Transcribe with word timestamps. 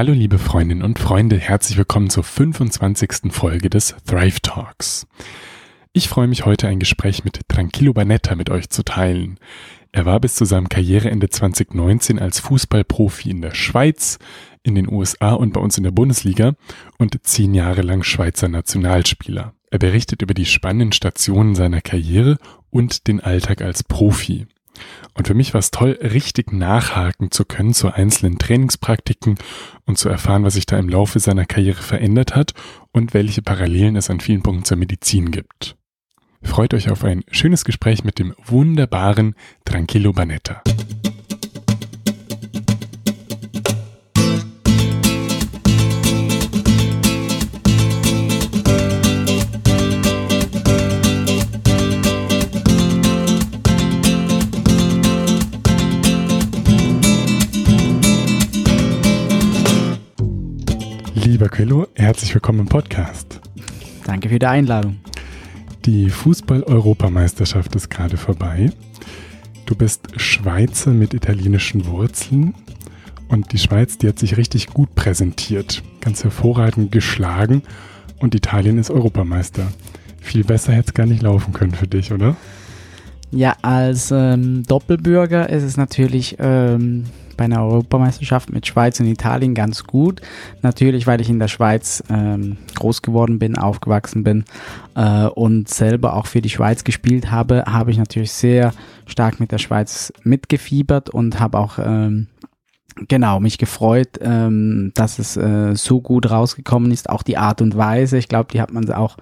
Hallo 0.00 0.14
liebe 0.14 0.38
Freundinnen 0.38 0.82
und 0.82 0.98
Freunde, 0.98 1.36
herzlich 1.36 1.76
willkommen 1.76 2.08
zur 2.08 2.24
25. 2.24 3.30
Folge 3.30 3.68
des 3.68 3.94
Thrive 4.06 4.40
Talks. 4.40 5.06
Ich 5.92 6.08
freue 6.08 6.26
mich 6.26 6.46
heute 6.46 6.68
ein 6.68 6.78
Gespräch 6.78 7.22
mit 7.22 7.40
Tranquillo 7.48 7.92
Banetta 7.92 8.34
mit 8.34 8.48
euch 8.48 8.70
zu 8.70 8.82
teilen. 8.82 9.38
Er 9.92 10.06
war 10.06 10.18
bis 10.18 10.36
zu 10.36 10.46
seinem 10.46 10.70
Karriereende 10.70 11.28
2019 11.28 12.18
als 12.18 12.40
Fußballprofi 12.40 13.28
in 13.28 13.42
der 13.42 13.52
Schweiz, 13.52 14.18
in 14.62 14.74
den 14.74 14.90
USA 14.90 15.34
und 15.34 15.52
bei 15.52 15.60
uns 15.60 15.76
in 15.76 15.84
der 15.84 15.90
Bundesliga 15.90 16.54
und 16.96 17.22
zehn 17.22 17.52
Jahre 17.52 17.82
lang 17.82 18.02
Schweizer 18.02 18.48
Nationalspieler. 18.48 19.52
Er 19.70 19.78
berichtet 19.78 20.22
über 20.22 20.32
die 20.32 20.46
spannenden 20.46 20.92
Stationen 20.92 21.54
seiner 21.54 21.82
Karriere 21.82 22.38
und 22.70 23.06
den 23.06 23.20
Alltag 23.20 23.60
als 23.60 23.84
Profi. 23.84 24.46
Und 25.14 25.26
für 25.26 25.34
mich 25.34 25.52
war 25.54 25.58
es 25.58 25.70
toll, 25.70 25.98
richtig 26.02 26.52
nachhaken 26.52 27.30
zu 27.30 27.44
können 27.44 27.74
zu 27.74 27.92
einzelnen 27.92 28.38
Trainingspraktiken 28.38 29.36
und 29.84 29.98
zu 29.98 30.08
erfahren, 30.08 30.44
was 30.44 30.54
sich 30.54 30.66
da 30.66 30.78
im 30.78 30.88
Laufe 30.88 31.18
seiner 31.18 31.46
Karriere 31.46 31.82
verändert 31.82 32.34
hat 32.36 32.54
und 32.92 33.12
welche 33.14 33.42
Parallelen 33.42 33.96
es 33.96 34.10
an 34.10 34.20
vielen 34.20 34.42
Punkten 34.42 34.64
zur 34.64 34.76
Medizin 34.76 35.30
gibt. 35.30 35.76
Freut 36.42 36.72
euch 36.72 36.90
auf 36.90 37.04
ein 37.04 37.22
schönes 37.30 37.64
Gespräch 37.64 38.02
mit 38.02 38.18
dem 38.18 38.34
wunderbaren 38.46 39.34
Tranquillo 39.64 40.12
Banetta. 40.12 40.62
Lieber 61.40 61.56
Quello, 61.56 61.86
herzlich 61.94 62.34
willkommen 62.34 62.60
im 62.60 62.66
Podcast. 62.66 63.40
Danke 64.04 64.28
für 64.28 64.38
die 64.38 64.44
Einladung. 64.44 64.98
Die 65.86 66.10
Fußball-Europameisterschaft 66.10 67.74
ist 67.76 67.88
gerade 67.88 68.18
vorbei. 68.18 68.70
Du 69.64 69.74
bist 69.74 70.20
Schweizer 70.20 70.90
mit 70.90 71.14
italienischen 71.14 71.86
Wurzeln 71.86 72.52
und 73.28 73.52
die 73.52 73.58
Schweiz, 73.58 73.96
die 73.96 74.08
hat 74.08 74.18
sich 74.18 74.36
richtig 74.36 74.66
gut 74.66 74.94
präsentiert, 74.94 75.82
ganz 76.02 76.24
hervorragend 76.24 76.92
geschlagen 76.92 77.62
und 78.18 78.34
Italien 78.34 78.76
ist 78.76 78.90
Europameister. 78.90 79.66
Viel 80.20 80.44
besser 80.44 80.74
hätte 80.74 80.88
es 80.88 80.94
gar 80.94 81.06
nicht 81.06 81.22
laufen 81.22 81.54
können 81.54 81.72
für 81.72 81.88
dich, 81.88 82.12
oder? 82.12 82.36
Ja, 83.30 83.56
als 83.62 84.10
ähm, 84.10 84.64
Doppelbürger 84.64 85.48
ist 85.48 85.62
es 85.62 85.78
natürlich 85.78 86.36
ähm, 86.38 87.04
bei 87.40 87.46
einer 87.46 87.64
Europameisterschaft 87.64 88.52
mit 88.52 88.66
Schweiz 88.66 89.00
und 89.00 89.06
Italien 89.06 89.54
ganz 89.54 89.84
gut. 89.84 90.20
Natürlich, 90.60 91.06
weil 91.06 91.22
ich 91.22 91.30
in 91.30 91.38
der 91.38 91.48
Schweiz 91.48 92.04
ähm, 92.10 92.58
groß 92.74 93.00
geworden 93.00 93.38
bin, 93.38 93.56
aufgewachsen 93.56 94.24
bin 94.24 94.44
äh, 94.94 95.24
und 95.24 95.66
selber 95.70 96.16
auch 96.16 96.26
für 96.26 96.42
die 96.42 96.50
Schweiz 96.50 96.84
gespielt 96.84 97.30
habe, 97.30 97.64
habe 97.66 97.92
ich 97.92 97.96
natürlich 97.96 98.32
sehr 98.32 98.74
stark 99.06 99.40
mit 99.40 99.52
der 99.52 99.58
Schweiz 99.58 100.12
mitgefiebert 100.22 101.08
und 101.08 101.40
habe 101.40 101.58
auch 101.58 101.78
ähm, 101.82 102.26
genau, 103.08 103.40
mich 103.40 103.58
gefreut, 103.58 104.18
ähm, 104.20 104.92
dass 104.94 105.18
es 105.18 105.36
äh, 105.36 105.74
so 105.74 106.00
gut 106.00 106.30
rausgekommen 106.30 106.90
ist. 106.90 107.08
Auch 107.08 107.22
die 107.22 107.36
Art 107.36 107.62
und 107.62 107.76
Weise. 107.76 108.18
Ich 108.18 108.28
glaube, 108.28 108.50
die 108.52 108.60
hat 108.60 108.72
man 108.72 108.90
auch 108.92 109.16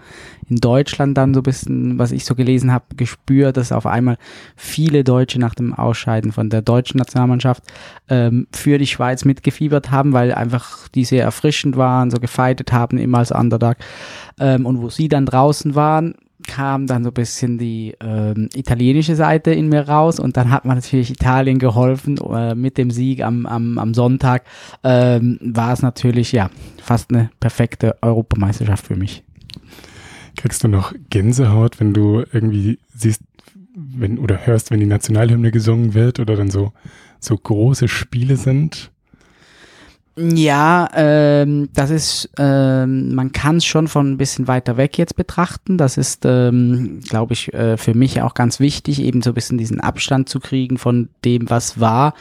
in 0.48 0.56
Deutschland 0.56 1.16
dann 1.16 1.34
so 1.34 1.40
ein 1.40 1.44
bisschen, 1.44 1.98
was 1.98 2.12
ich 2.12 2.24
so 2.24 2.34
gelesen 2.34 2.72
habe, 2.72 2.96
gespürt, 2.96 3.56
dass 3.56 3.72
auf 3.72 3.86
einmal 3.86 4.16
viele 4.56 5.04
Deutsche 5.04 5.38
nach 5.38 5.54
dem 5.54 5.74
Ausscheiden 5.74 6.32
von 6.32 6.50
der 6.50 6.62
deutschen 6.62 6.98
Nationalmannschaft 6.98 7.62
ähm, 8.08 8.46
für 8.52 8.78
die 8.78 8.86
Schweiz 8.86 9.24
mitgefiebert 9.24 9.90
haben, 9.90 10.12
weil 10.12 10.32
einfach 10.32 10.88
die 10.88 11.04
sehr 11.04 11.24
erfrischend 11.24 11.76
waren, 11.76 12.10
so 12.10 12.18
gefeitet 12.18 12.72
haben, 12.72 12.98
immer 12.98 13.18
als 13.18 13.32
Underdog. 13.32 13.76
Ähm, 14.40 14.64
und 14.66 14.80
wo 14.80 14.88
sie 14.88 15.08
dann 15.08 15.26
draußen 15.26 15.74
waren, 15.74 16.14
kam 16.48 16.88
dann 16.88 17.04
so 17.04 17.10
ein 17.10 17.14
bisschen 17.14 17.58
die 17.58 17.94
ähm, 18.00 18.48
italienische 18.54 19.14
Seite 19.14 19.52
in 19.52 19.68
mir 19.68 19.88
raus 19.88 20.18
und 20.18 20.36
dann 20.36 20.50
hat 20.50 20.64
man 20.64 20.78
natürlich 20.78 21.10
Italien 21.10 21.60
geholfen 21.60 22.18
äh, 22.18 22.56
mit 22.56 22.78
dem 22.78 22.90
Sieg 22.90 23.22
am, 23.22 23.46
am, 23.46 23.78
am 23.78 23.94
Sonntag 23.94 24.42
ähm, 24.82 25.38
war 25.40 25.72
es 25.72 25.82
natürlich 25.82 26.32
ja 26.32 26.50
fast 26.82 27.12
eine 27.12 27.30
perfekte 27.38 27.96
Europameisterschaft 28.02 28.86
für 28.86 28.96
mich. 28.96 29.22
Kriegst 30.36 30.64
du 30.64 30.68
noch 30.68 30.94
Gänsehaut, 31.10 31.78
wenn 31.78 31.92
du 31.92 32.24
irgendwie 32.32 32.78
siehst, 32.88 33.22
wenn 33.74 34.18
oder 34.18 34.46
hörst, 34.46 34.70
wenn 34.70 34.80
die 34.80 34.86
Nationalhymne 34.86 35.50
gesungen 35.52 35.94
wird 35.94 36.18
oder 36.18 36.34
dann 36.34 36.50
so 36.50 36.72
so 37.20 37.36
große 37.36 37.88
Spiele 37.88 38.36
sind? 38.36 38.90
Ja, 40.20 40.88
ähm, 40.94 41.68
das 41.74 41.90
ist, 41.90 42.30
ähm, 42.38 43.14
man 43.14 43.30
kann 43.30 43.58
es 43.58 43.64
schon 43.64 43.86
von 43.86 44.10
ein 44.10 44.16
bisschen 44.16 44.48
weiter 44.48 44.76
weg 44.76 44.98
jetzt 44.98 45.14
betrachten. 45.14 45.78
Das 45.78 45.96
ist, 45.96 46.24
ähm, 46.24 47.00
glaube 47.08 47.34
ich, 47.34 47.54
äh, 47.54 47.76
für 47.76 47.94
mich 47.94 48.20
auch 48.22 48.34
ganz 48.34 48.58
wichtig, 48.58 49.00
eben 49.00 49.22
so 49.22 49.30
ein 49.30 49.34
bisschen 49.34 49.58
diesen 49.58 49.80
Abstand 49.80 50.28
zu 50.28 50.40
kriegen 50.40 50.76
von 50.76 51.08
dem, 51.24 51.48
was 51.50 51.78
war. 51.78 52.14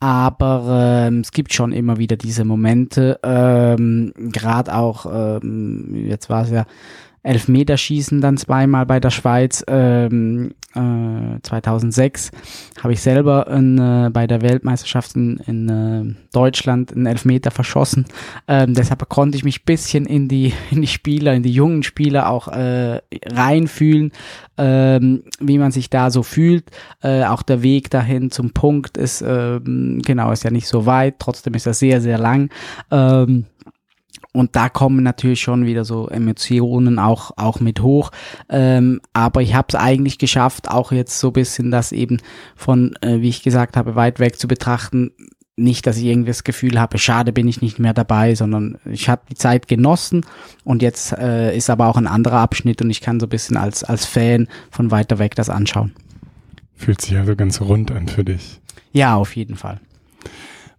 Aber 0.00 1.06
ähm, 1.06 1.20
es 1.20 1.32
gibt 1.32 1.54
schon 1.54 1.72
immer 1.72 1.96
wieder 1.96 2.16
diese 2.16 2.44
Momente, 2.44 3.18
ähm, 3.22 4.12
gerade 4.16 4.74
auch, 4.74 5.06
ähm, 5.06 6.06
jetzt 6.06 6.28
war 6.28 6.44
es 6.44 6.50
ja 6.50 6.66
Elfmeterschießen 7.22 8.20
dann 8.20 8.36
zweimal 8.36 8.86
bei 8.86 9.00
der 9.00 9.10
Schweiz. 9.10 9.64
Ähm, 9.66 10.52
äh, 10.74 11.40
2006 11.42 12.30
habe 12.82 12.92
ich 12.92 13.00
selber 13.02 13.48
in, 13.48 13.76
äh, 13.78 14.10
bei 14.12 14.26
der 14.26 14.40
Weltmeisterschaft 14.40 15.16
in, 15.16 15.38
in 15.46 15.68
äh, 15.68 16.14
Deutschland 16.32 16.92
einen 16.92 17.06
Elfmeter 17.06 17.50
verschossen. 17.50 18.06
Ähm, 18.46 18.74
deshalb 18.74 19.08
konnte 19.08 19.36
ich 19.36 19.44
mich 19.44 19.64
bisschen 19.64 20.06
in 20.06 20.28
die, 20.28 20.52
in 20.70 20.80
die 20.80 20.86
Spieler, 20.86 21.34
in 21.34 21.42
die 21.42 21.52
jungen 21.52 21.82
Spieler 21.82 22.30
auch 22.30 22.48
äh, 22.48 23.00
reinfühlen, 23.26 24.12
ähm, 24.56 25.24
wie 25.40 25.58
man 25.58 25.72
sich 25.72 25.90
da 25.90 26.10
so 26.10 26.22
fühlt. 26.22 26.70
Äh, 27.02 27.24
auch 27.24 27.42
der 27.42 27.62
Weg 27.62 27.90
dahin 27.90 28.30
zum 28.30 28.52
Punkt 28.52 28.96
ist, 28.96 29.22
ähm, 29.26 30.00
genau, 30.04 30.30
ist 30.30 30.44
ja 30.44 30.50
nicht 30.50 30.68
so 30.68 30.86
weit, 30.86 31.16
trotzdem 31.18 31.54
ist 31.54 31.66
er 31.66 31.74
sehr, 31.74 32.00
sehr 32.00 32.18
lang. 32.18 32.48
Ähm, 32.90 33.46
und 34.32 34.54
da 34.54 34.68
kommen 34.68 35.02
natürlich 35.02 35.40
schon 35.40 35.66
wieder 35.66 35.84
so 35.84 36.08
Emotionen 36.08 36.98
auch, 36.98 37.32
auch 37.36 37.60
mit 37.60 37.82
hoch. 37.82 38.10
Ähm, 38.48 39.00
aber 39.12 39.42
ich 39.42 39.54
habe 39.54 39.66
es 39.70 39.74
eigentlich 39.74 40.18
geschafft, 40.18 40.68
auch 40.68 40.92
jetzt 40.92 41.18
so 41.18 41.32
bisschen 41.32 41.70
das 41.70 41.92
eben 41.92 42.18
von, 42.54 42.94
äh, 43.00 43.20
wie 43.20 43.28
ich 43.28 43.42
gesagt 43.42 43.76
habe, 43.76 43.96
weit 43.96 44.20
weg 44.20 44.38
zu 44.38 44.46
betrachten. 44.46 45.10
Nicht, 45.56 45.86
dass 45.86 45.98
ich 45.98 46.04
irgendwie 46.04 46.28
das 46.30 46.44
Gefühl 46.44 46.80
habe, 46.80 46.96
schade 46.98 47.32
bin 47.32 47.48
ich 47.48 47.60
nicht 47.60 47.78
mehr 47.78 47.92
dabei, 47.92 48.34
sondern 48.34 48.78
ich 48.84 49.08
habe 49.08 49.22
die 49.28 49.34
Zeit 49.34 49.68
genossen 49.68 50.24
und 50.64 50.80
jetzt 50.80 51.12
äh, 51.12 51.54
ist 51.54 51.68
aber 51.68 51.88
auch 51.88 51.96
ein 51.96 52.06
anderer 52.06 52.38
Abschnitt 52.38 52.80
und 52.80 52.88
ich 52.88 53.00
kann 53.00 53.20
so 53.20 53.26
ein 53.26 53.30
bisschen 53.30 53.56
als, 53.56 53.84
als 53.84 54.06
Fan 54.06 54.48
von 54.70 54.90
weiter 54.90 55.18
weg 55.18 55.34
das 55.34 55.50
anschauen. 55.50 55.92
Fühlt 56.76 57.00
sich 57.02 57.16
also 57.18 57.36
ganz 57.36 57.60
rund 57.60 57.90
an 57.90 58.08
für 58.08 58.24
dich. 58.24 58.60
Ja, 58.92 59.16
auf 59.16 59.36
jeden 59.36 59.56
Fall. 59.56 59.80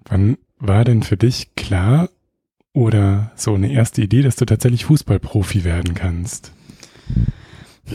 Wann 0.05 0.37
war 0.57 0.83
denn 0.83 1.03
für 1.03 1.17
dich 1.17 1.53
klar, 1.55 2.09
oder 2.73 3.31
so 3.35 3.53
eine 3.53 3.71
erste 3.71 4.01
Idee, 4.01 4.21
dass 4.21 4.35
du 4.35 4.45
tatsächlich 4.45 4.85
Fußballprofi 4.85 5.63
werden 5.63 5.93
kannst? 5.93 6.51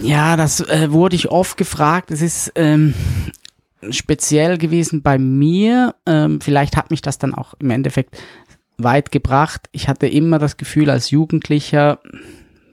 Ja, 0.03 0.37
das 0.37 0.61
äh, 0.61 0.93
wurde 0.93 1.17
ich 1.17 1.31
oft 1.31 1.57
gefragt. 1.57 2.11
Es 2.11 2.21
ist 2.21 2.53
ähm, 2.55 2.93
speziell 3.91 4.59
gewesen 4.59 5.03
bei 5.03 5.19
mir. 5.19 5.95
Ähm, 6.05 6.41
vielleicht 6.41 6.77
hat 6.77 6.91
mich 6.91 7.01
das 7.01 7.19
dann 7.19 7.35
auch 7.35 7.55
im 7.59 7.71
Endeffekt 7.71 8.19
weit 8.79 9.11
gebracht. 9.11 9.69
Ich 9.73 9.89
hatte 9.89 10.07
immer 10.07 10.39
das 10.39 10.59
Gefühl, 10.59 10.91
als 10.91 11.11
Jugendlicher 11.11 11.99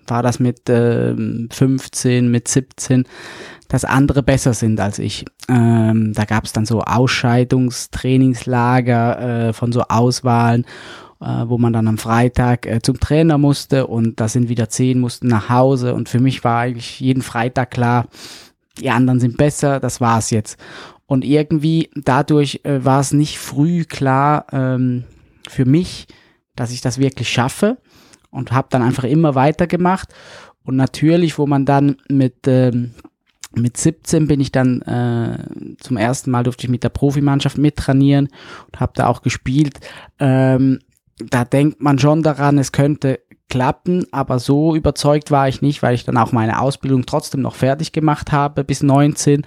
war 0.05 0.21
das 0.21 0.39
mit 0.39 0.69
äh, 0.69 1.15
15, 1.49 2.29
mit 2.29 2.49
17, 2.49 3.05
dass 3.69 3.85
andere 3.85 4.21
besser 4.21 4.53
sind 4.53 4.81
als 4.81 4.99
ich. 4.99 5.23
Ähm, 5.47 6.11
da 6.13 6.25
gab 6.25 6.43
es 6.43 6.51
dann 6.51 6.65
so 6.65 6.81
Ausscheidungstrainingslager 6.81 9.47
äh, 9.47 9.53
von 9.53 9.71
so 9.71 9.83
Auswahlen 9.83 10.65
wo 11.47 11.57
man 11.57 11.73
dann 11.73 11.87
am 11.87 11.97
Freitag 11.97 12.65
äh, 12.65 12.81
zum 12.81 12.99
Trainer 12.99 13.37
musste 13.37 13.87
und 13.87 14.19
da 14.19 14.27
sind 14.27 14.49
wieder 14.49 14.69
zehn, 14.69 14.99
mussten 14.99 15.27
nach 15.27 15.49
Hause 15.49 15.93
und 15.93 16.09
für 16.09 16.19
mich 16.19 16.43
war 16.43 16.59
eigentlich 16.59 16.99
jeden 16.99 17.21
Freitag 17.21 17.71
klar, 17.71 18.07
die 18.79 18.89
anderen 18.89 19.19
sind 19.19 19.37
besser, 19.37 19.79
das 19.79 20.01
war's 20.01 20.31
jetzt. 20.31 20.57
Und 21.05 21.23
irgendwie 21.23 21.89
dadurch 21.95 22.61
äh, 22.63 22.83
war 22.83 22.99
es 22.99 23.13
nicht 23.13 23.37
früh 23.37 23.85
klar 23.85 24.47
ähm, 24.51 25.03
für 25.47 25.65
mich, 25.65 26.07
dass 26.55 26.71
ich 26.71 26.81
das 26.81 26.97
wirklich 26.97 27.29
schaffe 27.29 27.77
und 28.31 28.51
habe 28.51 28.67
dann 28.71 28.81
einfach 28.81 29.03
immer 29.03 29.35
weitergemacht. 29.35 30.09
Und 30.63 30.75
natürlich, 30.75 31.37
wo 31.37 31.45
man 31.45 31.65
dann 31.65 31.97
mit 32.09 32.47
ähm, 32.47 32.91
mit 33.55 33.77
17 33.77 34.27
bin 34.27 34.39
ich 34.39 34.51
dann 34.51 34.81
äh, 34.81 35.37
zum 35.79 35.97
ersten 35.97 36.31
Mal 36.31 36.43
durfte 36.43 36.65
ich 36.65 36.71
mit 36.71 36.83
der 36.83 36.89
Profimannschaft 36.89 37.57
mittrainieren 37.57 38.29
und 38.65 38.79
habe 38.79 38.93
da 38.95 39.07
auch 39.07 39.21
gespielt. 39.21 39.79
Ähm, 40.19 40.79
da 41.17 41.45
denkt 41.45 41.81
man 41.81 41.99
schon 41.99 42.23
daran, 42.23 42.57
es 42.57 42.71
könnte 42.71 43.19
klappen, 43.49 44.05
aber 44.11 44.39
so 44.39 44.75
überzeugt 44.75 45.29
war 45.29 45.47
ich 45.47 45.61
nicht, 45.61 45.83
weil 45.83 45.95
ich 45.95 46.05
dann 46.05 46.17
auch 46.17 46.31
meine 46.31 46.59
Ausbildung 46.59 47.05
trotzdem 47.05 47.41
noch 47.41 47.55
fertig 47.55 47.91
gemacht 47.91 48.31
habe 48.31 48.63
bis 48.63 48.81
19, 48.81 49.45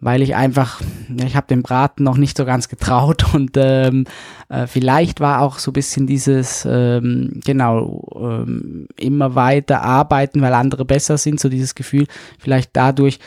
weil 0.00 0.22
ich 0.22 0.34
einfach, 0.34 0.80
ich 1.16 1.36
habe 1.36 1.46
dem 1.48 1.62
Braten 1.62 2.02
noch 2.02 2.16
nicht 2.16 2.36
so 2.36 2.44
ganz 2.44 2.68
getraut 2.68 3.26
und 3.34 3.52
ähm, 3.56 4.04
äh, 4.48 4.66
vielleicht 4.66 5.20
war 5.20 5.42
auch 5.42 5.58
so 5.58 5.70
ein 5.70 5.74
bisschen 5.74 6.06
dieses, 6.06 6.66
ähm, 6.68 7.40
genau, 7.44 8.08
ähm, 8.18 8.88
immer 8.96 9.34
weiter 9.34 9.82
arbeiten, 9.82 10.40
weil 10.40 10.54
andere 10.54 10.84
besser 10.84 11.18
sind, 11.18 11.38
so 11.38 11.48
dieses 11.48 11.74
Gefühl, 11.74 12.06
vielleicht 12.38 12.70
dadurch 12.74 13.18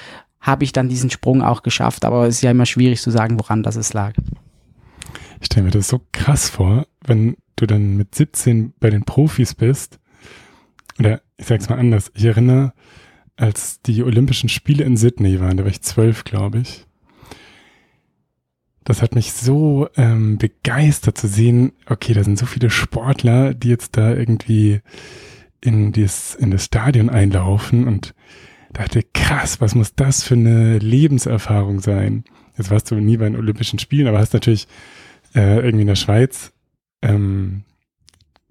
habe 0.41 0.63
ich 0.63 0.73
dann 0.73 0.89
diesen 0.89 1.09
Sprung 1.09 1.41
auch 1.41 1.63
geschafft, 1.63 2.05
aber 2.05 2.27
es 2.27 2.35
ist 2.35 2.41
ja 2.41 2.51
immer 2.51 2.65
schwierig 2.65 3.01
zu 3.01 3.09
sagen, 3.09 3.39
woran 3.39 3.63
das 3.63 3.75
es 3.75 3.93
lag. 3.93 4.13
Ich 5.45 5.47
stelle 5.47 5.65
mir 5.65 5.71
das 5.71 5.89
so 5.89 6.01
krass 6.11 6.49
vor, 6.49 6.87
wenn 7.05 7.37
du 7.55 7.67
dann 7.67 7.97
mit 7.97 8.15
17 8.15 8.73
bei 8.79 8.89
den 8.89 9.03
Profis 9.03 9.53
bist, 9.53 9.99
oder 10.97 11.21
ich 11.37 11.45
sag's 11.45 11.69
mal 11.69 11.77
anders, 11.77 12.11
ich 12.15 12.25
erinnere, 12.25 12.73
als 13.35 13.79
die 13.83 14.03
Olympischen 14.03 14.49
Spiele 14.49 14.83
in 14.83 14.97
Sydney 14.97 15.39
waren, 15.39 15.57
da 15.57 15.63
war 15.63 15.69
ich 15.69 15.83
zwölf, 15.83 16.23
glaube 16.23 16.61
ich. 16.61 16.87
Das 18.85 19.03
hat 19.03 19.13
mich 19.13 19.33
so 19.33 19.87
ähm, 19.95 20.39
begeistert 20.39 21.15
zu 21.19 21.27
sehen, 21.27 21.73
okay, 21.85 22.13
da 22.13 22.23
sind 22.23 22.39
so 22.39 22.47
viele 22.47 22.71
Sportler, 22.71 23.53
die 23.53 23.69
jetzt 23.69 23.97
da 23.97 24.15
irgendwie 24.15 24.81
in, 25.61 25.91
dies, 25.91 26.33
in 26.33 26.49
das 26.49 26.65
Stadion 26.65 27.11
einlaufen 27.11 27.87
und 27.87 28.15
dachte, 28.73 29.03
krass, 29.13 29.61
was 29.61 29.75
muss 29.75 29.93
das 29.93 30.23
für 30.23 30.33
eine 30.33 30.79
Lebenserfahrung 30.79 31.81
sein? 31.81 32.23
Jetzt 32.57 32.71
warst 32.71 32.89
du 32.89 32.95
nie 32.95 33.17
bei 33.17 33.25
den 33.25 33.35
Olympischen 33.35 33.77
Spielen, 33.77 34.07
aber 34.07 34.17
hast 34.17 34.33
natürlich 34.33 34.67
äh, 35.35 35.57
irgendwie 35.57 35.81
in 35.81 35.87
der 35.87 35.95
Schweiz 35.95 36.51
ähm, 37.01 37.63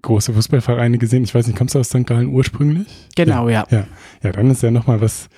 große 0.01 0.33
Fußballvereine 0.33 0.97
gesehen. 0.97 1.23
Ich 1.23 1.33
weiß 1.33 1.47
nicht, 1.47 1.57
kommst 1.57 1.75
du 1.75 1.79
aus 1.79 1.89
St. 1.89 2.05
Gallen 2.05 2.27
ursprünglich? 2.27 2.87
Genau, 3.15 3.49
ja. 3.49 3.65
Ja, 3.69 3.77
ja, 3.77 3.87
ja 4.23 4.31
dann 4.31 4.49
ist 4.51 4.63
ja 4.63 4.71
nochmal 4.71 5.01
was, 5.01 5.29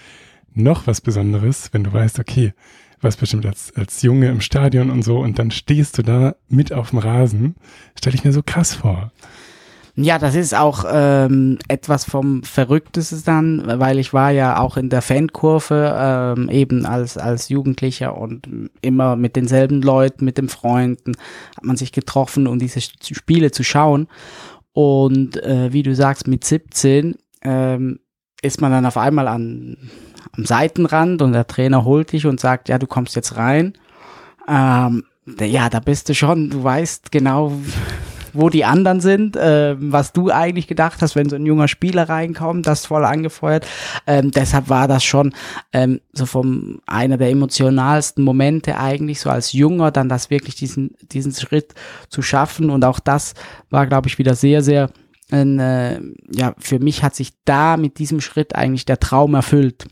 noch 0.53 0.87
was 0.87 1.01
Besonderes, 1.01 1.69
wenn 1.71 1.83
du 1.83 1.93
weißt, 1.93 2.19
okay, 2.19 2.53
was 2.99 3.15
bestimmt 3.15 3.45
als, 3.45 3.73
als 3.75 4.01
Junge 4.01 4.27
im 4.27 4.41
Stadion 4.41 4.89
und 4.89 5.03
so 5.03 5.19
und 5.19 5.39
dann 5.39 5.51
stehst 5.51 5.97
du 5.97 6.01
da 6.01 6.35
mit 6.49 6.73
auf 6.73 6.89
dem 6.89 6.99
Rasen, 6.99 7.55
stelle 7.97 8.15
ich 8.15 8.23
mir 8.23 8.33
so 8.33 8.41
krass 8.43 8.73
vor. 8.73 9.11
Ja, 9.99 10.19
das 10.19 10.35
ist 10.35 10.53
auch 10.53 10.85
ähm, 10.87 11.57
etwas 11.67 12.05
vom 12.05 12.43
Verrücktesten 12.43 13.23
dann, 13.25 13.79
weil 13.79 13.97
ich 13.97 14.13
war 14.13 14.29
ja 14.29 14.59
auch 14.59 14.77
in 14.77 14.89
der 14.89 15.01
Fankurve 15.01 15.91
ähm, 15.97 16.49
eben 16.49 16.85
als 16.85 17.17
als 17.17 17.49
Jugendlicher 17.49 18.15
und 18.15 18.47
immer 18.81 19.15
mit 19.15 19.35
denselben 19.35 19.81
Leuten, 19.81 20.23
mit 20.23 20.37
den 20.37 20.49
Freunden 20.49 21.13
hat 21.55 21.63
man 21.63 21.77
sich 21.77 21.91
getroffen, 21.91 22.45
um 22.45 22.59
diese 22.59 22.79
Spiele 22.79 23.49
zu 23.49 23.63
schauen. 23.63 24.07
Und 24.71 25.37
äh, 25.43 25.73
wie 25.73 25.81
du 25.81 25.95
sagst, 25.95 26.27
mit 26.27 26.43
17 26.43 27.15
ähm, 27.41 27.99
ist 28.43 28.61
man 28.61 28.71
dann 28.71 28.85
auf 28.85 28.97
einmal 28.97 29.27
an 29.27 29.77
am 30.37 30.45
Seitenrand 30.45 31.23
und 31.23 31.33
der 31.33 31.47
Trainer 31.47 31.85
holt 31.85 32.11
dich 32.11 32.27
und 32.27 32.39
sagt, 32.39 32.69
ja, 32.69 32.77
du 32.77 32.85
kommst 32.85 33.15
jetzt 33.15 33.35
rein. 33.35 33.73
Ähm, 34.47 35.05
ja, 35.39 35.69
da 35.69 35.79
bist 35.79 36.07
du 36.09 36.13
schon, 36.13 36.51
du 36.51 36.63
weißt 36.63 37.11
genau, 37.11 37.53
wo 38.37 38.49
die 38.49 38.65
anderen 38.65 39.01
sind, 39.01 39.35
äh, 39.35 39.75
was 39.79 40.13
du 40.13 40.31
eigentlich 40.31 40.67
gedacht 40.67 41.01
hast, 41.01 41.15
wenn 41.15 41.29
so 41.29 41.35
ein 41.35 41.45
junger 41.45 41.67
Spieler 41.67 42.07
reinkommt, 42.07 42.67
das 42.67 42.85
voll 42.85 43.05
angefeuert. 43.05 43.65
Ähm, 44.05 44.31
deshalb 44.31 44.69
war 44.69 44.87
das 44.87 45.03
schon 45.03 45.33
ähm, 45.73 45.99
so 46.13 46.25
vom 46.25 46.79
einer 46.85 47.17
der 47.17 47.29
emotionalsten 47.29 48.23
Momente 48.23 48.77
eigentlich, 48.77 49.19
so 49.19 49.29
als 49.29 49.53
Junger, 49.53 49.91
dann 49.91 50.09
das 50.09 50.29
wirklich 50.29 50.55
diesen, 50.55 50.95
diesen 51.11 51.33
Schritt 51.33 51.73
zu 52.09 52.21
schaffen. 52.21 52.69
Und 52.69 52.85
auch 52.85 52.99
das 52.99 53.33
war, 53.69 53.87
glaube 53.87 54.07
ich, 54.07 54.17
wieder 54.17 54.35
sehr, 54.35 54.61
sehr 54.61 54.89
äh, 55.31 55.99
ja, 56.31 56.55
für 56.57 56.79
mich 56.79 57.03
hat 57.03 57.15
sich 57.15 57.33
da 57.43 57.75
mit 57.75 57.99
diesem 57.99 58.21
Schritt 58.21 58.55
eigentlich 58.55 58.85
der 58.85 58.99
Traum 58.99 59.33
erfüllt. 59.33 59.85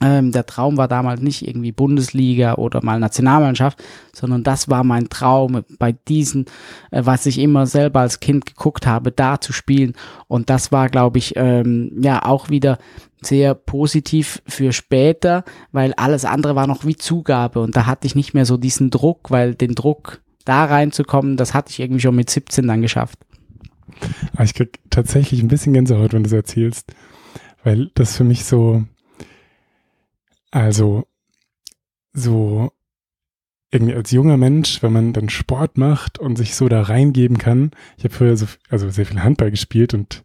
Ähm, 0.00 0.32
der 0.32 0.46
Traum 0.46 0.76
war 0.76 0.88
damals 0.88 1.20
nicht 1.20 1.46
irgendwie 1.46 1.72
Bundesliga 1.72 2.54
oder 2.54 2.84
mal 2.84 3.00
Nationalmannschaft, 3.00 3.82
sondern 4.14 4.44
das 4.44 4.68
war 4.68 4.84
mein 4.84 5.08
Traum, 5.08 5.64
bei 5.78 5.92
diesen, 5.92 6.46
äh, 6.90 7.02
was 7.04 7.26
ich 7.26 7.38
immer 7.38 7.66
selber 7.66 8.00
als 8.00 8.20
Kind 8.20 8.46
geguckt 8.46 8.86
habe, 8.86 9.10
da 9.10 9.40
zu 9.40 9.52
spielen. 9.52 9.94
Und 10.28 10.50
das 10.50 10.70
war, 10.72 10.88
glaube 10.88 11.18
ich, 11.18 11.34
ähm, 11.36 11.92
ja 12.00 12.24
auch 12.24 12.48
wieder 12.48 12.78
sehr 13.20 13.54
positiv 13.54 14.42
für 14.46 14.72
später, 14.72 15.44
weil 15.72 15.92
alles 15.94 16.24
andere 16.24 16.54
war 16.54 16.66
noch 16.66 16.84
wie 16.84 16.96
Zugabe 16.96 17.60
und 17.60 17.76
da 17.76 17.86
hatte 17.86 18.06
ich 18.06 18.14
nicht 18.14 18.34
mehr 18.34 18.46
so 18.46 18.56
diesen 18.56 18.90
Druck, 18.90 19.30
weil 19.30 19.54
den 19.54 19.74
Druck 19.74 20.20
da 20.44 20.64
reinzukommen, 20.64 21.36
das 21.36 21.52
hatte 21.52 21.70
ich 21.70 21.80
irgendwie 21.80 22.00
schon 22.00 22.16
mit 22.16 22.30
17 22.30 22.66
dann 22.66 22.80
geschafft. 22.80 23.18
Aber 24.34 24.44
ich 24.44 24.54
krieg 24.54 24.78
tatsächlich 24.90 25.42
ein 25.42 25.48
bisschen 25.48 25.72
Gänsehaut, 25.72 26.12
wenn 26.12 26.22
du 26.22 26.28
es 26.28 26.32
erzählst, 26.32 26.92
weil 27.64 27.90
das 27.94 28.16
für 28.16 28.24
mich 28.24 28.44
so, 28.44 28.84
also 30.50 31.06
so 32.12 32.72
irgendwie 33.70 33.94
als 33.94 34.10
junger 34.10 34.36
Mensch, 34.36 34.82
wenn 34.82 34.92
man 34.92 35.12
dann 35.12 35.28
Sport 35.28 35.76
macht 35.76 36.18
und 36.18 36.36
sich 36.36 36.54
so 36.54 36.68
da 36.68 36.82
reingeben 36.82 37.38
kann. 37.38 37.70
Ich 37.98 38.04
habe 38.04 38.14
früher 38.14 38.36
so, 38.36 38.46
also 38.70 38.88
sehr 38.88 39.06
viel 39.06 39.22
Handball 39.22 39.50
gespielt 39.50 39.92
und 39.92 40.24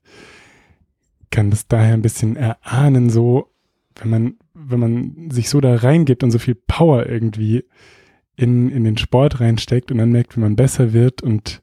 kann 1.30 1.50
das 1.50 1.68
daher 1.68 1.94
ein 1.94 2.02
bisschen 2.02 2.36
erahnen, 2.36 3.10
so, 3.10 3.50
wenn 3.96 4.10
man, 4.10 4.34
wenn 4.54 4.80
man 4.80 5.30
sich 5.32 5.50
so 5.50 5.60
da 5.60 5.76
reingibt 5.76 6.24
und 6.24 6.32
so 6.32 6.40
viel 6.40 6.56
Power 6.56 7.08
irgendwie 7.08 7.66
in, 8.36 8.70
in 8.70 8.84
den 8.84 8.98
Sport 8.98 9.40
reinsteckt 9.40 9.92
und 9.92 9.98
dann 9.98 10.12
merkt, 10.12 10.38
wie 10.38 10.42
man 10.42 10.56
besser 10.56 10.94
wird 10.94 11.22
und 11.22 11.62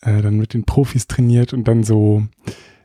äh, 0.00 0.22
dann 0.22 0.38
mit 0.38 0.54
den 0.54 0.64
Profis 0.64 1.06
trainiert 1.06 1.52
und 1.52 1.68
dann 1.68 1.84
so 1.84 2.24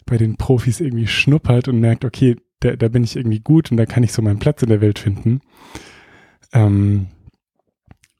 bei 0.05 0.17
den 0.17 0.35
Profis 0.35 0.79
irgendwie 0.79 1.07
schnuppert 1.07 1.67
und 1.67 1.79
merkt, 1.79 2.03
okay, 2.03 2.35
da, 2.59 2.75
da 2.75 2.87
bin 2.87 3.03
ich 3.03 3.15
irgendwie 3.15 3.39
gut 3.39 3.71
und 3.71 3.77
da 3.77 3.85
kann 3.85 4.03
ich 4.03 4.11
so 4.11 4.21
meinen 4.21 4.39
Platz 4.39 4.61
in 4.61 4.69
der 4.69 4.81
Welt 4.81 4.99
finden. 4.99 5.41
Ähm, 6.53 7.07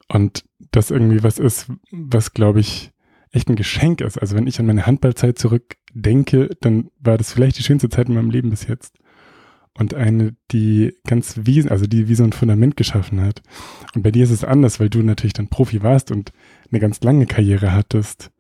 und 0.07 0.44
das 0.71 0.91
irgendwie 0.91 1.24
was 1.24 1.39
ist, 1.39 1.71
was 1.91 2.33
glaube 2.33 2.59
ich 2.59 2.91
echt 3.31 3.50
ein 3.50 3.56
Geschenk 3.56 4.01
ist. 4.01 4.18
Also 4.18 4.36
wenn 4.36 4.47
ich 4.47 4.59
an 4.59 4.65
meine 4.65 4.86
Handballzeit 4.86 5.38
zurückdenke, 5.38 6.50
dann 6.62 6.89
war 7.00 7.18
das 7.18 7.31
vielleicht 7.31 7.59
die 7.59 7.63
schönste 7.63 7.89
Zeit 7.89 8.09
in 8.09 8.15
meinem 8.15 8.31
Leben 8.31 8.50
bis 8.50 8.68
jetzt. 8.68 8.95
Und 9.77 9.94
eine, 9.94 10.36
die 10.51 10.94
ganz 11.07 11.41
wie, 11.44 11.69
also 11.69 11.86
die 11.86 12.09
wie 12.09 12.15
so 12.15 12.24
ein 12.24 12.33
Fundament 12.33 12.75
geschaffen 12.75 13.21
hat. 13.21 13.41
Und 13.95 14.01
bei 14.01 14.12
dir 14.12 14.24
ist 14.24 14.31
es 14.31 14.44
anders, 14.44 14.80
weil 14.80 14.89
du 14.89 15.01
natürlich 15.03 15.33
dann 15.33 15.47
Profi 15.47 15.83
warst 15.83 16.12
und 16.12 16.33
eine 16.69 16.80
ganz 16.80 17.01
lange 17.01 17.27
Karriere 17.27 17.71
hattest. 17.71 18.31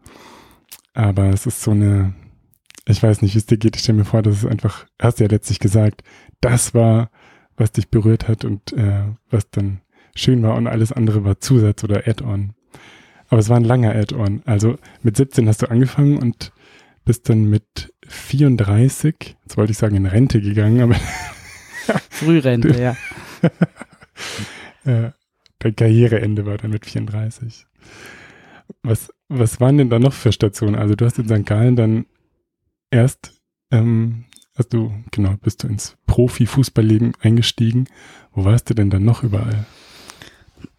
Aber 0.93 1.29
es 1.29 1.45
ist 1.45 1.61
so 1.61 1.71
eine, 1.71 2.13
ich 2.89 3.03
weiß 3.03 3.21
nicht, 3.21 3.35
wie 3.35 3.39
es 3.39 3.45
dir 3.45 3.57
geht. 3.57 3.75
Ich 3.75 3.83
stelle 3.83 3.99
mir 3.99 4.05
vor, 4.05 4.21
dass 4.21 4.37
es 4.37 4.45
einfach, 4.45 4.85
hast 4.99 5.19
du 5.19 5.23
ja 5.23 5.29
letztlich 5.29 5.59
gesagt, 5.59 6.03
das 6.41 6.73
war, 6.73 7.11
was 7.55 7.71
dich 7.71 7.89
berührt 7.89 8.27
hat 8.27 8.45
und 8.45 8.73
äh, 8.73 9.03
was 9.29 9.49
dann 9.49 9.81
schön 10.15 10.41
war 10.41 10.55
und 10.55 10.67
alles 10.67 10.91
andere 10.91 11.23
war 11.23 11.39
Zusatz 11.39 11.83
oder 11.83 12.07
Add-on. 12.07 12.53
Aber 13.27 13.39
es 13.39 13.49
war 13.49 13.57
ein 13.57 13.63
langer 13.63 13.95
Add-on. 13.95 14.41
Also 14.45 14.77
mit 15.03 15.17
17 15.17 15.47
hast 15.47 15.61
du 15.61 15.69
angefangen 15.69 16.17
und 16.17 16.51
bist 17.05 17.29
dann 17.29 17.49
mit 17.49 17.93
34, 18.07 19.37
jetzt 19.43 19.57
wollte 19.57 19.71
ich 19.71 19.77
sagen, 19.77 19.95
in 19.95 20.05
Rente 20.05 20.41
gegangen, 20.41 20.81
aber 20.81 20.95
Frührente, 22.09 22.79
ja. 22.79 22.95
ja. 24.85 25.13
Dein 25.59 25.75
Karriereende 25.75 26.45
war 26.45 26.57
dann 26.57 26.71
mit 26.71 26.85
34. 26.85 27.65
Was, 28.83 29.13
was 29.27 29.59
waren 29.59 29.77
denn 29.77 29.89
da 29.89 29.99
noch 29.99 30.13
für 30.13 30.31
Stationen? 30.31 30.75
Also 30.75 30.95
du 30.95 31.05
hast 31.05 31.19
in 31.19 31.27
St. 31.27 31.45
Gallen 31.45 31.75
dann 31.75 32.05
erst, 32.91 33.33
ähm, 33.71 34.25
also 34.55 34.69
du, 34.69 34.91
genau, 35.11 35.35
bist 35.41 35.63
du 35.63 35.67
ins 35.67 35.97
Profi-Fußballleben 36.05 37.13
eingestiegen. 37.21 37.87
Wo 38.33 38.45
warst 38.45 38.69
du 38.69 38.73
denn 38.73 38.89
dann 38.89 39.05
noch 39.05 39.23
überall? 39.23 39.65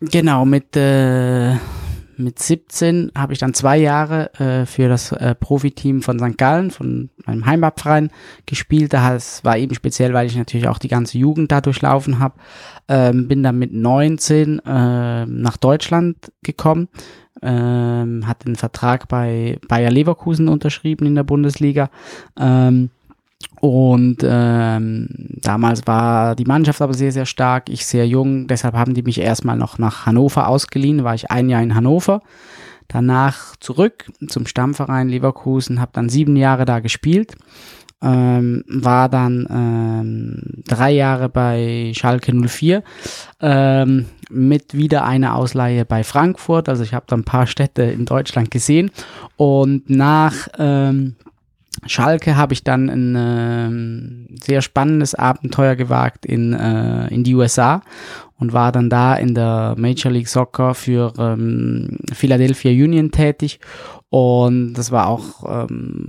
Genau, 0.01 0.45
mit, 0.45 0.77
äh, 0.77 1.55
mit 2.17 2.39
17 2.39 3.13
habe 3.17 3.33
ich 3.33 3.39
dann 3.39 3.55
zwei 3.55 3.79
Jahre 3.79 4.33
äh, 4.35 4.67
für 4.67 4.89
das 4.89 5.13
äh, 5.13 5.35
Profiteam 5.35 6.03
von 6.03 6.19
St. 6.19 6.37
Gallen, 6.37 6.71
von 6.71 7.11
meinem 7.25 7.47
Heimatverein 7.47 8.11
gespielt. 8.47 8.93
Das 8.93 9.45
war 9.45 9.57
eben 9.57 9.75
speziell, 9.75 10.13
weil 10.13 10.27
ich 10.27 10.37
natürlich 10.37 10.69
auch 10.69 10.79
die 10.79 10.89
ganze 10.89 11.19
Jugend 11.19 11.51
da 11.51 11.61
durchlaufen 11.61 12.19
habe. 12.19 12.35
Ähm, 12.89 13.29
bin 13.29 13.43
dann 13.43 13.59
mit 13.59 13.73
19 13.73 14.59
äh, 14.59 15.27
nach 15.27 15.57
Deutschland 15.57 16.33
gekommen, 16.43 16.89
ähm, 17.43 18.27
hat 18.27 18.45
den 18.47 18.57
Vertrag 18.57 19.09
bei 19.09 19.59
Bayer 19.69 19.91
Leverkusen 19.91 20.49
unterschrieben 20.49 21.07
in 21.07 21.15
der 21.15 21.25
Bundesliga. 21.25 21.91
Ähm, 22.39 22.91
und 23.61 24.19
ähm, 24.23 25.09
damals 25.43 25.87
war 25.87 26.35
die 26.35 26.45
Mannschaft 26.45 26.81
aber 26.81 26.95
sehr, 26.95 27.13
sehr 27.13 27.27
stark, 27.27 27.69
ich 27.69 27.85
sehr 27.85 28.07
jung, 28.07 28.47
deshalb 28.47 28.75
haben 28.75 28.95
die 28.95 29.03
mich 29.03 29.21
erstmal 29.21 29.57
noch 29.57 29.79
nach 29.79 30.07
Hannover 30.07 30.49
ausgeliehen, 30.49 31.05
war 31.05 31.15
ich 31.15 31.31
ein 31.31 31.49
Jahr 31.51 31.63
in 31.63 31.75
Hannover. 31.75 32.23
Danach 32.89 33.55
zurück 33.57 34.11
zum 34.29 34.47
Stammverein 34.47 35.09
Leverkusen, 35.09 35.81
habe 35.81 35.93
dann 35.93 36.09
sieben 36.09 36.37
Jahre 36.37 36.65
da 36.65 36.81
gespielt, 36.81 37.37
ähm, 38.03 38.65
war 38.67 39.09
dann 39.09 39.47
ähm, 39.51 40.63
drei 40.67 40.93
Jahre 40.93 41.29
bei 41.29 41.93
Schalke 41.95 42.33
04 42.35 42.83
ähm, 43.41 44.07
mit 44.31 44.75
wieder 44.75 45.05
einer 45.05 45.35
Ausleihe 45.37 45.85
bei 45.85 46.05
Frankfurt. 46.05 46.69
Also 46.69 46.83
ich 46.83 46.95
habe 46.95 47.07
da 47.09 47.17
ein 47.17 47.25
paar 47.25 47.47
Städte 47.47 47.83
in 47.83 48.07
Deutschland 48.07 48.51
gesehen 48.51 48.91
und 49.37 49.91
nach 49.91 50.49
ähm, 50.59 51.17
Schalke 51.87 52.37
habe 52.37 52.53
ich 52.53 52.65
dann 52.65 52.89
ein 52.89 54.29
äh, 54.29 54.45
sehr 54.45 54.61
spannendes 54.63 55.15
Abenteuer 55.15 55.77
gewagt 55.77 56.27
in, 56.27 56.53
äh, 56.53 57.07
in 57.09 57.23
die 57.23 57.35
USA 57.35 57.83
und 58.39 58.53
war 58.53 58.73
dann 58.73 58.91
da 58.91 59.15
in 59.15 59.35
der 59.35 59.75
Major 59.79 60.11
League 60.11 60.29
Soccer 60.29 60.75
für 60.75 61.13
ähm, 61.19 61.99
Philadelphia 62.13 62.71
Union 62.71 63.11
tätig 63.11 63.61
und 64.11 64.75
das 64.75 64.91
war 64.91 65.07
auch 65.07 65.69
ähm, 65.69 66.09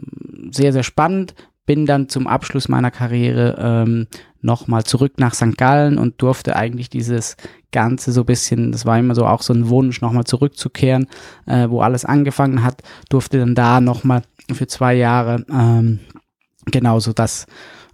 sehr, 0.52 0.74
sehr 0.74 0.84
spannend. 0.84 1.36
Bin 1.72 1.86
dann 1.86 2.10
zum 2.10 2.28
Abschluss 2.28 2.68
meiner 2.68 2.92
Karriere 2.92 3.56
ähm, 3.58 4.08
nochmal 4.42 4.84
zurück 4.84 5.14
nach 5.20 5.34
St. 5.34 5.58
Gallen 5.58 5.98
und 5.98 6.22
durfte 6.22 6.58
eigentlich 6.58 6.90
dieses 6.90 7.38
Ganze 7.72 8.12
so 8.12 8.26
bisschen, 8.26 8.74
das 8.74 8.86
war 8.86 9.00
immer 9.00 9.16
so 9.16 9.26
auch 9.26 9.42
so 9.42 9.54
ein 9.54 9.70
Wunsch, 9.70 10.02
nochmal 10.02 10.26
zurückzukehren, 10.26 11.08
äh, 11.46 11.70
wo 11.70 11.80
alles 11.80 12.04
angefangen 12.04 12.62
hat, 12.62 12.84
durfte 13.08 13.40
dann 13.40 13.56
da 13.56 13.80
nochmal 13.80 14.24
für 14.52 14.68
zwei 14.68 14.96
Jahre 14.96 15.46
ähm, 15.50 16.00
genauso 16.66 17.14
das 17.14 17.48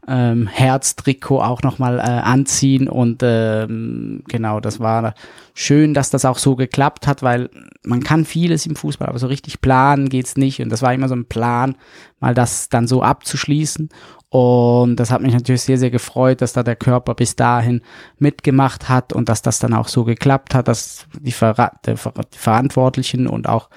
ähm, 0.07 0.47
Herztrikot 0.47 1.41
auch 1.41 1.61
nochmal 1.63 1.99
äh, 1.99 2.01
anziehen 2.01 2.87
und 2.87 3.21
ähm, 3.23 4.23
genau, 4.27 4.59
das 4.59 4.79
war 4.79 5.13
schön, 5.53 5.93
dass 5.93 6.09
das 6.09 6.23
auch 6.23 6.37
so 6.37 6.55
geklappt 6.55 7.07
hat, 7.07 7.23
weil 7.23 7.49
man 7.83 8.01
kann 8.03 8.23
vieles 8.23 8.65
im 8.65 8.75
Fußball, 8.75 9.09
aber 9.09 9.19
so 9.19 9.27
richtig 9.27 9.59
planen 9.59 10.07
geht's 10.07 10.37
nicht 10.37 10.61
und 10.61 10.69
das 10.69 10.81
war 10.81 10.93
immer 10.93 11.09
so 11.09 11.15
ein 11.15 11.25
Plan, 11.25 11.75
mal 12.19 12.33
das 12.33 12.69
dann 12.69 12.87
so 12.87 13.01
abzuschließen 13.01 13.89
und 14.29 14.97
das 14.97 15.09
hat 15.09 15.21
mich 15.21 15.33
natürlich 15.33 15.61
sehr, 15.61 15.77
sehr 15.77 15.89
gefreut, 15.89 16.41
dass 16.41 16.51
da 16.51 16.61
der 16.61 16.75
Körper 16.75 17.15
bis 17.15 17.37
dahin 17.37 17.81
mitgemacht 18.19 18.89
hat 18.89 19.13
und 19.13 19.29
dass 19.29 19.41
das 19.41 19.59
dann 19.59 19.73
auch 19.73 19.87
so 19.87 20.03
geklappt 20.03 20.53
hat, 20.53 20.67
dass 20.67 21.07
die, 21.21 21.31
Ver 21.31 21.71
die 21.85 21.95
Verantwortlichen 22.37 23.27
und 23.27 23.47
auch 23.47 23.69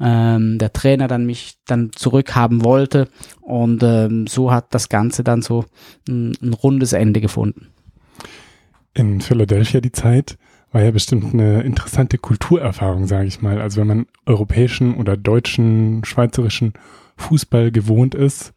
ähm, 0.00 0.58
der 0.58 0.72
Trainer 0.72 1.08
dann 1.08 1.26
mich 1.26 1.58
dann 1.66 1.90
zurückhaben 1.92 2.64
wollte. 2.64 3.08
Und 3.42 3.82
ähm, 3.82 4.26
so 4.26 4.50
hat 4.50 4.72
das 4.72 4.88
Ganze 4.88 5.24
dann 5.24 5.42
so 5.42 5.66
ein, 6.08 6.32
ein 6.40 6.54
rundes 6.54 6.94
Ende 6.94 7.20
gefunden. 7.20 7.68
In 8.94 9.20
Philadelphia 9.20 9.82
die 9.82 9.92
Zeit 9.92 10.38
war 10.72 10.82
ja 10.82 10.90
bestimmt 10.90 11.34
eine 11.34 11.62
interessante 11.62 12.16
Kulturerfahrung, 12.16 13.06
sage 13.06 13.28
ich 13.28 13.42
mal. 13.42 13.60
Also 13.60 13.80
wenn 13.80 13.86
man 13.86 14.06
europäischen 14.24 14.96
oder 14.96 15.18
deutschen, 15.18 16.02
schweizerischen 16.04 16.72
Fußball 17.18 17.70
gewohnt 17.70 18.14
ist 18.14 18.54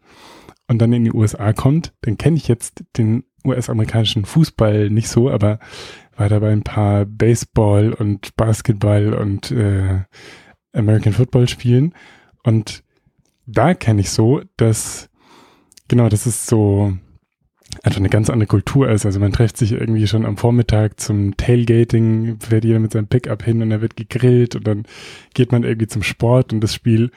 und 0.68 0.80
dann 0.80 0.94
in 0.94 1.04
die 1.04 1.14
USA 1.14 1.54
kommt, 1.54 1.94
dann 2.02 2.18
kenne 2.18 2.38
ich 2.38 2.48
jetzt 2.48 2.84
den 2.98 3.24
US-amerikanischen 3.46 4.26
Fußball 4.26 4.90
nicht 4.90 5.10
so, 5.10 5.30
aber 5.30 5.60
war 6.16 6.30
dabei 6.30 6.52
ein 6.52 6.64
paar 6.64 7.06
Baseball 7.06 7.94
und 7.94 8.36
Basketball 8.36 9.14
und 9.14 9.52
äh, 9.52 10.02
American 10.74 11.14
Football 11.14 11.48
spielen. 11.48 11.94
Und 12.44 12.84
da 13.46 13.74
kenne 13.74 14.02
ich 14.02 14.12
so, 14.12 14.42
dass, 14.58 15.10
genau, 15.88 16.10
das 16.10 16.28
ist 16.28 16.48
so 16.48 16.94
einfach 17.84 18.00
eine 18.00 18.10
ganz 18.10 18.30
andere 18.30 18.48
Kultur 18.48 18.90
ist. 18.90 19.06
Also 19.06 19.20
man 19.20 19.32
trifft 19.32 19.58
sich 19.58 19.72
irgendwie 19.72 20.08
schon 20.08 20.26
am 20.26 20.38
Vormittag 20.38 21.00
zum 21.00 21.36
Tailgating, 21.38 22.40
fährt 22.40 22.66
jeder 22.66 22.80
mit 22.80 22.92
seinem 22.92 23.08
Pickup 23.08 23.44
hin 23.44 23.62
und 23.62 23.70
da 23.70 23.82
wird 23.82 23.96
gegrillt 23.96 24.56
und 24.56 24.68
dann 24.68 24.84
geht 25.34 25.52
man 25.52 25.64
irgendwie 25.64 25.88
zum 25.88 26.04
Sport 26.04 26.54
und 26.54 26.62
das 26.62 26.74
Spiel, 26.74 27.12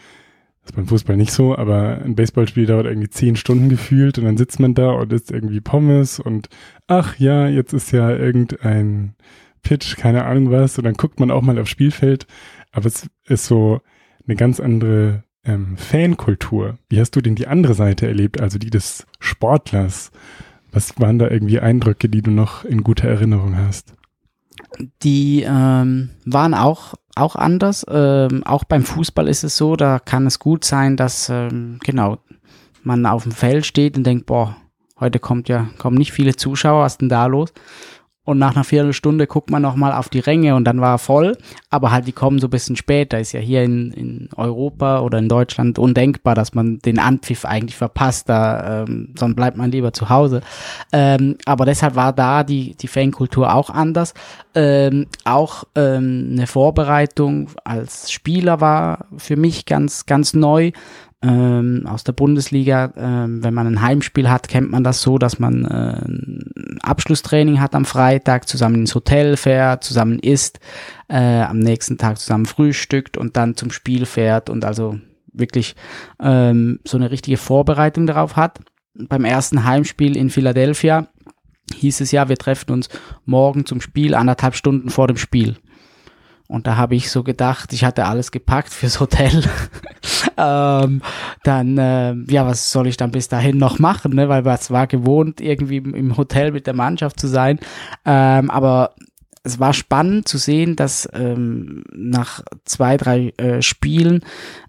das 0.64 0.70
ist 0.70 0.76
beim 0.76 0.86
Fußball 0.86 1.16
nicht 1.16 1.32
so, 1.32 1.56
aber 1.56 2.00
ein 2.04 2.16
Baseballspiel 2.16 2.66
dauert 2.66 2.86
irgendwie 2.86 3.10
zehn 3.10 3.36
Stunden 3.36 3.68
gefühlt 3.68 4.18
und 4.18 4.24
dann 4.24 4.36
sitzt 4.36 4.60
man 4.60 4.74
da 4.74 4.90
und 4.90 5.12
isst 5.12 5.30
irgendwie 5.30 5.60
Pommes 5.60 6.18
und 6.18 6.48
ach 6.86 7.18
ja, 7.18 7.48
jetzt 7.48 7.72
ist 7.72 7.92
ja 7.92 8.10
irgendein 8.10 9.14
Pitch, 9.62 9.96
keine 9.96 10.24
Ahnung 10.24 10.50
was 10.50 10.78
und 10.78 10.84
dann 10.84 10.94
guckt 10.94 11.20
man 11.20 11.30
auch 11.30 11.42
mal 11.42 11.58
aufs 11.58 11.70
Spielfeld 11.70 12.26
aber 12.74 12.86
es 12.86 13.08
ist 13.26 13.46
so 13.46 13.80
eine 14.26 14.36
ganz 14.36 14.60
andere 14.60 15.22
ähm, 15.44 15.76
Fankultur. 15.76 16.78
Wie 16.88 17.00
hast 17.00 17.12
du 17.12 17.20
denn 17.20 17.36
die 17.36 17.46
andere 17.46 17.74
Seite 17.74 18.06
erlebt, 18.06 18.40
also 18.40 18.58
die 18.58 18.70
des 18.70 19.06
Sportlers? 19.20 20.10
Was 20.72 20.98
waren 20.98 21.18
da 21.18 21.30
irgendwie 21.30 21.60
Eindrücke, 21.60 22.08
die 22.08 22.22
du 22.22 22.32
noch 22.32 22.64
in 22.64 22.82
guter 22.82 23.08
Erinnerung 23.08 23.56
hast? 23.56 23.94
Die 25.02 25.44
ähm, 25.46 26.10
waren 26.24 26.54
auch, 26.54 26.94
auch 27.16 27.36
anders. 27.36 27.84
Ähm, 27.88 28.42
auch 28.44 28.64
beim 28.64 28.84
Fußball 28.84 29.28
ist 29.28 29.44
es 29.44 29.56
so, 29.56 29.76
da 29.76 29.98
kann 29.98 30.26
es 30.26 30.38
gut 30.38 30.64
sein, 30.64 30.96
dass 30.96 31.28
ähm, 31.28 31.78
genau 31.82 32.18
man 32.82 33.06
auf 33.06 33.22
dem 33.22 33.32
Feld 33.32 33.66
steht 33.66 33.96
und 33.96 34.04
denkt, 34.04 34.26
boah, 34.26 34.56
heute 35.00 35.18
kommt 35.18 35.48
ja, 35.48 35.68
kommen 35.78 35.96
nicht 35.96 36.12
viele 36.12 36.36
Zuschauer, 36.36 36.82
was 36.82 36.98
denn 36.98 37.08
da 37.08 37.26
los? 37.26 37.52
Und 38.24 38.38
nach 38.38 38.54
einer 38.54 38.64
Viertelstunde 38.64 39.26
guckt 39.26 39.50
man 39.50 39.60
nochmal 39.60 39.92
auf 39.92 40.08
die 40.08 40.20
Ränge 40.20 40.54
und 40.54 40.64
dann 40.64 40.80
war 40.80 40.94
er 40.94 40.98
voll. 40.98 41.36
Aber 41.68 41.90
halt, 41.92 42.06
die 42.06 42.12
kommen 42.12 42.38
so 42.38 42.46
ein 42.46 42.50
bisschen 42.50 42.76
später. 42.76 43.20
Ist 43.20 43.32
ja 43.32 43.40
hier 43.40 43.62
in, 43.62 43.92
in 43.92 44.28
Europa 44.36 45.00
oder 45.00 45.18
in 45.18 45.28
Deutschland 45.28 45.78
undenkbar, 45.78 46.34
dass 46.34 46.54
man 46.54 46.78
den 46.78 46.98
Anpfiff 46.98 47.44
eigentlich 47.44 47.76
verpasst. 47.76 48.30
Da, 48.30 48.84
ähm, 48.84 49.12
sonst 49.18 49.36
bleibt 49.36 49.58
man 49.58 49.70
lieber 49.70 49.92
zu 49.92 50.08
Hause. 50.08 50.40
Ähm, 50.90 51.36
aber 51.44 51.66
deshalb 51.66 51.96
war 51.96 52.14
da 52.14 52.44
die, 52.44 52.74
die 52.76 52.88
Fankultur 52.88 53.54
auch 53.54 53.68
anders. 53.68 54.14
Ähm, 54.54 55.06
auch 55.24 55.64
ähm, 55.74 56.30
eine 56.32 56.46
Vorbereitung 56.46 57.48
als 57.64 58.10
Spieler 58.10 58.60
war 58.60 59.06
für 59.18 59.36
mich 59.36 59.66
ganz, 59.66 60.06
ganz 60.06 60.32
neu 60.32 60.72
ähm, 61.24 61.86
aus 61.86 62.04
der 62.04 62.12
Bundesliga, 62.12 62.92
ähm, 62.96 63.42
wenn 63.42 63.54
man 63.54 63.66
ein 63.66 63.80
Heimspiel 63.80 64.28
hat, 64.28 64.48
kennt 64.48 64.70
man 64.70 64.84
das 64.84 65.00
so, 65.00 65.16
dass 65.16 65.38
man 65.38 65.64
äh, 65.64 66.04
ein 66.04 66.78
Abschlusstraining 66.82 67.60
hat 67.60 67.74
am 67.74 67.86
Freitag, 67.86 68.46
zusammen 68.46 68.76
ins 68.76 68.94
Hotel 68.94 69.36
fährt, 69.36 69.84
zusammen 69.84 70.18
isst, 70.18 70.60
äh, 71.08 71.42
am 71.42 71.58
nächsten 71.58 71.96
Tag 71.96 72.18
zusammen 72.18 72.44
frühstückt 72.44 73.16
und 73.16 73.36
dann 73.36 73.56
zum 73.56 73.70
Spiel 73.70 74.04
fährt 74.04 74.50
und 74.50 74.64
also 74.64 74.98
wirklich 75.32 75.76
ähm, 76.20 76.80
so 76.84 76.98
eine 76.98 77.10
richtige 77.10 77.38
Vorbereitung 77.38 78.06
darauf 78.06 78.36
hat. 78.36 78.60
Beim 78.94 79.24
ersten 79.24 79.64
Heimspiel 79.64 80.16
in 80.16 80.30
Philadelphia 80.30 81.08
hieß 81.74 82.02
es 82.02 82.12
ja, 82.12 82.28
wir 82.28 82.36
treffen 82.36 82.70
uns 82.72 82.88
morgen 83.24 83.64
zum 83.64 83.80
Spiel, 83.80 84.14
anderthalb 84.14 84.54
Stunden 84.54 84.90
vor 84.90 85.08
dem 85.08 85.16
Spiel. 85.16 85.56
Und 86.54 86.68
da 86.68 86.76
habe 86.76 86.94
ich 86.94 87.10
so 87.10 87.24
gedacht, 87.24 87.72
ich 87.72 87.84
hatte 87.84 88.06
alles 88.06 88.30
gepackt 88.30 88.72
fürs 88.72 89.00
Hotel. 89.00 89.42
ähm, 90.36 91.02
dann, 91.42 91.78
äh, 91.78 92.14
ja, 92.30 92.46
was 92.46 92.70
soll 92.70 92.86
ich 92.86 92.96
dann 92.96 93.10
bis 93.10 93.26
dahin 93.26 93.58
noch 93.58 93.80
machen? 93.80 94.14
Ne? 94.14 94.28
Weil 94.28 94.46
es 94.46 94.70
war 94.70 94.86
gewohnt, 94.86 95.40
irgendwie 95.40 95.78
im 95.78 96.16
Hotel 96.16 96.52
mit 96.52 96.68
der 96.68 96.74
Mannschaft 96.74 97.18
zu 97.18 97.26
sein. 97.26 97.58
Ähm, 98.04 98.50
aber 98.50 98.94
es 99.42 99.58
war 99.58 99.72
spannend 99.72 100.28
zu 100.28 100.38
sehen, 100.38 100.76
dass 100.76 101.08
ähm, 101.12 101.82
nach 101.92 102.42
zwei, 102.64 102.96
drei 102.98 103.34
äh, 103.36 103.60
Spielen, 103.60 104.24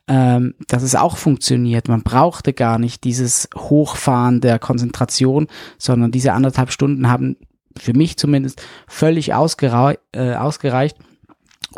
ähm, 0.07 0.55
dass 0.67 0.81
es 0.81 0.95
auch 0.95 1.17
funktioniert. 1.17 1.87
Man 1.87 2.01
brauchte 2.01 2.51
gar 2.51 2.79
nicht 2.79 3.03
dieses 3.03 3.47
Hochfahren 3.55 4.41
der 4.41 4.57
Konzentration, 4.57 5.47
sondern 5.77 6.11
diese 6.11 6.33
anderthalb 6.33 6.71
Stunden 6.71 7.09
haben 7.09 7.37
für 7.77 7.93
mich 7.93 8.17
zumindest 8.17 8.63
völlig 8.87 9.35
ausgerei 9.35 9.99
äh, 10.13 10.33
ausgereicht 10.33 10.97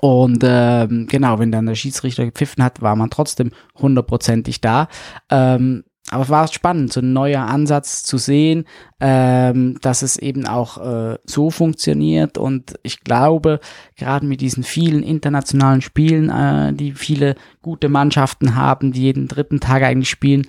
und 0.01 0.44
ähm, 0.44 1.08
genau, 1.08 1.39
wenn 1.39 1.51
dann 1.51 1.66
der 1.66 1.75
Schiedsrichter 1.75 2.25
gepfiffen 2.25 2.63
hat, 2.63 2.82
war 2.82 2.96
man 2.96 3.10
trotzdem 3.10 3.51
hundertprozentig 3.75 4.62
da. 4.62 4.88
Ähm, 5.30 5.84
aber 6.10 6.24
es 6.24 6.30
war 6.30 6.48
spannend, 6.48 6.94
so 6.94 7.01
ein 7.01 7.12
neuer 7.12 7.42
Ansatz 7.42 8.04
zu 8.04 8.18
sehen, 8.18 8.63
ähm, 9.01 9.77
dass 9.82 10.04
es 10.04 10.16
eben 10.16 10.48
auch 10.48 10.77
äh, 10.77 11.18
so 11.25 11.50
funktioniert. 11.50 12.38
Und 12.38 12.75
ich 12.82 13.01
glaube, 13.01 13.60
gerade 13.98 14.25
mit 14.25 14.39
diesen 14.39 14.63
vielen 14.63 15.04
internationalen 15.04 15.82
Spielen, 15.82 16.30
äh, 16.30 16.72
die 16.74 16.94
viele 16.94 17.36
gute 17.62 17.89
Mannschaften 17.89 18.56
haben, 18.56 18.94
die 18.94 19.01
jeden 19.01 19.27
dritten 19.27 19.60
Tag 19.60 19.84
eigentlich 19.84 20.10
spielen, 20.10 20.48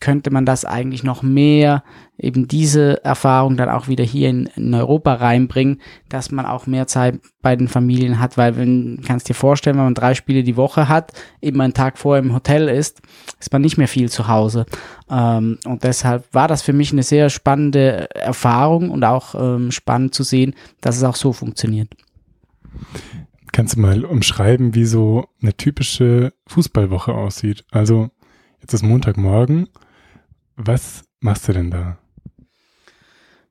könnte 0.00 0.30
man 0.30 0.44
das 0.46 0.64
eigentlich 0.64 1.02
noch 1.02 1.22
mehr, 1.22 1.82
eben 2.18 2.48
diese 2.48 3.04
Erfahrung 3.04 3.56
dann 3.56 3.68
auch 3.68 3.88
wieder 3.88 4.04
hier 4.04 4.28
in, 4.28 4.46
in, 4.56 4.74
Europa 4.74 5.14
reinbringen, 5.14 5.80
dass 6.08 6.30
man 6.30 6.46
auch 6.46 6.66
mehr 6.66 6.86
Zeit 6.86 7.20
bei 7.42 7.56
den 7.56 7.68
Familien 7.68 8.18
hat, 8.18 8.36
weil 8.36 8.56
wenn, 8.56 9.00
kannst 9.06 9.28
dir 9.28 9.34
vorstellen, 9.34 9.76
wenn 9.76 9.84
man 9.84 9.94
drei 9.94 10.14
Spiele 10.14 10.42
die 10.42 10.56
Woche 10.56 10.88
hat, 10.88 11.12
eben 11.40 11.60
einen 11.60 11.74
Tag 11.74 11.98
vorher 11.98 12.22
im 12.22 12.34
Hotel 12.34 12.68
ist, 12.68 13.00
ist 13.38 13.52
man 13.52 13.62
nicht 13.62 13.78
mehr 13.78 13.88
viel 13.88 14.08
zu 14.08 14.28
Hause. 14.28 14.66
Ähm, 15.10 15.58
und 15.64 15.84
deshalb 15.84 16.32
war 16.32 16.48
das 16.48 16.62
für 16.62 16.72
mich 16.72 16.92
eine 16.92 17.02
sehr 17.02 17.30
spannende 17.30 18.14
Erfahrung 18.14 18.90
und 18.90 19.04
auch 19.04 19.34
ähm, 19.34 19.70
spannend 19.70 20.14
zu 20.14 20.22
sehen, 20.22 20.54
dass 20.80 20.96
es 20.96 21.04
auch 21.04 21.16
so 21.16 21.32
funktioniert. 21.32 21.88
Kannst 23.52 23.76
du 23.76 23.80
mal 23.80 24.04
umschreiben, 24.04 24.74
wie 24.74 24.84
so 24.84 25.26
eine 25.42 25.54
typische 25.54 26.32
Fußballwoche 26.46 27.14
aussieht? 27.14 27.64
Also, 27.70 28.10
jetzt 28.60 28.74
ist 28.74 28.82
Montagmorgen 28.82 29.68
was 30.58 31.04
machst 31.20 31.48
du 31.48 31.52
denn 31.52 31.70
da? 31.70 31.98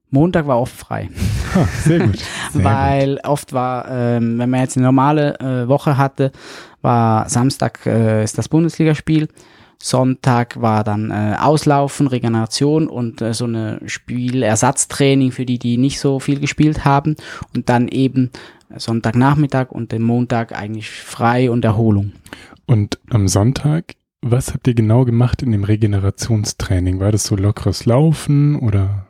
Montag 0.10 0.48
war 0.48 0.60
oft 0.60 0.76
frei. 0.76 1.10
Ah, 1.56 1.66
sehr 1.84 2.00
gut. 2.00 2.20
Sehr 2.54 2.64
Weil 2.64 3.16
gut. 3.16 3.26
oft 3.28 3.52
war, 3.52 3.90
ähm, 3.90 4.38
wenn 4.38 4.50
man 4.50 4.62
jetzt 4.62 4.78
eine 4.78 4.86
normale 4.86 5.38
äh, 5.40 5.68
Woche 5.68 5.98
hatte, 5.98 6.32
war 6.82 7.28
Samstag 7.28 7.86
äh, 7.86 8.24
ist 8.24 8.38
das 8.38 8.48
Bundesligaspiel. 8.48 9.28
Sonntag 9.82 10.62
war 10.62 10.84
dann 10.84 11.12
äh, 11.12 11.36
Auslaufen, 11.40 12.08
Regeneration 12.08 12.88
und 12.88 13.22
äh, 13.22 13.34
so 13.34 13.46
eine 13.46 13.80
Spielersatztraining 13.86 15.32
für 15.32 15.46
die, 15.46 15.60
die 15.60 15.78
nicht 15.78 16.00
so 16.00 16.20
viel 16.20 16.40
gespielt 16.40 16.86
haben. 16.86 17.16
Und 17.54 17.70
dann 17.70 17.88
eben 17.90 18.32
Sonntagnachmittag 18.76 19.72
und 19.72 19.92
den 19.92 20.04
Montag 20.04 20.58
eigentlich 20.58 20.90
frei 20.90 21.52
und 21.52 21.66
Erholung. 21.66 22.14
Und 22.66 23.00
am 23.10 23.28
Sonntag 23.28 23.96
was 24.32 24.54
habt 24.54 24.68
ihr 24.68 24.74
genau 24.74 25.06
gemacht 25.06 25.42
in 25.42 25.52
dem 25.52 25.64
Regenerationstraining? 25.64 27.00
War 27.00 27.12
das 27.12 27.24
so 27.26 27.36
lockeres 27.36 27.86
Laufen 27.86 28.58
oder? 28.60 29.08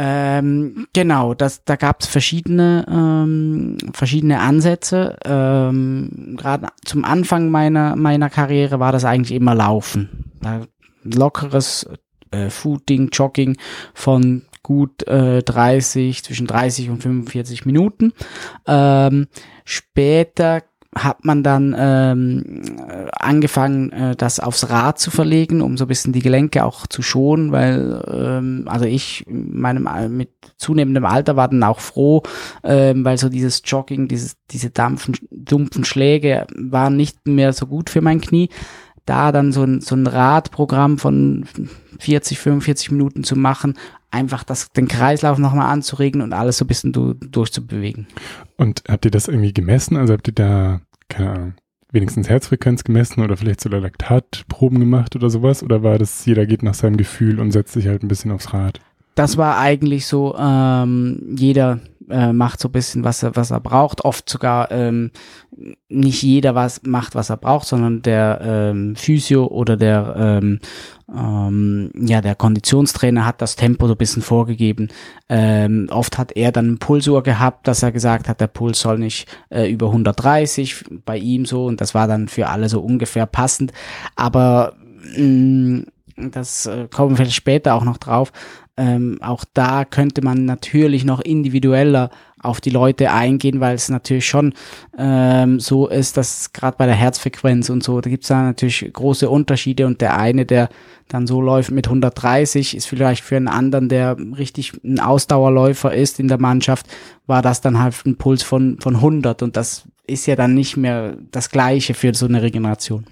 Ähm, 0.00 0.86
genau, 0.92 1.34
das, 1.34 1.64
da 1.64 1.74
gab 1.74 2.02
es 2.02 2.06
verschiedene, 2.06 2.86
ähm, 2.88 3.78
verschiedene 3.92 4.38
Ansätze. 4.38 5.16
Ähm, 5.24 6.36
Gerade 6.36 6.68
zum 6.84 7.04
Anfang 7.04 7.50
meiner, 7.50 7.96
meiner 7.96 8.30
Karriere 8.30 8.78
war 8.78 8.92
das 8.92 9.04
eigentlich 9.04 9.36
immer 9.36 9.56
Laufen. 9.56 10.30
Da, 10.40 10.66
lockeres 11.02 11.88
äh, 12.30 12.48
Footing, 12.48 13.08
Jogging 13.12 13.56
von 13.92 14.42
gut 14.62 15.06
äh, 15.08 15.42
30, 15.42 16.22
zwischen 16.22 16.46
30 16.46 16.90
und 16.90 17.02
45 17.02 17.66
Minuten. 17.66 18.12
Ähm, 18.66 19.26
später 19.64 20.62
hat 20.94 21.24
man 21.24 21.42
dann 21.42 21.74
ähm, 21.78 22.62
angefangen, 23.12 23.92
äh, 23.92 24.16
das 24.16 24.40
aufs 24.40 24.70
Rad 24.70 24.98
zu 24.98 25.10
verlegen, 25.10 25.60
um 25.60 25.76
so 25.76 25.84
ein 25.84 25.88
bisschen 25.88 26.12
die 26.12 26.22
Gelenke 26.22 26.64
auch 26.64 26.86
zu 26.86 27.02
schonen, 27.02 27.52
weil 27.52 28.02
ähm, 28.10 28.64
also 28.66 28.86
ich 28.86 29.24
meinem 29.28 29.88
mit 30.16 30.30
zunehmendem 30.56 31.04
Alter 31.04 31.36
war 31.36 31.48
dann 31.48 31.62
auch 31.62 31.80
froh, 31.80 32.22
ähm, 32.64 33.04
weil 33.04 33.18
so 33.18 33.28
dieses 33.28 33.62
Jogging, 33.64 34.08
dieses, 34.08 34.36
diese 34.50 34.70
dampfen, 34.70 35.16
dumpfen 35.30 35.84
Schläge 35.84 36.46
waren 36.56 36.96
nicht 36.96 37.26
mehr 37.26 37.52
so 37.52 37.66
gut 37.66 37.90
für 37.90 38.00
mein 38.00 38.20
Knie. 38.20 38.48
Da 39.04 39.32
dann 39.32 39.52
so 39.52 39.62
ein, 39.62 39.80
so 39.80 39.94
ein 39.94 40.06
Radprogramm 40.06 40.98
von 40.98 41.46
40, 41.98 42.38
45 42.38 42.90
Minuten 42.90 43.24
zu 43.24 43.36
machen, 43.36 43.74
einfach 44.10 44.44
das, 44.44 44.70
den 44.72 44.88
Kreislauf 44.88 45.38
nochmal 45.38 45.70
anzuregen 45.70 46.22
und 46.22 46.32
alles 46.32 46.58
so 46.58 46.64
ein 46.64 46.68
bisschen 46.68 46.92
du, 46.92 47.14
durchzubewegen. 47.14 48.06
Und 48.56 48.82
habt 48.88 49.04
ihr 49.04 49.10
das 49.10 49.28
irgendwie 49.28 49.52
gemessen? 49.52 49.96
Also 49.96 50.14
habt 50.14 50.28
ihr 50.28 50.34
da, 50.34 50.80
keine 51.08 51.30
Ahnung, 51.30 51.54
wenigstens 51.92 52.28
Herzfrequenz 52.28 52.84
gemessen 52.84 53.22
oder 53.22 53.36
vielleicht 53.36 53.60
sogar 53.60 53.80
Laktatproben 53.80 54.80
gemacht 54.80 55.16
oder 55.16 55.30
sowas? 55.30 55.62
Oder 55.62 55.82
war 55.82 55.98
das, 55.98 56.24
jeder 56.26 56.46
geht 56.46 56.62
nach 56.62 56.74
seinem 56.74 56.96
Gefühl 56.96 57.40
und 57.40 57.52
setzt 57.52 57.72
sich 57.72 57.86
halt 57.86 58.02
ein 58.02 58.08
bisschen 58.08 58.30
aufs 58.30 58.52
Rad? 58.52 58.80
Das 59.14 59.36
war 59.36 59.58
eigentlich 59.58 60.06
so, 60.06 60.36
ähm, 60.38 61.34
jeder 61.36 61.80
äh, 62.10 62.32
macht 62.32 62.60
so 62.60 62.68
ein 62.68 62.72
bisschen, 62.72 63.04
was 63.04 63.22
er, 63.22 63.36
was 63.36 63.50
er 63.50 63.60
braucht. 63.60 64.04
Oft 64.04 64.28
sogar 64.28 64.70
ähm, 64.70 65.10
nicht 65.88 66.22
jeder 66.22 66.54
was 66.54 66.82
macht, 66.84 67.14
was 67.14 67.30
er 67.30 67.36
braucht, 67.36 67.66
sondern 67.66 68.02
der 68.02 68.40
ähm, 68.42 68.96
Physio 68.96 69.46
oder 69.46 69.76
der 69.76 70.14
ähm, 70.16 70.60
ähm, 71.14 71.90
ja 71.94 72.20
der 72.20 72.34
Konditionstrainer 72.34 73.24
hat 73.24 73.40
das 73.40 73.56
Tempo 73.56 73.86
so 73.86 73.94
ein 73.94 73.98
bisschen 73.98 74.22
vorgegeben. 74.22 74.88
Ähm, 75.28 75.88
oft 75.90 76.18
hat 76.18 76.32
er 76.36 76.52
dann 76.52 76.66
einen 76.66 76.78
Pulsuhr 76.78 77.22
gehabt, 77.22 77.66
dass 77.66 77.82
er 77.82 77.92
gesagt 77.92 78.28
hat, 78.28 78.40
der 78.40 78.46
Puls 78.46 78.80
soll 78.80 78.98
nicht 78.98 79.28
äh, 79.50 79.70
über 79.70 79.86
130 79.86 80.84
bei 81.04 81.16
ihm 81.16 81.46
so 81.46 81.66
und 81.66 81.80
das 81.80 81.94
war 81.94 82.06
dann 82.06 82.28
für 82.28 82.48
alle 82.48 82.68
so 82.68 82.80
ungefähr 82.80 83.26
passend. 83.26 83.72
Aber 84.16 84.74
mh, 85.16 85.22
mm, 85.22 85.86
das 86.30 86.66
äh, 86.66 86.88
kommen 86.90 87.16
wir 87.16 87.26
später 87.26 87.74
auch 87.74 87.84
noch 87.84 87.98
drauf 87.98 88.32
ähm, 88.78 89.18
auch 89.20 89.44
da 89.54 89.84
könnte 89.84 90.22
man 90.22 90.44
natürlich 90.44 91.04
noch 91.04 91.20
individueller 91.20 92.10
auf 92.40 92.60
die 92.60 92.70
Leute 92.70 93.10
eingehen, 93.10 93.58
weil 93.58 93.74
es 93.74 93.88
natürlich 93.88 94.26
schon 94.26 94.54
ähm, 94.96 95.58
so 95.58 95.88
ist, 95.88 96.16
dass 96.16 96.52
gerade 96.52 96.76
bei 96.76 96.86
der 96.86 96.94
Herzfrequenz 96.94 97.70
und 97.70 97.82
so, 97.82 98.00
da 98.00 98.08
gibt 98.08 98.22
es 98.22 98.28
da 98.28 98.42
natürlich 98.42 98.88
große 98.92 99.28
Unterschiede 99.28 99.86
und 99.86 100.00
der 100.00 100.16
eine, 100.16 100.46
der 100.46 100.68
dann 101.08 101.26
so 101.26 101.40
läuft 101.40 101.72
mit 101.72 101.88
130, 101.88 102.76
ist 102.76 102.86
vielleicht 102.86 103.24
für 103.24 103.36
einen 103.36 103.48
anderen, 103.48 103.88
der 103.88 104.16
richtig 104.16 104.72
ein 104.84 105.00
Ausdauerläufer 105.00 105.92
ist 105.92 106.20
in 106.20 106.28
der 106.28 106.38
Mannschaft, 106.38 106.86
war 107.26 107.42
das 107.42 107.60
dann 107.60 107.80
halt 107.80 107.96
ein 108.06 108.16
Puls 108.16 108.44
von, 108.44 108.78
von 108.80 108.96
100 108.96 109.42
und 109.42 109.56
das 109.56 109.82
ist 110.06 110.26
ja 110.26 110.36
dann 110.36 110.54
nicht 110.54 110.76
mehr 110.76 111.16
das 111.32 111.50
gleiche 111.50 111.94
für 111.94 112.14
so 112.14 112.26
eine 112.26 112.42
Regeneration. 112.42 113.04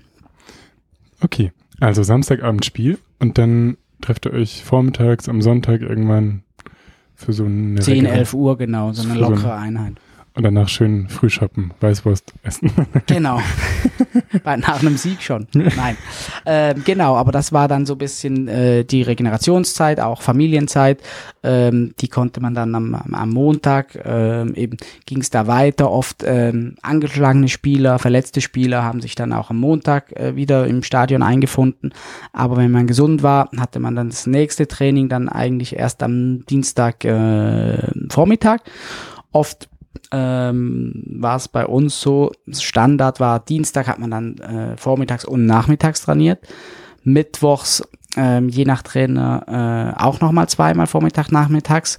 Okay, 1.21 1.51
also 1.81 2.05
Samstagabend 2.05 2.65
Spiel 2.65 2.99
und 3.19 3.39
dann 3.39 3.77
trefft 4.01 4.27
ihr 4.27 4.33
euch 4.33 4.65
vormittags 4.65 5.29
am 5.29 5.43
Sonntag 5.43 5.81
irgendwann 5.81 6.43
für 7.15 7.33
so 7.33 7.45
eine 7.45 7.81
10, 7.81 8.07
Regel 8.07 8.19
11 8.19 8.35
Uhr, 8.35 8.59
genau, 8.59 8.93
so 8.93 9.09
eine 9.09 9.19
lockere 9.19 9.39
so 9.39 9.47
eine, 9.49 9.57
Einheit. 9.57 9.95
Und 10.37 10.43
danach 10.43 10.69
schön 10.69 11.09
Frühschoppen, 11.09 11.73
Weißwurst 11.81 12.35
essen. 12.43 12.71
Genau. 13.07 13.41
Bei, 14.45 14.57
nach 14.57 14.81
einem 14.81 14.99
Sieg 14.99 15.23
schon. 15.23 15.47
Nein. 15.55 15.97
Ähm, 16.45 16.83
genau, 16.85 17.17
aber 17.17 17.33
das 17.33 17.53
war 17.53 17.69
dann 17.69 17.87
so 17.87 17.95
ein 17.95 17.99
bisschen 17.99 18.47
äh, 18.47 18.85
die 18.85 19.01
Regenerationszeit, 19.01 19.99
auch 19.99 20.21
Familienzeit. 20.21 21.01
Ähm, 21.43 21.95
die 22.01 22.09
konnte 22.09 22.43
man 22.43 22.55
dann 22.55 22.75
am, 22.75 22.95
am 22.95 23.31
Montag, 23.31 23.99
ähm, 24.05 24.55
eben 24.55 24.77
ging 25.07 25.21
es 25.21 25.31
da 25.31 25.47
weiter. 25.47 25.91
Oft 25.91 26.23
ähm, 26.27 26.75
angeschlagene 26.83 27.49
Spieler, 27.49 27.99
verletzte 27.99 28.43
Spieler 28.43 28.83
haben 28.83 29.01
sich 29.01 29.15
dann 29.15 29.33
auch 29.33 29.49
am 29.49 29.57
Montag 29.57 30.13
äh, 30.21 30.37
wieder 30.37 30.67
im 30.67 30.83
Stadion 30.83 31.23
eingefunden. 31.23 31.95
Aber 32.35 32.59
wenn 32.59 32.73
man 32.73 32.87
gesund 32.87 33.23
war, 33.23 33.49
hatte 33.57 33.81
man 33.81 33.97
dann 33.97 34.11
das 34.11 34.27
nächste 34.27 34.69
Training 34.69 35.09
dann 35.09 35.31
eigentlich 35.31 35.77
erst 35.77 36.03
am 36.03 36.45
Dienstag 36.45 37.07
äh, 37.07 37.91
Vormittag. 38.11 38.63
Oft 39.33 39.69
ähm, 40.13 41.03
war 41.07 41.37
es 41.37 41.49
bei 41.49 41.67
uns 41.67 42.01
so, 42.01 42.33
Standard 42.51 43.21
war, 43.21 43.41
Dienstag 43.41 43.89
hat 43.89 43.99
man 43.99 44.11
dann 44.11 44.39
äh, 44.39 44.77
vormittags 44.77 45.25
und 45.25 45.47
nachmittags 45.47 46.03
trainiert. 46.03 46.41
Mittwochs, 47.03 47.83
ähm, 48.17 48.49
je 48.49 48.65
nach 48.65 48.83
Trainer, 48.83 49.95
äh, 49.97 50.03
auch 50.03 50.21
nochmal 50.21 50.49
zweimal 50.49 50.87
Vormittag, 50.87 51.31
nachmittags. 51.31 51.99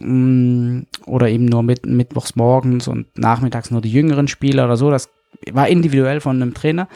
Mm, 0.00 0.80
oder 1.06 1.28
eben 1.28 1.46
nur 1.46 1.62
mit, 1.62 1.86
mittwochs 1.86 2.36
morgens 2.36 2.86
und 2.86 3.06
nachmittags 3.18 3.70
nur 3.70 3.80
die 3.80 3.90
jüngeren 3.90 4.28
Spieler 4.28 4.66
oder 4.66 4.76
so. 4.76 4.90
Das 4.90 5.08
war 5.50 5.68
individuell 5.68 6.20
von 6.20 6.40
einem 6.40 6.54
Trainer. 6.54 6.88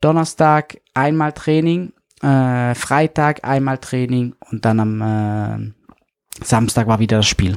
Donnerstag 0.00 0.80
einmal 0.94 1.32
Training, 1.32 1.92
äh, 2.22 2.74
Freitag 2.74 3.44
einmal 3.44 3.78
Training 3.78 4.34
und 4.50 4.64
dann 4.64 4.80
am 4.80 5.00
äh, 5.00 6.44
Samstag 6.44 6.86
war 6.86 6.98
wieder 6.98 7.18
das 7.18 7.26
Spiel. 7.26 7.56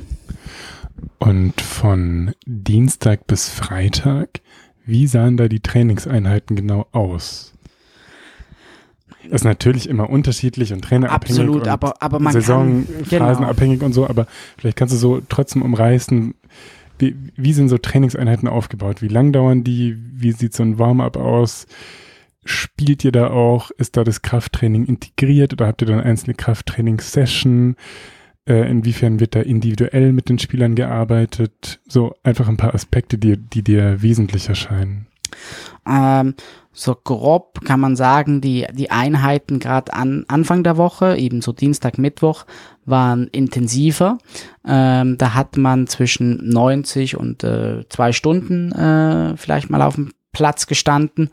Und 1.20 1.62
von 1.62 2.34
Dienstag 2.46 3.28
bis 3.28 3.50
Freitag, 3.50 4.42
wie 4.86 5.08
sahen 5.08 5.38
da 5.38 5.48
die 5.48 5.60
Trainingseinheiten 5.60 6.56
genau 6.56 6.88
aus? 6.92 7.54
Das 9.24 9.42
ist 9.42 9.44
natürlich 9.44 9.88
immer 9.88 10.10
unterschiedlich 10.10 10.74
und 10.74 10.84
trainerabhängig 10.84 11.40
Absolut, 11.40 11.62
und 11.64 11.68
aber, 11.68 12.02
aber 12.02 12.20
man 12.20 12.34
Saisonphasenabhängig 12.34 13.80
genau. 13.80 13.86
und 13.86 13.94
so, 13.94 14.08
aber 14.08 14.26
vielleicht 14.58 14.78
kannst 14.78 14.94
du 14.96 14.98
so 14.98 15.22
trotzdem 15.30 15.62
umreißen, 15.62 16.34
wie, 16.98 17.16
wie 17.36 17.54
sind 17.54 17.70
so 17.70 17.78
Trainingseinheiten 17.78 18.48
aufgebaut? 18.48 19.02
Wie 19.02 19.08
lang 19.08 19.32
dauern 19.32 19.64
die? 19.64 19.98
Wie 20.14 20.32
sieht 20.32 20.54
so 20.54 20.64
ein 20.64 20.78
Warm-up 20.78 21.18
aus? 21.18 21.66
Spielt 22.46 23.04
ihr 23.04 23.12
da 23.12 23.30
auch? 23.30 23.72
Ist 23.72 23.98
da 23.98 24.04
das 24.04 24.22
Krafttraining 24.22 24.86
integriert 24.86 25.54
oder 25.54 25.68
habt 25.68 25.82
ihr 25.82 25.88
dann 25.88 26.00
einzelne 26.00 26.36
Krafttraining-Session? 26.36 27.76
Äh, 28.48 28.70
inwiefern 28.70 29.20
wird 29.20 29.36
da 29.36 29.42
individuell 29.42 30.14
mit 30.14 30.30
den 30.30 30.40
Spielern 30.40 30.76
gearbeitet? 30.76 31.80
So 31.88 32.16
einfach 32.24 32.48
ein 32.48 32.58
paar 32.58 32.74
Aspekte, 32.74 33.18
die, 33.18 33.38
die 33.38 33.64
dir 33.64 34.02
wesentlich 34.02 34.50
erscheinen. 34.50 35.08
Ähm, 35.88 36.36
so 36.74 36.96
grob 36.96 37.62
kann 37.66 37.80
man 37.80 37.96
sagen, 37.96 38.40
die, 38.40 38.66
die 38.74 38.92
Einheiten 38.92 39.60
gerade 39.60 39.94
an 39.94 40.26
Anfang 40.28 40.64
der 40.64 40.78
Woche, 40.78 41.18
eben 41.18 41.42
so 41.42 41.52
Dienstag, 41.52 41.98
Mittwoch, 41.98 42.46
waren 42.86 43.28
intensiver. 43.28 44.18
Ähm, 44.66 45.18
da 45.18 45.34
hat 45.34 45.58
man 45.58 45.88
zwischen 45.88 46.50
90 46.50 47.18
und 47.18 47.44
äh, 47.44 47.88
zwei 47.90 48.12
Stunden 48.14 48.72
äh, 48.72 49.36
vielleicht 49.38 49.70
mal 49.70 49.82
auf 49.82 49.96
dem 49.96 50.12
Platz 50.32 50.66
gestanden. 50.66 51.30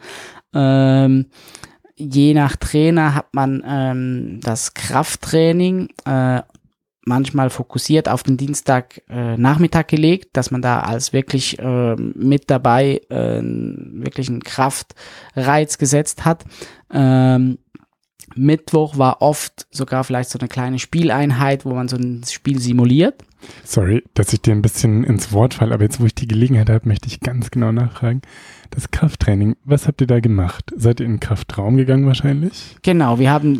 Ähm, 0.52 1.26
je 1.96 2.34
nach 2.34 2.56
Trainer 2.56 3.14
hat 3.14 3.32
man 3.32 3.62
ähm, 3.66 4.40
das 4.42 4.74
Krafttraining 4.74 5.88
äh, 6.04 6.42
manchmal 7.08 7.50
fokussiert 7.50 8.08
auf 8.08 8.22
den 8.22 8.36
Dienstag 8.36 9.02
äh, 9.08 9.36
Nachmittag 9.36 9.88
gelegt, 9.88 10.36
dass 10.36 10.50
man 10.50 10.62
da 10.62 10.80
als 10.80 11.12
wirklich 11.12 11.58
äh, 11.58 11.96
mit 11.96 12.50
dabei 12.50 13.00
äh, 13.08 13.40
wirklich 13.42 14.28
einen 14.28 14.44
Kraftreiz 14.44 15.78
gesetzt 15.78 16.24
hat. 16.24 16.44
Ähm, 16.92 17.58
Mittwoch 18.34 18.98
war 18.98 19.22
oft 19.22 19.66
sogar 19.70 20.04
vielleicht 20.04 20.30
so 20.30 20.38
eine 20.38 20.48
kleine 20.48 20.78
Spieleinheit, 20.78 21.64
wo 21.64 21.74
man 21.74 21.88
so 21.88 21.96
ein 21.96 22.22
Spiel 22.28 22.60
simuliert. 22.60 23.24
Sorry, 23.64 24.04
dass 24.14 24.32
ich 24.32 24.42
dir 24.42 24.52
ein 24.52 24.62
bisschen 24.62 25.04
ins 25.04 25.32
Wort 25.32 25.54
falle, 25.54 25.74
aber 25.74 25.84
jetzt, 25.84 26.00
wo 26.00 26.06
ich 26.06 26.14
die 26.14 26.28
Gelegenheit 26.28 26.68
habe, 26.68 26.88
möchte 26.88 27.08
ich 27.08 27.20
ganz 27.20 27.50
genau 27.50 27.72
nachfragen. 27.72 28.22
Das 28.70 28.90
Krafttraining, 28.90 29.56
was 29.64 29.88
habt 29.88 30.00
ihr 30.00 30.06
da 30.06 30.20
gemacht? 30.20 30.72
Seid 30.76 31.00
ihr 31.00 31.06
in 31.06 31.14
den 31.14 31.20
Kraftraum 31.20 31.76
gegangen 31.76 32.06
wahrscheinlich? 32.06 32.76
Genau, 32.82 33.18
wir 33.18 33.30
haben 33.30 33.58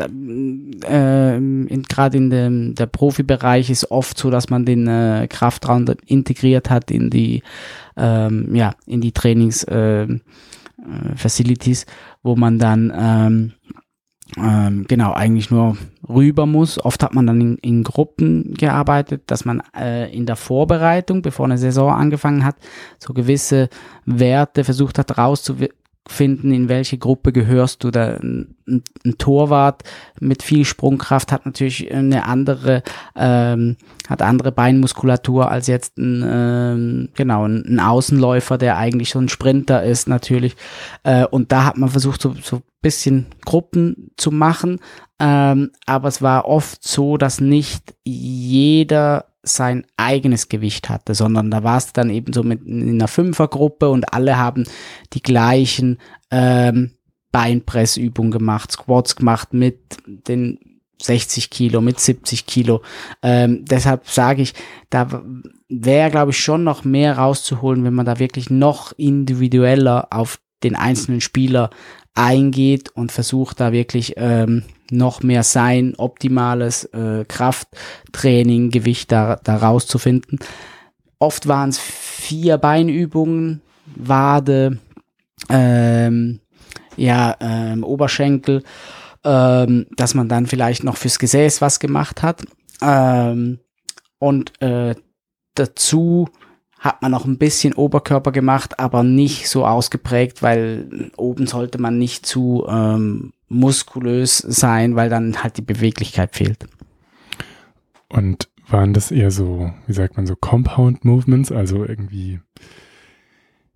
äh, 0.82 1.78
gerade 1.88 2.16
in 2.16 2.30
dem 2.30 2.74
der 2.74 2.86
Profibereich 2.86 3.70
ist 3.70 3.90
oft 3.90 4.18
so, 4.18 4.30
dass 4.30 4.50
man 4.50 4.64
den 4.64 4.86
äh, 4.86 5.26
Kraftraum 5.28 5.86
integriert 6.06 6.70
hat 6.70 6.90
in 6.90 7.10
die 7.10 7.42
ähm, 7.96 8.54
ja 8.54 8.74
in 8.86 9.00
die 9.00 9.12
Trainings 9.12 9.64
äh, 9.64 10.02
äh 10.02 10.18
Facilities, 11.16 11.86
wo 12.22 12.36
man 12.36 12.58
dann 12.58 12.92
ähm, 12.96 13.52
ähm, 14.36 14.84
genau 14.86 15.12
eigentlich 15.12 15.50
nur 15.50 15.76
rüber 16.08 16.46
muss. 16.46 16.82
Oft 16.84 17.02
hat 17.02 17.14
man 17.14 17.26
dann 17.26 17.40
in, 17.40 17.56
in 17.58 17.82
Gruppen 17.82 18.54
gearbeitet, 18.54 19.22
dass 19.26 19.44
man 19.44 19.62
äh, 19.76 20.14
in 20.14 20.26
der 20.26 20.36
Vorbereitung, 20.36 21.22
bevor 21.22 21.46
eine 21.46 21.58
Saison 21.58 21.92
angefangen 21.92 22.44
hat, 22.44 22.56
so 22.98 23.14
gewisse 23.14 23.68
Werte 24.04 24.64
versucht 24.64 24.98
hat 24.98 25.16
rauszu 25.16 25.56
finden, 26.08 26.52
in 26.52 26.68
welche 26.68 26.98
Gruppe 26.98 27.32
gehörst 27.32 27.84
du. 27.84 27.90
Da, 27.90 28.16
ein, 28.16 28.56
ein 28.66 29.18
Torwart 29.18 29.84
mit 30.20 30.42
viel 30.42 30.64
Sprungkraft 30.64 31.30
hat 31.30 31.46
natürlich 31.46 31.92
eine 31.92 32.24
andere, 32.24 32.82
ähm, 33.14 33.76
hat 34.08 34.22
andere 34.22 34.50
Beinmuskulatur 34.50 35.50
als 35.50 35.66
jetzt 35.66 35.98
ein, 35.98 36.24
ähm, 36.26 37.08
genau, 37.14 37.46
ein, 37.46 37.78
Außenläufer, 37.78 38.58
der 38.58 38.78
eigentlich 38.78 39.10
so 39.10 39.20
ein 39.20 39.28
Sprinter 39.28 39.84
ist 39.84 40.08
natürlich. 40.08 40.56
Äh, 41.04 41.26
und 41.26 41.52
da 41.52 41.64
hat 41.64 41.76
man 41.76 41.90
versucht, 41.90 42.22
so, 42.22 42.34
so 42.42 42.62
bisschen 42.80 43.26
Gruppen 43.44 44.10
zu 44.16 44.30
machen. 44.30 44.80
Ähm, 45.20 45.70
aber 45.86 46.08
es 46.08 46.22
war 46.22 46.46
oft 46.46 46.86
so, 46.86 47.16
dass 47.16 47.40
nicht 47.40 47.94
jeder 48.04 49.26
sein 49.42 49.86
eigenes 49.96 50.48
Gewicht 50.48 50.88
hatte, 50.88 51.14
sondern 51.14 51.50
da 51.50 51.62
war 51.62 51.78
es 51.78 51.92
dann 51.92 52.10
eben 52.10 52.32
so 52.32 52.42
mit 52.42 52.66
in 52.66 52.88
einer 52.90 53.08
Fünfergruppe 53.08 53.88
und 53.88 54.12
alle 54.12 54.38
haben 54.38 54.64
die 55.12 55.22
gleichen 55.22 55.98
ähm, 56.30 56.92
Beinpressübungen 57.30 58.32
gemacht, 58.32 58.72
Squats 58.72 59.16
gemacht 59.16 59.52
mit 59.52 59.78
den 60.06 60.58
60 61.00 61.50
Kilo, 61.50 61.80
mit 61.80 62.00
70 62.00 62.46
Kilo. 62.46 62.82
Ähm, 63.22 63.64
deshalb 63.64 64.08
sage 64.08 64.42
ich, 64.42 64.54
da 64.90 65.22
wäre, 65.68 66.10
glaube 66.10 66.32
ich, 66.32 66.38
schon 66.38 66.64
noch 66.64 66.84
mehr 66.84 67.18
rauszuholen, 67.18 67.84
wenn 67.84 67.94
man 67.94 68.06
da 68.06 68.18
wirklich 68.18 68.50
noch 68.50 68.92
individueller 68.96 70.08
auf 70.10 70.40
den 70.64 70.74
einzelnen 70.74 71.20
Spieler 71.20 71.70
eingeht 72.18 72.90
und 72.90 73.12
versucht 73.12 73.60
da 73.60 73.72
wirklich 73.72 74.14
ähm, 74.16 74.64
noch 74.90 75.22
mehr 75.22 75.44
sein 75.44 75.94
optimales 75.96 76.84
äh, 76.86 77.24
Krafttraining, 77.26 78.70
Gewicht 78.70 79.12
da, 79.12 79.36
da 79.36 79.56
rauszufinden. 79.56 80.40
Oft 81.20 81.46
waren 81.46 81.70
es 81.70 81.78
vier 81.78 82.58
Beinübungen, 82.58 83.62
Wade, 83.94 84.78
ähm, 85.48 86.40
ja, 86.96 87.36
ähm, 87.40 87.84
Oberschenkel, 87.84 88.64
ähm, 89.24 89.86
dass 89.96 90.14
man 90.14 90.28
dann 90.28 90.46
vielleicht 90.46 90.82
noch 90.82 90.96
fürs 90.96 91.20
Gesäß 91.20 91.60
was 91.60 91.78
gemacht 91.78 92.22
hat. 92.22 92.44
Ähm, 92.82 93.60
und 94.18 94.60
äh, 94.60 94.96
dazu 95.54 96.28
hat 96.78 97.02
man 97.02 97.10
noch 97.10 97.24
ein 97.24 97.38
bisschen 97.38 97.74
Oberkörper 97.74 98.30
gemacht, 98.32 98.78
aber 98.78 99.02
nicht 99.02 99.48
so 99.48 99.66
ausgeprägt, 99.66 100.42
weil 100.42 101.10
oben 101.16 101.46
sollte 101.46 101.80
man 101.80 101.98
nicht 101.98 102.24
zu 102.24 102.66
ähm, 102.68 103.32
muskulös 103.48 104.38
sein, 104.38 104.94
weil 104.94 105.08
dann 105.08 105.42
halt 105.42 105.56
die 105.56 105.62
Beweglichkeit 105.62 106.36
fehlt. 106.36 106.66
Und 108.08 108.48
waren 108.68 108.92
das 108.92 109.10
eher 109.10 109.30
so, 109.30 109.72
wie 109.86 109.92
sagt 109.92 110.16
man, 110.16 110.26
so 110.26 110.36
Compound 110.36 111.04
Movements, 111.04 111.50
also 111.50 111.84
irgendwie, 111.84 112.40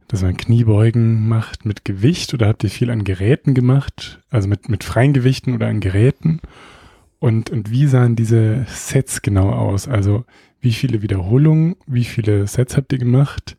dass 0.08 0.22
man 0.22 0.36
Kniebeugen 0.36 1.28
macht 1.28 1.64
mit 1.64 1.84
Gewicht 1.84 2.34
oder 2.34 2.46
habt 2.48 2.62
ihr 2.62 2.70
viel 2.70 2.90
an 2.90 3.04
Geräten 3.04 3.54
gemacht, 3.54 4.20
also 4.30 4.48
mit, 4.48 4.68
mit 4.68 4.84
freien 4.84 5.12
Gewichten 5.12 5.54
oder 5.54 5.66
an 5.68 5.80
Geräten? 5.80 6.40
Und, 7.18 7.50
und 7.50 7.70
wie 7.70 7.86
sahen 7.86 8.16
diese 8.16 8.66
Sets 8.68 9.22
genau 9.22 9.50
aus? 9.50 9.88
Also 9.88 10.24
wie 10.62 10.72
viele 10.72 11.02
Wiederholungen, 11.02 11.76
wie 11.86 12.04
viele 12.04 12.46
Sets 12.46 12.76
habt 12.76 12.92
ihr 12.92 12.98
gemacht? 12.98 13.56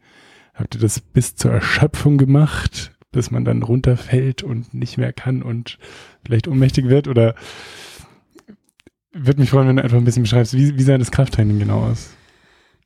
Habt 0.56 0.76
ihr 0.76 0.82
das 0.82 1.00
bis 1.00 1.36
zur 1.36 1.52
Erschöpfung 1.52 2.18
gemacht, 2.18 2.94
dass 3.12 3.30
man 3.30 3.46
dann 3.46 3.62
runterfällt 3.62 4.42
und 4.42 4.74
nicht 4.74 4.98
mehr 4.98 5.14
kann 5.14 5.44
und 5.44 5.78
vielleicht 6.26 6.48
ohnmächtig 6.48 6.88
wird? 6.88 7.08
Oder 7.08 7.36
würde 9.12 9.42
mich 9.42 9.50
freuen, 9.50 9.68
wenn 9.68 9.76
du 9.76 9.84
einfach 9.84 9.98
ein 9.98 10.06
bisschen 10.06 10.24
beschreibst, 10.24 10.54
wie, 10.54 10.78
wie 10.78 10.84
sah 10.84 10.98
das 10.98 11.12
Krafttraining 11.12 11.60
genau 11.60 11.82
aus? 11.82 12.16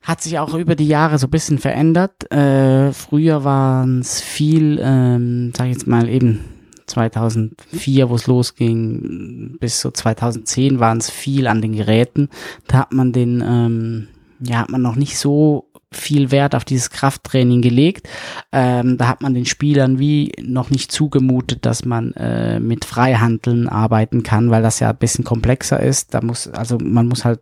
Hat 0.02 0.20
sich 0.20 0.38
auch 0.38 0.54
über 0.54 0.74
die 0.74 0.88
Jahre 0.88 1.18
so 1.18 1.28
ein 1.28 1.30
bisschen 1.30 1.58
verändert. 1.58 2.30
Äh, 2.32 2.92
früher 2.92 3.44
waren 3.44 4.00
es 4.00 4.20
viel, 4.20 4.80
ähm, 4.82 5.52
sag 5.56 5.66
ich 5.66 5.74
jetzt 5.74 5.86
mal 5.86 6.08
eben 6.08 6.44
2004, 6.88 8.10
wo 8.10 8.14
es 8.14 8.26
losging, 8.26 9.56
bis 9.60 9.80
so 9.80 9.90
2010 9.90 10.80
waren 10.80 10.98
es 10.98 11.10
viel 11.10 11.46
an 11.46 11.62
den 11.62 11.72
Geräten. 11.72 12.28
Da 12.66 12.78
hat 12.80 12.92
man 12.92 13.12
den, 13.12 13.42
ähm, 13.46 14.08
ja, 14.40 14.58
hat 14.58 14.70
man 14.70 14.82
noch 14.82 14.96
nicht 14.96 15.18
so 15.18 15.68
viel 15.90 16.30
Wert 16.30 16.54
auf 16.54 16.64
dieses 16.64 16.90
Krafttraining 16.90 17.62
gelegt. 17.62 18.08
Ähm, 18.52 18.98
da 18.98 19.08
hat 19.08 19.22
man 19.22 19.34
den 19.34 19.46
Spielern 19.46 19.98
wie 19.98 20.32
noch 20.42 20.70
nicht 20.70 20.92
zugemutet, 20.92 21.64
dass 21.64 21.84
man 21.84 22.12
äh, 22.12 22.60
mit 22.60 22.84
Freihandeln 22.84 23.68
arbeiten 23.68 24.22
kann, 24.22 24.50
weil 24.50 24.62
das 24.62 24.80
ja 24.80 24.90
ein 24.90 24.96
bisschen 24.96 25.24
komplexer 25.24 25.80
ist. 25.80 26.12
Da 26.12 26.20
muss, 26.20 26.48
also 26.48 26.78
man 26.78 27.06
muss 27.06 27.24
halt 27.24 27.40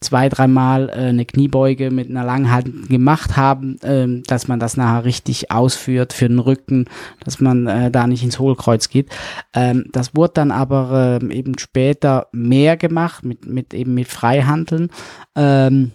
zwei, 0.00 0.28
dreimal 0.28 0.88
äh, 0.88 1.08
eine 1.08 1.24
Kniebeuge 1.24 1.90
mit 1.90 2.10
einer 2.10 2.24
Langhaltung 2.24 2.86
gemacht 2.88 3.36
haben, 3.36 3.76
ähm, 3.82 4.22
dass 4.26 4.48
man 4.48 4.60
das 4.60 4.76
nachher 4.76 5.04
richtig 5.04 5.50
ausführt 5.50 6.12
für 6.12 6.28
den 6.28 6.38
Rücken, 6.38 6.86
dass 7.24 7.40
man 7.40 7.66
äh, 7.66 7.90
da 7.90 8.06
nicht 8.06 8.22
ins 8.22 8.38
Hohlkreuz 8.38 8.88
geht. 8.88 9.10
Ähm, 9.54 9.86
das 9.92 10.14
wurde 10.14 10.34
dann 10.34 10.50
aber 10.50 11.18
äh, 11.22 11.34
eben 11.34 11.58
später 11.58 12.28
mehr 12.32 12.76
gemacht, 12.76 13.24
mit, 13.24 13.46
mit 13.46 13.74
eben 13.74 13.94
mit 13.94 14.08
Freihandeln, 14.08 14.90
ähm, 15.34 15.92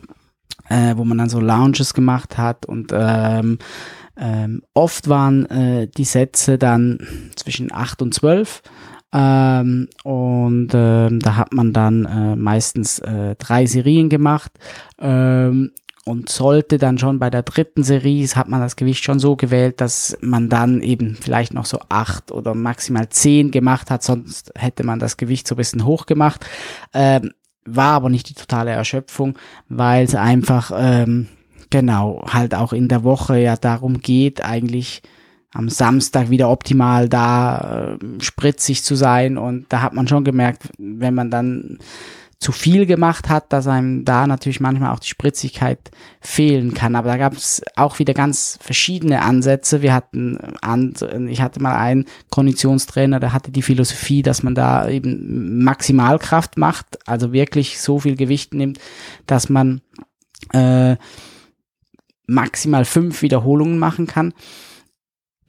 äh, 0.70 0.96
wo 0.96 1.04
man 1.04 1.18
dann 1.18 1.30
so 1.30 1.40
Lounges 1.40 1.94
gemacht 1.94 2.38
hat 2.38 2.66
und 2.66 2.92
ähm, 2.94 3.60
ähm, 4.18 4.62
oft 4.74 5.10
waren 5.10 5.46
äh, 5.48 5.88
die 5.88 6.04
Sätze 6.04 6.58
dann 6.58 7.00
zwischen 7.36 7.72
acht 7.72 8.02
und 8.02 8.14
zwölf 8.14 8.62
ähm, 9.14 9.90
und 10.04 10.70
ähm, 10.74 11.20
da 11.20 11.36
hat 11.36 11.54
man 11.54 11.74
dann 11.74 12.06
äh, 12.06 12.36
meistens 12.36 13.00
äh, 13.00 13.36
drei 13.36 13.66
Serien 13.66 14.10
gemacht. 14.10 14.52
Ähm, 15.00 15.72
und 16.04 16.30
sollte 16.30 16.78
dann 16.80 16.98
schon 16.98 17.20
bei 17.20 17.30
der 17.30 17.44
dritten 17.44 17.84
Serie, 17.84 18.28
hat 18.30 18.50
man 18.50 18.60
das 18.60 18.76
Gewicht 18.76 19.04
schon 19.04 19.20
so 19.20 19.36
gewählt, 19.36 19.82
dass 19.82 20.18
man 20.22 20.50
dann 20.50 20.82
eben 20.82 21.16
vielleicht 21.16 21.54
noch 21.54 21.66
so 21.66 21.80
acht 21.90 22.32
oder 22.32 22.56
maximal 22.56 23.10
zehn 23.10 23.52
gemacht 23.52 23.92
hat, 23.92 24.02
sonst 24.02 24.52
hätte 24.56 24.84
man 24.84 25.00
das 25.00 25.18
Gewicht 25.18 25.48
so 25.48 25.54
ein 25.54 25.58
bisschen 25.58 25.86
hoch 25.86 26.08
gemacht. 26.08 26.46
Ähm, 26.94 27.32
war 27.66 27.94
aber 27.94 28.10
nicht 28.10 28.30
die 28.30 28.34
totale 28.34 28.72
Erschöpfung, 28.72 29.38
weil 29.70 30.06
es 30.06 30.16
einfach, 30.16 30.72
ähm, 30.76 31.28
genau, 31.70 32.26
halt 32.28 32.56
auch 32.56 32.74
in 32.74 32.88
der 32.88 33.04
Woche 33.04 33.38
ja 33.38 33.56
darum 33.56 34.00
geht, 34.00 34.44
eigentlich 34.44 35.04
am 35.54 35.70
Samstag 35.70 36.30
wieder 36.30 36.50
optimal 36.50 37.10
da 37.10 37.98
äh, 38.02 38.22
spritzig 38.22 38.84
zu 38.84 38.96
sein. 38.96 39.38
Und 39.38 39.66
da 39.70 39.82
hat 39.82 39.94
man 39.94 40.08
schon 40.08 40.24
gemerkt, 40.24 40.70
wenn 40.78 41.14
man 41.14 41.30
dann 41.30 41.80
zu 42.42 42.52
viel 42.52 42.88
gemacht 42.88 43.30
hat, 43.30 43.54
dass 43.54 43.68
einem 43.68 44.04
da 44.04 44.26
natürlich 44.26 44.60
manchmal 44.60 44.92
auch 44.92 45.00
die 45.00 45.10
Spritzigkeit 45.10 45.92
fehlen 46.22 46.74
kann. 46.74 46.96
Aber 46.96 47.10
da 47.10 47.18
gab 47.18 47.34
es 47.34 47.62
auch 47.76 48.00
wieder 48.00 48.16
ganz 48.16 48.58
verschiedene 48.60 49.22
Ansätze. 49.22 49.84
Wir 49.84 49.94
hatten, 49.94 50.40
an, 50.60 50.96
ich 51.30 51.40
hatte 51.40 51.62
mal 51.62 51.76
einen 51.76 52.06
Konditionstrainer, 52.32 53.20
der 53.20 53.34
hatte 53.34 53.52
die 53.52 53.62
Philosophie, 53.62 54.24
dass 54.24 54.42
man 54.42 54.56
da 54.56 54.90
eben 54.90 55.64
Maximalkraft 55.64 56.58
macht, 56.58 57.08
also 57.08 57.32
wirklich 57.32 57.80
so 57.80 58.00
viel 58.00 58.16
Gewicht 58.16 58.56
nimmt, 58.56 58.80
dass 59.28 59.50
man 59.50 59.82
äh, 60.52 60.96
maximal 62.26 62.86
fünf 62.86 63.22
Wiederholungen 63.22 63.78
machen 63.78 64.08
kann. 64.08 64.34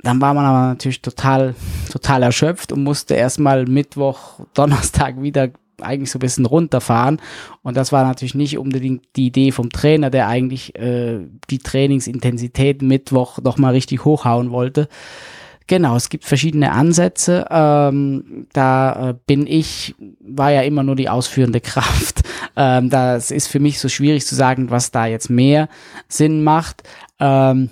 Dann 0.03 0.21
war 0.21 0.35
man 0.35 0.45
aber 0.45 0.67
natürlich 0.69 1.01
total, 1.01 1.55
total 1.91 2.23
erschöpft 2.23 2.73
und 2.73 2.83
musste 2.83 3.15
erstmal 3.15 3.67
Mittwoch, 3.67 4.41
Donnerstag 4.55 5.23
wieder 5.23 5.51
eigentlich 5.81 6.11
so 6.11 6.19
ein 6.19 6.21
bisschen 6.21 6.47
runterfahren. 6.47 7.21
Und 7.63 7.77
das 7.77 7.93
war 7.93 8.05
natürlich 8.05 8.35
nicht 8.35 8.59
unbedingt 8.59 9.05
die 9.17 9.27
Idee 9.27 9.53
vom 9.53 9.71
Trainer, 9.71 10.11
der 10.11 10.29
eigentlich 10.29 10.77
äh, 10.77 11.21
die 11.51 11.59
Trainingsintensität 11.59 12.83
Mittwoch 12.83 13.39
noch 13.39 13.59
mal 13.59 13.71
richtig 13.71 14.05
hochhauen 14.05 14.51
wollte. 14.51 14.89
Genau, 15.67 15.97
es 15.97 16.09
gibt 16.09 16.25
verschiedene 16.25 16.73
Ansätze. 16.73 17.47
Ähm, 17.51 18.47
da 18.53 19.11
äh, 19.11 19.15
bin 19.27 19.47
ich, 19.47 19.95
war 20.21 20.53
ja 20.53 20.63
immer 20.63 20.83
nur 20.83 20.97
die 20.97 21.09
ausführende 21.09 21.61
Kraft. 21.63 22.23
Ähm, 22.57 22.91
das 22.91 23.31
ist 23.31 23.47
für 23.47 23.61
mich 23.61 23.79
so 23.79 23.89
schwierig 23.89 24.27
zu 24.27 24.35
sagen, 24.35 24.71
was 24.71 24.91
da 24.91 25.07
jetzt 25.07 25.31
mehr 25.31 25.69
Sinn 26.09 26.43
macht. 26.43 26.83
Ähm, 27.21 27.71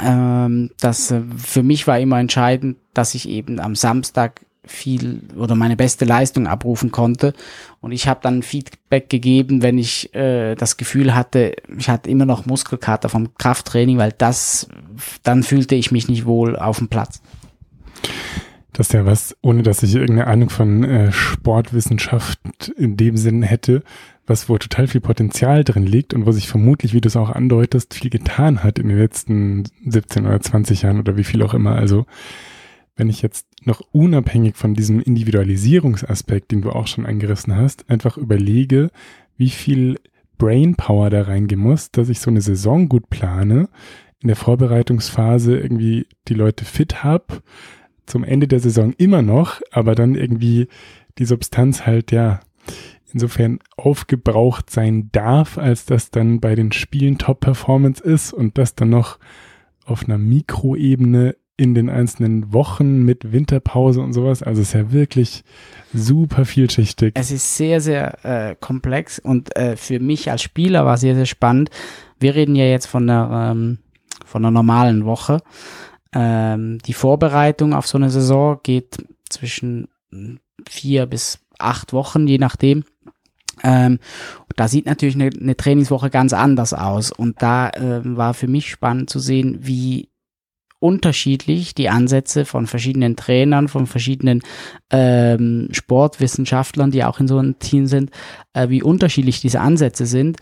ähm, 0.00 0.70
das 0.80 1.10
äh, 1.10 1.22
für 1.36 1.62
mich 1.62 1.86
war 1.86 1.98
immer 1.98 2.18
entscheidend, 2.18 2.76
dass 2.94 3.14
ich 3.14 3.28
eben 3.28 3.60
am 3.60 3.74
Samstag 3.74 4.42
viel 4.64 5.22
oder 5.36 5.54
meine 5.54 5.76
beste 5.76 6.04
Leistung 6.04 6.46
abrufen 6.46 6.92
konnte. 6.92 7.34
Und 7.80 7.92
ich 7.92 8.06
habe 8.06 8.20
dann 8.22 8.42
Feedback 8.42 9.10
gegeben, 9.10 9.62
wenn 9.62 9.76
ich 9.76 10.14
äh, 10.14 10.54
das 10.54 10.76
Gefühl 10.76 11.14
hatte, 11.14 11.56
ich 11.76 11.88
hatte 11.88 12.08
immer 12.08 12.26
noch 12.26 12.46
Muskelkater 12.46 13.08
vom 13.08 13.34
Krafttraining, 13.34 13.98
weil 13.98 14.12
das, 14.12 14.68
dann 15.24 15.42
fühlte 15.42 15.74
ich 15.74 15.90
mich 15.90 16.08
nicht 16.08 16.26
wohl 16.26 16.56
auf 16.56 16.78
dem 16.78 16.88
Platz. 16.88 17.20
Das 18.72 18.86
ist 18.88 18.92
ja 18.94 19.04
was, 19.04 19.36
ohne 19.42 19.62
dass 19.62 19.82
ich 19.82 19.94
irgendeine 19.94 20.26
Ahnung 20.28 20.48
von 20.48 20.82
äh, 20.82 21.12
Sportwissenschaft 21.12 22.40
in 22.76 22.96
dem 22.96 23.18
Sinn 23.18 23.42
hätte, 23.42 23.82
was 24.26 24.48
wo 24.48 24.56
total 24.56 24.86
viel 24.86 25.02
Potenzial 25.02 25.62
drin 25.62 25.86
liegt 25.86 26.14
und 26.14 26.24
wo 26.24 26.32
sich 26.32 26.48
vermutlich, 26.48 26.94
wie 26.94 27.02
du 27.02 27.08
es 27.08 27.16
auch 27.16 27.30
andeutest, 27.30 27.92
viel 27.92 28.08
getan 28.08 28.64
hat 28.64 28.78
in 28.78 28.88
den 28.88 28.98
letzten 28.98 29.64
17 29.86 30.26
oder 30.26 30.40
20 30.40 30.82
Jahren 30.82 31.00
oder 31.00 31.16
wie 31.18 31.24
viel 31.24 31.42
auch 31.42 31.52
immer. 31.52 31.76
Also 31.76 32.06
wenn 32.96 33.10
ich 33.10 33.20
jetzt 33.20 33.46
noch 33.64 33.82
unabhängig 33.92 34.56
von 34.56 34.74
diesem 34.74 35.00
Individualisierungsaspekt, 35.00 36.50
den 36.50 36.62
du 36.62 36.70
auch 36.70 36.86
schon 36.86 37.06
angerissen 37.06 37.54
hast, 37.56 37.88
einfach 37.90 38.16
überlege, 38.16 38.90
wie 39.36 39.50
viel 39.50 39.98
Brainpower 40.38 41.10
da 41.10 41.22
reingehen 41.22 41.60
muss, 41.60 41.90
dass 41.90 42.08
ich 42.08 42.20
so 42.20 42.30
eine 42.30 42.40
Saison 42.40 42.88
gut 42.88 43.10
plane, 43.10 43.68
in 44.20 44.28
der 44.28 44.36
Vorbereitungsphase 44.36 45.58
irgendwie 45.58 46.06
die 46.28 46.34
Leute 46.34 46.64
fit 46.64 47.02
habe, 47.02 47.42
zum 48.06 48.24
Ende 48.24 48.48
der 48.48 48.60
Saison 48.60 48.92
immer 48.98 49.22
noch, 49.22 49.60
aber 49.70 49.94
dann 49.94 50.14
irgendwie 50.14 50.68
die 51.18 51.24
Substanz 51.24 51.86
halt 51.86 52.12
ja 52.12 52.40
insofern 53.12 53.58
aufgebraucht 53.76 54.70
sein 54.70 55.10
darf, 55.12 55.58
als 55.58 55.84
dass 55.84 56.10
dann 56.10 56.40
bei 56.40 56.54
den 56.54 56.72
Spielen 56.72 57.18
Top-Performance 57.18 58.02
ist 58.02 58.32
und 58.32 58.58
das 58.58 58.74
dann 58.74 58.90
noch 58.90 59.18
auf 59.84 60.04
einer 60.04 60.18
Mikroebene 60.18 61.36
in 61.56 61.74
den 61.74 61.90
einzelnen 61.90 62.52
Wochen 62.52 63.02
mit 63.04 63.32
Winterpause 63.32 64.00
und 64.00 64.14
sowas. 64.14 64.42
Also 64.42 64.62
es 64.62 64.68
ist 64.68 64.74
ja 64.74 64.90
wirklich 64.90 65.44
super 65.92 66.44
vielschichtig. 66.44 67.12
Es 67.14 67.30
ist 67.30 67.56
sehr, 67.56 67.80
sehr 67.80 68.24
äh, 68.24 68.56
komplex 68.58 69.18
und 69.18 69.54
äh, 69.56 69.76
für 69.76 70.00
mich 70.00 70.30
als 70.30 70.42
Spieler 70.42 70.86
war 70.86 70.96
sehr, 70.96 71.14
sehr 71.14 71.26
spannend. 71.26 71.70
Wir 72.18 72.34
reden 72.34 72.56
ja 72.56 72.64
jetzt 72.64 72.86
von 72.86 73.08
einer, 73.08 73.52
ähm, 73.52 73.78
von 74.24 74.44
einer 74.44 74.50
normalen 74.50 75.04
Woche. 75.04 75.40
Ähm, 76.14 76.78
die 76.78 76.92
Vorbereitung 76.92 77.74
auf 77.74 77.86
so 77.86 77.98
eine 77.98 78.10
Saison 78.10 78.60
geht 78.62 78.98
zwischen 79.28 79.88
vier 80.68 81.06
bis 81.06 81.40
acht 81.58 81.92
Wochen, 81.92 82.26
je 82.26 82.38
nachdem. 82.38 82.84
Ähm, 83.62 83.98
da 84.56 84.68
sieht 84.68 84.86
natürlich 84.86 85.14
eine, 85.14 85.30
eine, 85.38 85.56
Trainingswoche 85.56 86.10
ganz 86.10 86.32
anders 86.32 86.74
aus. 86.74 87.12
Und 87.12 87.40
da 87.42 87.70
ähm, 87.74 88.16
war 88.16 88.34
für 88.34 88.48
mich 88.48 88.70
spannend 88.70 89.10
zu 89.10 89.18
sehen, 89.18 89.58
wie 89.60 90.08
unterschiedlich 90.80 91.74
die 91.74 91.88
Ansätze 91.88 92.44
von 92.44 92.66
verschiedenen 92.66 93.14
Trainern, 93.14 93.68
von 93.68 93.86
verschiedenen 93.86 94.42
ähm, 94.90 95.68
Sportwissenschaftlern, 95.70 96.90
die 96.90 97.04
auch 97.04 97.20
in 97.20 97.28
so 97.28 97.38
einem 97.38 97.58
Team 97.60 97.86
sind, 97.86 98.10
äh, 98.52 98.68
wie 98.68 98.82
unterschiedlich 98.82 99.40
diese 99.40 99.60
Ansätze 99.60 100.06
sind. 100.06 100.38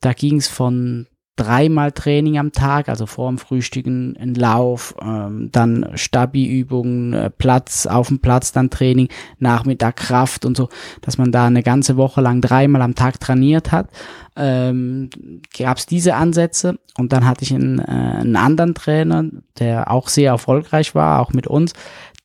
Da 0.00 0.12
ging 0.12 0.38
es 0.38 0.48
von 0.48 1.06
dreimal 1.36 1.92
Training 1.92 2.38
am 2.38 2.52
Tag, 2.52 2.88
also 2.88 3.04
vor 3.04 3.28
dem 3.28 3.38
Frühstücken 3.38 4.16
ein 4.18 4.34
Lauf, 4.34 4.94
ähm, 5.00 5.50
dann 5.52 5.90
Stabi-Übungen, 5.94 7.12
äh, 7.12 7.30
Platz, 7.30 7.86
auf 7.86 8.08
dem 8.08 8.20
Platz 8.20 8.52
dann 8.52 8.70
Training, 8.70 9.08
Nachmittag 9.38 9.96
Kraft 9.96 10.46
und 10.46 10.56
so, 10.56 10.70
dass 11.02 11.18
man 11.18 11.32
da 11.32 11.46
eine 11.46 11.62
ganze 11.62 11.98
Woche 11.98 12.22
lang 12.22 12.40
dreimal 12.40 12.80
am 12.80 12.94
Tag 12.94 13.20
trainiert 13.20 13.70
hat. 13.70 13.90
Ähm, 14.34 15.10
Gab 15.56 15.76
es 15.76 15.86
diese 15.86 16.14
Ansätze 16.14 16.78
und 16.96 17.12
dann 17.12 17.26
hatte 17.26 17.44
ich 17.44 17.54
einen, 17.54 17.78
äh, 17.78 17.82
einen 17.82 18.36
anderen 18.36 18.74
Trainer, 18.74 19.24
der 19.58 19.90
auch 19.90 20.08
sehr 20.08 20.30
erfolgreich 20.30 20.94
war, 20.94 21.20
auch 21.20 21.32
mit 21.32 21.46
uns, 21.46 21.74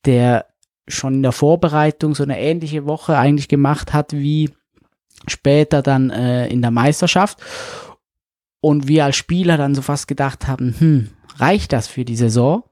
der 0.06 0.46
schon 0.88 1.14
in 1.14 1.22
der 1.22 1.32
Vorbereitung 1.32 2.14
so 2.14 2.22
eine 2.22 2.40
ähnliche 2.40 2.86
Woche 2.86 3.16
eigentlich 3.16 3.48
gemacht 3.48 3.92
hat 3.92 4.12
wie 4.12 4.50
später 5.28 5.82
dann 5.82 6.10
äh, 6.10 6.48
in 6.48 6.62
der 6.62 6.70
Meisterschaft 6.70 7.38
und 8.62 8.88
wir 8.88 9.04
als 9.04 9.16
Spieler 9.16 9.58
dann 9.58 9.74
so 9.74 9.82
fast 9.82 10.08
gedacht 10.08 10.46
haben, 10.46 10.74
hm, 10.78 11.08
reicht 11.36 11.74
das 11.74 11.88
für 11.88 12.06
die 12.06 12.16
Saison? 12.16 12.62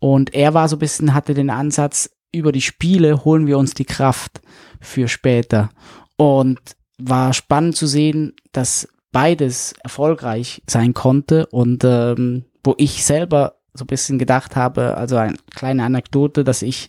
Und 0.00 0.34
er 0.34 0.52
war 0.52 0.68
so 0.68 0.76
ein 0.76 0.80
bisschen, 0.80 1.14
hatte 1.14 1.32
den 1.32 1.48
Ansatz, 1.48 2.10
über 2.32 2.52
die 2.52 2.60
Spiele 2.60 3.24
holen 3.24 3.46
wir 3.46 3.56
uns 3.56 3.72
die 3.72 3.84
Kraft 3.86 4.42
für 4.80 5.08
später. 5.08 5.70
Und 6.16 6.58
war 6.98 7.32
spannend 7.32 7.76
zu 7.76 7.86
sehen, 7.86 8.34
dass 8.52 8.88
beides 9.12 9.74
erfolgreich 9.82 10.62
sein 10.66 10.94
konnte 10.94 11.46
und 11.46 11.84
ähm, 11.84 12.44
wo 12.64 12.74
ich 12.76 13.04
selber 13.04 13.54
so 13.72 13.84
ein 13.84 13.88
bisschen 13.88 14.18
gedacht 14.18 14.56
habe, 14.56 14.96
also 14.96 15.16
eine 15.16 15.36
kleine 15.54 15.84
Anekdote, 15.84 16.42
dass 16.42 16.62
ich, 16.62 16.88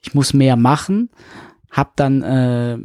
ich 0.00 0.14
muss 0.14 0.32
mehr 0.32 0.56
machen, 0.56 1.10
habe 1.70 1.90
dann 1.96 2.22
äh, 2.22 2.78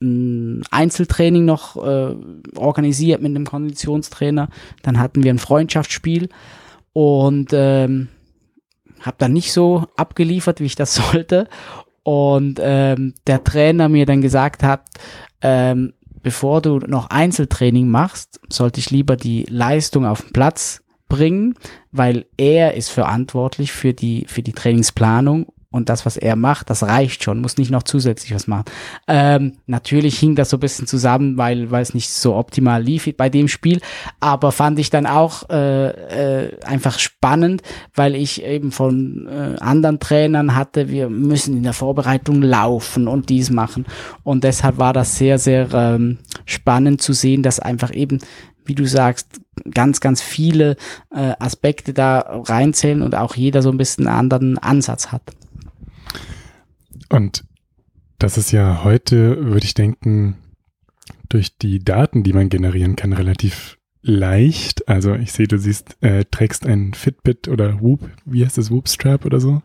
ein 0.00 0.62
Einzeltraining 0.70 1.44
noch 1.44 1.76
äh, 1.76 2.14
organisiert 2.56 3.22
mit 3.22 3.30
einem 3.30 3.46
Konditionstrainer. 3.46 4.48
Dann 4.82 4.98
hatten 4.98 5.22
wir 5.22 5.32
ein 5.32 5.38
Freundschaftsspiel 5.38 6.28
und 6.92 7.50
ähm, 7.52 8.08
habe 9.00 9.16
dann 9.18 9.32
nicht 9.32 9.52
so 9.52 9.86
abgeliefert, 9.96 10.60
wie 10.60 10.66
ich 10.66 10.76
das 10.76 10.94
sollte. 11.12 11.48
Und 12.02 12.60
ähm, 12.62 13.14
der 13.26 13.42
Trainer 13.44 13.88
mir 13.88 14.04
dann 14.04 14.20
gesagt 14.20 14.62
hat, 14.62 14.82
ähm, 15.40 15.94
bevor 16.22 16.60
du 16.60 16.78
noch 16.78 17.08
Einzeltraining 17.10 17.88
machst, 17.88 18.40
sollte 18.48 18.80
ich 18.80 18.90
lieber 18.90 19.16
die 19.16 19.46
Leistung 19.48 20.04
auf 20.04 20.22
den 20.22 20.32
Platz 20.32 20.82
bringen, 21.08 21.54
weil 21.92 22.26
er 22.36 22.74
ist 22.74 22.90
verantwortlich 22.90 23.72
für 23.72 23.94
die, 23.94 24.26
für 24.28 24.42
die 24.42 24.52
Trainingsplanung 24.52 25.46
und 25.74 25.88
das, 25.88 26.06
was 26.06 26.16
er 26.16 26.36
macht, 26.36 26.70
das 26.70 26.84
reicht 26.84 27.24
schon, 27.24 27.40
muss 27.40 27.56
nicht 27.56 27.72
noch 27.72 27.82
zusätzlich 27.82 28.32
was 28.32 28.46
machen. 28.46 28.66
Ähm, 29.08 29.54
natürlich 29.66 30.16
hing 30.20 30.36
das 30.36 30.50
so 30.50 30.56
ein 30.56 30.60
bisschen 30.60 30.86
zusammen, 30.86 31.36
weil, 31.36 31.72
weil 31.72 31.82
es 31.82 31.94
nicht 31.94 32.10
so 32.10 32.36
optimal 32.36 32.80
lief 32.80 33.12
bei 33.16 33.28
dem 33.28 33.48
Spiel, 33.48 33.80
aber 34.20 34.52
fand 34.52 34.78
ich 34.78 34.90
dann 34.90 35.04
auch 35.04 35.50
äh, 35.50 35.88
äh, 35.88 36.60
einfach 36.64 37.00
spannend, 37.00 37.62
weil 37.92 38.14
ich 38.14 38.44
eben 38.44 38.70
von 38.70 39.26
äh, 39.26 39.58
anderen 39.60 39.98
Trainern 39.98 40.54
hatte, 40.54 40.90
wir 40.90 41.08
müssen 41.08 41.56
in 41.56 41.64
der 41.64 41.72
Vorbereitung 41.72 42.40
laufen 42.40 43.08
und 43.08 43.28
dies 43.28 43.50
machen. 43.50 43.84
Und 44.22 44.44
deshalb 44.44 44.78
war 44.78 44.92
das 44.92 45.18
sehr, 45.18 45.40
sehr 45.40 45.74
ähm, 45.74 46.18
spannend 46.46 47.02
zu 47.02 47.12
sehen, 47.12 47.42
dass 47.42 47.58
einfach 47.58 47.92
eben 47.92 48.20
wie 48.66 48.74
du 48.74 48.86
sagst, 48.86 49.42
ganz, 49.70 50.00
ganz 50.00 50.22
viele 50.22 50.76
äh, 51.14 51.32
Aspekte 51.38 51.92
da 51.92 52.20
reinzählen 52.20 53.02
und 53.02 53.14
auch 53.14 53.34
jeder 53.34 53.60
so 53.60 53.70
ein 53.70 53.76
bisschen 53.76 54.06
einen 54.06 54.16
anderen 54.16 54.56
Ansatz 54.56 55.08
hat. 55.12 55.20
Und 57.14 57.44
das 58.18 58.38
ist 58.38 58.50
ja 58.50 58.82
heute, 58.82 59.46
würde 59.46 59.64
ich 59.64 59.74
denken, 59.74 60.36
durch 61.28 61.56
die 61.56 61.78
Daten, 61.78 62.24
die 62.24 62.32
man 62.32 62.48
generieren 62.48 62.96
kann, 62.96 63.12
relativ 63.12 63.78
leicht. 64.02 64.88
Also 64.88 65.14
ich 65.14 65.32
sehe, 65.32 65.46
du 65.46 65.56
siehst, 65.56 65.96
äh, 66.02 66.24
trägst 66.28 66.66
ein 66.66 66.92
Fitbit 66.92 67.46
oder 67.46 67.80
Whoop, 67.80 68.00
wie 68.24 68.44
heißt 68.44 68.58
das, 68.58 68.72
Whoop-Strap 68.72 69.24
oder 69.24 69.38
so? 69.38 69.62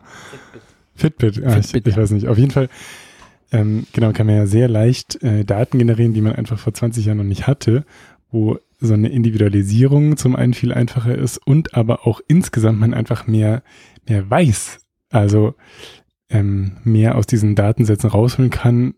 Fitbit. 0.94 1.34
Fitbit, 1.34 1.44
ah, 1.44 1.60
Fitbit 1.60 1.86
ich, 1.88 1.92
ich 1.92 1.96
weiß 1.96 2.10
nicht. 2.12 2.28
Auf 2.28 2.38
jeden 2.38 2.52
Fall, 2.52 2.68
ähm, 3.50 3.84
genau, 3.92 4.12
kann 4.12 4.28
man 4.28 4.36
ja 4.36 4.46
sehr 4.46 4.68
leicht 4.68 5.20
äh, 5.24 5.44
Daten 5.44 5.78
generieren, 5.78 6.14
die 6.14 6.20
man 6.20 6.36
einfach 6.36 6.58
vor 6.58 6.72
20 6.72 7.04
Jahren 7.04 7.18
noch 7.18 7.24
nicht 7.24 7.48
hatte, 7.48 7.84
wo 8.30 8.58
so 8.78 8.94
eine 8.94 9.08
Individualisierung 9.08 10.16
zum 10.16 10.36
einen 10.36 10.54
viel 10.54 10.72
einfacher 10.72 11.18
ist 11.18 11.38
und 11.38 11.74
aber 11.74 12.06
auch 12.06 12.20
insgesamt 12.28 12.78
man 12.78 12.94
einfach 12.94 13.26
mehr, 13.26 13.64
mehr 14.08 14.30
weiß. 14.30 14.78
Also 15.10 15.54
ähm, 16.30 16.72
mehr 16.84 17.16
aus 17.16 17.26
diesen 17.26 17.54
Datensätzen 17.54 18.10
rausholen 18.10 18.50
kann 18.50 18.94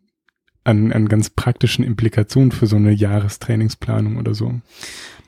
an, 0.64 0.92
an 0.92 1.08
ganz 1.08 1.30
praktischen 1.30 1.84
Implikationen 1.84 2.52
für 2.52 2.66
so 2.66 2.76
eine 2.76 2.92
Jahrestrainingsplanung 2.92 4.16
oder 4.16 4.34
so. 4.34 4.54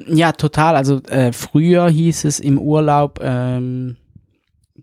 Ja, 0.06 0.32
total. 0.32 0.76
Also 0.76 1.02
äh, 1.04 1.32
früher 1.32 1.88
hieß 1.88 2.24
es 2.24 2.40
im 2.40 2.58
Urlaub, 2.58 3.20
ähm, 3.22 3.96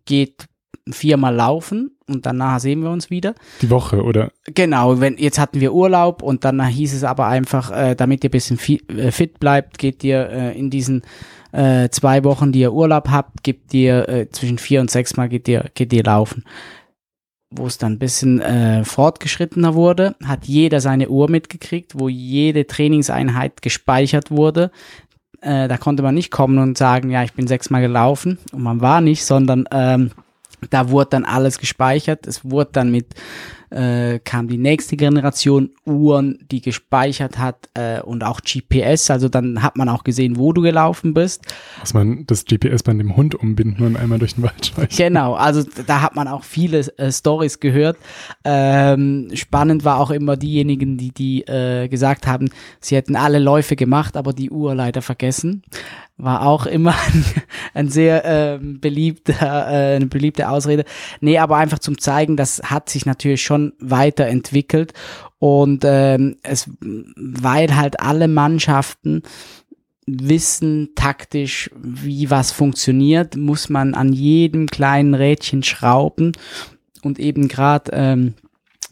geht 0.06 0.48
viermal 0.90 1.36
laufen 1.36 1.92
und 2.08 2.26
danach 2.26 2.60
sehen 2.60 2.82
wir 2.82 2.90
uns 2.90 3.10
wieder. 3.10 3.36
Die 3.62 3.70
Woche, 3.70 4.04
oder? 4.04 4.32
Genau, 4.46 5.00
wenn 5.00 5.18
jetzt 5.18 5.40
hatten 5.40 5.62
wir 5.62 5.74
Urlaub 5.74 6.22
und 6.22 6.44
danach 6.44 6.68
hieß 6.68 6.94
es 6.94 7.04
aber 7.04 7.28
einfach, 7.28 7.72
äh, 7.72 7.96
damit 7.96 8.24
ihr 8.24 8.30
ein 8.30 8.32
bisschen 8.32 8.58
fi 8.58 8.82
äh, 8.90 9.12
fit 9.12 9.40
bleibt, 9.40 9.78
geht 9.78 10.04
ihr 10.04 10.30
äh, 10.30 10.58
in 10.58 10.70
diesen 10.70 11.04
äh, 11.52 11.90
zwei 11.90 12.24
Wochen, 12.24 12.52
die 12.52 12.62
ihr 12.62 12.74
Urlaub 12.74 13.10
habt, 13.10 13.44
gibt 13.44 13.74
ihr 13.74 14.10
äh, 14.10 14.30
zwischen 14.30 14.58
vier 14.58 14.82
und 14.82 14.90
sechs 14.90 15.16
Mal 15.16 15.30
geht 15.30 15.48
ihr, 15.48 15.70
geht 15.76 15.94
ihr 15.94 16.04
laufen 16.04 16.44
wo 17.52 17.68
es 17.68 17.78
dann 17.78 17.94
ein 17.94 18.00
bisschen 18.00 18.40
äh, 18.42 18.84
fortgeschrittener 18.86 19.76
wurde, 19.76 20.16
hat 20.26 20.46
jeder 20.46 20.80
seine 20.80 21.10
Uhr 21.10 21.30
mitgekriegt, 21.30 22.00
wo 22.00 22.08
jede 22.08 22.66
Trainingseinheit 22.66 23.62
gespeichert 23.62 24.32
wurde. 24.32 24.72
Äh, 25.42 25.68
da 25.68 25.78
konnte 25.78 26.02
man 26.02 26.16
nicht 26.16 26.32
kommen 26.32 26.58
und 26.60 26.78
sagen, 26.78 27.12
ja, 27.12 27.24
ich 27.24 27.34
bin 27.34 27.48
sechsmal 27.48 27.82
gelaufen 27.82 28.40
und 28.54 28.64
man 28.64 28.80
war 28.80 29.02
nicht, 29.02 29.26
sondern 29.26 29.66
ähm, 29.72 30.12
da 30.70 30.90
wurde 30.90 31.10
dann 31.12 31.26
alles 31.26 31.58
gespeichert. 31.60 32.26
Es 32.26 32.50
wurde 32.50 32.70
dann 32.74 32.92
mit 32.92 33.08
äh, 33.72 34.20
kam 34.20 34.48
die 34.48 34.58
nächste 34.58 34.98
Generation 34.98 35.72
Uhren, 35.86 36.40
die 36.52 36.62
gespeichert 36.62 37.38
hat 37.38 37.70
äh, 37.74 38.02
und 38.02 38.24
auch 38.24 38.42
GPS. 38.42 39.10
Also 39.10 39.30
dann 39.30 39.64
hat 39.64 39.78
man 39.78 39.90
auch 39.90 40.04
gesehen, 40.04 40.38
wo 40.38 40.54
du 40.54 40.62
gelaufen 40.62 41.14
bist. 41.14 41.46
Dass 41.80 41.94
man 41.94 42.26
das 42.28 42.46
GPS 42.46 42.84
bei 42.84 42.94
dem 42.94 43.16
Hund 43.16 43.36
umbinden 43.36 43.84
und 43.84 43.96
einmal 43.96 44.20
durch 44.20 44.36
den 44.36 44.44
Wald 44.44 44.66
schmeißt. 44.66 44.98
Genau, 44.98 45.34
also 45.34 45.64
da 45.88 46.02
hat 46.02 46.16
man 46.16 46.28
auch 46.28 46.44
viele 46.44 46.80
äh, 46.98 47.12
Stories 47.12 47.60
gehört. 47.60 47.98
Ähm, 48.44 49.30
spannend 49.34 49.86
war 49.86 50.00
auch 50.00 50.12
immer 50.12 50.38
diejenigen, 50.38 50.98
die 50.98 51.12
die 51.12 51.42
äh, 51.42 51.88
gesagt 51.88 52.28
haben, 52.28 52.50
sie 52.80 52.96
hätten 52.96 53.16
alle 53.16 53.40
Läufe 53.40 53.76
gemacht, 53.76 54.18
aber 54.18 54.34
die 54.34 54.52
Uhr 54.52 54.76
leider 54.76 55.02
vergessen 55.02 55.64
war 56.22 56.46
auch 56.46 56.66
immer 56.66 56.96
ein, 57.14 57.26
ein 57.74 57.90
sehr 57.90 58.26
äh, 58.26 58.60
beliebter, 58.62 59.68
äh, 59.68 59.96
eine 59.96 60.06
beliebte 60.08 60.50
Ausrede. 60.50 60.86
Nee, 61.20 61.38
aber 61.38 61.58
einfach 61.58 61.80
zum 61.80 61.98
zeigen, 61.98 62.38
das 62.38 62.62
hat 62.64 62.90
sich 62.90 63.06
natürlich 63.06 63.44
schon 63.44 63.74
weiterentwickelt 63.80 64.94
und 65.40 65.84
ähm, 65.86 66.38
es, 66.44 66.70
weil 66.80 67.76
halt 67.76 68.00
alle 68.00 68.28
Mannschaften 68.28 69.24
wissen 70.06 70.90
taktisch, 70.96 71.70
wie 71.82 72.30
was 72.30 72.52
funktioniert, 72.52 73.36
muss 73.38 73.70
man 73.70 73.94
an 73.94 74.14
jedem 74.14 74.68
kleinen 74.68 75.14
Rädchen 75.14 75.64
schrauben 75.64 76.34
und 77.02 77.20
eben 77.20 77.48
gerade 77.48 77.92
ähm, 77.94 78.34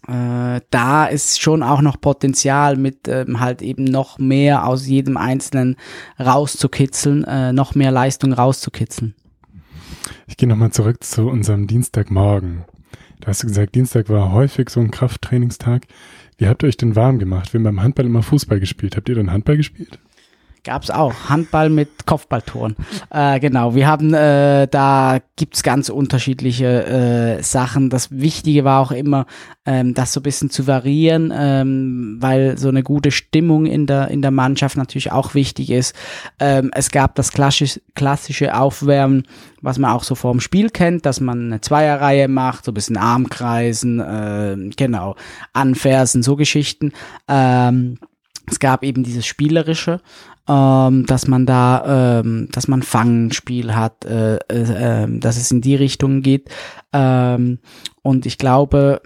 äh, 0.10 0.62
da 0.72 1.06
ist 1.06 1.40
schon 1.40 1.62
auch 1.62 1.82
noch 1.82 2.02
Potenzial 2.02 2.78
mit 2.78 3.08
ähm, 3.08 3.40
halt 3.40 3.62
eben 3.62 3.84
noch 3.84 4.18
mehr 4.18 4.66
aus 4.66 4.88
jedem 4.88 5.18
Einzelnen 5.18 5.76
rauszukitzeln, 6.20 7.24
äh, 7.26 7.54
noch 7.54 7.76
mehr 7.76 7.92
Leistung 7.92 8.34
rauszukitzeln. 8.34 9.14
Ich 10.26 10.38
gehe 10.38 10.50
nochmal 10.50 10.72
zurück 10.72 11.04
zu 11.04 11.28
unserem 11.28 11.68
Dienstagmorgen. 11.68 12.66
Da 13.20 13.28
hast 13.28 13.44
du 13.44 13.48
gesagt, 13.48 13.76
Dienstag 13.76 14.10
war 14.10 14.32
häufig 14.32 14.70
so 14.70 14.80
ein 14.80 14.90
Krafttrainingstag. 14.90 15.86
Wie 16.38 16.48
habt 16.48 16.64
ihr 16.64 16.68
euch 16.68 16.78
denn 16.78 16.96
warm 16.96 17.20
gemacht? 17.20 17.54
Wir 17.54 17.60
haben 17.60 17.66
beim 17.66 17.84
Handball 17.84 18.06
immer 18.06 18.24
Fußball 18.24 18.60
gespielt. 18.60 18.96
Habt 18.96 19.10
ihr 19.10 19.16
dann 19.16 19.32
Handball 19.32 19.58
gespielt? 19.58 20.00
Gab's 20.64 20.90
auch. 20.90 21.14
Handball 21.30 21.70
mit 21.70 22.06
Kopfballtoren. 22.06 22.76
Äh, 23.12 23.40
genau, 23.40 23.74
wir 23.74 23.88
haben, 23.88 24.14
äh, 24.14 24.68
da 24.68 25.20
gibt's 25.36 25.64
ganz 25.64 25.90
unterschiedliche 25.90 26.86
äh, 26.86 27.42
Sachen. 27.42 27.90
Das 27.90 28.12
Wichtige 28.12 28.64
war 28.64 28.82
auch 28.82 28.92
immer, 28.92 29.26
ähm, 29.66 29.96
das 29.96 30.14
so 30.14 30.20
ein 30.20 30.24
bisschen 30.24 30.52
zu 30.52 30.68
variieren, 30.68 31.34
ähm, 31.36 32.18
weil 32.20 32.58
so 32.60 32.68
eine 32.68 32.84
gute 32.84 33.10
Stimmung 33.10 33.66
in 33.66 33.88
der, 33.88 34.10
in 34.10 34.22
der 34.22 34.30
Mannschaft 34.30 34.78
natürlich 34.78 35.12
auch 35.12 35.34
wichtig 35.34 35.72
ist. 35.72 35.96
Ähm, 36.40 36.70
es 36.76 36.92
gab 36.92 37.16
das 37.16 37.32
klassisch, 37.32 37.80
klassische 37.96 38.56
Aufwärmen, 38.56 39.24
was 39.62 39.80
man 39.80 39.92
auch 39.92 40.04
so 40.04 40.14
vorm 40.14 40.40
Spiel 40.40 40.70
kennt, 40.70 41.06
dass 41.08 41.20
man 41.20 41.48
eine 41.48 41.62
Zweierreihe 41.62 42.28
macht, 42.28 42.66
so 42.66 42.72
ein 42.72 42.76
bisschen 42.76 42.98
Armkreisen, 42.98 44.00
äh, 44.00 44.70
genau, 44.76 45.16
Anfersen, 45.54 46.22
so 46.22 46.36
Geschichten. 46.36 46.92
Ähm, 47.28 47.98
es 48.52 48.60
gab 48.60 48.84
eben 48.84 49.04
dieses 49.04 49.26
Spielerische, 49.26 50.02
ähm, 50.50 51.06
dass 51.06 51.28
man 51.28 51.46
da, 51.46 52.20
ähm, 52.20 52.50
dass 52.52 52.68
man 52.68 52.82
Fangspiel 52.82 53.76
hat, 53.76 54.04
äh, 54.06 54.38
äh, 54.52 55.04
äh, 55.04 55.20
dass 55.20 55.38
es 55.38 55.52
in 55.52 55.62
die 55.62 55.76
Richtung 55.76 56.22
geht. 56.22 56.50
Ähm, 56.92 57.60
und 58.02 58.26
ich 58.26 58.38
glaube, 58.40 59.02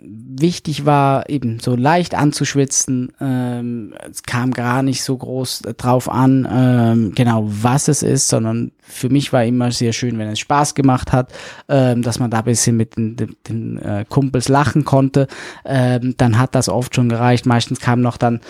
wichtig 0.00 0.86
war 0.86 1.28
eben 1.28 1.60
so 1.60 1.76
leicht 1.76 2.14
anzuschwitzen. 2.14 3.12
Ähm, 3.20 3.94
es 4.10 4.24
kam 4.24 4.52
gar 4.52 4.82
nicht 4.82 5.04
so 5.04 5.16
groß 5.16 5.62
drauf 5.76 6.10
an, 6.10 6.48
ähm, 6.50 7.12
genau 7.14 7.44
was 7.46 7.86
es 7.86 8.02
ist, 8.02 8.28
sondern 8.28 8.72
für 8.80 9.08
mich 9.08 9.32
war 9.32 9.44
immer 9.44 9.70
sehr 9.70 9.92
schön, 9.92 10.18
wenn 10.18 10.28
es 10.28 10.40
Spaß 10.40 10.74
gemacht 10.74 11.12
hat, 11.12 11.32
ähm, 11.68 12.02
dass 12.02 12.18
man 12.18 12.30
da 12.30 12.38
ein 12.38 12.44
bisschen 12.44 12.76
mit 12.76 12.96
den, 12.96 13.16
den, 13.16 13.36
den 13.48 13.78
äh, 13.78 14.04
Kumpels 14.08 14.48
lachen 14.48 14.84
konnte. 14.84 15.28
Ähm, 15.64 16.14
dann 16.16 16.38
hat 16.38 16.54
das 16.54 16.68
oft 16.68 16.94
schon 16.94 17.08
gereicht. 17.08 17.46
Meistens 17.46 17.78
kam 17.78 18.00
noch 18.00 18.16
dann 18.16 18.40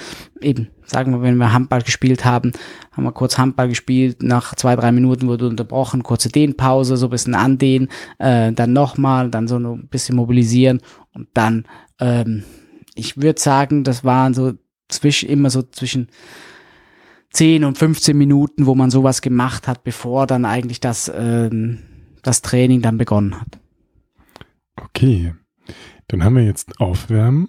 eben 0.40 0.68
sagen 0.88 1.12
wir, 1.12 1.22
wenn 1.22 1.36
wir 1.36 1.52
Handball 1.52 1.82
gespielt 1.82 2.24
haben, 2.24 2.52
haben 2.92 3.04
wir 3.04 3.12
kurz 3.12 3.38
Handball 3.38 3.68
gespielt, 3.68 4.22
nach 4.22 4.54
zwei, 4.54 4.74
drei 4.74 4.90
Minuten 4.90 5.28
wurde 5.28 5.46
unterbrochen, 5.46 6.02
kurze 6.02 6.30
Dehnpause, 6.30 6.96
so 6.96 7.06
ein 7.06 7.10
bisschen 7.10 7.34
andehnen, 7.34 7.88
äh, 8.18 8.52
dann 8.52 8.72
nochmal, 8.72 9.30
dann 9.30 9.48
so 9.48 9.58
ein 9.58 9.86
bisschen 9.88 10.16
mobilisieren 10.16 10.80
und 11.18 11.28
dann, 11.34 11.64
ähm, 11.98 12.44
ich 12.94 13.16
würde 13.16 13.40
sagen, 13.40 13.84
das 13.84 14.04
waren 14.04 14.34
so 14.34 14.52
zwischen, 14.88 15.28
immer 15.28 15.50
so 15.50 15.62
zwischen 15.62 16.08
10 17.32 17.64
und 17.64 17.76
15 17.76 18.16
Minuten, 18.16 18.66
wo 18.66 18.74
man 18.74 18.90
sowas 18.90 19.20
gemacht 19.20 19.68
hat, 19.68 19.84
bevor 19.84 20.26
dann 20.26 20.44
eigentlich 20.44 20.80
das, 20.80 21.10
ähm, 21.14 21.80
das 22.22 22.40
Training 22.40 22.82
dann 22.82 22.98
begonnen 22.98 23.40
hat. 23.40 23.58
Okay, 24.76 25.34
dann 26.06 26.24
haben 26.24 26.36
wir 26.36 26.44
jetzt 26.44 26.80
Aufwärmen, 26.80 27.48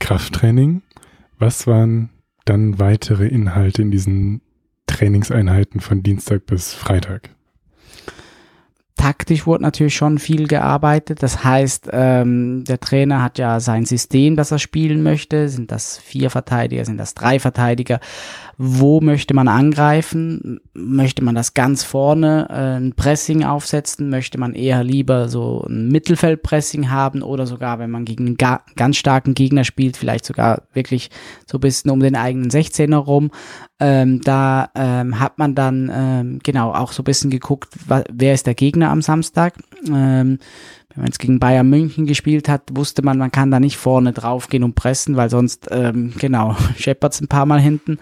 Krafttraining. 0.00 0.82
Was 1.38 1.66
waren 1.66 2.10
dann 2.44 2.78
weitere 2.78 3.28
Inhalte 3.28 3.82
in 3.82 3.90
diesen 3.90 4.42
Trainingseinheiten 4.86 5.80
von 5.80 6.02
Dienstag 6.02 6.46
bis 6.46 6.74
Freitag? 6.74 7.30
Taktisch 8.98 9.46
wurde 9.46 9.62
natürlich 9.62 9.96
schon 9.96 10.18
viel 10.18 10.46
gearbeitet. 10.46 11.22
Das 11.22 11.42
heißt, 11.42 11.88
ähm, 11.92 12.64
der 12.64 12.78
Trainer 12.80 13.22
hat 13.22 13.38
ja 13.38 13.60
sein 13.60 13.86
System, 13.86 14.36
das 14.36 14.50
er 14.50 14.58
spielen 14.58 15.02
möchte. 15.02 15.48
Sind 15.48 15.72
das 15.72 15.96
vier 15.96 16.28
Verteidiger, 16.28 16.84
sind 16.84 16.98
das 16.98 17.14
drei 17.14 17.38
Verteidiger? 17.38 18.00
Wo 18.60 19.00
möchte 19.00 19.34
man 19.34 19.46
angreifen? 19.46 20.58
Möchte 20.74 21.22
man 21.22 21.36
das 21.36 21.54
ganz 21.54 21.84
vorne 21.84 22.48
äh, 22.50 22.80
ein 22.80 22.92
Pressing 22.92 23.44
aufsetzen? 23.44 24.10
Möchte 24.10 24.36
man 24.36 24.54
eher 24.54 24.82
lieber 24.82 25.28
so 25.28 25.64
ein 25.68 25.86
Mittelfeldpressing 25.86 26.90
haben 26.90 27.22
oder 27.22 27.46
sogar, 27.46 27.78
wenn 27.78 27.92
man 27.92 28.04
gegen 28.04 28.26
einen 28.26 28.36
ganz 28.36 28.96
starken 28.96 29.34
Gegner 29.34 29.62
spielt, 29.62 29.96
vielleicht 29.96 30.24
sogar 30.24 30.62
wirklich 30.72 31.10
so 31.46 31.58
ein 31.58 31.60
bisschen 31.60 31.92
um 31.92 32.00
den 32.00 32.16
eigenen 32.16 32.50
16er 32.50 32.96
rum? 32.96 33.30
Ähm, 33.78 34.22
da 34.22 34.70
ähm, 34.74 35.20
hat 35.20 35.38
man 35.38 35.54
dann 35.54 35.88
ähm, 35.94 36.40
genau 36.42 36.72
auch 36.72 36.90
so 36.90 37.02
ein 37.02 37.04
bisschen 37.04 37.30
geguckt, 37.30 37.68
wer 37.86 38.34
ist 38.34 38.48
der 38.48 38.54
Gegner 38.54 38.90
am 38.90 39.02
Samstag. 39.02 39.54
Ähm, 39.86 40.40
wenn 40.90 41.02
man 41.02 41.06
jetzt 41.06 41.18
gegen 41.18 41.38
Bayern 41.38 41.68
München 41.68 42.06
gespielt 42.06 42.48
hat, 42.48 42.62
wusste 42.72 43.02
man, 43.02 43.18
man 43.18 43.30
kann 43.30 43.50
da 43.50 43.60
nicht 43.60 43.76
vorne 43.76 44.12
draufgehen 44.12 44.64
und 44.64 44.74
pressen, 44.74 45.16
weil 45.16 45.28
sonst, 45.28 45.68
ähm, 45.70 46.14
genau, 46.18 46.56
scheppert's 46.76 47.20
ein 47.20 47.28
paar 47.28 47.46
Mal 47.46 47.60
hinten, 47.60 47.98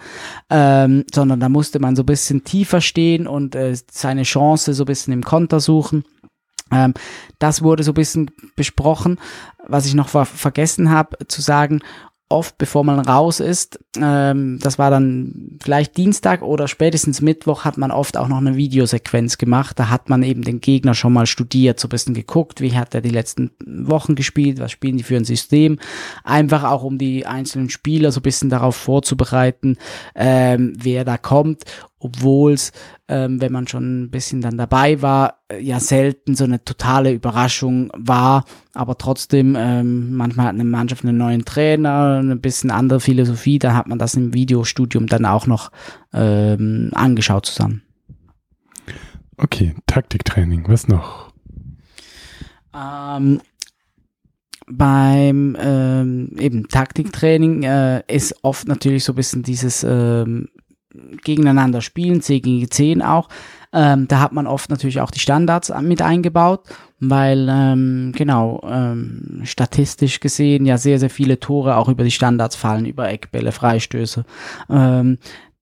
ähm, 0.49 1.03
sondern 1.13 1.39
da 1.39 1.49
musste 1.49 1.79
man 1.79 1.95
so 1.95 2.03
bisschen 2.03 2.43
tiefer 2.43 2.81
stehen 2.81 3.27
und 3.27 3.55
äh, 3.55 3.75
seine 3.91 4.23
Chance 4.23 4.73
so 4.73 4.85
bisschen 4.85 5.13
im 5.13 5.23
Konter 5.23 5.59
suchen. 5.59 6.05
Ähm, 6.71 6.93
das 7.39 7.61
wurde 7.61 7.83
so 7.83 7.93
bisschen 7.93 8.31
besprochen. 8.55 9.19
Was 9.67 9.85
ich 9.85 9.93
noch 9.93 10.09
ver 10.09 10.25
vergessen 10.25 10.89
habe 10.89 11.17
zu 11.27 11.41
sagen, 11.41 11.81
oft, 12.29 12.57
bevor 12.57 12.83
man 12.83 12.99
raus 12.99 13.39
ist, 13.39 13.79
ähm, 13.97 14.59
das 14.61 14.77
war 14.77 14.89
dann 14.91 15.57
vielleicht 15.61 15.95
Dienstag 15.95 16.41
oder 16.41 16.67
spätestens 16.67 17.21
Mittwoch, 17.21 17.63
hat 17.63 17.77
man 17.77 17.91
oft 17.91 18.17
auch 18.17 18.27
noch 18.27 18.37
eine 18.37 18.57
Videosequenz 18.57 19.37
gemacht. 19.37 19.79
Da 19.79 19.89
hat 19.89 20.09
man 20.09 20.23
eben 20.23 20.41
den 20.41 20.59
Gegner 20.59 20.93
schon 20.93 21.13
mal 21.13 21.25
studiert, 21.25 21.79
so 21.79 21.87
ein 21.87 21.89
bisschen 21.89 22.13
geguckt, 22.13 22.59
wie 22.59 22.75
hat 22.75 22.93
er 22.93 23.01
die 23.01 23.09
letzten 23.09 23.51
Wochen 23.65 24.15
gespielt, 24.15 24.59
was 24.59 24.71
spielen 24.71 24.97
die 24.97 25.03
für 25.03 25.15
ein 25.15 25.25
System. 25.25 25.79
Einfach 26.23 26.63
auch, 26.65 26.83
um 26.83 26.97
die 26.97 27.25
einzelnen 27.25 27.69
Spieler 27.69 28.11
so 28.11 28.19
ein 28.19 28.23
bisschen 28.23 28.49
darauf 28.49 28.75
vorzubereiten, 28.75 29.77
ähm, 30.15 30.73
wer 30.77 31.05
da 31.05 31.17
kommt 31.17 31.63
obwohl 31.99 32.53
es, 32.53 32.71
ähm, 33.07 33.41
wenn 33.41 33.51
man 33.51 33.67
schon 33.67 34.03
ein 34.03 34.11
bisschen 34.11 34.41
dann 34.41 34.57
dabei 34.57 35.01
war, 35.01 35.39
äh, 35.51 35.59
ja 35.59 35.79
selten 35.79 36.35
so 36.35 36.43
eine 36.43 36.63
totale 36.63 37.11
Überraschung 37.11 37.91
war, 37.95 38.45
aber 38.73 38.97
trotzdem, 38.97 39.55
ähm, 39.57 40.15
manchmal 40.15 40.47
hat 40.47 40.53
eine 40.53 40.63
Mannschaft 40.63 41.03
einen 41.03 41.17
neuen 41.17 41.45
Trainer, 41.45 42.19
eine 42.19 42.35
bisschen 42.35 42.71
andere 42.71 42.99
Philosophie, 42.99 43.59
da 43.59 43.73
hat 43.73 43.87
man 43.87 43.97
das 43.99 44.15
im 44.15 44.33
Videostudium 44.33 45.07
dann 45.07 45.25
auch 45.25 45.47
noch 45.47 45.71
ähm, 46.13 46.91
angeschaut 46.93 47.47
zusammen. 47.47 47.81
Okay, 49.37 49.75
Taktiktraining, 49.85 50.67
was 50.67 50.87
noch? 50.87 51.31
Ähm, 52.75 53.41
beim 54.67 55.55
ähm, 55.59 56.35
eben 56.37 56.67
Taktiktraining 56.67 57.63
äh, 57.63 58.03
ist 58.07 58.43
oft 58.43 58.67
natürlich 58.67 59.03
so 59.03 59.13
ein 59.13 59.15
bisschen 59.15 59.43
dieses 59.43 59.83
ähm, 59.87 60.49
gegeneinander 61.23 61.81
spielen, 61.81 62.21
10 62.21 62.41
gegen 62.41 62.71
10 62.71 63.01
auch. 63.01 63.29
Ähm, 63.73 64.07
da 64.07 64.19
hat 64.19 64.31
man 64.31 64.47
oft 64.47 64.69
natürlich 64.69 65.01
auch 65.01 65.11
die 65.11 65.19
Standards 65.19 65.71
mit 65.81 66.01
eingebaut, 66.01 66.61
weil 66.99 67.47
ähm, 67.49 68.13
genau 68.15 68.61
ähm, 68.67 69.41
statistisch 69.43 70.19
gesehen 70.19 70.65
ja 70.65 70.77
sehr, 70.77 70.99
sehr 70.99 71.09
viele 71.09 71.39
Tore 71.39 71.77
auch 71.77 71.89
über 71.89 72.03
die 72.03 72.11
Standards 72.11 72.55
fallen, 72.55 72.85
über 72.85 73.09
Eckbälle, 73.09 73.51
Freistöße. 73.51 74.25
Ähm, 74.69 75.17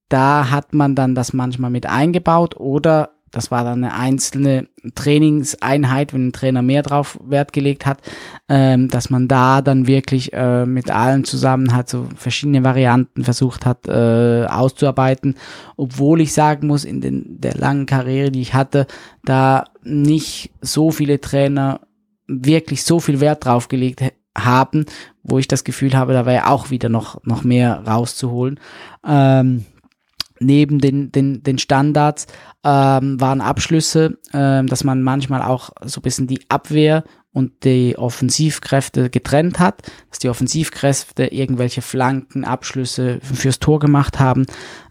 da 0.08 0.50
hat 0.50 0.72
man 0.72 0.94
dann 0.94 1.14
das 1.16 1.32
manchmal 1.32 1.70
mit 1.70 1.86
eingebaut 1.86 2.56
oder 2.56 3.15
das 3.36 3.50
war 3.50 3.64
dann 3.64 3.84
eine 3.84 3.92
einzelne 3.92 4.66
Trainingseinheit, 4.94 6.14
wenn 6.14 6.28
ein 6.28 6.32
Trainer 6.32 6.62
mehr 6.62 6.82
drauf 6.82 7.18
Wert 7.22 7.52
gelegt 7.52 7.84
hat, 7.84 8.00
ähm, 8.48 8.88
dass 8.88 9.10
man 9.10 9.28
da 9.28 9.60
dann 9.60 9.86
wirklich 9.86 10.32
äh, 10.32 10.64
mit 10.64 10.90
allen 10.90 11.24
zusammen 11.24 11.74
hat 11.74 11.90
so 11.90 12.08
verschiedene 12.16 12.64
Varianten 12.64 13.24
versucht 13.24 13.66
hat 13.66 13.88
äh, 13.88 14.46
auszuarbeiten, 14.46 15.34
obwohl 15.76 16.22
ich 16.22 16.32
sagen 16.32 16.66
muss, 16.66 16.86
in 16.86 17.02
den, 17.02 17.38
der 17.38 17.54
langen 17.56 17.84
Karriere, 17.84 18.30
die 18.30 18.40
ich 18.40 18.54
hatte, 18.54 18.86
da 19.22 19.64
nicht 19.84 20.50
so 20.62 20.90
viele 20.90 21.20
Trainer 21.20 21.80
wirklich 22.26 22.84
so 22.84 23.00
viel 23.00 23.20
Wert 23.20 23.44
drauf 23.44 23.68
gelegt 23.68 24.02
haben, 24.34 24.86
wo 25.22 25.38
ich 25.38 25.46
das 25.46 25.62
Gefühl 25.62 25.94
habe, 25.94 26.14
da 26.14 26.24
wäre 26.24 26.48
auch 26.48 26.70
wieder 26.70 26.88
noch, 26.88 27.22
noch 27.24 27.44
mehr 27.44 27.82
rauszuholen. 27.86 28.58
Ähm, 29.06 29.66
neben 30.40 30.78
den, 30.78 31.12
den, 31.12 31.42
den 31.42 31.58
Standards 31.58 32.26
ähm, 32.64 33.20
waren 33.20 33.40
Abschlüsse, 33.40 34.18
ähm, 34.32 34.66
dass 34.66 34.84
man 34.84 35.02
manchmal 35.02 35.42
auch 35.42 35.70
so 35.84 36.00
ein 36.00 36.02
bisschen 36.02 36.26
die 36.26 36.40
Abwehr 36.48 37.04
und 37.36 37.64
die 37.64 37.98
Offensivkräfte 37.98 39.10
getrennt 39.10 39.58
hat, 39.58 39.82
dass 40.08 40.20
die 40.20 40.30
Offensivkräfte 40.30 41.26
irgendwelche 41.26 41.82
Flanken, 41.82 42.44
Abschlüsse 42.46 43.18
fürs 43.20 43.58
Tor 43.58 43.78
gemacht 43.78 44.18
haben 44.18 44.46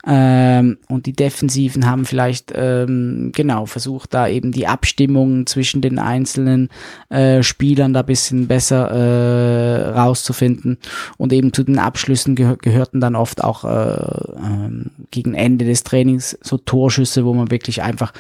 ähm, 0.05 0.77
und 0.87 1.07
die 1.07 1.13
Defensiven 1.13 1.87
haben 1.87 2.05
vielleicht 2.05 2.53
ähm, 2.53 3.31
genau 3.33 3.65
versucht, 3.65 4.13
da 4.13 4.27
eben 4.27 4.51
die 4.51 4.67
Abstimmung 4.67 5.47
zwischen 5.47 5.81
den 5.81 5.97
einzelnen 5.97 6.69
äh, 7.09 7.41
Spielern 7.41 7.93
da 7.93 8.03
bisschen 8.03 8.47
besser 8.47 8.91
äh, 8.91 9.89
rauszufinden. 9.89 10.77
Und 11.17 11.33
eben 11.33 11.51
zu 11.51 11.63
den 11.63 11.79
Abschlüssen 11.79 12.35
geh 12.35 12.55
gehörten 12.61 13.01
dann 13.01 13.15
oft 13.15 13.43
auch 13.43 13.63
äh, 13.63 13.95
äh, 13.95 14.69
gegen 15.09 15.33
Ende 15.33 15.65
des 15.65 15.83
Trainings 15.83 16.37
so 16.43 16.59
Torschüsse, 16.59 17.25
wo 17.25 17.33
man 17.33 17.49
wirklich 17.49 17.81
einfach 17.81 18.13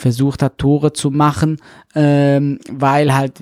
versucht 0.00 0.42
hat, 0.42 0.58
Tore 0.58 0.92
zu 0.92 1.10
machen, 1.10 1.58
ähm, 1.94 2.58
weil 2.70 3.14
halt 3.14 3.34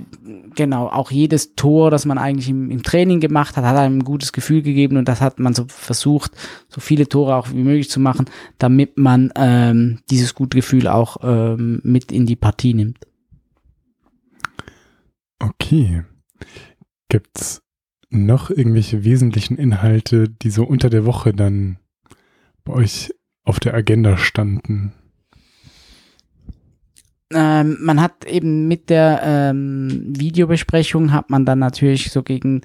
genau 0.56 0.88
auch 0.88 1.10
jedes 1.10 1.54
Tor, 1.54 1.90
das 1.90 2.04
man 2.04 2.18
eigentlich 2.18 2.48
im, 2.48 2.70
im 2.70 2.82
Training 2.82 3.20
gemacht 3.20 3.56
hat, 3.56 3.64
hat 3.64 3.76
einem 3.76 3.98
ein 3.98 4.04
gutes 4.04 4.32
Gefühl 4.32 4.62
gegeben 4.62 4.96
und 4.96 5.08
das 5.08 5.20
hat 5.20 5.38
man 5.38 5.54
so 5.54 5.66
versucht, 5.68 6.32
so 6.68 6.80
viele 6.80 7.08
Tore 7.08 7.36
auch 7.36 7.50
wie 7.52 7.62
möglich 7.62 7.90
zu 7.90 8.00
machen, 8.00 8.26
damit 8.58 8.98
man 8.98 9.32
ähm, 9.36 10.00
dieses 10.10 10.34
gute 10.34 10.56
Gefühl 10.56 10.88
auch 10.88 11.18
ähm, 11.22 11.80
mit 11.84 12.10
in 12.10 12.26
die 12.26 12.36
Partie 12.36 12.74
nimmt. 12.74 12.98
Okay. 15.38 16.02
Gibt's 17.08 17.62
noch 18.10 18.50
irgendwelche 18.50 19.04
wesentlichen 19.04 19.56
Inhalte, 19.56 20.28
die 20.28 20.50
so 20.50 20.64
unter 20.64 20.90
der 20.90 21.06
Woche 21.06 21.32
dann 21.32 21.78
bei 22.64 22.72
euch 22.72 23.14
auf 23.44 23.60
der 23.60 23.74
Agenda 23.74 24.16
standen? 24.16 24.92
Ähm, 27.32 27.76
man 27.80 28.00
hat 28.00 28.24
eben 28.24 28.68
mit 28.68 28.88
der 28.88 29.20
ähm, 29.22 30.02
Videobesprechung 30.06 31.12
hat 31.12 31.28
man 31.28 31.44
dann 31.44 31.58
natürlich 31.58 32.10
so 32.10 32.22
gegen 32.22 32.62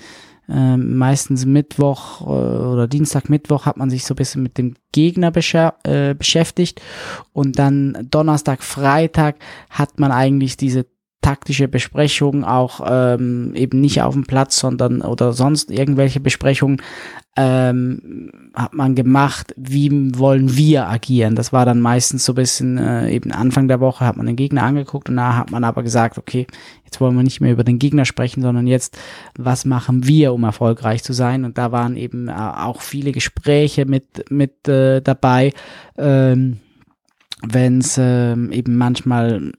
ähm, 0.49 0.97
meistens 0.97 1.45
Mittwoch 1.45 2.21
äh, 2.21 2.25
oder 2.25 2.87
Dienstag, 2.87 3.29
Mittwoch 3.29 3.65
hat 3.65 3.77
man 3.77 3.89
sich 3.89 4.05
so 4.05 4.13
ein 4.13 4.17
bisschen 4.17 4.43
mit 4.43 4.57
dem 4.57 4.75
Gegner 4.91 5.31
äh, 5.83 6.13
beschäftigt. 6.15 6.81
Und 7.31 7.59
dann 7.59 8.07
Donnerstag, 8.09 8.63
Freitag 8.63 9.37
hat 9.69 9.99
man 9.99 10.11
eigentlich 10.11 10.57
diese 10.57 10.85
taktische 11.23 11.67
Besprechungen, 11.67 12.43
auch 12.43 12.81
ähm, 12.85 13.55
eben 13.55 13.81
nicht 13.81 14.01
auf 14.03 14.13
dem 14.13 14.25
Platz, 14.25 14.59
sondern 14.59 15.01
oder 15.01 15.33
sonst 15.33 15.71
irgendwelche 15.71 16.19
Besprechungen 16.19 16.81
ähm, 17.35 18.29
hat 18.53 18.73
man 18.73 18.93
gemacht, 18.93 19.55
wie 19.57 19.89
wollen 20.15 20.55
wir 20.55 20.87
agieren. 20.87 21.35
Das 21.35 21.51
war 21.51 21.65
dann 21.65 21.81
meistens 21.81 22.25
so 22.25 22.33
ein 22.33 22.35
bisschen 22.35 22.77
äh, 22.77 23.09
eben 23.09 23.31
Anfang 23.31 23.67
der 23.67 23.79
Woche 23.79 24.05
hat 24.05 24.17
man 24.17 24.27
den 24.27 24.35
Gegner 24.35 24.63
angeguckt 24.63 25.09
und 25.09 25.15
da 25.15 25.37
hat 25.37 25.49
man 25.49 25.63
aber 25.63 25.81
gesagt, 25.81 26.19
okay, 26.19 26.45
jetzt 26.85 27.01
wollen 27.01 27.15
wir 27.15 27.23
nicht 27.23 27.41
mehr 27.41 27.53
über 27.53 27.63
den 27.63 27.79
Gegner 27.79 28.05
sprechen, 28.05 28.43
sondern 28.43 28.67
jetzt, 28.67 28.99
was 29.35 29.65
machen 29.65 30.05
wir, 30.05 30.33
um 30.33 30.43
erfolgreich 30.43 31.03
zu 31.03 31.13
sein? 31.13 31.43
Und 31.43 31.57
da 31.57 31.71
waren 31.71 31.95
eben 31.95 32.27
äh, 32.27 32.33
auch 32.33 32.81
viele 32.81 33.11
Gespräche 33.11 33.85
mit, 33.85 34.29
mit 34.29 34.67
äh, 34.67 35.01
dabei. 35.01 35.53
Ähm, 35.97 36.59
wenn 37.45 37.79
es 37.79 37.97
ähm, 37.97 38.51
eben 38.51 38.77
manchmal 38.77 39.51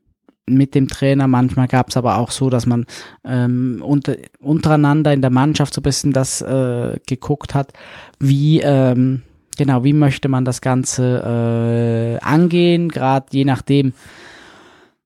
mit 0.46 0.74
dem 0.74 0.88
Trainer. 0.88 1.26
Manchmal 1.28 1.68
gab 1.68 1.88
es 1.88 1.96
aber 1.96 2.18
auch 2.18 2.30
so, 2.30 2.50
dass 2.50 2.66
man 2.66 2.86
ähm, 3.24 3.82
unter, 3.84 4.16
untereinander 4.40 5.12
in 5.12 5.22
der 5.22 5.30
Mannschaft 5.30 5.74
so 5.74 5.80
ein 5.80 5.84
bisschen 5.84 6.12
das 6.12 6.42
äh, 6.42 6.98
geguckt 7.06 7.54
hat, 7.54 7.72
wie 8.18 8.60
ähm, 8.60 9.22
genau, 9.56 9.84
wie 9.84 9.92
möchte 9.92 10.28
man 10.28 10.44
das 10.44 10.60
Ganze 10.60 12.18
äh, 12.20 12.24
angehen, 12.24 12.88
gerade 12.88 13.26
je 13.30 13.44
nachdem, 13.44 13.92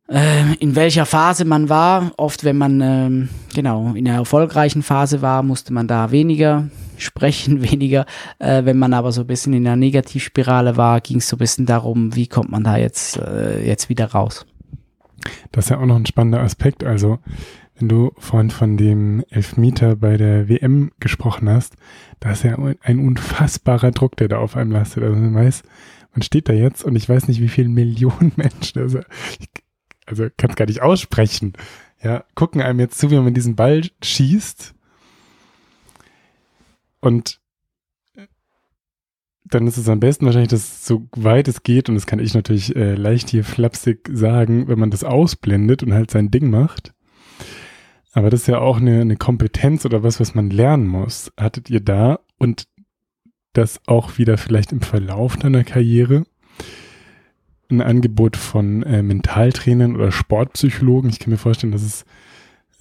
äh, 0.09 0.55
in 0.59 0.75
welcher 0.75 1.07
Phase 1.07 1.45
man 1.45 1.69
war. 1.69 2.13
Oft, 2.17 2.45
wenn 2.45 2.57
man 2.57 2.81
ähm, 2.81 3.29
genau 3.55 3.93
in 3.95 4.09
einer 4.09 4.19
erfolgreichen 4.19 4.83
Phase 4.83 5.23
war, 5.23 5.43
musste 5.43 5.73
man 5.73 5.87
da 5.87 6.11
weniger 6.11 6.69
sprechen, 6.97 7.63
weniger. 7.63 8.07
Äh, 8.39 8.65
wenn 8.65 8.79
man 8.79 8.95
aber 8.95 9.13
so 9.13 9.23
ein 9.23 9.27
bisschen 9.27 9.53
in 9.53 9.67
einer 9.67 9.77
Negativspirale 9.77 10.77
war, 10.77 11.01
ging 11.01 11.19
es 11.19 11.29
so 11.29 11.37
ein 11.37 11.41
bisschen 11.41 11.67
darum, 11.67 12.17
wie 12.17 12.27
kommt 12.27 12.51
man 12.51 12.65
da 12.65 12.77
jetzt, 12.77 13.19
äh, 13.19 13.65
jetzt 13.65 13.89
wieder 13.89 14.07
raus. 14.07 14.47
Das 15.53 15.67
ist 15.67 15.71
ja 15.71 15.79
auch 15.79 15.87
noch 15.87 15.97
ein 15.97 16.07
spannender 16.07 16.41
Aspekt. 16.41 16.85
Also, 16.85 17.19
wenn 17.79 17.89
du 17.89 18.13
vorhin 18.19 18.51
von 18.51 18.77
dem 18.77 19.25
Elfmeter 19.31 19.97
bei 19.97 20.17
der 20.17 20.49
WM 20.49 20.91
gesprochen 20.99 21.49
hast, 21.49 21.77
da 22.21 22.33
ist 22.33 22.43
ja 22.43 22.59
ein 22.81 22.99
unfassbarer 22.99 23.93
Druck, 23.93 24.17
der 24.17 24.29
da 24.29 24.39
auf 24.39 24.57
einem 24.57 24.73
lastet. 24.73 25.05
Also 25.05 25.17
man 25.17 25.35
weiß, 25.35 25.63
man 26.13 26.23
steht 26.23 26.49
da 26.49 26.53
jetzt 26.53 26.83
und 26.85 26.97
ich 26.97 27.09
weiß 27.09 27.29
nicht, 27.29 27.41
wie 27.41 27.49
viele 27.49 27.69
Millionen 27.69 28.33
Menschen, 28.37 28.83
also, 28.83 29.01
also 30.07 30.27
kann 30.37 30.51
es 30.51 30.57
gar 30.57 30.67
nicht 30.67 30.83
aussprechen, 30.83 31.53
ja, 32.03 32.25
gucken 32.35 32.63
einem 32.63 32.81
jetzt 32.81 32.99
zu, 32.99 33.11
wie 33.11 33.17
man 33.17 33.35
diesen 33.35 33.57
Ball 33.57 33.83
schießt. 34.03 34.75
Und 37.01 37.41
dann 39.51 39.67
ist 39.67 39.77
es 39.77 39.89
am 39.89 40.01
besten 40.01 40.27
wahrscheinlich, 40.27 40.51
dass 40.51 40.87
so 40.87 41.09
weit 41.17 41.49
es 41.49 41.63
geht, 41.63 41.89
und 41.89 41.95
das 41.95 42.07
kann 42.07 42.19
ich 42.19 42.35
natürlich 42.35 42.75
äh, 42.77 42.95
leicht 42.95 43.31
hier 43.31 43.45
flapsig 43.45 44.09
sagen, 44.13 44.69
wenn 44.69 44.79
man 44.79 44.91
das 44.91 45.05
ausblendet 45.05 45.83
und 45.83 45.95
halt 45.95 46.11
sein 46.11 46.31
Ding 46.31 46.51
macht. 46.51 46.93
Aber 48.13 48.31
das 48.31 48.43
ist 48.43 48.47
ja 48.49 48.59
auch 48.59 48.79
eine, 48.79 49.01
eine 49.01 49.17
Kompetenz 49.17 49.85
oder 49.85 50.03
was, 50.03 50.19
was 50.21 50.35
man 50.35 50.51
lernen 50.51 50.87
muss. 50.87 51.33
Hattet 51.37 51.71
ihr 51.71 51.81
da 51.81 52.21
und 52.39 52.67
das 53.53 53.81
auch 53.87 54.19
wieder 54.19 54.39
vielleicht 54.39 54.73
im 54.73 54.81
Verlauf 54.81 55.37
deiner 55.37 55.65
Karriere 55.65 56.25
ein 57.71 57.81
Angebot 57.83 58.37
von 58.37 58.83
äh, 58.83 59.03
Mentaltrainern 59.03 59.95
oder 59.95 60.11
Sportpsychologen? 60.11 61.11
Ich 61.11 61.19
kann 61.19 61.31
mir 61.31 61.39
vorstellen, 61.39 61.73
dass 61.73 61.83
es 61.83 62.05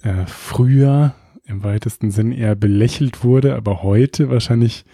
äh, 0.02 0.26
früher 0.26 1.14
im 1.44 1.64
weitesten 1.64 2.10
Sinn 2.10 2.32
eher 2.32 2.54
belächelt 2.54 3.24
wurde, 3.24 3.54
aber 3.54 3.82
heute 3.82 4.30
wahrscheinlich 4.30 4.84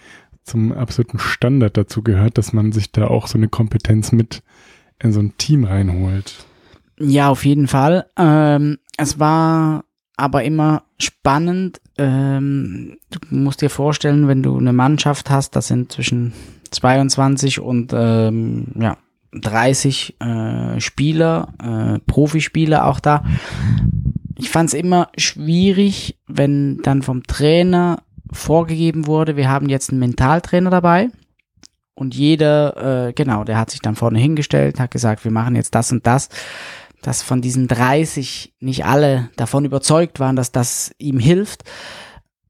zum 0.45 0.71
absoluten 0.71 1.19
Standard 1.19 1.75
dazu 1.75 2.03
gehört, 2.03 2.37
dass 2.37 2.53
man 2.53 2.71
sich 2.71 2.91
da 2.91 3.07
auch 3.07 3.27
so 3.27 3.37
eine 3.37 3.47
Kompetenz 3.47 4.11
mit 4.11 4.43
in 5.01 5.11
so 5.11 5.19
ein 5.19 5.37
Team 5.37 5.65
reinholt. 5.65 6.45
Ja, 6.99 7.29
auf 7.29 7.45
jeden 7.45 7.67
Fall. 7.67 8.05
Ähm, 8.17 8.77
es 8.97 9.19
war 9.19 9.83
aber 10.15 10.43
immer 10.43 10.83
spannend. 10.99 11.81
Ähm, 11.97 12.97
du 13.09 13.19
musst 13.35 13.61
dir 13.61 13.69
vorstellen, 13.69 14.27
wenn 14.27 14.43
du 14.43 14.57
eine 14.57 14.71
Mannschaft 14.71 15.29
hast, 15.29 15.55
das 15.55 15.67
sind 15.67 15.91
zwischen 15.91 16.33
22 16.71 17.59
und 17.59 17.91
ähm, 17.93 18.67
ja, 18.79 18.97
30 19.33 20.15
äh, 20.21 20.79
Spieler, 20.79 21.53
äh, 21.61 21.99
Profispieler 22.07 22.85
auch 22.85 22.99
da. 22.99 23.25
Ich 24.37 24.49
fand 24.49 24.69
es 24.69 24.73
immer 24.73 25.09
schwierig, 25.17 26.17
wenn 26.27 26.81
dann 26.81 27.01
vom 27.01 27.23
Trainer 27.23 28.03
vorgegeben 28.35 29.07
wurde, 29.07 29.35
wir 29.35 29.49
haben 29.49 29.69
jetzt 29.69 29.89
einen 29.89 29.99
Mentaltrainer 29.99 30.69
dabei. 30.69 31.09
Und 31.95 32.13
jeder, 32.13 33.07
äh, 33.07 33.13
genau, 33.13 33.43
der 33.43 33.57
hat 33.57 33.71
sich 33.71 33.81
dann 33.81 33.95
vorne 33.95 34.19
hingestellt, 34.19 34.79
hat 34.79 34.91
gesagt, 34.91 35.23
wir 35.23 35.31
machen 35.31 35.55
jetzt 35.55 35.75
das 35.75 35.91
und 35.91 36.05
das. 36.05 36.29
Dass 37.01 37.21
von 37.21 37.41
diesen 37.41 37.67
30 37.67 38.53
nicht 38.59 38.85
alle 38.85 39.29
davon 39.37 39.63
überzeugt 39.63 40.19
waren, 40.19 40.35
dass 40.35 40.51
das 40.51 40.93
ihm 40.97 41.19
hilft, 41.19 41.63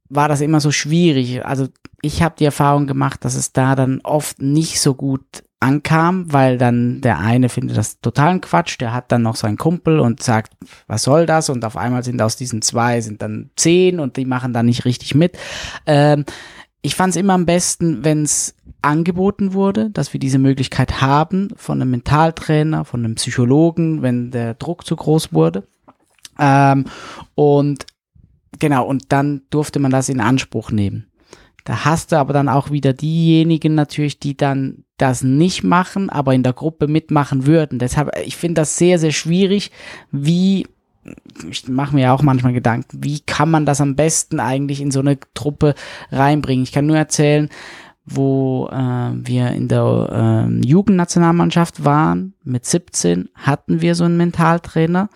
war 0.10 0.28
das 0.28 0.42
immer 0.42 0.60
so 0.60 0.72
schwierig. 0.72 1.46
Also 1.46 1.68
ich 2.02 2.22
habe 2.22 2.36
die 2.40 2.46
Erfahrung 2.46 2.88
gemacht, 2.88 3.24
dass 3.26 3.36
es 3.36 3.54
da 3.54 3.76
dann 3.76 4.02
oft 4.04 4.42
nicht 4.42 4.80
so 4.82 4.96
gut 4.96 5.44
ankam, 5.60 6.32
weil 6.32 6.58
dann 6.58 7.02
der 7.02 7.20
eine 7.20 7.50
findet 7.50 7.78
das 7.78 8.00
totalen 8.00 8.42
Quatsch, 8.42 8.80
der 8.80 8.94
hat 8.94 9.12
dann 9.12 9.22
noch 9.22 9.36
seinen 9.36 9.58
Kumpel 9.58 10.00
und 10.00 10.22
sagt, 10.22 10.54
was 10.88 11.04
soll 11.04 11.26
das? 11.26 11.50
Und 11.50 11.66
auf 11.66 11.78
einmal 11.78 12.04
sind 12.04 12.22
aus 12.22 12.36
diesen 12.36 12.62
zwei 12.62 13.02
sind 13.02 13.22
dann 13.22 13.50
zehn 13.56 14.00
und 14.00 14.18
die 14.18 14.26
machen 14.26 14.54
dann 14.54 14.66
nicht 14.66 14.86
richtig 14.86 15.16
mit. 15.16 15.38
Ähm, 15.86 16.26
ich 16.82 16.96
fand 16.96 17.12
es 17.12 17.16
immer 17.16 17.34
am 17.34 17.46
besten, 17.46 18.04
wenn 18.04 18.24
es 18.24 18.56
angeboten 18.84 19.54
wurde, 19.54 19.90
dass 19.90 20.14
wir 20.14 20.20
diese 20.20 20.38
Möglichkeit 20.38 21.02
haben 21.02 21.50
von 21.56 21.82
einem 21.82 21.90
Mentaltrainer, 21.90 22.86
von 22.86 23.04
einem 23.04 23.16
Psychologen, 23.16 24.04
wenn 24.04 24.30
der 24.30 24.54
Druck 24.54 24.86
zu 24.86 24.96
groß 24.96 25.34
wurde. 25.34 25.68
Ähm, 26.38 26.86
und 27.34 27.88
genau, 28.60 28.86
und 28.86 29.12
dann 29.12 29.42
durfte 29.50 29.80
man 29.80 29.92
das 29.92 30.10
in 30.10 30.20
Anspruch 30.20 30.70
nehmen. 30.70 31.08
Da 31.66 31.84
hast 31.84 32.12
du 32.12 32.18
aber 32.18 32.32
dann 32.32 32.48
auch 32.48 32.70
wieder 32.70 32.94
diejenigen 32.94 33.74
natürlich, 33.74 34.20
die 34.20 34.38
dann 34.38 34.86
das 34.98 35.24
nicht 35.24 35.64
machen, 35.64 36.12
aber 36.12 36.34
in 36.34 36.44
der 36.44 36.54
Gruppe 36.54 36.88
mitmachen 36.88 37.48
würden. 37.48 37.80
Deshalb, 37.80 38.12
ich 38.24 38.38
finde 38.38 38.62
das 38.62 38.78
sehr, 38.78 39.00
sehr 39.00 39.12
schwierig, 39.12 39.72
wie, 40.12 40.68
ich 41.50 41.68
mache 41.68 41.96
mir 41.96 42.04
ja 42.04 42.14
auch 42.14 42.22
manchmal 42.22 42.54
Gedanken, 42.54 43.04
wie 43.04 43.20
kann 43.20 43.50
man 43.50 43.66
das 43.66 43.82
am 43.82 43.96
besten 43.96 44.40
eigentlich 44.40 44.80
in 44.80 44.92
so 44.92 45.00
eine 45.00 45.18
Truppe 45.34 45.74
reinbringen. 46.12 46.64
Ich 46.64 46.72
kann 46.72 46.86
nur 46.86 46.98
erzählen, 46.98 47.50
wo 48.06 48.70
äh, 48.72 49.12
wir 49.16 49.50
in 49.50 49.68
der 49.68 50.48
äh, 50.48 50.68
Jugendnationalmannschaft 50.68 51.84
waren, 51.84 52.36
mit 52.44 52.64
17 52.66 53.30
hatten 53.34 53.82
wir 53.82 53.96
so 53.96 54.04
einen 54.04 54.18
Mentaltrainer 54.18 55.10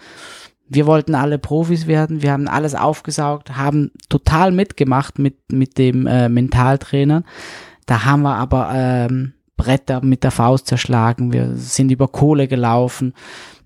wir 0.70 0.86
wollten 0.86 1.16
alle 1.16 1.40
Profis 1.40 1.88
werden, 1.88 2.22
wir 2.22 2.32
haben 2.32 2.48
alles 2.48 2.76
aufgesaugt, 2.76 3.58
haben 3.58 3.92
total 4.08 4.52
mitgemacht 4.52 5.20
mit, 5.20 5.52
mit 5.52 5.78
dem 5.78 6.06
äh, 6.06 6.30
Mentaltrainer. 6.30 7.24
Da 7.88 8.06
haben 8.06 8.22
wir 8.22 8.36
aber 8.36 8.70
ähm, 8.74 9.34
Bretter 9.58 10.02
mit 10.04 10.24
der 10.24 10.32
Faust 10.32 10.68
zerschlagen, 10.68 11.34
wir 11.34 11.56
sind 11.56 11.92
über 11.92 12.08
Kohle 12.08 12.48
gelaufen. 12.48 13.14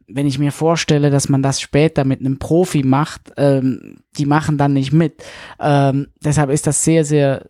Wenn 0.07 0.25
ich 0.25 0.39
mir 0.39 0.51
vorstelle, 0.51 1.11
dass 1.11 1.29
man 1.29 1.43
das 1.43 1.59
später 1.59 2.05
mit 2.05 2.21
einem 2.21 2.39
Profi 2.39 2.83
macht, 2.83 3.33
ähm, 3.37 3.97
die 4.17 4.25
machen 4.25 4.57
dann 4.57 4.73
nicht 4.73 4.93
mit. 4.93 5.23
Ähm, 5.59 6.07
deshalb 6.23 6.49
ist 6.49 6.67
das 6.67 6.83
sehr, 6.83 7.03
sehr 7.03 7.45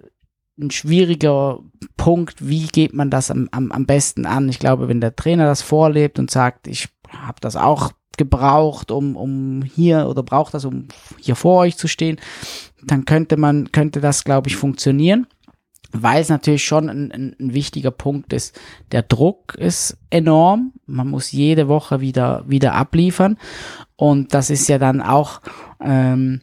ein 0.60 0.72
schwieriger 0.72 1.60
Punkt, 1.98 2.48
wie 2.48 2.68
geht 2.68 2.94
man 2.94 3.10
das 3.10 3.32
am, 3.32 3.50
am, 3.52 3.72
am 3.72 3.86
besten 3.86 4.26
an. 4.26 4.50
Ich 4.50 4.60
glaube, 4.60 4.88
wenn 4.88 5.02
der 5.02 5.16
Trainer 5.16 5.46
das 5.46 5.62
vorlebt 5.62 6.20
und 6.20 6.30
sagt, 6.30 6.68
ich 6.68 6.90
habe 7.10 7.40
das 7.42 7.56
auch 7.56 7.92
gebraucht, 8.18 8.92
um, 8.92 9.16
um 9.16 9.64
hier 9.64 10.08
oder 10.08 10.24
braucht 10.24 10.54
das, 10.54 10.66
um 10.66 10.88
hier 11.20 11.36
vor 11.36 11.60
euch 11.60 11.78
zu 11.78 11.88
stehen, 11.88 12.20
dann 12.84 13.06
könnte 13.06 13.38
man, 13.38 13.72
könnte 13.72 14.02
das, 14.02 14.24
glaube 14.24 14.50
ich, 14.50 14.56
funktionieren. 14.56 15.28
weil 15.96 16.22
es 16.22 16.30
natürlich 16.30 16.64
schon 16.64 16.90
ein, 16.90 17.12
ein, 17.12 17.36
ein, 17.40 17.54
wichtiger 17.54 17.92
Punkt 17.92 18.34
ist. 18.34 18.60
Der 18.92 19.04
Druck 19.04 19.54
ist 19.54 19.96
enorm. 20.10 20.74
Man 20.88 21.08
muss 21.08 21.32
jede 21.32 21.68
Woche 21.68 22.02
wieder, 22.02 22.44
wieder 22.48 22.74
abliefern. 22.74 23.38
Und 23.96 24.34
das 24.34 24.50
ist 24.50 24.68
ja 24.70 24.80
dann 24.80 25.02
auch, 25.02 25.42
ähm, 25.80 26.42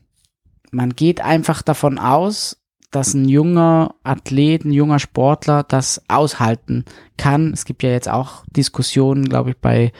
man 0.70 0.90
geht 0.90 1.20
einfach 1.20 1.62
davon 1.62 1.98
aus, 1.98 2.59
dass 2.90 3.14
ein 3.14 3.28
junger 3.28 3.94
Athlet, 4.02 4.64
ein 4.64 4.72
junger 4.72 4.98
Sportler 4.98 5.62
das 5.62 6.02
aushalten 6.08 6.84
kann. 7.16 7.52
Es 7.52 7.64
gibt 7.64 7.82
ja 7.82 7.90
jetzt 7.90 8.08
auch 8.08 8.44
Diskussionen, 8.50 9.28
glaube 9.28 9.50
ich, 9.50 9.56
bei 9.58 9.92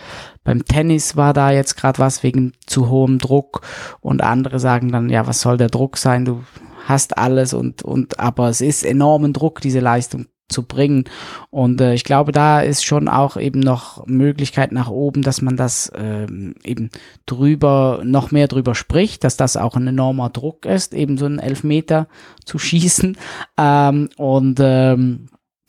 beim 0.43 0.65
Tennis 0.65 1.17
war 1.17 1.33
da 1.33 1.51
jetzt 1.51 1.77
gerade 1.77 1.99
was 1.99 2.23
wegen 2.23 2.53
zu 2.67 2.89
hohem 2.89 3.19
Druck 3.19 3.61
und 4.01 4.23
andere 4.23 4.59
sagen 4.59 4.91
dann, 4.91 5.09
ja, 5.11 5.27
was 5.27 5.41
soll 5.41 5.57
der 5.57 5.69
Druck 5.69 5.97
sein? 5.97 6.25
Du 6.25 6.43
hast 6.87 7.19
alles 7.19 7.55
und, 7.55 7.83
und, 7.83 8.19
aber 8.19 8.49
es 8.49 8.61
ist 8.61 8.85
enormen 8.85 9.33
Druck, 9.33 9.61
diese 9.61 9.81
Leistung 9.81 10.27
zu 10.51 10.65
bringen. 10.65 11.05
Und 11.51 11.81
äh, 11.81 11.95
ich 11.95 12.05
glaube, 12.05 12.33
da 12.33 12.61
ist 12.61 12.85
schon 12.85 13.09
auch 13.09 13.37
eben 13.37 13.61
noch 13.61 14.07
Möglichkeit 14.07 14.73
nach 14.73 14.89
oben, 14.89 15.23
dass 15.23 15.41
man 15.41 15.57
das 15.57 15.91
ähm, 15.97 16.55
eben 16.65 16.91
drüber, 17.27 18.03
noch 18.05 18.31
mehr 18.31 18.49
drüber 18.49 18.75
spricht, 18.75 19.25
dass 19.25 19.37
das 19.37 19.57
auch 19.57 19.77
ein 19.77 19.87
enormer 19.87 20.31
Druck 20.31 20.67
ist, 20.67 20.93
eben 20.95 21.17
so 21.17 21.27
einen 21.27 21.39
Elfmeter 21.39 22.09
zu 22.45 22.59
schießen. 22.71 23.17
Ähm, 23.57 24.09
und 24.17 24.59
ähm, 24.61 25.29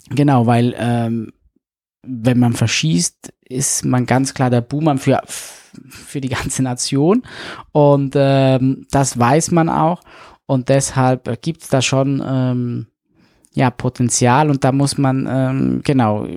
genau, 0.09 0.45
weil 0.45 0.75
ähm, 0.77 1.31
wenn 2.03 2.39
man 2.39 2.53
verschießt, 2.53 3.31
ist 3.47 3.85
man 3.85 4.05
ganz 4.05 4.33
klar 4.33 4.49
der 4.49 4.61
Buhmann 4.61 4.97
für, 4.97 5.21
für 5.25 6.21
die 6.21 6.29
ganze 6.29 6.63
Nation. 6.63 7.23
Und 7.71 8.13
ähm, 8.15 8.87
das 8.91 9.19
weiß 9.19 9.51
man 9.51 9.69
auch. 9.69 10.01
Und 10.45 10.69
deshalb 10.69 11.41
gibt 11.41 11.61
es 11.61 11.69
da 11.69 11.81
schon 11.81 12.21
ähm, 12.25 12.87
ja, 13.53 13.69
Potenzial 13.69 14.49
und 14.49 14.63
da 14.63 14.71
muss 14.71 14.97
man, 14.97 15.27
ähm, 15.29 15.81
genau, 15.83 16.27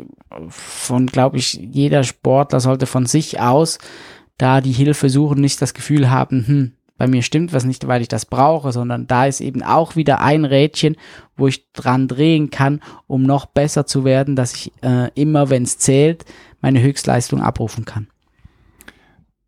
von, 0.49 1.07
glaube 1.07 1.37
ich, 1.37 1.55
jeder 1.55 2.03
Sportler 2.03 2.61
sollte 2.61 2.87
von 2.87 3.07
sich 3.07 3.41
aus 3.41 3.79
da 4.39 4.61
die 4.61 4.73
Hilfe 4.73 5.09
suchen, 5.09 5.41
nicht 5.41 5.63
das 5.63 5.75
Gefühl 5.75 6.11
haben, 6.11 6.47
hm, 6.47 6.73
bei 6.97 7.09
mir 7.09 7.23
stimmt 7.23 7.53
was 7.53 7.65
nicht, 7.65 7.87
weil 7.89 8.03
ich 8.03 8.09
das 8.09 8.27
brauche, 8.27 8.73
sondern 8.73 9.07
da 9.07 9.27
ist 9.27 9.41
eben 9.41 9.63
auch 9.63 9.97
wieder 9.97 10.21
ein 10.21 10.45
Rädchen, 10.45 10.97
wo 11.37 11.49
ich 11.49 11.71
dran 11.73 12.07
drehen 12.07 12.51
kann, 12.51 12.81
um 13.07 13.23
noch 13.25 13.47
besser 13.47 13.85
zu 13.87 14.05
werden, 14.05 14.37
dass 14.37 14.55
ich 14.55 14.73
äh, 14.83 15.11
immer, 15.15 15.51
wenn 15.51 15.65
es 15.65 15.79
zählt, 15.79 16.25
meine 16.61 16.81
Höchstleistung 16.81 17.41
abrufen 17.41 17.85
kann. 17.85 18.09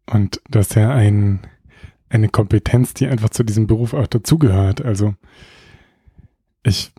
Und 0.07 0.41
das 0.51 0.69
ist 0.69 0.75
ja 0.75 0.91
ein, 0.91 1.41
eine 2.09 2.29
Kompetenz, 2.29 2.95
die 2.95 3.07
einfach 3.07 3.31
zu 3.31 3.45
diesem 3.45 3.67
Beruf 3.67 3.95
auch 3.95 4.07
dazugehört. 4.09 4.85
Also 4.85 5.14
ich, 6.64 6.93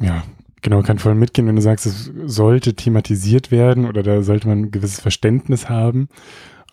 ja, 0.00 0.24
genau, 0.62 0.82
kann 0.82 0.98
voll 0.98 1.14
mitgehen, 1.14 1.46
wenn 1.46 1.56
du 1.56 1.62
sagst, 1.62 1.86
es 1.86 2.10
sollte 2.24 2.74
thematisiert 2.74 3.50
werden 3.50 3.86
oder 3.86 4.02
da 4.02 4.22
sollte 4.22 4.48
man 4.48 4.58
ein 4.58 4.70
gewisses 4.70 5.00
Verständnis 5.00 5.68
haben. 5.68 6.08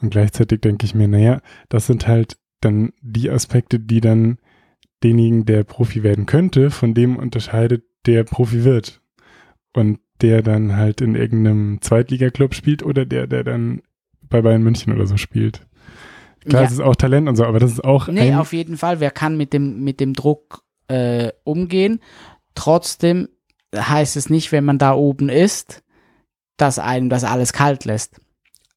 Und 0.01 0.09
gleichzeitig 0.09 0.61
denke 0.61 0.85
ich 0.85 0.95
mir, 0.95 1.07
naja, 1.07 1.41
das 1.69 1.87
sind 1.87 2.07
halt 2.07 2.37
dann 2.59 2.93
die 3.01 3.29
Aspekte, 3.29 3.79
die 3.79 4.01
dann 4.01 4.37
denjenigen, 5.03 5.45
der 5.45 5.63
Profi 5.63 6.03
werden 6.03 6.25
könnte, 6.25 6.71
von 6.71 6.93
dem 6.93 7.17
unterscheidet, 7.17 7.83
der 8.05 8.23
Profi 8.23 8.63
wird. 8.63 9.01
Und 9.73 9.99
der 10.21 10.41
dann 10.43 10.75
halt 10.75 11.01
in 11.01 11.15
irgendeinem 11.15 11.81
Zweitliga-Club 11.81 12.53
spielt 12.53 12.83
oder 12.83 13.05
der, 13.05 13.27
der 13.27 13.43
dann 13.43 13.81
bei 14.29 14.41
Bayern 14.41 14.63
München 14.63 14.93
oder 14.93 15.07
so 15.07 15.17
spielt. 15.17 15.65
Klar, 16.45 16.63
ja. 16.63 16.67
es 16.67 16.73
ist 16.73 16.79
auch 16.79 16.95
Talent 16.95 17.27
und 17.27 17.35
so, 17.35 17.45
aber 17.45 17.59
das 17.59 17.71
ist 17.71 17.83
auch. 17.83 18.07
Nee, 18.07 18.33
auf 18.35 18.53
jeden 18.53 18.77
Fall. 18.77 18.99
Wer 18.99 19.11
kann 19.11 19.37
mit 19.37 19.53
dem, 19.53 19.83
mit 19.83 19.99
dem 19.99 20.13
Druck 20.13 20.63
äh, 20.87 21.31
umgehen? 21.43 21.99
Trotzdem 22.55 23.29
heißt 23.75 24.17
es 24.17 24.29
nicht, 24.29 24.51
wenn 24.51 24.65
man 24.65 24.77
da 24.77 24.93
oben 24.93 25.29
ist, 25.29 25.83
dass 26.57 26.79
einem 26.79 27.09
das 27.09 27.23
alles 27.23 27.53
kalt 27.53 27.85
lässt. 27.85 28.21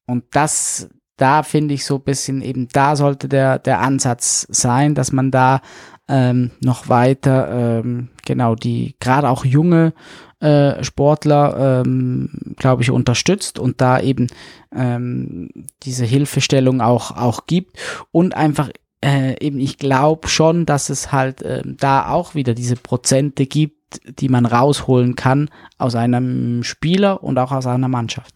Und 0.07 0.23
das, 0.31 0.89
da 1.17 1.43
finde 1.43 1.73
ich 1.73 1.85
so 1.85 1.95
ein 1.95 2.03
bisschen 2.03 2.41
eben, 2.41 2.67
da 2.71 2.95
sollte 2.95 3.27
der, 3.27 3.59
der 3.59 3.81
Ansatz 3.81 4.47
sein, 4.49 4.95
dass 4.95 5.11
man 5.11 5.31
da 5.31 5.61
ähm, 6.07 6.51
noch 6.61 6.87
weiter, 6.87 7.81
ähm, 7.81 8.09
genau, 8.25 8.55
die 8.55 8.95
gerade 8.99 9.29
auch 9.29 9.43
junge 9.43 9.93
äh, 10.39 10.83
Sportler, 10.83 11.83
ähm, 11.85 12.29
glaube 12.57 12.83
ich, 12.83 12.91
unterstützt 12.91 13.57
und 13.57 13.81
da 13.81 13.99
eben 13.99 14.27
ähm, 14.75 15.49
diese 15.83 16.05
Hilfestellung 16.05 16.81
auch, 16.81 17.11
auch 17.11 17.47
gibt 17.47 17.77
und 18.11 18.35
einfach 18.35 18.69
äh, 19.05 19.35
eben, 19.39 19.59
ich 19.59 19.77
glaube 19.77 20.27
schon, 20.27 20.65
dass 20.65 20.89
es 20.89 21.11
halt 21.11 21.43
äh, 21.43 21.61
da 21.63 22.09
auch 22.09 22.33
wieder 22.33 22.55
diese 22.55 22.75
Prozente 22.75 23.45
gibt, 23.45 24.01
die 24.19 24.29
man 24.29 24.45
rausholen 24.45 25.15
kann 25.15 25.49
aus 25.77 25.93
einem 25.95 26.63
Spieler 26.63 27.23
und 27.23 27.37
auch 27.37 27.51
aus 27.51 27.67
einer 27.67 27.87
Mannschaft. 27.87 28.35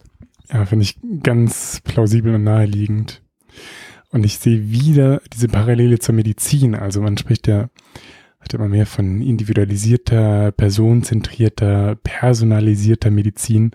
Ja, 0.52 0.64
finde 0.64 0.84
ich 0.84 0.98
ganz 1.22 1.80
plausibel 1.84 2.34
und 2.34 2.44
naheliegend. 2.44 3.20
Und 4.10 4.24
ich 4.24 4.38
sehe 4.38 4.70
wieder 4.70 5.20
diese 5.32 5.48
Parallele 5.48 5.98
zur 5.98 6.14
Medizin. 6.14 6.74
Also 6.74 7.00
man 7.00 7.18
spricht 7.18 7.48
ja 7.48 7.68
hat 8.40 8.54
immer 8.54 8.68
mehr 8.68 8.86
von 8.86 9.20
individualisierter, 9.20 10.52
personenzentrierter, 10.52 11.96
personalisierter 11.96 13.10
Medizin. 13.10 13.72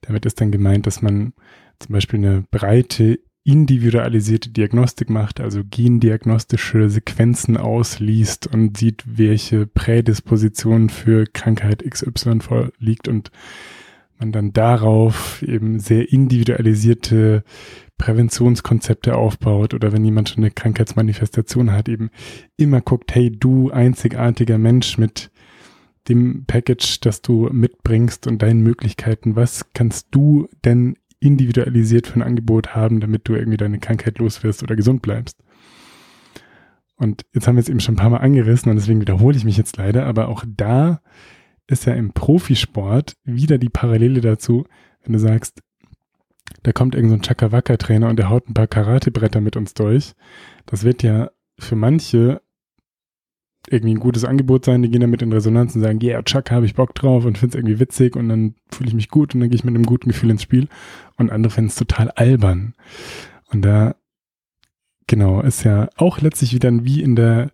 Damit 0.00 0.26
ist 0.26 0.40
dann 0.40 0.50
gemeint, 0.50 0.86
dass 0.86 1.00
man 1.00 1.32
zum 1.78 1.92
Beispiel 1.92 2.18
eine 2.18 2.44
breite, 2.50 3.20
individualisierte 3.44 4.50
Diagnostik 4.50 5.08
macht, 5.08 5.40
also 5.40 5.62
gendiagnostische 5.68 6.90
Sequenzen 6.90 7.56
ausliest 7.56 8.46
und 8.46 8.76
sieht, 8.76 9.04
welche 9.06 9.66
Prädisposition 9.66 10.90
für 10.90 11.24
Krankheit 11.26 11.82
XY 11.88 12.40
vorliegt 12.40 13.08
und 13.08 13.30
man 14.18 14.32
dann 14.32 14.52
darauf 14.52 15.42
eben 15.42 15.80
sehr 15.80 16.12
individualisierte 16.12 17.42
Präventionskonzepte 17.96 19.14
aufbaut 19.16 19.74
oder 19.74 19.92
wenn 19.92 20.04
jemand 20.04 20.28
schon 20.28 20.44
eine 20.44 20.50
Krankheitsmanifestation 20.50 21.72
hat, 21.72 21.88
eben 21.88 22.10
immer 22.56 22.80
guckt, 22.80 23.14
hey, 23.14 23.30
du 23.30 23.70
einzigartiger 23.70 24.58
Mensch 24.58 24.98
mit 24.98 25.30
dem 26.08 26.44
Package, 26.46 27.00
das 27.00 27.22
du 27.22 27.48
mitbringst 27.52 28.26
und 28.26 28.42
deinen 28.42 28.62
Möglichkeiten, 28.62 29.36
was 29.36 29.72
kannst 29.72 30.08
du 30.10 30.48
denn 30.64 30.96
individualisiert 31.20 32.06
für 32.06 32.18
ein 32.18 32.22
Angebot 32.22 32.74
haben, 32.74 33.00
damit 33.00 33.28
du 33.28 33.34
irgendwie 33.34 33.58
deine 33.58 33.78
Krankheit 33.78 34.18
loswirst 34.18 34.62
oder 34.62 34.76
gesund 34.76 35.02
bleibst? 35.02 35.38
Und 36.96 37.24
jetzt 37.32 37.46
haben 37.46 37.56
wir 37.56 37.60
es 37.60 37.68
eben 37.68 37.80
schon 37.80 37.94
ein 37.94 37.98
paar 37.98 38.10
Mal 38.10 38.18
angerissen 38.18 38.70
und 38.70 38.76
deswegen 38.76 39.00
wiederhole 39.00 39.36
ich 39.36 39.44
mich 39.44 39.56
jetzt 39.56 39.76
leider, 39.78 40.06
aber 40.06 40.28
auch 40.28 40.44
da 40.46 41.00
ist 41.66 41.86
ja 41.86 41.94
im 41.94 42.12
Profisport 42.12 43.16
wieder 43.24 43.56
die 43.56 43.68
Parallele 43.68 44.20
dazu, 44.20 44.66
wenn 45.02 45.12
du 45.12 45.18
sagst, 45.18 45.62
da 46.62 46.72
kommt 46.72 46.94
irgend 46.94 47.10
so 47.10 47.16
ein 47.16 47.22
Chakawaka-Trainer 47.22 48.08
und 48.08 48.18
der 48.18 48.28
haut 48.28 48.48
ein 48.48 48.54
paar 48.54 48.66
Karatebretter 48.66 49.40
mit 49.40 49.56
uns 49.56 49.72
durch. 49.72 50.12
Das 50.66 50.84
wird 50.84 51.02
ja 51.02 51.30
für 51.58 51.76
manche 51.76 52.42
irgendwie 53.68 53.94
ein 53.94 54.00
gutes 54.00 54.24
Angebot 54.24 54.64
sein, 54.64 54.82
die 54.82 54.90
gehen 54.90 55.02
damit 55.02 55.22
in 55.22 55.32
Resonanz 55.32 55.74
und 55.74 55.82
sagen, 55.82 56.00
ja, 56.00 56.14
yeah, 56.14 56.22
Chaka, 56.22 56.54
habe 56.54 56.66
ich 56.66 56.74
Bock 56.74 56.94
drauf 56.94 57.24
und 57.24 57.38
finde 57.38 57.56
es 57.56 57.58
irgendwie 57.58 57.80
witzig 57.80 58.16
und 58.16 58.28
dann 58.28 58.54
fühle 58.70 58.88
ich 58.88 58.94
mich 58.94 59.08
gut 59.08 59.34
und 59.34 59.40
dann 59.40 59.50
gehe 59.50 59.56
ich 59.56 59.64
mit 59.64 59.74
einem 59.74 59.84
guten 59.84 60.08
Gefühl 60.08 60.30
ins 60.30 60.42
Spiel. 60.42 60.68
Und 61.16 61.30
andere 61.30 61.52
finden 61.52 61.68
es 61.68 61.76
total 61.76 62.10
albern. 62.10 62.74
Und 63.52 63.62
da, 63.62 63.96
genau, 65.06 65.42
ist 65.42 65.64
ja 65.64 65.88
auch 65.96 66.20
letztlich 66.20 66.54
wieder 66.54 66.70
wie 66.84 67.02
in 67.02 67.16
der, 67.16 67.50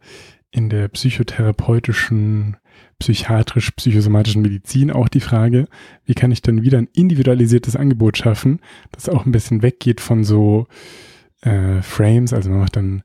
in 0.50 0.68
der 0.68 0.88
psychotherapeutischen 0.88 2.56
psychiatrisch-psychosomatischen 2.98 4.42
Medizin 4.42 4.90
auch 4.90 5.08
die 5.08 5.20
Frage, 5.20 5.66
wie 6.04 6.14
kann 6.14 6.32
ich 6.32 6.40
dann 6.40 6.62
wieder 6.62 6.78
ein 6.78 6.88
individualisiertes 6.94 7.76
Angebot 7.76 8.16
schaffen, 8.16 8.60
das 8.92 9.08
auch 9.08 9.26
ein 9.26 9.32
bisschen 9.32 9.62
weggeht 9.62 10.00
von 10.00 10.24
so 10.24 10.66
äh, 11.42 11.82
Frames, 11.82 12.32
also 12.32 12.50
man 12.50 12.60
macht 12.60 12.76
dann 12.76 13.02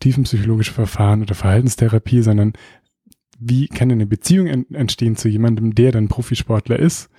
tiefenpsychologische 0.00 0.72
Verfahren 0.72 1.22
oder 1.22 1.34
Verhaltenstherapie, 1.34 2.22
sondern 2.22 2.52
wie 3.38 3.68
kann 3.68 3.90
eine 3.90 4.06
Beziehung 4.06 4.46
entstehen 4.72 5.16
zu 5.16 5.28
jemandem, 5.28 5.74
der 5.74 5.92
dann 5.92 6.08
Profisportler 6.08 6.78
ist, 6.78 7.10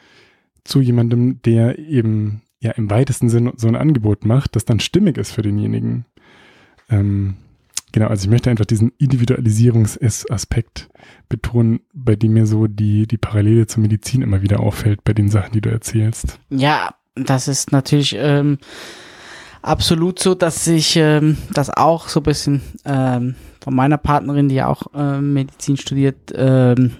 zu 0.64 0.82
jemandem, 0.82 1.42
der 1.44 1.78
eben 1.78 2.42
ja 2.60 2.72
im 2.72 2.90
weitesten 2.90 3.30
Sinne 3.30 3.54
so 3.58 3.68
ein 3.68 3.76
Angebot 3.76 4.26
macht, 4.26 4.56
das 4.56 4.66
dann 4.66 4.80
stimmig 4.80 5.18
ist 5.18 5.32
für 5.32 5.42
denjenigen. 5.42 6.06
Ähm, 6.90 7.36
Genau, 7.96 8.08
also 8.08 8.26
ich 8.26 8.30
möchte 8.30 8.50
einfach 8.50 8.66
diesen 8.66 8.92
Individualisierungsaspekt 8.98 10.90
betonen, 11.30 11.80
bei 11.94 12.18
dem 12.18 12.34
mir 12.34 12.46
so 12.46 12.68
die, 12.68 13.08
die 13.08 13.18
Parallele 13.18 13.68
zur 13.68 13.84
Medizin 13.84 14.22
immer 14.22 14.42
wieder 14.42 14.60
auffällt, 14.60 15.06
bei 15.06 15.14
den 15.14 15.30
Sachen, 15.30 15.54
die 15.54 15.62
du 15.62 15.70
erzählst. 15.70 16.38
Ja, 16.50 16.96
das 17.16 17.48
ist 17.48 17.72
natürlich 17.72 18.14
ähm, 18.20 18.58
absolut 19.66 20.20
so, 20.20 20.36
dass 20.36 20.68
ich 20.68 20.96
ähm, 20.96 21.38
das 21.52 21.70
auch 21.70 22.08
so 22.08 22.20
ein 22.20 22.24
bisschen 22.24 22.62
ähm, 22.86 23.36
von 23.64 23.76
meiner 23.76 23.98
Partnerin, 23.98 24.50
die 24.50 24.56
ja 24.56 24.68
auch 24.68 24.84
ähm, 24.94 25.34
Medizin 25.34 25.78
studiert, 25.78 26.32
ähm, 26.36 26.92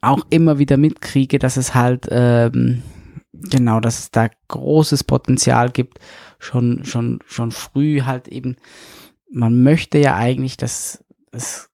auch 0.00 0.26
immer 0.30 0.58
wieder 0.58 0.76
mitkriege, 0.76 1.38
dass 1.38 1.56
es 1.56 1.74
halt 1.74 2.06
ähm, 2.10 2.82
genau, 3.32 3.80
dass 3.80 3.98
es 3.98 4.10
da 4.10 4.28
großes 4.48 5.04
Potenzial 5.04 5.70
gibt, 5.70 5.98
schon 6.38 6.84
schon 6.84 7.20
schon 7.26 7.50
früh 7.50 8.02
halt 8.02 8.28
eben. 8.28 8.56
Man 9.30 9.62
möchte 9.62 9.98
ja 9.98 10.14
eigentlich, 10.14 10.56
dass, 10.56 11.04
dass 11.32 11.70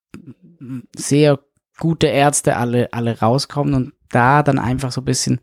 sehr 0.96 1.38
gute 1.78 2.06
Ärzte 2.06 2.56
alle, 2.56 2.92
alle 2.92 3.18
rauskommen 3.18 3.74
und 3.74 3.92
da 4.10 4.42
dann 4.42 4.58
einfach 4.58 4.92
so 4.92 5.00
ein 5.00 5.06
bisschen 5.06 5.40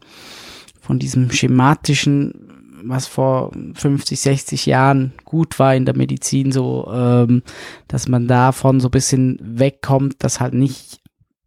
von 0.80 1.00
diesem 1.00 1.32
schematischen, 1.32 2.59
was 2.84 3.08
vor 3.08 3.52
50, 3.74 4.20
60 4.20 4.66
Jahren 4.66 5.14
gut 5.26 5.60
war 5.60 5.76
in 5.76 5.86
der 5.86 5.96
Medizin, 5.96 6.52
so, 6.52 6.90
ähm, 6.94 7.44
dass 7.88 8.08
man 8.08 8.28
davon 8.28 8.80
so 8.80 8.88
ein 8.88 8.92
bisschen 8.92 9.40
wegkommt, 9.42 10.24
dass 10.24 10.40
halt 10.40 10.54
nicht 10.54 11.02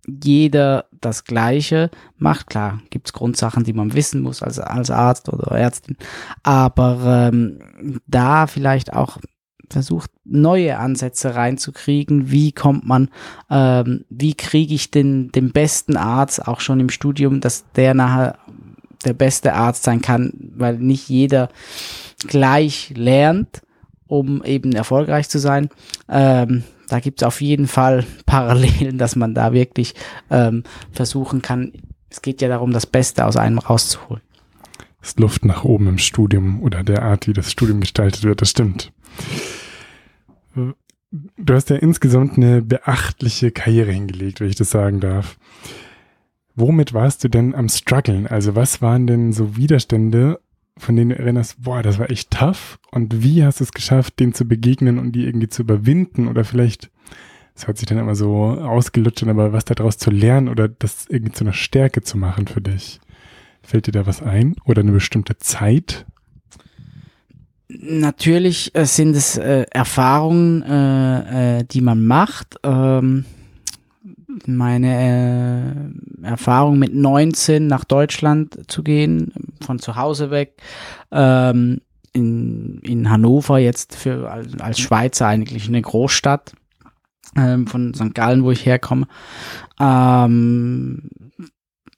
jeder 0.06 0.86
das 1.00 1.24
Gleiche 1.24 1.90
macht. 2.16 2.48
Klar, 2.48 2.80
gibt's 2.90 3.12
Grundsachen, 3.12 3.64
die 3.64 3.72
man 3.72 3.94
wissen 3.94 4.20
muss 4.20 4.42
als, 4.42 4.58
als 4.58 4.90
Arzt 4.90 5.28
oder 5.28 5.52
Ärztin, 5.52 5.96
aber 6.42 7.30
ähm, 7.32 7.58
da 8.06 8.46
vielleicht 8.46 8.92
auch 8.92 9.18
versucht, 9.72 10.10
neue 10.24 10.78
Ansätze 10.78 11.34
reinzukriegen. 11.34 12.30
Wie 12.30 12.52
kommt 12.52 12.86
man, 12.86 13.08
ähm, 13.50 14.04
wie 14.10 14.34
kriege 14.34 14.74
ich 14.74 14.90
den, 14.90 15.32
den 15.32 15.52
besten 15.52 15.96
Arzt 15.96 16.46
auch 16.46 16.60
schon 16.60 16.78
im 16.78 16.90
Studium, 16.90 17.40
dass 17.40 17.64
der 17.72 17.94
nachher 17.94 18.38
der 19.02 19.12
beste 19.12 19.54
Arzt 19.54 19.84
sein 19.84 20.00
kann, 20.00 20.32
weil 20.54 20.78
nicht 20.78 21.08
jeder 21.08 21.48
gleich 22.26 22.92
lernt, 22.94 23.62
um 24.06 24.42
eben 24.44 24.72
erfolgreich 24.72 25.28
zu 25.28 25.38
sein. 25.38 25.68
Ähm, 26.08 26.64
da 26.88 27.00
gibt 27.00 27.22
es 27.22 27.26
auf 27.26 27.40
jeden 27.40 27.66
Fall 27.66 28.04
Parallelen, 28.26 28.98
dass 28.98 29.16
man 29.16 29.34
da 29.34 29.52
wirklich 29.52 29.94
ähm, 30.30 30.64
versuchen 30.92 31.42
kann. 31.42 31.72
Es 32.10 32.20
geht 32.20 32.42
ja 32.42 32.48
darum, 32.48 32.72
das 32.72 32.86
Beste 32.86 33.24
aus 33.24 33.36
einem 33.36 33.58
rauszuholen. 33.58 34.22
Ist 35.02 35.18
Luft 35.18 35.44
nach 35.44 35.64
oben 35.64 35.88
im 35.88 35.98
Studium 35.98 36.62
oder 36.62 36.84
der 36.84 37.02
Art, 37.02 37.26
wie 37.26 37.32
das 37.32 37.50
Studium 37.50 37.80
gestaltet 37.80 38.22
wird, 38.22 38.40
das 38.40 38.50
stimmt. 38.50 38.92
Du 40.54 41.54
hast 41.54 41.70
ja 41.70 41.76
insgesamt 41.76 42.36
eine 42.36 42.62
beachtliche 42.62 43.50
Karriere 43.50 43.90
hingelegt, 43.90 44.40
wenn 44.40 44.48
ich 44.48 44.56
das 44.56 44.70
sagen 44.70 45.00
darf. 45.00 45.38
Womit 46.54 46.92
warst 46.92 47.24
du 47.24 47.28
denn 47.28 47.54
am 47.54 47.68
struggeln? 47.68 48.26
Also 48.26 48.54
was 48.54 48.82
waren 48.82 49.06
denn 49.06 49.32
so 49.32 49.56
Widerstände, 49.56 50.40
von 50.76 50.96
denen 50.96 51.10
du 51.10 51.18
erinnerst, 51.18 51.62
boah, 51.62 51.82
das 51.82 51.98
war 51.98 52.10
echt 52.10 52.30
tough? 52.30 52.78
Und 52.90 53.22
wie 53.22 53.44
hast 53.44 53.60
du 53.60 53.64
es 53.64 53.72
geschafft, 53.72 54.20
denen 54.20 54.34
zu 54.34 54.46
begegnen 54.46 54.98
und 54.98 55.12
die 55.12 55.24
irgendwie 55.24 55.48
zu 55.48 55.62
überwinden? 55.62 56.28
Oder 56.28 56.44
vielleicht, 56.44 56.90
das 57.54 57.66
hört 57.66 57.78
sich 57.78 57.86
dann 57.86 57.98
immer 57.98 58.14
so 58.14 58.44
ausgelutscht 58.44 59.26
aber 59.26 59.52
was 59.52 59.64
daraus 59.64 59.96
zu 59.96 60.10
lernen 60.10 60.48
oder 60.48 60.68
das 60.68 61.06
irgendwie 61.08 61.32
zu 61.32 61.44
einer 61.44 61.54
Stärke 61.54 62.02
zu 62.02 62.18
machen 62.18 62.46
für 62.46 62.60
dich? 62.60 63.00
Fällt 63.62 63.86
dir 63.86 63.92
da 63.92 64.06
was 64.06 64.22
ein? 64.22 64.56
Oder 64.64 64.82
eine 64.82 64.92
bestimmte 64.92 65.38
Zeit? 65.38 66.04
Natürlich 67.68 68.74
äh, 68.74 68.84
sind 68.84 69.16
es 69.16 69.38
äh, 69.38 69.64
Erfahrungen, 69.70 70.62
äh, 70.62 71.60
äh, 71.60 71.64
die 71.64 71.80
man 71.80 72.04
macht. 72.04 72.56
Ähm 72.62 73.24
meine 74.46 75.92
äh, 76.22 76.26
Erfahrung 76.26 76.78
mit 76.78 76.94
19 76.94 77.66
nach 77.66 77.84
Deutschland 77.84 78.70
zu 78.70 78.82
gehen, 78.82 79.32
von 79.60 79.78
zu 79.78 79.96
Hause 79.96 80.30
weg, 80.30 80.60
ähm, 81.10 81.80
in, 82.12 82.78
in 82.82 83.10
Hannover 83.10 83.58
jetzt 83.58 83.96
für 83.96 84.30
als, 84.30 84.78
Schweizer 84.78 85.26
eigentlich 85.26 85.68
eine 85.68 85.80
Großstadt 85.80 86.52
ähm, 87.36 87.66
von 87.66 87.94
St. 87.94 88.14
Gallen, 88.14 88.44
wo 88.44 88.50
ich 88.50 88.66
herkomme. 88.66 89.06
Ähm, 89.80 91.08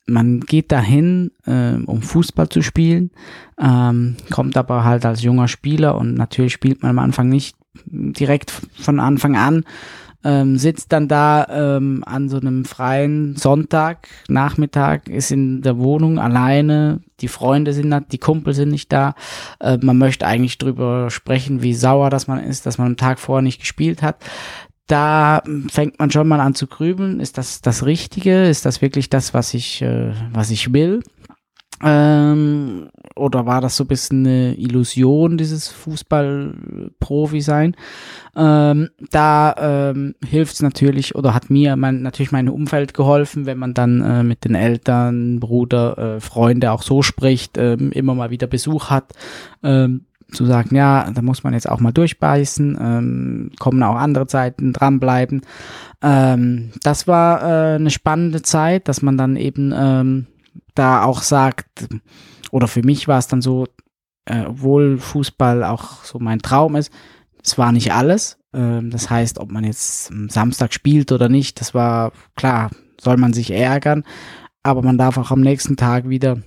man 0.06 0.40
geht 0.40 0.70
dahin, 0.70 1.32
äh, 1.46 1.74
um 1.86 2.02
Fußball 2.02 2.48
zu 2.48 2.62
spielen, 2.62 3.10
ähm, 3.58 4.16
kommt 4.30 4.56
aber 4.56 4.84
halt 4.84 5.06
als 5.06 5.22
junger 5.22 5.48
Spieler 5.48 5.96
und 5.96 6.14
natürlich 6.14 6.52
spielt 6.52 6.82
man 6.82 6.90
am 6.90 6.98
Anfang 6.98 7.28
nicht 7.28 7.56
direkt 7.86 8.50
von 8.50 9.00
Anfang 9.00 9.36
an, 9.36 9.64
ähm, 10.24 10.56
sitzt 10.56 10.92
dann 10.92 11.06
da 11.06 11.46
ähm, 11.50 12.02
an 12.06 12.28
so 12.28 12.38
einem 12.38 12.64
freien 12.64 13.36
Sonntag, 13.36 14.08
Nachmittag, 14.28 15.08
ist 15.08 15.30
in 15.30 15.60
der 15.60 15.78
Wohnung 15.78 16.18
alleine, 16.18 17.00
die 17.20 17.28
Freunde 17.28 17.74
sind 17.74 17.90
da, 17.90 18.00
die 18.00 18.18
Kumpel 18.18 18.54
sind 18.54 18.70
nicht 18.70 18.92
da. 18.92 19.14
Äh, 19.60 19.78
man 19.82 19.98
möchte 19.98 20.26
eigentlich 20.26 20.58
drüber 20.58 21.10
sprechen, 21.10 21.62
wie 21.62 21.74
sauer 21.74 22.10
das 22.10 22.26
man 22.26 22.42
ist, 22.42 22.64
dass 22.64 22.78
man 22.78 22.88
am 22.88 22.96
Tag 22.96 23.18
vorher 23.18 23.42
nicht 23.42 23.60
gespielt 23.60 24.02
hat. 24.02 24.16
Da 24.86 25.42
fängt 25.70 25.98
man 25.98 26.10
schon 26.10 26.28
mal 26.28 26.40
an 26.40 26.54
zu 26.54 26.66
grübeln, 26.66 27.20
ist 27.20 27.38
das 27.38 27.60
das 27.62 27.86
Richtige, 27.86 28.44
ist 28.44 28.66
das 28.66 28.82
wirklich 28.82 29.08
das, 29.10 29.32
was 29.32 29.54
ich, 29.54 29.82
äh, 29.82 30.12
was 30.32 30.50
ich 30.50 30.72
will? 30.72 31.02
Ähm, 31.82 32.88
oder 33.16 33.46
war 33.46 33.60
das 33.60 33.76
so 33.76 33.84
ein 33.84 33.88
bisschen 33.88 34.26
eine 34.26 34.54
Illusion, 34.54 35.38
dieses 35.38 35.68
Fußball-Profi-Sein? 35.68 37.76
Ähm, 38.36 38.88
da 39.10 39.90
ähm, 39.90 40.16
hilft 40.24 40.54
es 40.54 40.62
natürlich 40.62 41.14
oder 41.14 41.34
hat 41.34 41.50
mir 41.50 41.76
mein, 41.76 42.02
natürlich 42.02 42.32
mein 42.32 42.48
Umfeld 42.48 42.94
geholfen, 42.94 43.46
wenn 43.46 43.58
man 43.58 43.74
dann 43.74 44.00
äh, 44.00 44.24
mit 44.24 44.44
den 44.44 44.56
Eltern, 44.56 45.38
Bruder, 45.38 46.16
äh, 46.16 46.20
Freunde 46.20 46.72
auch 46.72 46.82
so 46.82 47.02
spricht, 47.02 47.56
äh, 47.56 47.74
immer 47.74 48.14
mal 48.14 48.30
wieder 48.30 48.48
Besuch 48.48 48.90
hat. 48.90 49.12
Ähm, 49.62 50.06
zu 50.32 50.44
sagen, 50.44 50.74
ja, 50.74 51.10
da 51.12 51.22
muss 51.22 51.44
man 51.44 51.52
jetzt 51.52 51.68
auch 51.68 51.80
mal 51.80 51.92
durchbeißen, 51.92 52.78
ähm, 52.80 53.50
kommen 53.58 53.82
auch 53.82 53.96
andere 53.96 54.26
Zeiten, 54.26 54.72
dranbleiben. 54.72 55.42
Ähm, 56.02 56.70
das 56.82 57.06
war 57.06 57.42
äh, 57.42 57.76
eine 57.76 57.90
spannende 57.90 58.42
Zeit, 58.42 58.88
dass 58.88 59.02
man 59.02 59.16
dann 59.16 59.36
eben 59.36 59.72
ähm, 59.76 60.26
da 60.74 61.04
auch 61.04 61.22
sagt, 61.22 61.88
oder 62.54 62.68
für 62.68 62.84
mich 62.84 63.08
war 63.08 63.18
es 63.18 63.26
dann 63.26 63.42
so, 63.42 63.66
äh, 64.26 64.44
obwohl 64.46 64.98
Fußball 64.98 65.64
auch 65.64 66.04
so 66.04 66.20
mein 66.20 66.38
Traum 66.38 66.76
ist, 66.76 66.92
es 67.42 67.58
war 67.58 67.72
nicht 67.72 67.92
alles. 67.92 68.38
Ähm, 68.52 68.90
das 68.92 69.10
heißt, 69.10 69.40
ob 69.40 69.50
man 69.50 69.64
jetzt 69.64 70.12
am 70.12 70.28
Samstag 70.28 70.72
spielt 70.72 71.10
oder 71.10 71.28
nicht, 71.28 71.60
das 71.60 71.74
war 71.74 72.12
klar, 72.36 72.70
soll 73.00 73.16
man 73.16 73.32
sich 73.32 73.50
ärgern, 73.50 74.04
aber 74.62 74.82
man 74.82 74.98
darf 74.98 75.18
auch 75.18 75.32
am 75.32 75.40
nächsten 75.40 75.76
Tag 75.76 76.08
wieder 76.08 76.42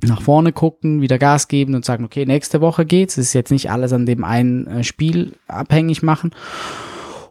nach 0.00 0.22
vorne 0.22 0.52
gucken, 0.52 1.00
wieder 1.00 1.18
Gas 1.18 1.48
geben 1.48 1.74
und 1.74 1.84
sagen, 1.84 2.04
okay, 2.04 2.24
nächste 2.24 2.60
Woche 2.60 2.86
geht's. 2.86 3.18
Es 3.18 3.26
ist 3.26 3.32
jetzt 3.32 3.50
nicht 3.50 3.68
alles 3.68 3.92
an 3.92 4.06
dem 4.06 4.22
einen 4.22 4.68
äh, 4.68 4.84
Spiel 4.84 5.32
abhängig 5.48 6.04
machen. 6.04 6.30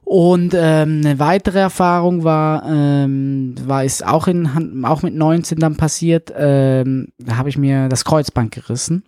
Und 0.10 0.54
ähm, 0.54 1.02
eine 1.04 1.20
weitere 1.20 1.60
Erfahrung 1.60 2.24
war, 2.24 2.64
ähm, 2.66 3.56
war 3.66 3.84
ist 3.84 4.08
auch 4.08 4.30
in 4.30 4.86
auch 4.86 5.02
mit 5.02 5.14
19 5.14 5.60
dann 5.60 5.76
passiert. 5.76 6.34
Ähm, 6.34 7.10
da 7.18 7.36
habe 7.36 7.50
ich 7.50 7.58
mir 7.58 7.90
das 7.90 8.06
Kreuzband 8.06 8.52
gerissen, 8.52 9.04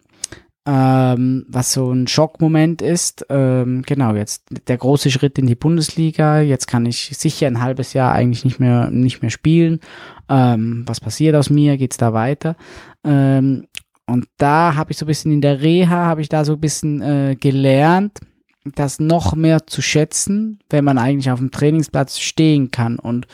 ähm, 0.68 1.46
was 1.48 1.72
so 1.72 1.90
ein 1.90 2.06
Schockmoment 2.08 2.82
ist. 2.82 3.26
Ähm, 3.30 3.84
genau 3.88 4.14
jetzt 4.14 4.44
der 4.68 4.76
große 4.76 5.10
Schritt 5.10 5.40
in 5.40 5.48
die 5.48 5.56
Bundesliga. 5.56 6.42
Jetzt 6.42 6.68
kann 6.68 6.86
ich 6.86 7.12
sicher 7.18 7.48
ein 7.48 7.62
halbes 7.62 7.94
Jahr 7.94 8.12
eigentlich 8.12 8.44
nicht 8.44 8.60
mehr 8.60 8.92
nicht 8.92 9.22
mehr 9.22 9.32
spielen. 9.32 9.80
Ähm, 10.28 10.84
was 10.86 11.00
passiert 11.00 11.34
aus 11.38 11.50
mir? 11.50 11.78
Geht's 11.78 11.96
da 11.96 12.12
weiter? 12.12 12.58
Ähm, 13.06 13.68
und 14.06 14.26
da 14.36 14.76
habe 14.76 14.92
ich 14.92 14.98
so 14.98 15.06
ein 15.06 15.08
bisschen 15.08 15.32
in 15.32 15.40
der 15.40 15.62
Reha 15.62 16.08
habe 16.08 16.20
ich 16.20 16.28
da 16.28 16.44
so 16.44 16.56
ein 16.56 16.60
bisschen 16.60 17.02
äh, 17.02 17.38
gelernt 17.40 18.20
das 18.64 19.00
noch 19.00 19.36
mehr 19.36 19.68
zu 19.68 19.82
schätzen, 19.82 20.60
wenn 20.70 20.84
man 20.84 20.98
eigentlich 20.98 21.32
auf 21.32 21.40
dem 21.40 21.52
Trainingsplatz 21.52 22.20
stehen 22.20 22.72
kann. 22.72 23.00
Und 23.00 23.28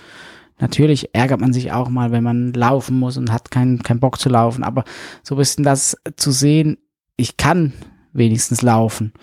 natürlich 0.60 1.14
ärgert 1.14 1.42
man 1.42 1.54
sich 1.54 1.72
auch 1.72 1.90
mal, 1.90 2.12
wenn 2.12 2.24
man 2.24 2.54
laufen 2.54 2.98
muss 3.00 3.18
und 3.18 3.32
hat 3.32 3.52
keinen 3.52 3.84
keinen 3.84 4.00
Bock 4.00 4.20
zu 4.20 4.30
laufen. 4.30 4.64
Aber 4.64 4.84
so 5.24 5.36
ein 5.36 5.40
bisschen 5.40 5.64
das 5.64 5.98
zu 6.16 6.32
sehen, 6.32 6.78
ich 7.18 7.38
kann 7.38 7.74
wenigstens 8.14 8.62
laufen, 8.62 9.14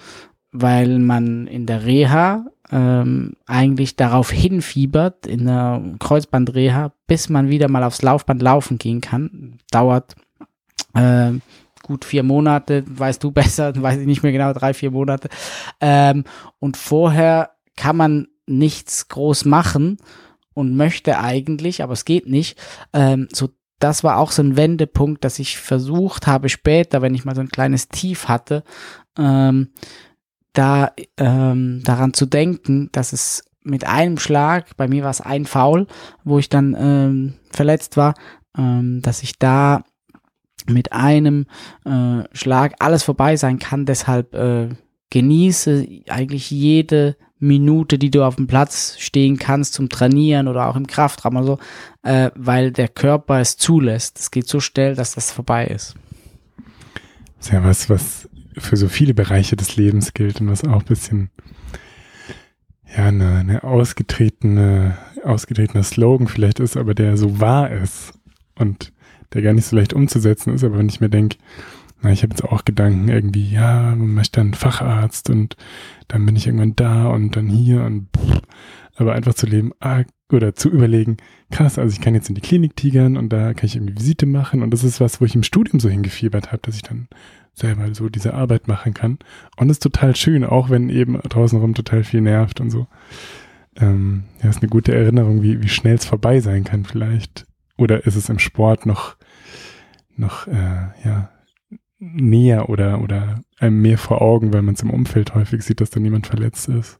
weil 0.51 0.99
man 0.99 1.47
in 1.47 1.67
der 1.67 1.85
Reha 1.85 2.47
ähm, 2.71 3.35
eigentlich 3.47 3.97
darauf 3.97 4.31
hinfiebert, 4.31 5.27
in 5.27 5.47
der 5.47 5.83
Kreuzbandreha, 5.99 6.93
bis 7.07 7.29
man 7.29 7.49
wieder 7.49 7.69
mal 7.69 7.85
aufs 7.85 8.03
Laufband 8.03 8.43
laufen 8.43 8.79
gehen 8.79 9.01
kann. 9.01 9.59
Dauert 9.71 10.15
äh, 10.95 11.33
gut 11.83 12.05
vier 12.05 12.23
Monate, 12.23 12.85
weißt 12.87 13.23
du 13.23 13.31
besser, 13.33 13.73
weiß 13.81 13.99
ich 13.99 14.07
nicht 14.07 14.23
mehr 14.23 14.33
genau, 14.33 14.53
drei, 14.53 14.75
vier 14.75 14.91
Monate. 14.91 15.29
Ähm, 15.81 16.25
und 16.59 16.77
vorher 16.77 17.51
kann 17.77 17.97
man 17.97 18.29
nichts 18.47 19.09
groß 19.09 19.45
machen 19.45 19.99
und 20.55 20.77
möchte 20.77 21.19
eigentlich, 21.19 21.83
aber 21.83 21.93
es 21.93 22.05
geht 22.05 22.29
nicht. 22.29 22.59
Ähm, 22.93 23.29
so, 23.33 23.51
das 23.79 24.05
war 24.05 24.19
auch 24.19 24.31
so 24.31 24.43
ein 24.43 24.57
Wendepunkt, 24.57 25.25
dass 25.25 25.39
ich 25.39 25.59
versucht 25.59 26.27
habe 26.27 26.49
später, 26.49 27.03
wenn 27.03 27.15
ich 27.15 27.25
mal 27.25 27.35
so 27.35 27.41
ein 27.41 27.49
kleines 27.49 27.89
Tief 27.89 28.29
hatte, 28.29 28.63
ähm, 29.19 29.73
da 30.53 30.93
ähm, 31.17 31.83
daran 31.85 32.13
zu 32.13 32.27
denken, 32.27 32.91
dass 32.93 33.13
es 33.13 33.45
mit 33.65 33.87
einem 33.87 34.19
Schlag, 34.19 34.77
bei 34.77 34.89
mir 34.89 35.05
war 35.05 35.11
es 35.11 35.21
ein 35.21 35.47
Foul, 35.47 35.87
wo 36.25 36.39
ich 36.39 36.49
dann 36.49 36.77
ähm, 36.79 37.35
verletzt 37.51 37.97
war, 37.97 38.15
ähm, 38.57 39.01
dass 39.03 39.23
ich 39.23 39.39
da 39.39 39.85
mit 40.69 40.93
einem 40.93 41.47
äh, 41.85 42.25
Schlag 42.33 42.75
alles 42.79 43.03
vorbei 43.03 43.37
sein 43.37 43.59
kann. 43.59 43.87
Deshalb 43.87 44.35
äh, 44.35 44.69
genieße 45.11 45.87
eigentlich 46.09 46.51
jede 46.51 47.17
Minute, 47.39 47.99
die 47.99 48.11
du 48.11 48.23
auf 48.23 48.37
dem 48.37 48.47
Platz 48.47 48.97
stehen 48.99 49.37
kannst 49.37 49.75
zum 49.75 49.89
Trainieren 49.89 50.47
oder 50.47 50.69
auch 50.69 50.77
im 50.77 50.87
Kraftraum 50.87 51.37
oder 51.37 51.47
so, 51.47 51.59
äh, 52.03 52.31
weil 52.37 52.71
der 52.71 52.89
Körper 52.89 53.41
es 53.41 53.57
zulässt. 53.57 54.21
Es 54.21 54.31
geht 54.31 54.47
so 54.47 54.61
schnell, 54.61 54.95
dass 54.95 55.15
das 55.15 55.33
vorbei 55.33 55.67
ist. 55.67 55.97
Das 57.39 57.49
ist 57.49 57.53
ja 57.53 57.65
was, 57.65 57.91
was 57.91 58.29
für 58.57 58.77
so 58.77 58.89
viele 58.89 59.13
Bereiche 59.13 59.57
des 59.57 59.77
Lebens 59.77 60.15
gilt 60.15 60.41
und 60.41 60.49
was 60.49 60.63
auch 60.63 60.81
ein 60.81 60.87
bisschen 60.87 61.31
ja, 62.97 63.07
eine, 63.07 63.39
eine 63.39 63.65
ausgetretene, 63.65 64.97
ausgetretener 65.25 65.83
Slogan 65.83 66.29
vielleicht 66.29 66.61
ist, 66.61 66.77
aber 66.77 66.95
der 66.95 67.17
so 67.17 67.41
wahr 67.41 67.71
ist. 67.71 68.13
Und 68.55 68.93
der 69.33 69.43
gar 69.43 69.53
nicht 69.53 69.67
so 69.67 69.77
leicht 69.77 69.93
umzusetzen 69.93 70.55
ist, 70.55 70.65
aber 70.65 70.79
wenn 70.79 70.89
ich 70.89 71.01
mir 71.01 71.09
denke, 71.09 71.37
na, 72.03 72.11
ich 72.11 72.23
habe 72.23 72.33
jetzt 72.33 72.45
auch 72.45 72.65
Gedanken 72.65 73.09
irgendwie, 73.09 73.49
ja, 73.49 73.95
man 73.95 74.15
möchte 74.15 74.41
dann 74.41 74.55
Facharzt 74.55 75.31
und 75.31 75.57
dann 76.09 76.27
bin 76.27 76.37
ich 76.37 76.47
irgendwann 76.47 76.77
da 76.77 77.09
und 77.09 77.37
dann 77.37 77.49
hier 77.49 77.85
und 77.85 78.09
pff, 78.17 78.41
aber 78.97 79.15
einfach 79.15 79.35
zu 79.35 79.47
leben, 79.47 79.73
ah, 79.81 80.03
oder 80.31 80.55
zu 80.55 80.71
überlegen, 80.71 81.19
krass, 81.51 81.79
also 81.79 81.93
ich 81.93 82.01
kann 82.01 82.15
jetzt 82.15 82.29
in 82.29 82.35
die 82.35 82.41
Klinik 82.41 82.75
tigern 82.77 83.17
und 83.17 83.29
da 83.31 83.55
kann 83.55 83.67
ich 83.67 83.77
irgendwie 83.77 83.97
Visite 83.97 84.27
machen 84.27 84.63
und 84.63 84.71
das 84.71 84.83
ist 84.85 85.01
was, 85.01 85.21
wo 85.21 85.25
ich 85.25 85.35
im 85.35 85.43
Studium 85.43 85.79
so 85.79 85.89
hingefiebert 85.89 86.53
habe, 86.53 86.63
dass 86.63 86.77
ich 86.77 86.83
dann 86.83 87.09
selber 87.55 87.95
so 87.95 88.09
diese 88.09 88.35
Arbeit 88.35 88.67
machen 88.67 88.95
kann. 88.95 89.19
Und 89.57 89.69
das 89.69 89.77
ist 89.77 89.83
total 89.83 90.17
schön, 90.17 90.45
auch 90.45 90.71
wenn 90.71 90.89
eben 90.89 91.21
draußen 91.21 91.61
rum 91.61 91.75
total 91.75 92.03
viel 92.03 92.23
nervt 92.23 92.61
und 92.61 92.71
so. 92.71 92.87
Ähm, 93.77 94.25
ja, 94.43 94.49
ist 94.49 94.63
eine 94.63 94.71
gute 94.71 94.95
Erinnerung, 94.95 95.43
wie, 95.43 95.63
wie 95.63 95.69
schnell 95.69 95.95
es 95.95 96.05
vorbei 96.05 96.41
sein 96.41 96.65
kann 96.65 96.85
vielleicht. 96.85 97.47
Oder 97.77 98.07
ist 98.07 98.17
es 98.17 98.29
im 98.29 98.39
Sport 98.39 98.87
noch, 98.87 99.17
noch, 100.23 100.47
äh, 100.47 100.89
ja, 101.05 101.31
näher 101.99 102.69
oder, 102.69 103.01
oder 103.01 103.43
einem 103.59 103.81
mehr 103.81 103.99
vor 103.99 104.23
Augen, 104.23 104.53
weil 104.53 104.63
man 104.63 104.75
es 104.75 104.83
im 104.83 104.91
Umfeld 104.91 105.35
häufig 105.35 105.63
sieht, 105.63 105.81
dass 105.81 105.91
da 105.91 106.01
niemand 106.01 106.27
verletzt 106.27 106.69
ist. 106.69 106.99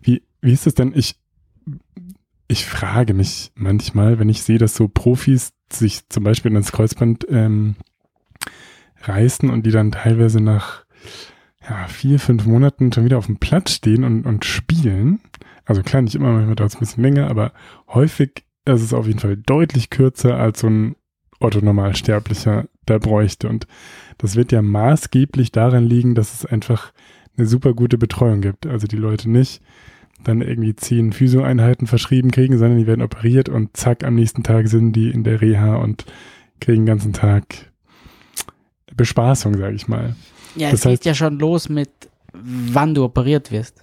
Wie, 0.00 0.22
wie 0.40 0.52
ist 0.52 0.66
es 0.66 0.74
denn? 0.74 0.92
Ich, 0.94 1.16
ich 2.46 2.66
frage 2.66 3.14
mich 3.14 3.50
manchmal, 3.56 4.18
wenn 4.18 4.28
ich 4.28 4.42
sehe, 4.42 4.58
dass 4.58 4.76
so 4.76 4.86
Profis 4.86 5.52
sich 5.72 6.08
zum 6.08 6.22
Beispiel 6.22 6.54
ins 6.54 6.70
Kreuzband 6.70 7.26
ähm, 7.28 7.74
reißen 9.02 9.50
und 9.50 9.66
die 9.66 9.72
dann 9.72 9.90
teilweise 9.90 10.40
nach 10.40 10.84
ja, 11.68 11.88
vier, 11.88 12.20
fünf 12.20 12.46
Monaten 12.46 12.92
schon 12.92 13.04
wieder 13.04 13.18
auf 13.18 13.26
dem 13.26 13.38
Platz 13.38 13.72
stehen 13.72 14.04
und, 14.04 14.24
und 14.24 14.44
spielen. 14.44 15.20
Also 15.64 15.82
klar, 15.82 16.02
nicht 16.02 16.14
immer, 16.14 16.32
manchmal 16.32 16.54
dauert 16.54 16.70
es 16.70 16.76
ein 16.76 16.80
bisschen 16.80 17.02
länger, 17.02 17.28
aber 17.28 17.52
häufig 17.88 18.44
ist 18.64 18.82
es 18.82 18.94
auf 18.94 19.06
jeden 19.06 19.18
Fall 19.18 19.36
deutlich 19.36 19.90
kürzer 19.90 20.36
als 20.36 20.60
so 20.60 20.68
ein 20.68 20.94
Otto-Normalsterblicher 21.40 22.66
da 22.86 22.98
bräuchte. 22.98 23.48
Und 23.48 23.66
das 24.18 24.36
wird 24.36 24.52
ja 24.52 24.62
maßgeblich 24.62 25.52
daran 25.52 25.84
liegen, 25.84 26.14
dass 26.14 26.34
es 26.34 26.46
einfach 26.46 26.92
eine 27.36 27.46
super 27.46 27.74
gute 27.74 27.98
Betreuung 27.98 28.40
gibt. 28.40 28.66
Also 28.66 28.86
die 28.86 28.96
Leute 28.96 29.30
nicht 29.30 29.62
dann 30.24 30.40
irgendwie 30.40 30.74
zehn 30.74 31.12
Physio-Einheiten 31.12 31.86
verschrieben 31.86 32.30
kriegen, 32.30 32.58
sondern 32.58 32.78
die 32.78 32.86
werden 32.86 33.02
operiert 33.02 33.48
und 33.48 33.76
zack, 33.76 34.02
am 34.02 34.14
nächsten 34.14 34.42
Tag 34.42 34.68
sind 34.68 34.92
die 34.92 35.10
in 35.10 35.24
der 35.24 35.40
Reha 35.40 35.76
und 35.76 36.06
kriegen 36.60 36.82
den 36.82 36.86
ganzen 36.86 37.12
Tag 37.12 37.70
Bespaßung, 38.96 39.58
sage 39.58 39.74
ich 39.74 39.88
mal. 39.88 40.16
Ja, 40.56 40.70
das 40.70 40.80
es 40.80 40.86
heißt, 40.86 41.02
geht 41.02 41.04
ja 41.04 41.14
schon 41.14 41.38
los 41.38 41.68
mit, 41.68 41.90
wann 42.32 42.94
du 42.94 43.04
operiert 43.04 43.52
wirst. 43.52 43.80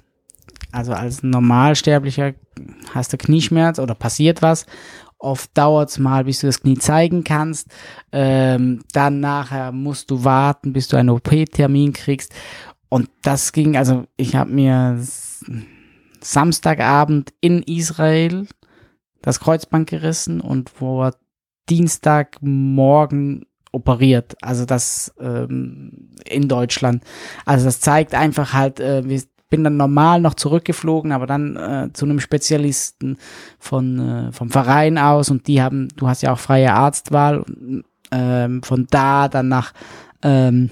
Also 0.72 0.93
als 0.93 1.22
Normalsterblicher 1.22 2.34
hast 2.93 3.14
du 3.14 3.18
Knieschmerz 3.18 3.78
oder 3.78 3.93
passiert 3.93 4.41
was. 4.41 4.66
Oft 5.24 5.58
dauert 5.58 5.90
es 5.90 6.00
mal, 6.00 6.26
bis 6.26 6.42
du 6.42 6.48
das 6.48 6.62
Knie 6.62 6.78
zeigen 6.78 7.24
kannst. 7.24 7.68
Ähm, 8.12 8.84
dann 8.92 9.22
nachher 9.22 9.72
musst 9.72 10.12
du 10.12 10.26
warten, 10.26 10.74
bis 10.74 10.90
du 10.90 10.98
einen 10.98 11.10
OP-Termin 11.10 11.94
kriegst. 11.94 12.34
Und 12.90 13.10
das 13.22 13.54
ging, 13.54 13.78
also 13.78 14.04
ich 14.18 14.36
habe 14.36 14.52
mir 14.52 15.00
Samstagabend 16.22 17.34
in 17.40 17.64
Israel 17.64 18.48
das 19.22 19.40
Kreuzband 19.40 19.90
gerissen 19.90 20.42
und 20.42 20.70
vor 20.70 21.14
Dienstagmorgen 21.70 23.46
operiert. 23.72 24.36
Also 24.42 24.66
das 24.66 25.14
ähm, 25.20 26.12
in 26.26 26.48
Deutschland. 26.50 27.04
Also 27.46 27.66
das 27.66 27.80
zeigt 27.80 28.14
einfach 28.14 28.54
halt, 28.54 28.80
äh, 28.80 29.08
wir 29.08 29.22
bin 29.54 29.64
dann 29.64 29.78
normal 29.78 30.20
noch 30.20 30.34
zurückgeflogen, 30.34 31.12
aber 31.12 31.28
dann 31.28 31.56
äh, 31.56 31.93
zu 31.93 32.06
einem 32.06 32.20
Spezialisten 32.20 33.18
von 33.60 33.99
äh, 33.99 34.32
vom 34.32 34.49
Verein 34.49 34.97
aus 34.97 35.30
und 35.30 35.47
die 35.47 35.62
haben, 35.62 35.89
du 35.95 36.08
hast 36.08 36.24
ja 36.24 36.34
auch 36.34 36.39
freie 36.39 36.74
Arztwahl, 36.74 37.45
ähm, 38.12 38.64
von 38.64 38.88
da 38.89 39.28
dann 39.28 39.49
nach 39.49 39.74
ähm, 40.24 40.72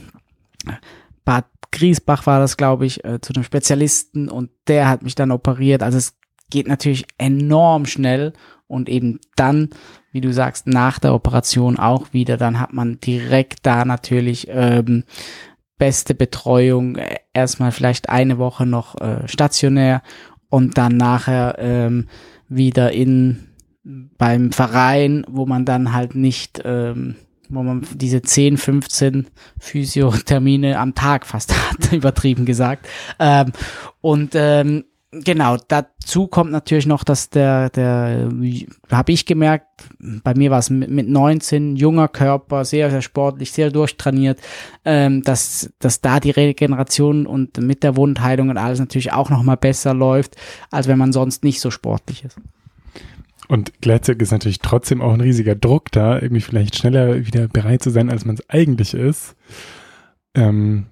Bad 1.25 1.45
Griesbach 1.71 2.25
war 2.25 2.39
das, 2.39 2.57
glaube 2.57 2.87
ich, 2.87 3.05
äh, 3.05 3.21
zu 3.21 3.35
einem 3.35 3.43
Spezialisten 3.43 4.29
und 4.29 4.49
der 4.67 4.89
hat 4.89 5.03
mich 5.03 5.13
dann 5.13 5.29
operiert. 5.29 5.83
Also 5.83 5.99
es 5.99 6.17
geht 6.49 6.67
natürlich 6.67 7.05
enorm 7.19 7.85
schnell 7.85 8.33
und 8.65 8.89
eben 8.89 9.19
dann, 9.35 9.69
wie 10.11 10.21
du 10.21 10.33
sagst, 10.33 10.65
nach 10.65 10.97
der 10.97 11.13
Operation 11.13 11.77
auch 11.77 12.13
wieder, 12.13 12.37
dann 12.37 12.59
hat 12.59 12.73
man 12.73 12.99
direkt 12.99 13.59
da 13.61 13.85
natürlich 13.85 14.47
ähm, 14.49 15.03
beste 15.81 16.13
Betreuung. 16.13 16.95
Erstmal 17.33 17.71
vielleicht 17.71 18.09
eine 18.09 18.37
Woche 18.37 18.67
noch 18.67 19.01
äh, 19.01 19.27
stationär 19.27 20.03
und 20.47 20.77
dann 20.77 20.95
nachher 20.95 21.55
ähm, 21.57 22.07
wieder 22.47 22.91
in 22.91 23.47
beim 23.83 24.51
Verein, 24.51 25.25
wo 25.27 25.47
man 25.47 25.65
dann 25.65 25.91
halt 25.91 26.13
nicht 26.13 26.61
ähm, 26.63 27.15
wo 27.49 27.63
man 27.63 27.85
diese 27.95 28.21
10, 28.21 28.57
15 28.57 29.25
Physiothermine 29.59 30.77
am 30.77 30.93
Tag 30.93 31.25
fast 31.25 31.51
hat, 31.71 31.91
übertrieben 31.91 32.45
gesagt. 32.45 32.87
Ähm, 33.17 33.51
und 34.01 34.33
ähm, 34.35 34.85
genau, 35.11 35.57
dazu 35.67 36.27
kommt 36.27 36.51
natürlich 36.51 36.85
noch, 36.85 37.03
dass 37.03 37.29
der, 37.29 37.69
der, 37.69 38.29
habe 38.89 39.11
ich 39.11 39.25
gemerkt, 39.25 39.67
bei 39.99 40.33
mir 40.33 40.51
war 40.51 40.59
es 40.59 40.69
mit, 40.69 40.89
mit 40.89 41.07
19, 41.09 41.75
junger 41.75 42.07
Körper, 42.07 42.65
sehr, 42.65 42.89
sehr 42.89 43.01
sportlich, 43.01 43.51
sehr 43.51 43.71
durchtrainiert, 43.71 44.39
ähm, 44.85 45.21
dass, 45.23 45.71
dass 45.79 46.01
da 46.01 46.19
die 46.19 46.31
Regeneration 46.31 47.27
und 47.27 47.57
mit 47.57 47.83
der 47.83 47.95
Wundheilung 47.97 48.49
und 48.49 48.57
alles 48.57 48.79
natürlich 48.79 49.11
auch 49.11 49.29
nochmal 49.29 49.57
besser 49.57 49.93
läuft, 49.93 50.35
als 50.71 50.87
wenn 50.87 50.97
man 50.97 51.13
sonst 51.13 51.43
nicht 51.43 51.59
so 51.59 51.71
sportlich 51.71 52.23
ist. 52.23 52.37
Und 53.47 53.81
gleichzeitig 53.81 54.21
ist 54.21 54.31
natürlich 54.31 54.59
trotzdem 54.59 55.01
auch 55.01 55.13
ein 55.13 55.19
riesiger 55.19 55.55
Druck 55.55 55.91
da, 55.91 56.21
irgendwie 56.21 56.41
vielleicht 56.41 56.77
schneller 56.77 57.25
wieder 57.25 57.49
bereit 57.49 57.83
zu 57.83 57.89
sein, 57.89 58.09
als 58.09 58.23
man 58.23 58.35
es 58.35 58.49
eigentlich 58.49 58.93
ist. 58.93 59.35
Ähm, 60.33 60.85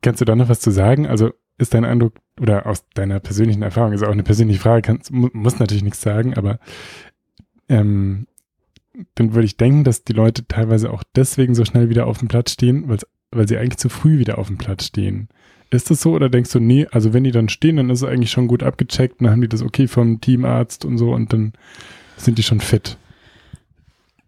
kannst 0.00 0.22
du 0.22 0.24
da 0.24 0.34
noch 0.34 0.48
was 0.48 0.60
zu 0.60 0.70
sagen? 0.70 1.06
Also 1.06 1.32
ist 1.58 1.74
dein 1.74 1.84
Eindruck 1.84 2.14
oder 2.40 2.66
aus 2.66 2.84
deiner 2.94 3.20
persönlichen 3.20 3.62
Erfahrung, 3.62 3.92
ist 3.92 4.02
auch 4.02 4.10
eine 4.10 4.22
persönliche 4.22 4.60
Frage, 4.60 4.82
kannst, 4.82 5.12
mu 5.12 5.28
muss 5.32 5.58
natürlich 5.58 5.84
nichts 5.84 6.00
sagen, 6.00 6.34
aber 6.34 6.58
ähm, 7.68 8.26
dann 9.14 9.34
würde 9.34 9.46
ich 9.46 9.56
denken, 9.56 9.84
dass 9.84 10.04
die 10.04 10.12
Leute 10.12 10.46
teilweise 10.46 10.92
auch 10.92 11.02
deswegen 11.16 11.54
so 11.54 11.64
schnell 11.64 11.88
wieder 11.88 12.06
auf 12.06 12.18
dem 12.18 12.28
Platz 12.28 12.52
stehen, 12.52 12.88
weil 13.30 13.48
sie 13.48 13.56
eigentlich 13.56 13.78
zu 13.78 13.88
früh 13.88 14.18
wieder 14.18 14.38
auf 14.38 14.48
dem 14.48 14.58
Platz 14.58 14.86
stehen. 14.86 15.28
Ist 15.70 15.90
das 15.90 16.00
so 16.00 16.12
oder 16.12 16.28
denkst 16.28 16.52
du, 16.52 16.60
nee, 16.60 16.86
also 16.90 17.12
wenn 17.12 17.24
die 17.24 17.32
dann 17.32 17.48
stehen, 17.48 17.76
dann 17.76 17.90
ist 17.90 18.02
es 18.02 18.08
eigentlich 18.08 18.30
schon 18.30 18.46
gut 18.46 18.62
abgecheckt 18.62 19.20
dann 19.20 19.30
haben 19.30 19.40
die 19.40 19.48
das 19.48 19.62
okay 19.62 19.88
vom 19.88 20.20
Teamarzt 20.20 20.84
und 20.84 20.98
so 20.98 21.12
und 21.12 21.32
dann 21.32 21.52
sind 22.16 22.38
die 22.38 22.44
schon 22.44 22.60
fit? 22.60 22.96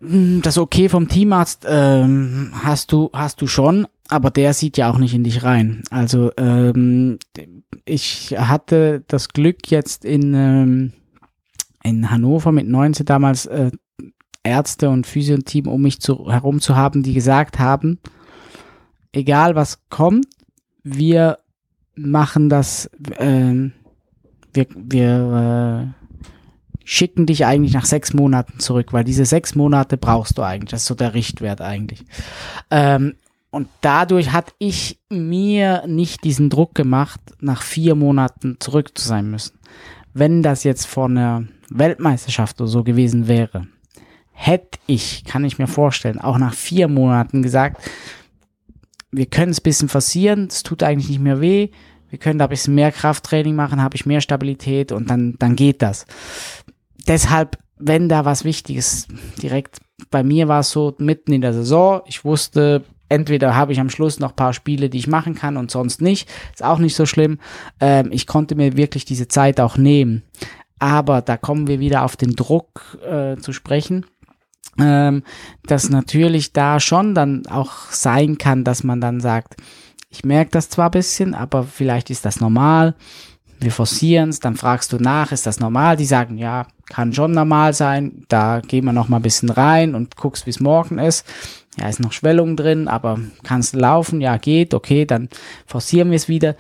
Mm, 0.01 0.41
das 0.43 0.59
okay 0.59 0.89
vom 0.89 1.09
Teamarzt 1.09 1.67
ähm, 1.69 2.53
hast 2.53 2.93
du 2.93 3.11
hast 3.13 3.41
du 3.41 3.47
schon, 3.47 3.87
aber 4.09 4.31
der 4.31 4.55
sieht 4.55 4.77
ja 4.77 4.91
auch 4.91 4.99
nicht 4.99 5.15
in 5.15 5.25
dich 5.25 5.43
rein. 5.43 5.83
Also 5.91 6.31
ähm, 6.37 7.19
ich 7.85 8.37
hatte 8.39 9.05
das 9.09 9.29
Glück 9.29 9.71
jetzt 9.71 10.05
in 10.05 10.35
ähm, 10.35 10.93
in 11.83 12.11
Hannover 12.11 12.53
mit 12.53 12.67
19 12.67 13.07
damals 13.07 13.47
äh, 13.47 13.71
Ärzte 14.43 14.91
und 14.91 15.07
Physioteam 15.07 15.67
um 15.67 15.83
mich 15.83 16.01
zu, 16.01 16.31
herum 16.31 16.61
zu 16.61 16.77
haben, 16.77 17.03
die 17.03 17.15
gesagt 17.15 17.59
haben, 17.59 17.99
egal 19.13 19.55
was 19.55 19.89
kommt, 19.89 20.27
wir 20.83 21.39
machen 21.97 22.49
das, 22.49 22.87
äh, 23.19 23.71
wir, 24.53 24.67
wir 24.75 25.93
äh, 25.99 26.06
schicken 26.89 27.27
dich 27.27 27.45
eigentlich 27.45 27.75
nach 27.75 27.85
sechs 27.85 28.15
Monaten 28.15 28.61
zurück, 28.61 28.93
weil 28.93 29.03
diese 29.03 29.25
sechs 29.25 29.57
Monate 29.57 29.97
brauchst 29.99 30.39
du 30.39 30.43
eigentlich. 30.43 30.71
Das 30.71 30.83
ist 30.83 30.87
so 30.87 30.95
der 30.95 31.15
Richtwert 31.15 31.61
eigentlich. 31.61 32.05
Ähm, 32.71 33.15
und 33.51 33.69
dadurch 33.81 34.33
hat 34.33 34.55
ich 34.59 35.01
mir 35.11 35.83
nicht 35.89 36.23
diesen 36.23 36.49
Druck 36.49 36.77
gemacht, 36.77 37.21
nach 37.41 37.63
vier 37.63 37.97
Monaten 37.97 38.59
zurück 38.61 38.97
zu 38.97 39.07
sein 39.07 39.29
müssen. 39.31 39.59
Wenn 40.15 40.45
das 40.45 40.63
jetzt 40.63 40.87
vor 40.87 41.07
einer 41.07 41.45
Weltmeisterschaft 41.71 42.61
oder 42.61 42.71
so 42.71 42.85
gewesen 42.85 43.27
wäre, 43.27 43.67
hätte 44.31 44.79
ich, 44.87 45.25
kann 45.25 45.45
ich 45.45 45.59
mir 45.59 45.67
vorstellen, 45.67 46.21
auch 46.21 46.39
nach 46.39 46.55
vier 46.55 46.87
Monaten 46.87 47.43
gesagt, 47.43 47.83
wir 49.11 49.27
können 49.27 49.51
es 49.51 49.59
ein 49.59 49.65
bisschen 49.65 49.89
forcieren, 49.89 50.47
es 50.49 50.63
tut 50.63 50.85
eigentlich 50.85 51.09
nicht 51.09 51.21
mehr 51.21 51.41
weh, 51.41 51.71
wir 52.11 52.19
können 52.21 52.39
da 52.39 52.45
ein 52.45 52.51
bisschen 52.51 52.77
mehr 52.77 52.93
Krafttraining 52.93 53.57
machen, 53.57 53.83
habe 53.83 53.97
ich 53.97 54.07
mehr 54.07 54.21
Stabilität 54.21 54.93
und 54.93 55.11
dann, 55.11 55.35
dann 55.41 55.57
geht 55.57 55.83
das. 55.83 56.07
Deshalb, 57.07 57.59
wenn 57.79 58.09
da 58.09 58.25
was 58.25 58.45
Wichtiges 58.45 59.07
direkt 59.43 59.79
bei 60.11 60.23
mir 60.23 60.49
war 60.49 60.61
es 60.61 60.71
so 60.71 60.95
mitten 60.99 61.33
in 61.33 61.41
der 61.41 61.53
Saison, 61.53 62.03
ich 62.07 62.25
wusste, 62.25 62.85
entweder 63.09 63.55
habe 63.55 63.73
ich 63.73 63.81
am 63.81 63.91
Schluss 63.91 64.21
noch 64.21 64.37
paar 64.37 64.53
Spiele, 64.53 64.91
die 64.91 64.99
ich 64.99 65.07
machen 65.07 65.35
kann 65.35 65.57
und 65.57 65.71
sonst 65.71 66.03
nicht, 66.03 66.29
ist 66.53 66.65
auch 66.65 66.79
nicht 66.79 66.97
so 66.97 67.07
schlimm. 67.07 67.39
Ähm, 67.81 68.09
ich 68.13 68.27
konnte 68.27 68.55
mir 68.55 68.77
wirklich 68.77 69.05
diese 69.05 69.29
Zeit 69.29 69.61
auch 69.61 69.77
nehmen. 69.77 70.23
Aber 70.79 71.23
da 71.23 71.39
kommen 71.39 71.67
wir 71.67 71.81
wieder 71.81 72.05
auf 72.05 72.17
den 72.17 72.37
Druck 72.37 72.99
äh, 73.09 73.37
zu 73.37 73.53
sprechen 73.53 74.05
ähm, 74.79 75.23
dass 75.67 75.91
natürlich 75.91 76.53
da 76.53 76.81
schon 76.81 77.15
dann 77.15 77.47
auch 77.47 77.91
sein 77.91 78.39
kann, 78.39 78.65
dass 78.65 78.85
man 78.85 79.01
dann 79.01 79.21
sagt, 79.21 79.57
ich 80.09 80.25
merke 80.25 80.51
das 80.51 80.71
zwar 80.71 80.91
bisschen, 80.91 81.35
aber 81.35 81.65
vielleicht 81.65 82.11
ist 82.11 82.25
das 82.25 82.41
normal. 82.41 82.95
Wir 83.59 83.71
forcieren 83.71 84.31
es, 84.31 84.41
dann 84.41 84.57
fragst 84.57 84.93
du 84.93 84.99
nach, 84.99 85.33
ist 85.33 85.47
das 85.47 85.61
normal? 85.61 85.97
Die 85.97 86.05
sagen, 86.05 86.39
ja, 86.39 86.67
kann 86.89 87.13
schon 87.13 87.33
normal 87.33 87.73
sein, 87.73 88.25
da 88.29 88.61
gehen 88.61 88.85
wir 88.85 88.93
noch 88.93 89.09
mal 89.09 89.17
ein 89.17 89.23
bisschen 89.23 89.51
rein 89.51 89.95
und 89.95 90.17
guckst, 90.17 90.47
wie 90.47 90.51
es 90.51 90.61
morgen 90.61 90.99
ist. 90.99 91.27
Ja, 91.79 91.89
ist 91.89 92.01
noch 92.01 92.13
Schwellung 92.13 92.57
drin, 92.57 92.89
aber 92.89 93.19
kannst 93.43 93.75
laufen? 93.75 94.21
Ja, 94.21 94.39
geht, 94.39 94.73
okay, 94.73 95.05
dann 95.05 95.29
forcieren 95.67 96.11
wir 96.11 96.17
es 96.17 96.29
wieder. 96.29 96.57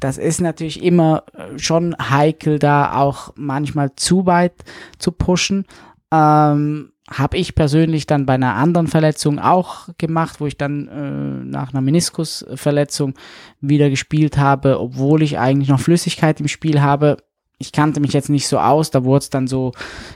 Das 0.00 0.18
ist 0.18 0.40
natürlich 0.40 0.82
immer 0.82 1.24
äh, 1.34 1.58
schon 1.58 1.96
heikel, 1.98 2.58
da 2.58 2.94
auch 2.94 3.32
manchmal 3.36 3.94
zu 3.96 4.26
weit 4.26 4.52
zu 4.98 5.12
pushen. 5.12 5.66
Ähm, 6.10 6.92
habe 7.10 7.36
ich 7.36 7.54
persönlich 7.54 8.06
dann 8.06 8.24
bei 8.24 8.34
einer 8.34 8.54
anderen 8.54 8.86
Verletzung 8.86 9.38
auch 9.38 9.88
gemacht, 9.98 10.40
wo 10.40 10.46
ich 10.46 10.56
dann 10.56 10.88
äh, 10.88 11.44
nach 11.44 11.72
einer 11.72 11.82
Meniskusverletzung 11.82 13.14
wieder 13.60 13.90
gespielt 13.90 14.38
habe, 14.38 14.80
obwohl 14.80 15.22
ich 15.22 15.38
eigentlich 15.38 15.68
noch 15.68 15.80
Flüssigkeit 15.80 16.40
im 16.40 16.48
Spiel 16.48 16.80
habe. 16.80 17.18
Ich 17.58 17.72
kannte 17.72 18.00
mich 18.00 18.14
jetzt 18.14 18.30
nicht 18.30 18.48
so 18.48 18.58
aus, 18.58 18.90
da 18.90 19.04
wurde 19.04 19.24
es 19.24 19.30
dann 19.30 19.46
so 19.46 19.72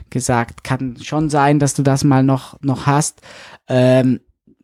gesagt, 0.09 0.65
kann 0.65 0.97
schon 1.03 1.29
sein, 1.29 1.59
dass 1.59 1.75
du 1.75 1.83
das 1.83 2.05
mal 2.05 2.23
noch, 2.23 2.61
noch 2.63 2.87
hast. 2.87 3.21
Ähm, 3.69 4.21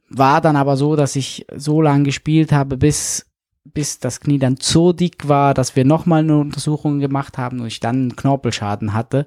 war 0.08 0.40
dann 0.40 0.56
aber 0.56 0.76
so, 0.76 0.96
dass 0.96 1.16
ich 1.16 1.46
so 1.54 1.82
lange 1.82 2.04
gespielt 2.04 2.52
habe, 2.52 2.78
bis, 2.78 3.26
bis 3.64 3.98
das 3.98 4.20
Knie 4.20 4.38
dann 4.38 4.56
so 4.58 4.92
dick 4.92 5.28
war, 5.28 5.52
dass 5.52 5.76
wir 5.76 5.84
nochmal 5.84 6.22
eine 6.22 6.38
Untersuchung 6.38 7.00
gemacht 7.00 7.36
haben 7.36 7.60
und 7.60 7.66
ich 7.66 7.80
dann 7.80 7.96
einen 7.96 8.16
Knorpelschaden 8.16 8.94
hatte. 8.94 9.26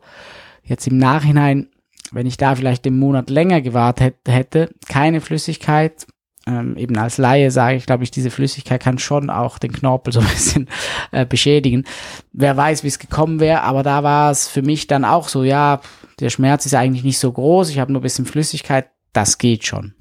Jetzt 0.63 0.87
im 0.87 0.97
Nachhinein 0.97 1.69
wenn 2.11 2.27
ich 2.27 2.37
da 2.37 2.55
vielleicht 2.55 2.85
den 2.85 2.97
Monat 2.97 3.29
länger 3.29 3.61
gewartet 3.61 4.15
hätte, 4.27 4.69
keine 4.87 5.21
Flüssigkeit, 5.21 6.05
ähm, 6.47 6.77
eben 6.77 6.97
als 6.97 7.17
Laie 7.17 7.51
sage 7.51 7.75
ich, 7.75 7.85
glaube 7.85 8.03
ich, 8.03 8.11
diese 8.11 8.31
Flüssigkeit 8.31 8.81
kann 8.81 8.99
schon 8.99 9.29
auch 9.29 9.59
den 9.59 9.73
Knorpel 9.73 10.13
so 10.13 10.21
ein 10.21 10.27
bisschen 10.27 10.69
äh, 11.11 11.25
beschädigen. 11.25 11.83
Wer 12.31 12.55
weiß, 12.55 12.83
wie 12.83 12.87
es 12.87 12.99
gekommen 12.99 13.39
wäre, 13.39 13.61
aber 13.63 13.83
da 13.83 14.03
war 14.03 14.31
es 14.31 14.47
für 14.47 14.61
mich 14.61 14.87
dann 14.87 15.03
auch 15.03 15.27
so, 15.27 15.43
ja, 15.43 15.81
der 16.19 16.29
Schmerz 16.29 16.65
ist 16.65 16.73
eigentlich 16.73 17.03
nicht 17.03 17.19
so 17.19 17.31
groß, 17.31 17.69
ich 17.69 17.79
habe 17.79 17.91
nur 17.91 18.01
ein 18.01 18.03
bisschen 18.03 18.25
Flüssigkeit, 18.25 18.87
das 19.13 19.37
geht 19.37 19.65
schon. 19.65 19.93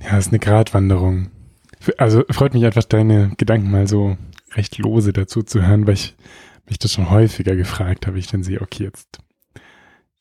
Ja, 0.00 0.16
ist 0.16 0.28
eine 0.28 0.38
Gratwanderung. 0.38 1.30
Also 1.98 2.24
freut 2.30 2.54
mich 2.54 2.64
einfach, 2.64 2.84
deine 2.84 3.32
Gedanken 3.36 3.70
mal 3.70 3.86
so 3.86 4.16
recht 4.54 4.78
lose 4.78 5.12
dazu 5.12 5.42
zu 5.42 5.66
hören, 5.66 5.86
weil 5.86 5.94
ich 5.94 6.16
mich 6.66 6.78
das 6.78 6.92
schon 6.92 7.10
häufiger 7.10 7.54
gefragt 7.56 8.06
habe, 8.06 8.18
ich 8.18 8.26
dann 8.28 8.42
sehe, 8.42 8.60
okay, 8.60 8.84
jetzt 8.84 9.18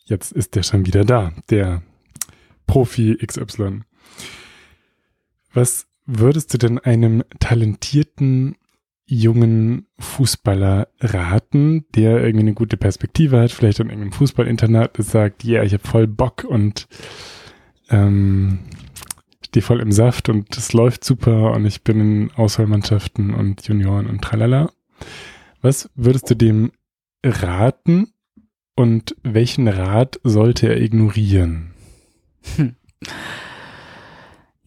jetzt 0.09 0.31
ist 0.31 0.55
der 0.55 0.63
schon 0.63 0.85
wieder 0.85 1.05
da, 1.05 1.33
der 1.49 1.81
Profi 2.65 3.17
XY. 3.25 3.81
Was 5.53 5.87
würdest 6.05 6.53
du 6.53 6.57
denn 6.57 6.79
einem 6.79 7.23
talentierten 7.39 8.55
jungen 9.05 9.87
Fußballer 9.99 10.89
raten, 10.99 11.85
der 11.95 12.23
irgendwie 12.23 12.43
eine 12.43 12.53
gute 12.53 12.75
Perspektive 12.77 13.39
hat, 13.39 13.51
vielleicht 13.51 13.79
an 13.79 13.87
irgendeinem 13.87 14.11
Fußballinternat 14.11 14.97
ist, 14.99 15.11
sagt, 15.11 15.43
ja, 15.43 15.55
yeah, 15.55 15.63
ich 15.63 15.73
habe 15.73 15.87
voll 15.87 16.07
Bock 16.07 16.43
und 16.43 16.87
ähm, 17.89 18.59
stehe 19.45 19.63
voll 19.63 19.79
im 19.79 19.93
Saft 19.93 20.27
und 20.27 20.55
es 20.57 20.73
läuft 20.73 21.05
super 21.05 21.51
und 21.51 21.65
ich 21.65 21.83
bin 21.83 21.99
in 22.01 22.31
Auswahlmannschaften 22.35 23.33
und 23.33 23.65
Junioren 23.65 24.07
und 24.07 24.21
tralala. 24.21 24.71
Was 25.61 25.89
würdest 25.95 26.29
du 26.29 26.35
dem 26.35 26.71
raten, 27.23 28.13
und 28.78 29.15
welchen 29.23 29.67
Rat 29.67 30.19
sollte 30.23 30.69
er 30.69 30.80
ignorieren? 30.80 31.71
Hm. 32.55 32.75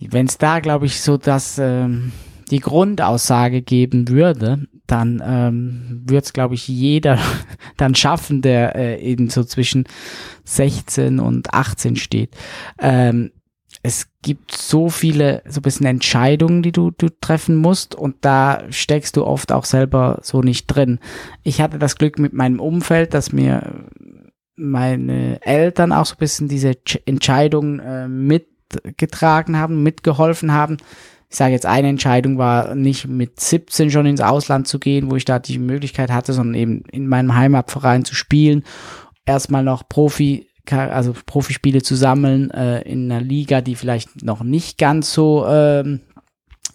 Wenn 0.00 0.26
es 0.26 0.36
da, 0.36 0.60
glaube 0.60 0.86
ich, 0.86 1.00
so 1.00 1.16
dass 1.16 1.58
ähm, 1.58 2.12
die 2.50 2.58
Grundaussage 2.58 3.62
geben 3.62 4.08
würde, 4.08 4.66
dann 4.86 5.22
ähm, 5.24 6.02
würde 6.04 6.24
es, 6.24 6.32
glaube 6.32 6.54
ich, 6.54 6.66
jeder 6.66 7.18
dann 7.76 7.94
schaffen, 7.94 8.42
der 8.42 8.74
äh, 8.74 9.00
eben 9.00 9.30
so 9.30 9.44
zwischen 9.44 9.84
16 10.44 11.20
und 11.20 11.54
18 11.54 11.94
steht. 11.94 12.34
Ähm, 12.80 13.30
es 13.82 14.08
gibt 14.22 14.52
so 14.52 14.90
viele, 14.90 15.42
so 15.48 15.60
ein 15.60 15.62
bisschen 15.62 15.86
Entscheidungen, 15.86 16.62
die 16.62 16.72
du, 16.72 16.90
du 16.90 17.08
treffen 17.08 17.56
musst 17.56 17.94
und 17.94 18.16
da 18.20 18.64
steckst 18.70 19.16
du 19.16 19.24
oft 19.24 19.52
auch 19.52 19.64
selber 19.64 20.18
so 20.22 20.42
nicht 20.42 20.66
drin. 20.66 20.98
Ich 21.44 21.60
hatte 21.60 21.78
das 21.78 21.96
Glück 21.96 22.18
mit 22.18 22.34
meinem 22.34 22.60
Umfeld, 22.60 23.14
dass 23.14 23.32
mir 23.32 23.86
meine 24.56 25.40
Eltern 25.42 25.92
auch 25.92 26.06
so 26.06 26.14
ein 26.14 26.18
bisschen 26.18 26.48
diese 26.48 26.74
Entscheidung 27.06 27.80
äh, 27.80 28.08
mitgetragen 28.08 29.56
haben, 29.56 29.82
mitgeholfen 29.82 30.52
haben. 30.52 30.76
Ich 31.30 31.36
sage 31.36 31.52
jetzt, 31.52 31.66
eine 31.66 31.88
Entscheidung 31.88 32.38
war 32.38 32.74
nicht 32.74 33.06
mit 33.06 33.38
17 33.38 33.90
schon 33.90 34.06
ins 34.06 34.20
Ausland 34.20 34.66
zu 34.66 34.80
gehen, 34.80 35.10
wo 35.10 35.16
ich 35.16 35.24
da 35.24 35.38
die 35.38 35.60
Möglichkeit 35.60 36.10
hatte, 36.10 36.32
sondern 36.32 36.54
eben 36.54 36.82
in 36.90 37.06
meinem 37.06 37.36
Heimatverein 37.36 38.04
zu 38.04 38.16
spielen. 38.16 38.64
Erstmal 39.26 39.62
noch 39.62 39.88
Profi, 39.88 40.48
also 40.68 41.14
Profispiele 41.26 41.82
zu 41.82 41.94
sammeln 41.94 42.50
äh, 42.50 42.82
in 42.82 43.10
einer 43.10 43.20
Liga, 43.20 43.60
die 43.60 43.76
vielleicht 43.76 44.24
noch 44.24 44.42
nicht 44.42 44.76
ganz 44.76 45.12
so 45.12 45.46
ähm, 45.46 46.00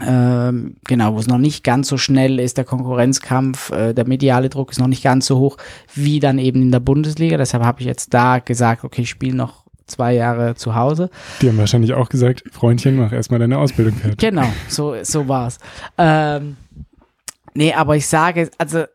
ähm, 0.02 0.76
genau, 0.86 1.14
wo 1.14 1.20
es 1.20 1.28
noch 1.28 1.38
nicht 1.38 1.64
ganz 1.64 1.88
so 1.88 1.98
schnell 1.98 2.40
ist, 2.40 2.58
der 2.58 2.66
Konkurrenzkampf, 2.66 3.72
äh, 3.72 3.94
der 3.94 4.08
mediale 4.08 4.50
Druck 4.50 4.72
ist 4.72 4.80
noch 4.80 4.88
nicht 4.88 5.04
ganz 5.04 5.26
so 5.26 5.40
hoch 5.40 5.58
wie 5.94 6.20
dann 6.20 6.38
eben 6.38 6.62
in 6.62 6.72
der 6.72 6.82
Bundesliga. 6.82 7.38
Deshalb 7.38 7.64
habe 7.64 7.82
ich 7.82 7.88
jetzt 7.88 8.14
da 8.14 8.40
gesagt, 8.40 8.84
okay, 8.84 9.04
ich 9.04 9.10
spiele 9.10 9.36
noch 9.36 9.66
zwei 9.88 10.14
Jahre 10.14 10.56
zu 10.56 10.76
Hause. 10.76 11.10
Die 11.42 11.48
haben 11.48 11.58
wahrscheinlich 11.58 11.94
auch 11.94 12.10
gesagt, 12.10 12.44
Freundchen, 12.52 12.98
mach 12.98 13.12
erstmal 13.12 13.40
deine 13.40 13.58
Ausbildung 13.58 13.94
fertig. 13.96 14.20
Genau, 14.20 14.48
so, 14.68 14.96
so 15.04 15.28
war's. 15.28 15.60
Ähm, 15.98 16.58
nee, 17.54 17.74
aber 17.74 17.96
ich 17.96 18.08
sage, 18.08 18.50
also 18.58 18.86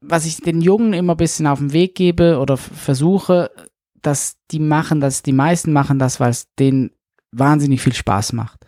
was 0.00 0.26
ich 0.26 0.36
den 0.36 0.60
Jungen 0.60 0.92
immer 0.92 1.14
ein 1.14 1.18
bisschen 1.18 1.46
auf 1.46 1.58
den 1.58 1.72
Weg 1.72 1.94
gebe 1.94 2.38
oder 2.38 2.56
versuche, 2.56 3.50
dass 4.00 4.36
die 4.52 4.60
machen, 4.60 5.00
dass 5.00 5.22
die 5.22 5.32
meisten 5.32 5.72
machen 5.72 5.98
das, 5.98 6.20
weil 6.20 6.30
es 6.30 6.46
denen 6.58 6.92
wahnsinnig 7.32 7.82
viel 7.82 7.94
Spaß 7.94 8.32
macht. 8.32 8.64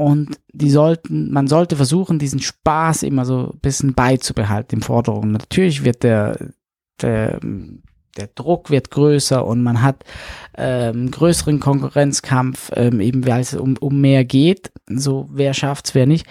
Und 0.00 0.40
die 0.50 0.70
sollten, 0.70 1.30
man 1.30 1.46
sollte 1.46 1.76
versuchen, 1.76 2.18
diesen 2.18 2.40
Spaß 2.40 3.02
immer 3.02 3.26
so 3.26 3.50
ein 3.52 3.60
bisschen 3.60 3.92
beizubehalten 3.92 4.76
im 4.76 4.82
Forderungen. 4.82 5.32
Natürlich 5.32 5.84
wird 5.84 6.04
der, 6.04 6.38
der, 7.02 7.38
der 8.16 8.28
Druck 8.34 8.70
wird 8.70 8.90
größer 8.90 9.44
und 9.44 9.62
man 9.62 9.82
hat 9.82 10.04
ähm, 10.56 11.10
größeren 11.10 11.60
Konkurrenzkampf, 11.60 12.70
ähm, 12.76 13.00
eben 13.00 13.26
weil 13.26 13.42
es 13.42 13.52
um, 13.52 13.76
um 13.76 14.00
mehr 14.00 14.24
geht. 14.24 14.72
So, 14.88 15.28
wer 15.30 15.52
schafft's, 15.52 15.94
wer 15.94 16.06
nicht. 16.06 16.26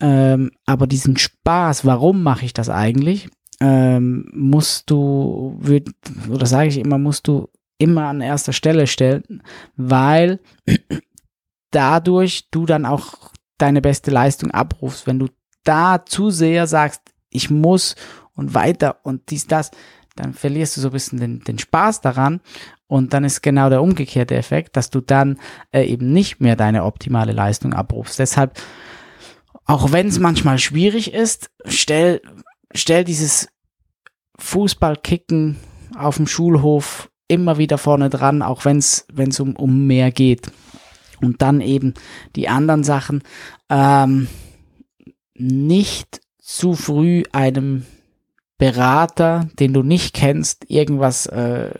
Ähm, 0.00 0.50
aber 0.66 0.86
diesen 0.86 1.16
Spaß, 1.16 1.86
warum 1.86 2.22
mache 2.22 2.44
ich 2.44 2.52
das 2.52 2.68
eigentlich, 2.68 3.30
ähm, 3.62 4.28
musst 4.34 4.90
du, 4.90 5.56
würd, 5.58 5.88
oder 6.28 6.44
sage 6.44 6.68
ich 6.68 6.76
immer, 6.76 6.98
musst 6.98 7.26
du 7.26 7.48
immer 7.78 8.08
an 8.08 8.20
erster 8.20 8.52
Stelle 8.52 8.86
stellen, 8.86 9.42
weil 9.76 10.40
dadurch 11.70 12.50
du 12.50 12.66
dann 12.66 12.86
auch 12.86 13.32
deine 13.58 13.82
beste 13.82 14.10
Leistung 14.10 14.50
abrufst. 14.50 15.06
Wenn 15.06 15.18
du 15.18 15.28
da 15.64 16.04
zu 16.04 16.30
sehr 16.30 16.66
sagst, 16.66 17.02
ich 17.30 17.50
muss 17.50 17.96
und 18.34 18.54
weiter 18.54 18.98
und 19.02 19.30
dies, 19.30 19.46
das, 19.46 19.70
dann 20.16 20.34
verlierst 20.34 20.76
du 20.76 20.80
so 20.80 20.88
ein 20.88 20.92
bisschen 20.92 21.20
den, 21.20 21.40
den 21.40 21.58
Spaß 21.58 22.00
daran. 22.00 22.40
Und 22.86 23.12
dann 23.12 23.24
ist 23.24 23.42
genau 23.42 23.68
der 23.68 23.82
umgekehrte 23.82 24.34
Effekt, 24.34 24.76
dass 24.76 24.90
du 24.90 25.00
dann 25.00 25.38
äh, 25.72 25.84
eben 25.84 26.12
nicht 26.12 26.40
mehr 26.40 26.56
deine 26.56 26.84
optimale 26.84 27.32
Leistung 27.32 27.74
abrufst. 27.74 28.18
Deshalb, 28.18 28.58
auch 29.64 29.92
wenn 29.92 30.08
es 30.08 30.18
manchmal 30.18 30.58
schwierig 30.58 31.12
ist, 31.12 31.50
stell, 31.66 32.22
stell 32.74 33.04
dieses 33.04 33.48
Fußballkicken 34.38 35.58
auf 35.96 36.16
dem 36.16 36.26
Schulhof 36.26 37.10
immer 37.26 37.58
wieder 37.58 37.76
vorne 37.76 38.08
dran, 38.08 38.40
auch 38.40 38.64
wenn 38.64 38.78
es 38.78 39.40
um, 39.40 39.54
um 39.56 39.86
mehr 39.86 40.10
geht. 40.10 40.50
Und 41.20 41.42
dann 41.42 41.60
eben 41.60 41.94
die 42.36 42.48
anderen 42.48 42.84
Sachen. 42.84 43.22
Ähm, 43.68 44.28
nicht 45.34 46.20
zu 46.38 46.74
früh 46.74 47.22
einem 47.32 47.84
Berater, 48.58 49.48
den 49.58 49.72
du 49.72 49.82
nicht 49.82 50.14
kennst, 50.14 50.68
irgendwas, 50.68 51.26
äh, 51.26 51.70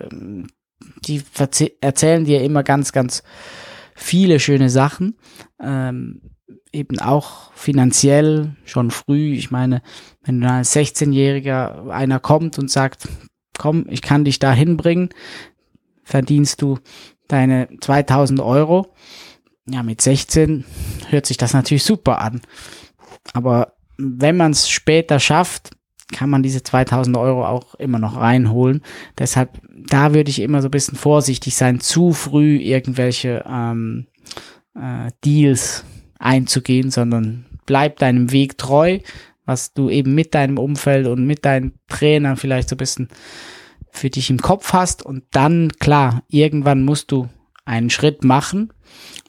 die 1.04 1.22
erzählen 1.80 2.24
dir 2.24 2.42
immer 2.42 2.62
ganz, 2.62 2.92
ganz 2.92 3.22
viele 3.94 4.38
schöne 4.38 4.70
Sachen. 4.70 5.16
Ähm, 5.60 6.20
eben 6.72 7.00
auch 7.00 7.52
finanziell 7.54 8.56
schon 8.64 8.90
früh. 8.90 9.34
Ich 9.34 9.50
meine, 9.50 9.82
wenn 10.22 10.44
als 10.44 10.74
16-Jähriger 10.74 11.88
einer 11.90 12.20
kommt 12.20 12.58
und 12.58 12.70
sagt, 12.70 13.08
komm, 13.58 13.86
ich 13.88 14.02
kann 14.02 14.24
dich 14.24 14.38
da 14.38 14.52
hinbringen, 14.52 15.10
verdienst 16.04 16.62
du 16.62 16.78
deine 17.26 17.68
2000 17.80 18.40
Euro 18.40 18.94
ja, 19.70 19.82
mit 19.82 20.00
16 20.00 20.64
hört 21.10 21.26
sich 21.26 21.36
das 21.36 21.52
natürlich 21.52 21.84
super 21.84 22.20
an. 22.20 22.40
Aber 23.32 23.74
wenn 23.96 24.36
man 24.36 24.52
es 24.52 24.68
später 24.68 25.20
schafft, 25.20 25.70
kann 26.12 26.30
man 26.30 26.42
diese 26.42 26.62
2000 26.62 27.16
Euro 27.16 27.46
auch 27.46 27.74
immer 27.74 27.98
noch 27.98 28.16
reinholen. 28.16 28.82
Deshalb, 29.18 29.60
da 29.68 30.14
würde 30.14 30.30
ich 30.30 30.40
immer 30.40 30.62
so 30.62 30.68
ein 30.68 30.72
bisschen 30.72 30.96
vorsichtig 30.96 31.54
sein, 31.54 31.80
zu 31.80 32.12
früh 32.12 32.56
irgendwelche 32.56 33.44
ähm, 33.46 34.06
äh, 34.74 35.10
Deals 35.24 35.84
einzugehen, 36.18 36.90
sondern 36.90 37.44
bleib 37.66 37.98
deinem 37.98 38.32
Weg 38.32 38.56
treu, 38.56 39.00
was 39.44 39.74
du 39.74 39.90
eben 39.90 40.14
mit 40.14 40.34
deinem 40.34 40.58
Umfeld 40.58 41.06
und 41.06 41.26
mit 41.26 41.44
deinen 41.44 41.74
Trainern 41.88 42.36
vielleicht 42.36 42.70
so 42.70 42.74
ein 42.74 42.78
bisschen 42.78 43.08
für 43.90 44.08
dich 44.08 44.30
im 44.30 44.38
Kopf 44.38 44.72
hast 44.72 45.04
und 45.04 45.24
dann, 45.32 45.72
klar, 45.78 46.22
irgendwann 46.28 46.84
musst 46.84 47.12
du 47.12 47.28
einen 47.64 47.90
Schritt 47.90 48.24
machen 48.24 48.72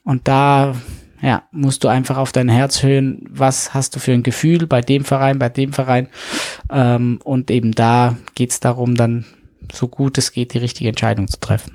und 0.03 0.27
da 0.27 0.75
ja, 1.21 1.43
musst 1.51 1.83
du 1.83 1.87
einfach 1.87 2.17
auf 2.17 2.31
dein 2.31 2.49
Herz 2.49 2.81
hören, 2.81 3.25
was 3.29 3.73
hast 3.73 3.95
du 3.95 3.99
für 3.99 4.13
ein 4.13 4.23
Gefühl 4.23 4.67
bei 4.67 4.81
dem 4.81 5.03
Verein, 5.03 5.37
bei 5.37 5.49
dem 5.49 5.73
Verein. 5.73 6.07
Ähm, 6.71 7.19
und 7.23 7.51
eben 7.51 7.73
da 7.73 8.17
geht's 8.35 8.59
darum, 8.59 8.95
dann 8.95 9.25
so 9.71 9.87
gut 9.87 10.17
es 10.17 10.31
geht, 10.31 10.53
die 10.53 10.59
richtige 10.59 10.89
Entscheidung 10.89 11.27
zu 11.27 11.39
treffen. 11.39 11.73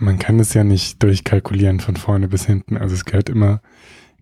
Man 0.00 0.18
kann 0.18 0.38
es 0.38 0.54
ja 0.54 0.62
nicht 0.62 1.02
durchkalkulieren 1.02 1.80
von 1.80 1.96
vorne 1.96 2.28
bis 2.28 2.46
hinten. 2.46 2.76
Also 2.76 2.94
es 2.94 3.04
gehört 3.04 3.28
immer 3.28 3.60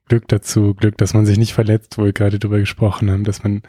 Glück 0.09 0.29
dazu, 0.29 0.75
Glück, 0.75 0.97
dass 0.99 1.13
man 1.13 1.27
sich 1.27 1.37
nicht 1.37 1.53
verletzt, 1.53 1.99
wo 1.99 2.05
wir 2.05 2.13
gerade 2.13 2.39
drüber 2.39 2.59
gesprochen 2.59 3.11
haben, 3.11 3.25
dass 3.25 3.43
man 3.43 3.63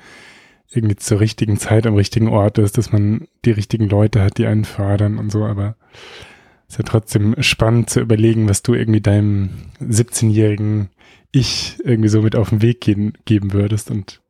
irgendwie 0.69 0.95
zur 0.97 1.19
richtigen 1.19 1.57
Zeit 1.57 1.87
am 1.87 1.95
richtigen 1.95 2.27
Ort 2.27 2.57
ist, 2.59 2.77
dass 2.77 2.91
man 2.91 3.27
die 3.43 3.51
richtigen 3.51 3.89
Leute 3.89 4.21
hat, 4.21 4.37
die 4.37 4.45
einen 4.45 4.65
fördern 4.65 5.17
und 5.17 5.31
so, 5.31 5.45
aber 5.45 5.75
es 6.03 6.36
ist 6.67 6.77
ja 6.77 6.83
trotzdem 6.83 7.35
spannend 7.39 7.89
zu 7.89 7.99
überlegen, 8.01 8.49
was 8.49 8.61
du 8.61 8.73
irgendwie 8.73 9.01
deinem 9.01 9.49
17-jährigen 9.81 10.89
Ich 11.31 11.77
irgendwie 11.83 12.09
so 12.09 12.21
mit 12.21 12.35
auf 12.35 12.49
den 12.49 12.61
Weg 12.61 12.81
gehen, 12.81 13.13
geben 13.25 13.53
würdest 13.53 13.89
und 13.89 14.21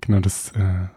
genau 0.00 0.20
das 0.20 0.50
äh, 0.52 0.88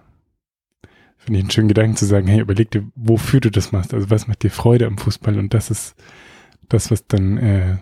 finde 1.18 1.40
ich 1.40 1.44
einen 1.44 1.52
schönen 1.52 1.68
Gedanken 1.68 1.96
zu 1.96 2.06
sagen, 2.06 2.28
hey, 2.28 2.42
überleg 2.42 2.72
dir, 2.72 2.84
wofür 2.96 3.40
du 3.40 3.52
das 3.52 3.72
machst, 3.72 3.94
also 3.94 4.10
was 4.10 4.28
macht 4.28 4.44
dir 4.44 4.52
Freude 4.52 4.88
am 4.88 4.98
Fußball 4.98 5.38
und 5.38 5.54
das 5.54 5.70
ist 5.70 5.96
das, 6.70 6.90
was 6.90 7.06
dann 7.08 7.38
äh, 7.38 7.78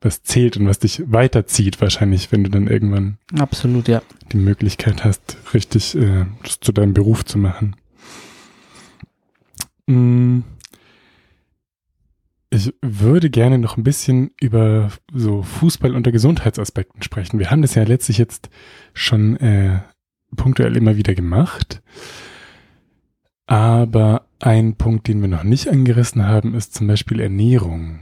was 0.00 0.22
zählt 0.22 0.56
und 0.56 0.66
was 0.66 0.78
dich 0.78 1.02
weiterzieht, 1.06 1.80
wahrscheinlich, 1.80 2.30
wenn 2.30 2.44
du 2.44 2.50
dann 2.50 2.68
irgendwann 2.68 3.18
absolut 3.36 3.88
ja 3.88 4.02
die 4.30 4.36
Möglichkeit 4.36 5.04
hast, 5.04 5.38
richtig 5.54 5.96
äh, 5.96 6.26
das 6.42 6.60
zu 6.60 6.72
deinem 6.72 6.94
Beruf 6.94 7.24
zu 7.24 7.38
machen. 7.38 7.76
Mm. 9.86 10.40
Ich 12.58 12.74
würde 12.82 13.30
gerne 13.30 13.56
noch 13.56 13.76
ein 13.76 13.84
bisschen 13.84 14.32
über 14.40 14.90
so 15.14 15.44
Fußball 15.44 15.94
unter 15.94 16.10
Gesundheitsaspekten 16.10 17.02
sprechen. 17.02 17.38
Wir 17.38 17.52
haben 17.52 17.62
das 17.62 17.76
ja 17.76 17.84
letztlich 17.84 18.18
jetzt 18.18 18.50
schon 18.94 19.36
äh, 19.36 19.78
punktuell 20.34 20.76
immer 20.76 20.96
wieder 20.96 21.14
gemacht. 21.14 21.82
Aber 23.46 24.26
ein 24.40 24.74
Punkt, 24.74 25.06
den 25.06 25.20
wir 25.20 25.28
noch 25.28 25.44
nicht 25.44 25.68
angerissen 25.68 26.26
haben, 26.26 26.54
ist 26.54 26.74
zum 26.74 26.88
Beispiel 26.88 27.20
Ernährung. 27.20 28.00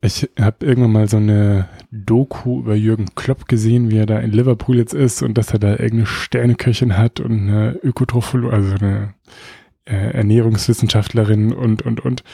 Ich 0.00 0.28
habe 0.36 0.66
irgendwann 0.66 0.92
mal 0.92 1.08
so 1.08 1.18
eine 1.18 1.68
Doku 1.92 2.58
über 2.58 2.74
Jürgen 2.74 3.14
Klopp 3.14 3.46
gesehen, 3.46 3.88
wie 3.90 3.98
er 3.98 4.06
da 4.06 4.18
in 4.18 4.32
Liverpool 4.32 4.78
jetzt 4.78 4.94
ist 4.94 5.22
und 5.22 5.38
dass 5.38 5.52
er 5.52 5.60
da 5.60 5.70
irgendeine 5.70 6.06
Sterneköchin 6.06 6.98
hat 6.98 7.20
und 7.20 7.42
eine 7.42 7.78
Ökotropholo, 7.84 8.50
also 8.50 8.74
eine 8.84 9.14
äh, 9.84 10.12
Ernährungswissenschaftlerin 10.12 11.52
und, 11.52 11.82
und, 11.82 12.00
und, 12.00 12.24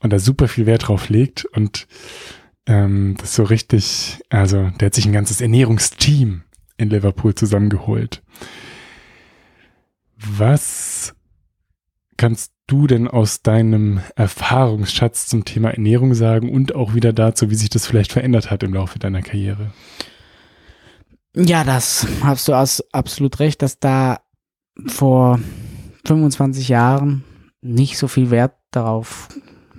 und 0.00 0.12
da 0.12 0.18
super 0.18 0.48
viel 0.48 0.66
Wert 0.66 0.88
drauf 0.88 1.08
legt 1.08 1.44
und 1.44 1.86
ähm, 2.66 3.16
das 3.18 3.34
so 3.34 3.44
richtig, 3.44 4.20
also 4.28 4.70
der 4.80 4.86
hat 4.86 4.94
sich 4.94 5.06
ein 5.06 5.12
ganzes 5.12 5.40
Ernährungsteam 5.40 6.42
in 6.76 6.90
Liverpool 6.90 7.34
zusammengeholt. 7.34 8.22
Was 10.16 11.14
kannst 12.16 12.52
du 12.66 12.86
denn 12.86 13.06
aus 13.06 13.42
deinem 13.42 14.00
Erfahrungsschatz 14.16 15.26
zum 15.26 15.44
Thema 15.44 15.70
Ernährung 15.70 16.14
sagen 16.14 16.50
und 16.52 16.74
auch 16.74 16.94
wieder 16.94 17.12
dazu, 17.12 17.50
wie 17.50 17.54
sich 17.54 17.70
das 17.70 17.86
vielleicht 17.86 18.12
verändert 18.12 18.50
hat 18.50 18.62
im 18.62 18.74
Laufe 18.74 18.98
deiner 18.98 19.22
Karriere? 19.22 19.72
Ja, 21.34 21.64
das 21.64 22.06
hast 22.22 22.48
du 22.48 22.54
absolut 22.54 23.38
recht, 23.40 23.62
dass 23.62 23.78
da 23.78 24.20
vor 24.86 25.38
25 26.06 26.68
Jahren 26.68 27.24
nicht 27.60 27.98
so 27.98 28.08
viel 28.08 28.30
Wert 28.30 28.54
darauf 28.70 29.28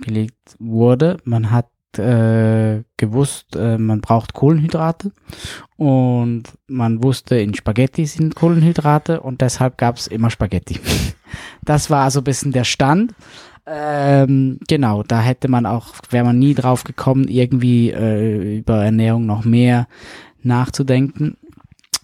gelegt 0.00 0.56
wurde. 0.58 1.18
Man 1.24 1.50
hat 1.50 1.68
äh, 1.96 2.82
gewusst, 2.96 3.56
äh, 3.56 3.78
man 3.78 4.00
braucht 4.00 4.34
Kohlenhydrate 4.34 5.12
und 5.76 6.44
man 6.66 7.02
wusste, 7.02 7.38
in 7.38 7.54
Spaghetti 7.54 8.06
sind 8.06 8.34
Kohlenhydrate 8.34 9.20
und 9.20 9.40
deshalb 9.40 9.78
gab 9.78 9.96
es 9.96 10.06
immer 10.06 10.30
Spaghetti. 10.30 10.78
das 11.64 11.90
war 11.90 12.04
also 12.04 12.20
ein 12.20 12.24
bisschen 12.24 12.52
der 12.52 12.64
Stand. 12.64 13.14
Ähm, 13.66 14.58
genau, 14.66 15.02
da 15.02 15.20
hätte 15.20 15.48
man 15.48 15.66
auch, 15.66 15.94
wäre 16.10 16.24
man 16.24 16.38
nie 16.38 16.54
drauf 16.54 16.84
gekommen, 16.84 17.28
irgendwie 17.28 17.90
äh, 17.90 18.58
über 18.58 18.84
Ernährung 18.84 19.26
noch 19.26 19.44
mehr 19.44 19.88
nachzudenken. 20.42 21.36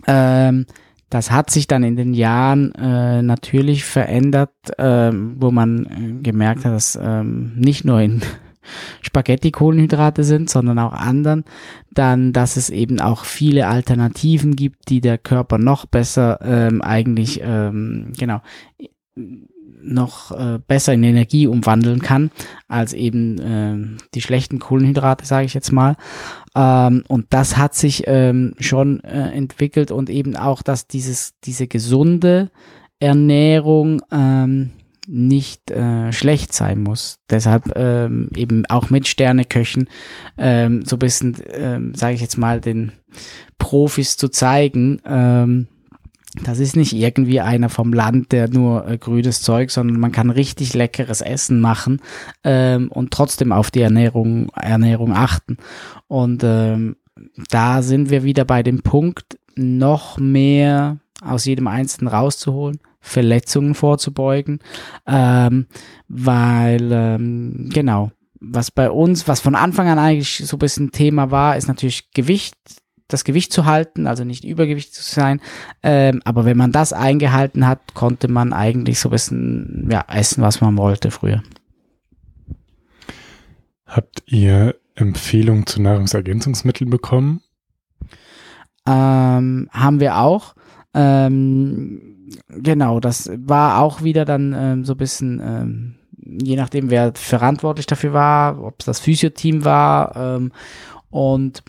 Ähm, 0.06 0.66
das 1.10 1.30
hat 1.30 1.50
sich 1.50 1.66
dann 1.66 1.82
in 1.84 1.96
den 1.96 2.14
Jahren 2.14 2.74
äh, 2.74 3.22
natürlich 3.22 3.84
verändert, 3.84 4.52
äh, 4.78 5.12
wo 5.12 5.50
man 5.50 5.86
äh, 5.86 6.22
gemerkt 6.22 6.64
hat, 6.64 6.72
dass 6.72 6.98
ähm, 7.00 7.52
nicht 7.56 7.84
nur 7.84 8.00
in 8.00 8.22
Spaghetti 9.02 9.50
Kohlenhydrate 9.50 10.24
sind, 10.24 10.48
sondern 10.48 10.78
auch 10.78 10.92
anderen, 10.92 11.44
dann, 11.92 12.32
dass 12.32 12.56
es 12.56 12.70
eben 12.70 13.00
auch 13.00 13.24
viele 13.24 13.66
Alternativen 13.66 14.56
gibt, 14.56 14.88
die 14.88 15.00
der 15.00 15.18
Körper 15.18 15.58
noch 15.58 15.86
besser 15.86 16.40
ähm, 16.42 16.80
eigentlich, 16.80 17.40
ähm, 17.44 18.12
genau, 18.18 18.40
noch 19.84 20.30
äh, 20.32 20.58
besser 20.66 20.94
in 20.94 21.02
Energie 21.02 21.46
umwandeln 21.46 22.00
kann 22.00 22.30
als 22.68 22.92
eben 22.92 23.38
äh, 23.38 24.00
die 24.14 24.20
schlechten 24.20 24.58
Kohlenhydrate, 24.58 25.26
sage 25.26 25.46
ich 25.46 25.54
jetzt 25.54 25.72
mal. 25.72 25.96
Ähm, 26.56 27.04
und 27.08 27.26
das 27.30 27.56
hat 27.56 27.74
sich 27.74 28.04
ähm, 28.06 28.54
schon 28.58 29.00
äh, 29.00 29.30
entwickelt 29.30 29.90
und 29.90 30.10
eben 30.10 30.36
auch, 30.36 30.62
dass 30.62 30.86
dieses 30.86 31.34
diese 31.44 31.66
gesunde 31.66 32.50
Ernährung 33.00 34.02
ähm, 34.10 34.70
nicht 35.06 35.70
äh, 35.70 36.12
schlecht 36.12 36.52
sein 36.52 36.82
muss. 36.82 37.18
Deshalb 37.28 37.76
ähm, 37.76 38.30
eben 38.34 38.64
auch 38.66 38.90
mit 38.90 39.06
Sterneköchen 39.06 39.88
ähm, 40.38 40.84
so 40.84 40.96
bisschen, 40.96 41.36
ähm, 41.52 41.94
sage 41.94 42.14
ich 42.14 42.20
jetzt 42.20 42.38
mal, 42.38 42.60
den 42.60 42.92
Profis 43.58 44.16
zu 44.16 44.28
zeigen. 44.28 45.00
Ähm, 45.04 45.68
das 46.42 46.58
ist 46.58 46.76
nicht 46.76 46.92
irgendwie 46.92 47.40
einer 47.40 47.68
vom 47.68 47.92
Land, 47.92 48.32
der 48.32 48.48
nur 48.48 48.88
äh, 48.88 48.98
grünes 48.98 49.40
Zeug, 49.42 49.70
sondern 49.70 50.00
man 50.00 50.12
kann 50.12 50.30
richtig 50.30 50.74
leckeres 50.74 51.20
Essen 51.20 51.60
machen 51.60 52.00
ähm, 52.42 52.90
und 52.90 53.12
trotzdem 53.12 53.52
auf 53.52 53.70
die 53.70 53.82
Ernährung, 53.82 54.50
Ernährung 54.54 55.12
achten. 55.12 55.58
Und 56.08 56.42
ähm, 56.44 56.96
da 57.50 57.82
sind 57.82 58.10
wir 58.10 58.24
wieder 58.24 58.44
bei 58.44 58.62
dem 58.62 58.82
Punkt, 58.82 59.38
noch 59.54 60.18
mehr 60.18 60.98
aus 61.20 61.44
jedem 61.44 61.68
Einzelnen 61.68 62.08
rauszuholen, 62.08 62.80
Verletzungen 63.00 63.74
vorzubeugen, 63.74 64.58
ähm, 65.06 65.66
weil 66.08 66.90
ähm, 66.90 67.70
genau, 67.72 68.10
was 68.40 68.70
bei 68.70 68.90
uns, 68.90 69.28
was 69.28 69.40
von 69.40 69.54
Anfang 69.54 69.88
an 69.88 69.98
eigentlich 69.98 70.38
so 70.44 70.56
ein 70.56 70.58
bisschen 70.58 70.90
Thema 70.90 71.30
war, 71.30 71.56
ist 71.56 71.68
natürlich 71.68 72.10
Gewicht, 72.12 72.56
das 73.08 73.24
Gewicht 73.24 73.52
zu 73.52 73.66
halten, 73.66 74.06
also 74.06 74.24
nicht 74.24 74.44
übergewichtig 74.44 74.94
zu 74.94 75.02
sein. 75.02 75.40
Ähm, 75.82 76.22
aber 76.24 76.44
wenn 76.44 76.56
man 76.56 76.72
das 76.72 76.92
eingehalten 76.92 77.66
hat, 77.66 77.94
konnte 77.94 78.28
man 78.28 78.52
eigentlich 78.52 78.98
so 78.98 79.08
ein 79.08 79.12
bisschen 79.12 79.88
ja, 79.90 80.04
essen, 80.08 80.42
was 80.42 80.60
man 80.60 80.76
wollte 80.78 81.10
früher. 81.10 81.42
Habt 83.86 84.22
ihr 84.26 84.76
Empfehlungen 84.94 85.66
zu 85.66 85.82
Nahrungsergänzungsmitteln 85.82 86.90
bekommen? 86.90 87.42
Ähm, 88.86 89.68
haben 89.70 90.00
wir 90.00 90.18
auch. 90.18 90.54
Ähm, 90.94 92.28
genau, 92.48 93.00
das 93.00 93.30
war 93.36 93.80
auch 93.80 94.02
wieder 94.02 94.24
dann 94.24 94.54
ähm, 94.56 94.84
so 94.84 94.94
ein 94.94 94.98
bisschen, 94.98 95.40
ähm, 95.40 95.94
je 96.16 96.56
nachdem, 96.56 96.90
wer 96.90 97.12
verantwortlich 97.14 97.86
dafür 97.86 98.12
war, 98.12 98.62
ob 98.62 98.76
es 98.80 98.86
das 98.86 99.00
Physioteam 99.00 99.64
war. 99.64 100.16
Ähm, 100.16 100.52
und 101.10 101.62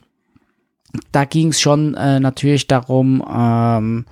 da 1.11 1.25
ging 1.25 1.49
es 1.49 1.59
schon 1.61 1.93
äh, 1.95 2.19
natürlich 2.19 2.67
darum, 2.67 3.23
ähm, 3.27 4.05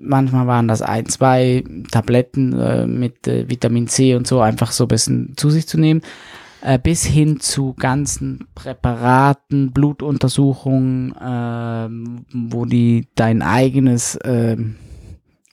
manchmal 0.00 0.46
waren 0.46 0.68
das 0.68 0.82
ein, 0.82 1.06
zwei 1.06 1.64
Tabletten 1.90 2.52
äh, 2.58 2.86
mit 2.86 3.26
äh, 3.26 3.48
Vitamin 3.48 3.88
C 3.88 4.14
und 4.14 4.26
so 4.26 4.40
einfach 4.40 4.72
so 4.72 4.84
ein 4.84 4.88
bisschen 4.88 5.34
zu 5.36 5.50
sich 5.50 5.66
zu 5.66 5.78
nehmen 5.78 6.02
äh, 6.66 6.78
bis 6.78 7.04
hin 7.04 7.40
zu 7.40 7.74
ganzen 7.74 8.48
Präparaten, 8.54 9.72
Blutuntersuchungen, 9.72 11.12
äh, 11.12 11.88
wo 12.50 12.64
die 12.64 13.06
dein 13.14 13.42
eigenes, 13.42 14.16
äh, 14.16 14.56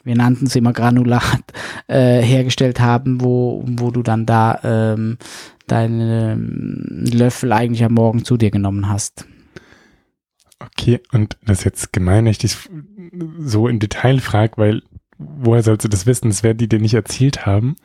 wir 0.03 0.15
nannten 0.15 0.47
es 0.47 0.55
immer 0.55 0.73
Granulat, 0.73 1.43
äh, 1.87 2.21
hergestellt 2.21 2.79
haben, 2.79 3.21
wo, 3.21 3.63
wo 3.65 3.91
du 3.91 4.01
dann 4.01 4.25
da 4.25 4.59
ähm, 4.63 5.17
deine 5.67 6.35
Löffel 6.35 7.53
eigentlich 7.53 7.83
am 7.83 7.93
Morgen 7.93 8.25
zu 8.25 8.35
dir 8.35 8.51
genommen 8.51 8.89
hast. 8.89 9.25
Okay, 10.65 11.01
und 11.11 11.37
das 11.45 11.59
ist 11.59 11.65
jetzt 11.65 11.93
gemein, 11.93 12.25
ich 12.25 12.37
dich 12.37 12.57
so 13.39 13.67
in 13.67 13.79
Detail 13.79 14.19
frage, 14.19 14.53
weil 14.57 14.83
woher 15.17 15.63
sollst 15.63 15.85
du 15.85 15.89
das 15.89 16.05
wissen? 16.05 16.29
Das 16.29 16.43
werden 16.43 16.57
die 16.57 16.69
dir 16.69 16.79
nicht 16.79 16.93
erzählt 16.93 17.45
haben 17.45 17.75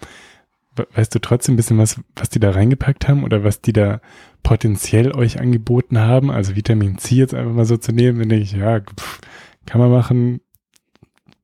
weißt 0.95 1.15
du 1.15 1.19
trotzdem 1.19 1.55
ein 1.55 1.57
bisschen 1.57 1.79
was, 1.79 2.01
was 2.15 2.29
die 2.29 2.41
da 2.41 2.51
reingepackt 2.51 3.09
haben 3.09 3.25
oder 3.25 3.45
was 3.45 3.61
die 3.61 3.73
da 3.73 4.01
potenziell 4.43 5.13
euch 5.13 5.41
angeboten 5.41 5.99
haben? 5.99 6.31
Also 6.31 6.57
Vitamin 6.57 6.99
C 6.99 7.17
jetzt 7.17 7.35
einfach 7.35 7.53
mal 7.53 7.65
so 7.65 7.77
zu 7.77 7.93
nehmen, 7.93 8.21
wenn 8.21 8.31
ich, 8.31 8.53
ja, 8.53 8.81
pff, 8.81 9.21
kann 9.67 9.81
man 9.81 9.91
machen, 9.91 10.41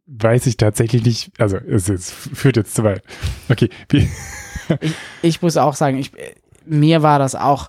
weiß 0.06 0.46
ich 0.46 0.56
tatsächlich 0.56 1.04
nicht, 1.04 1.32
also 1.38 1.56
es, 1.56 1.88
es 1.88 2.10
führt 2.10 2.56
jetzt 2.56 2.74
zu 2.74 2.84
weit. 2.84 3.02
Okay? 3.48 3.68
Ich, 3.92 4.08
ich 5.22 5.42
muss 5.42 5.56
auch 5.56 5.74
sagen, 5.74 5.98
ich, 5.98 6.12
mir 6.64 7.02
war 7.02 7.18
das 7.18 7.34
auch 7.34 7.68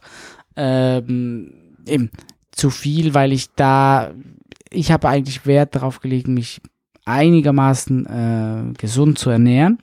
ähm, 0.55 1.75
eben 1.85 2.11
zu 2.55 2.69
viel, 2.69 3.13
weil 3.13 3.31
ich 3.31 3.53
da, 3.55 4.11
ich 4.69 4.91
habe 4.91 5.09
eigentlich 5.09 5.45
Wert 5.45 5.75
darauf 5.75 5.99
gelegt, 5.99 6.27
mich 6.27 6.61
einigermaßen 7.05 8.05
äh, 8.05 8.73
gesund 8.77 9.19
zu 9.19 9.29
ernähren. 9.29 9.79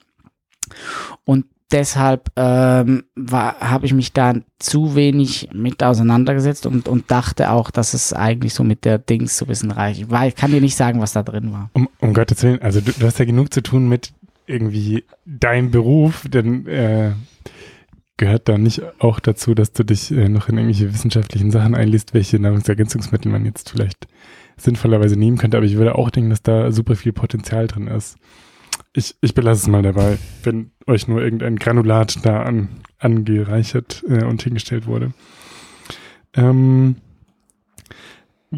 Und 1.24 1.46
deshalb 1.70 2.30
ähm, 2.36 3.04
habe 3.30 3.86
ich 3.86 3.92
mich 3.92 4.12
da 4.12 4.34
zu 4.58 4.94
wenig 4.94 5.50
mit 5.52 5.82
auseinandergesetzt 5.82 6.66
und, 6.66 6.88
und 6.88 7.10
dachte 7.10 7.50
auch, 7.50 7.70
dass 7.70 7.94
es 7.94 8.12
eigentlich 8.12 8.54
so 8.54 8.64
mit 8.64 8.84
der 8.84 8.98
Dings 8.98 9.36
so 9.36 9.44
ein 9.44 9.48
bisschen 9.48 9.70
reicht. 9.70 10.10
Weil 10.10 10.28
ich 10.28 10.34
kann 10.34 10.50
dir 10.50 10.60
nicht 10.60 10.76
sagen, 10.76 11.00
was 11.00 11.12
da 11.12 11.22
drin 11.22 11.52
war. 11.52 11.70
Um, 11.74 11.88
um 12.00 12.14
Gottes 12.14 12.42
Willen, 12.42 12.60
also 12.62 12.80
du, 12.80 12.92
du 12.92 13.06
hast 13.06 13.18
ja 13.18 13.24
genug 13.24 13.52
zu 13.52 13.62
tun 13.62 13.88
mit 13.88 14.12
irgendwie 14.46 15.04
deinem 15.24 15.70
Beruf, 15.70 16.24
denn 16.28 16.66
äh, 16.66 17.12
gehört 18.22 18.48
da 18.48 18.56
nicht 18.56 18.82
auch 19.00 19.18
dazu, 19.18 19.52
dass 19.52 19.72
du 19.72 19.84
dich 19.84 20.12
äh, 20.12 20.28
noch 20.28 20.48
in 20.48 20.56
irgendwelche 20.56 20.94
wissenschaftlichen 20.94 21.50
Sachen 21.50 21.74
einliest, 21.74 22.14
welche 22.14 22.38
Nahrungsergänzungsmittel 22.38 23.32
man 23.32 23.44
jetzt 23.44 23.70
vielleicht 23.70 24.06
sinnvollerweise 24.56 25.16
nehmen 25.16 25.38
könnte, 25.38 25.56
aber 25.56 25.66
ich 25.66 25.76
würde 25.76 25.96
auch 25.96 26.08
denken, 26.08 26.30
dass 26.30 26.40
da 26.40 26.70
super 26.70 26.94
viel 26.94 27.12
Potenzial 27.12 27.66
drin 27.66 27.88
ist. 27.88 28.16
Ich, 28.92 29.16
ich 29.22 29.34
belasse 29.34 29.62
es 29.62 29.66
mal 29.66 29.82
dabei, 29.82 30.18
wenn 30.44 30.70
euch 30.86 31.08
nur 31.08 31.20
irgendein 31.20 31.56
Granulat 31.56 32.24
da 32.24 32.44
an, 32.44 32.68
angereichert 33.00 34.04
äh, 34.06 34.22
und 34.22 34.40
hingestellt 34.40 34.86
wurde. 34.86 35.12
Ähm, 36.34 36.94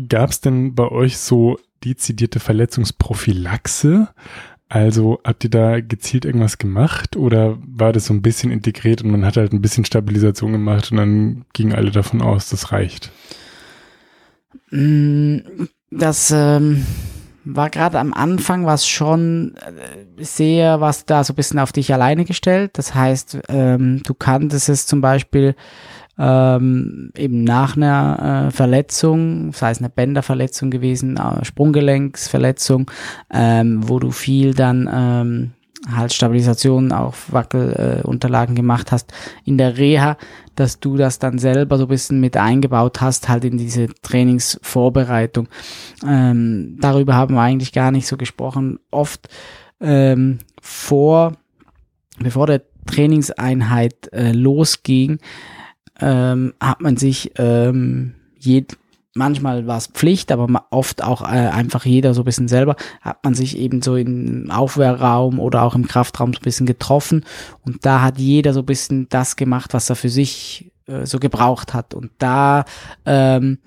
Gab 0.09 0.29
es 0.29 0.43
denn 0.43 0.75
bei 0.75 0.89
euch 0.91 1.17
so 1.17 1.59
dezidierte 1.85 2.39
Verletzungsprophylaxe? 2.39 4.09
Also 4.69 5.21
habt 5.25 5.45
ihr 5.45 5.51
da 5.51 5.81
gezielt 5.81 6.25
irgendwas 6.25 6.59
gemacht 6.59 7.17
oder 7.17 7.59
war 7.67 7.93
das 7.93 8.07
so 8.07 8.15
ein 8.15 8.23
bisschen 8.23 8.51
integriert 8.51 9.03
und 9.03 9.11
man 9.11 9.25
hat 9.25 9.37
halt 9.37 9.53
ein 9.53 9.61
bisschen 9.61 9.85
Stabilisation 9.85 10.53
gemacht 10.53 10.91
und 10.91 10.97
dann 10.97 11.45
gingen 11.53 11.75
alle 11.75 11.91
davon 11.91 12.23
aus, 12.23 12.49
das 12.49 12.73
reicht? 12.73 13.13
Mm, 14.71 15.39
das 15.91 16.33
ähm, 16.35 16.85
war 17.45 17.69
gerade 17.71 17.99
am 17.99 18.15
Anfang 18.15 18.65
was 18.67 18.89
schon 18.89 19.55
äh, 19.57 20.25
sehr, 20.25 20.81
was 20.81 21.05
da 21.05 21.23
so 21.23 21.35
ein 21.35 21.37
bisschen 21.37 21.59
auf 21.59 21.73
dich 21.73 21.93
alleine 21.93 22.25
gestellt. 22.25 22.73
Das 22.75 22.95
heißt, 22.95 23.41
ähm, 23.49 24.03
du 24.05 24.15
kanntest 24.15 24.69
es 24.69 24.87
zum 24.87 25.01
Beispiel 25.01 25.55
ähm, 26.19 27.11
eben 27.17 27.45
nach 27.45 27.77
einer 27.77 28.47
äh, 28.47 28.51
Verletzung, 28.51 29.53
sei 29.53 29.71
es 29.71 29.79
eine 29.79 29.89
Bänderverletzung 29.89 30.71
gewesen, 30.71 31.17
äh, 31.17 31.45
Sprunggelenksverletzung, 31.45 32.91
ähm, 33.33 33.89
wo 33.89 33.99
du 33.99 34.11
viel 34.11 34.55
dann 34.55 34.89
ähm, 34.93 35.53
halt 35.93 36.13
Stabilisation 36.13 36.93
auf 36.93 37.33
Wackelunterlagen 37.33 38.55
äh, 38.55 38.57
gemacht 38.57 38.93
hast 38.93 39.13
in 39.45 39.59
der 39.59 39.77
Reha, 39.77 40.17
dass 40.55 40.81
du 40.81 40.97
das 40.97 41.19
dann 41.19 41.39
selber 41.39 41.79
so 41.79 41.85
ein 41.85 41.89
bisschen 41.89 42.21
mit 42.21 42.37
eingebaut 42.37 43.01
hast, 43.01 43.29
halt 43.29 43.45
in 43.45 43.59
diese 43.59 43.89
Trainingsvorbereitung. 44.03 45.49
Ähm, 46.07 46.79
darüber 46.81 47.15
haben 47.15 47.35
wir 47.35 47.43
eigentlich 47.43 47.73
gar 47.73 47.91
nicht 47.91 48.07
so 48.07 48.17
gesprochen. 48.17 48.79
Oft 48.91 49.29
ähm, 49.81 50.39
vor, 50.63 51.33
bevor 52.19 52.47
der 52.47 52.63
Trainingseinheit 52.87 54.13
äh, 54.13 54.33
losging, 54.33 55.19
ähm, 56.01 56.55
hat 56.61 56.81
man 56.81 56.97
sich 56.97 57.33
ähm, 57.37 58.15
jed 58.39 58.77
manchmal 59.15 59.67
war 59.67 59.79
es 59.79 59.87
Pflicht, 59.87 60.33
aber 60.33 60.67
oft 60.71 61.03
auch 61.03 61.23
äh, 61.23 61.27
einfach 61.27 61.85
jeder 61.85 62.15
so 62.15 62.23
ein 62.23 62.25
bisschen 62.25 62.49
selber, 62.49 62.77
hat 63.01 63.23
man 63.25 63.35
sich 63.35 63.57
eben 63.57 63.81
so 63.81 63.97
im 63.97 64.51
Aufwehrraum 64.51 65.39
oder 65.39 65.63
auch 65.63 65.75
im 65.75 65.87
Kraftraum 65.87 66.33
so 66.33 66.41
ein 66.41 66.43
bisschen 66.43 66.67
getroffen 66.67 67.25
und 67.63 67.87
da 67.87 68.03
hat 68.03 68.19
jeder 68.19 68.53
so 68.53 68.61
ein 68.61 68.67
bisschen 68.67 69.09
das 69.09 69.37
gemacht, 69.37 69.73
was 69.73 69.89
er 69.89 69.97
für 69.97 70.09
sich 70.09 70.73
äh, 70.87 71.07
so 71.07 71.19
gebraucht 71.19 71.75
hat 71.75 71.95
und 71.95 72.11
da 72.19 72.65
ähm, 73.07 73.59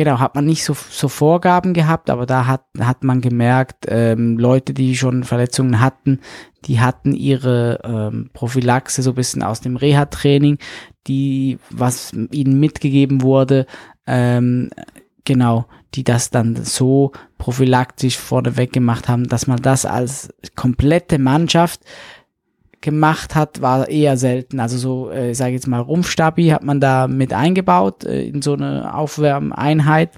genau, 0.00 0.18
hat 0.18 0.34
man 0.34 0.46
nicht 0.46 0.64
so, 0.64 0.72
so 0.72 1.08
Vorgaben 1.08 1.74
gehabt, 1.74 2.08
aber 2.08 2.24
da 2.24 2.46
hat, 2.46 2.64
hat 2.78 3.04
man 3.04 3.20
gemerkt, 3.20 3.84
ähm, 3.86 4.38
Leute, 4.38 4.72
die 4.72 4.96
schon 4.96 5.24
Verletzungen 5.24 5.78
hatten, 5.78 6.20
die 6.64 6.80
hatten 6.80 7.12
ihre 7.12 7.80
ähm, 7.84 8.30
Prophylaxe 8.32 9.02
so 9.02 9.10
ein 9.10 9.16
bisschen 9.16 9.42
aus 9.42 9.60
dem 9.60 9.76
Reha-Training, 9.76 10.56
die, 11.06 11.58
was 11.68 12.14
ihnen 12.14 12.58
mitgegeben 12.58 13.20
wurde, 13.20 13.66
ähm, 14.06 14.70
genau, 15.26 15.66
die 15.94 16.02
das 16.02 16.30
dann 16.30 16.56
so 16.64 17.12
prophylaktisch 17.36 18.16
vorneweg 18.16 18.72
gemacht 18.72 19.06
haben, 19.06 19.28
dass 19.28 19.46
man 19.46 19.60
das 19.60 19.84
als 19.84 20.32
komplette 20.56 21.18
Mannschaft 21.18 21.82
gemacht 22.80 23.34
hat, 23.34 23.60
war 23.60 23.88
eher 23.88 24.16
selten. 24.16 24.60
Also 24.60 24.78
so, 24.78 25.10
äh, 25.10 25.34
sage 25.34 25.52
jetzt 25.52 25.66
mal, 25.66 25.80
Rumpfstabi 25.80 26.48
hat 26.48 26.64
man 26.64 26.80
da 26.80 27.08
mit 27.08 27.32
eingebaut 27.32 28.04
äh, 28.04 28.22
in 28.26 28.42
so 28.42 28.54
eine 28.54 28.94
Aufwärmeinheit. 28.94 30.10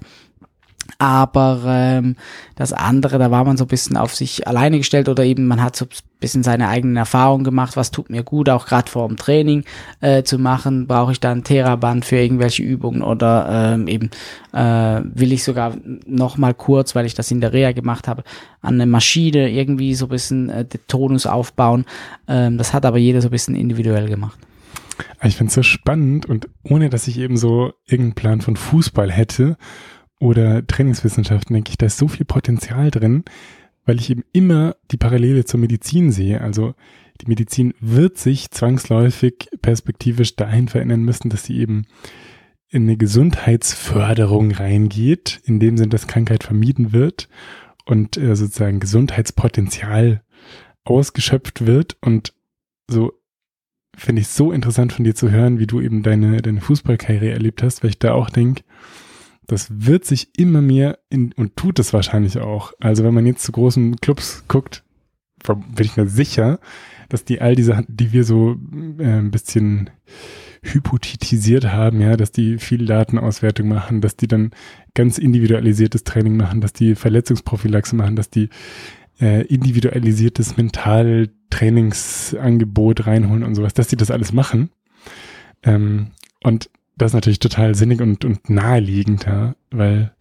Aber 1.03 1.63
ähm, 1.67 2.15
das 2.55 2.71
andere, 2.71 3.19
da 3.19 3.29
war 3.29 3.43
man 3.43 3.57
so 3.57 3.65
ein 3.65 3.67
bisschen 3.67 3.97
auf 3.97 4.15
sich 4.15 4.47
alleine 4.47 4.77
gestellt 4.77 5.09
oder 5.09 5.25
eben 5.25 5.47
man 5.47 5.61
hat 5.61 5.75
so 5.75 5.83
ein 5.83 5.89
bisschen 6.21 6.43
seine 6.43 6.69
eigenen 6.69 6.95
Erfahrungen 6.95 7.43
gemacht, 7.43 7.75
was 7.75 7.91
tut 7.91 8.09
mir 8.09 8.23
gut, 8.23 8.47
auch 8.47 8.65
gerade 8.65 8.89
vor 8.89 9.05
dem 9.09 9.17
Training 9.17 9.65
äh, 9.99 10.23
zu 10.23 10.39
machen, 10.39 10.87
brauche 10.87 11.11
ich 11.11 11.19
da 11.19 11.33
ein 11.33 11.43
Theraband 11.43 12.05
für 12.05 12.15
irgendwelche 12.15 12.63
Übungen 12.63 13.01
oder 13.01 13.73
ähm, 13.73 13.89
eben 13.89 14.11
äh, 14.53 15.01
will 15.03 15.33
ich 15.33 15.43
sogar 15.43 15.75
noch 16.05 16.37
mal 16.37 16.53
kurz, 16.53 16.95
weil 16.95 17.05
ich 17.05 17.15
das 17.15 17.31
in 17.31 17.41
der 17.41 17.51
Reha 17.51 17.73
gemacht 17.73 18.07
habe, 18.07 18.23
an 18.61 18.75
eine 18.75 18.85
Maschine 18.85 19.51
irgendwie 19.51 19.95
so 19.95 20.05
ein 20.05 20.09
bisschen 20.09 20.49
äh, 20.49 20.63
den 20.63 20.79
Tonus 20.87 21.25
aufbauen. 21.25 21.83
Ähm, 22.29 22.57
das 22.57 22.73
hat 22.73 22.85
aber 22.85 22.97
jeder 22.97 23.19
so 23.19 23.27
ein 23.27 23.31
bisschen 23.31 23.55
individuell 23.55 24.07
gemacht. 24.07 24.39
Ich 25.21 25.35
finde 25.35 25.49
es 25.49 25.55
so 25.55 25.63
spannend 25.63 26.27
und 26.27 26.47
ohne 26.63 26.89
dass 26.89 27.09
ich 27.09 27.17
eben 27.19 27.35
so 27.35 27.73
irgendeinen 27.87 28.15
Plan 28.15 28.41
von 28.41 28.55
Fußball 28.55 29.11
hätte, 29.11 29.57
oder 30.23 30.65
Trainingswissenschaften, 30.65 31.53
denke 31.53 31.71
ich, 31.71 31.77
da 31.77 31.87
ist 31.87 31.97
so 31.97 32.07
viel 32.07 32.25
Potenzial 32.25 32.91
drin, 32.91 33.25
weil 33.85 33.99
ich 33.99 34.09
eben 34.09 34.23
immer 34.31 34.77
die 34.89 34.95
Parallele 34.95 35.43
zur 35.43 35.59
Medizin 35.59 36.13
sehe. 36.13 36.39
Also 36.39 36.75
die 37.19 37.27
Medizin 37.27 37.73
wird 37.81 38.17
sich 38.17 38.49
zwangsläufig 38.49 39.49
perspektivisch 39.61 40.37
dahin 40.37 40.69
verändern 40.69 41.03
müssen, 41.03 41.29
dass 41.29 41.43
sie 41.43 41.57
eben 41.57 41.87
in 42.69 42.83
eine 42.83 42.95
Gesundheitsförderung 42.95 44.51
reingeht, 44.51 45.41
in 45.43 45.59
dem 45.59 45.77
Sinn, 45.77 45.89
dass 45.89 46.07
Krankheit 46.07 46.45
vermieden 46.45 46.93
wird 46.93 47.27
und 47.83 48.15
äh, 48.15 48.37
sozusagen 48.37 48.79
Gesundheitspotenzial 48.79 50.21
ausgeschöpft 50.85 51.65
wird. 51.65 51.97
Und 51.99 52.33
so 52.89 53.11
finde 53.93 54.21
ich 54.21 54.27
es 54.27 54.37
so 54.37 54.53
interessant 54.53 54.93
von 54.93 55.03
dir 55.03 55.15
zu 55.15 55.31
hören, 55.31 55.59
wie 55.59 55.67
du 55.67 55.81
eben 55.81 56.01
deine, 56.01 56.41
deine 56.41 56.61
Fußballkarriere 56.61 57.31
erlebt 57.31 57.61
hast, 57.61 57.83
weil 57.83 57.89
ich 57.89 57.99
da 57.99 58.13
auch 58.13 58.29
denke, 58.29 58.63
das 59.47 59.67
wird 59.69 60.05
sich 60.05 60.29
immer 60.37 60.61
mehr 60.61 60.99
in, 61.09 61.33
und 61.33 61.55
tut 61.55 61.79
es 61.79 61.93
wahrscheinlich 61.93 62.39
auch. 62.39 62.73
Also 62.79 63.03
wenn 63.03 63.13
man 63.13 63.25
jetzt 63.25 63.43
zu 63.43 63.51
großen 63.51 63.97
Clubs 63.97 64.43
guckt, 64.47 64.83
bin 65.43 65.85
ich 65.85 65.97
mir 65.97 66.07
sicher, 66.07 66.59
dass 67.09 67.25
die 67.25 67.41
all 67.41 67.55
diese, 67.55 67.83
die 67.87 68.13
wir 68.13 68.23
so 68.23 68.55
äh, 68.99 69.03
ein 69.03 69.31
bisschen 69.31 69.89
hypothetisiert 70.63 71.65
haben, 71.65 71.99
ja, 71.99 72.15
dass 72.15 72.31
die 72.31 72.57
viel 72.57 72.85
Datenauswertung 72.85 73.67
machen, 73.67 73.99
dass 73.99 74.15
die 74.15 74.27
dann 74.27 74.51
ganz 74.93 75.17
individualisiertes 75.17 76.05
Training 76.05 76.37
machen, 76.37 76.61
dass 76.61 76.71
die 76.71 76.95
Verletzungsprophylaxe 76.95 77.97
machen, 77.97 78.15
dass 78.15 78.29
die 78.29 78.47
äh, 79.19 79.45
individualisiertes 79.45 80.55
Mentaltrainingsangebot 80.55 83.05
reinholen 83.05 83.43
und 83.43 83.55
sowas, 83.55 83.73
dass 83.73 83.89
die 83.89 83.97
das 83.97 84.09
alles 84.09 84.31
machen. 84.31 84.69
Ähm, 85.63 86.11
und 86.43 86.69
das 86.95 87.11
ist 87.11 87.15
natürlich 87.15 87.39
total 87.39 87.75
sinnig 87.75 88.01
und, 88.01 88.23
und 88.25 88.49
naheliegend, 88.49 89.25
ja, 89.25 89.55
weil, 89.71 90.13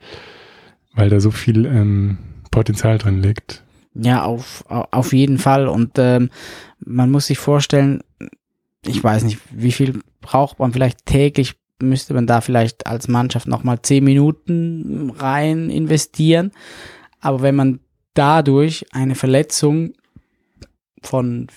weil 0.95 1.11
da 1.11 1.21
so 1.21 1.31
viel 1.31 1.67
ähm, 1.67 2.19
Potenzial 2.51 2.99
drin 2.99 3.23
liegt. 3.23 3.63
Ja, 3.95 4.25
auf, 4.25 4.65
auf 4.69 5.13
jeden 5.13 5.39
Fall. 5.39 5.69
Und 5.69 5.93
ähm, 5.99 6.31
man 6.81 7.11
muss 7.11 7.27
sich 7.27 7.39
vorstellen, 7.39 8.03
ich 8.85 9.03
weiß 9.03 9.25
nicht, 9.25 9.39
wie 9.51 9.73
viel 9.73 10.01
braucht 10.21 10.59
man 10.59 10.73
vielleicht 10.73 11.05
täglich, 11.05 11.57
müsste 11.81 12.15
man 12.15 12.27
da 12.27 12.41
vielleicht 12.41 12.87
als 12.87 13.09
Mannschaft 13.09 13.49
nochmal 13.49 13.83
zehn 13.83 14.05
Minuten 14.05 15.11
rein 15.11 15.69
investieren. 15.69 16.53
Aber 17.21 17.43
wenn 17.43 17.55
man 17.55 17.81
dadurch 18.15 18.87
eine 18.93 19.15
Verletzung 19.15 19.93
von 21.03 21.49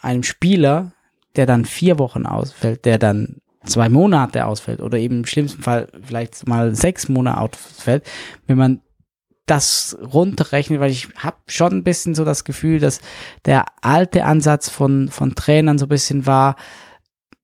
einem 0.00 0.22
Spieler, 0.22 0.92
der 1.36 1.46
dann 1.46 1.64
vier 1.64 1.98
Wochen 1.98 2.26
ausfällt, 2.26 2.84
der 2.84 2.98
dann 2.98 3.36
zwei 3.64 3.88
Monate 3.88 4.46
ausfällt 4.46 4.80
oder 4.80 4.98
eben 4.98 5.18
im 5.18 5.26
schlimmsten 5.26 5.62
Fall 5.62 5.88
vielleicht 6.02 6.46
mal 6.46 6.74
sechs 6.74 7.08
Monate 7.08 7.40
ausfällt, 7.40 8.04
wenn 8.46 8.58
man 8.58 8.80
das 9.46 9.96
runterrechnet, 10.00 10.80
weil 10.80 10.90
ich 10.90 11.08
habe 11.16 11.36
schon 11.46 11.72
ein 11.72 11.84
bisschen 11.84 12.14
so 12.14 12.24
das 12.24 12.44
Gefühl, 12.44 12.78
dass 12.78 13.00
der 13.44 13.66
alte 13.82 14.24
Ansatz 14.24 14.70
von, 14.70 15.08
von 15.08 15.34
Trainern 15.34 15.78
so 15.78 15.86
ein 15.86 15.90
bisschen 15.90 16.26
war, 16.26 16.56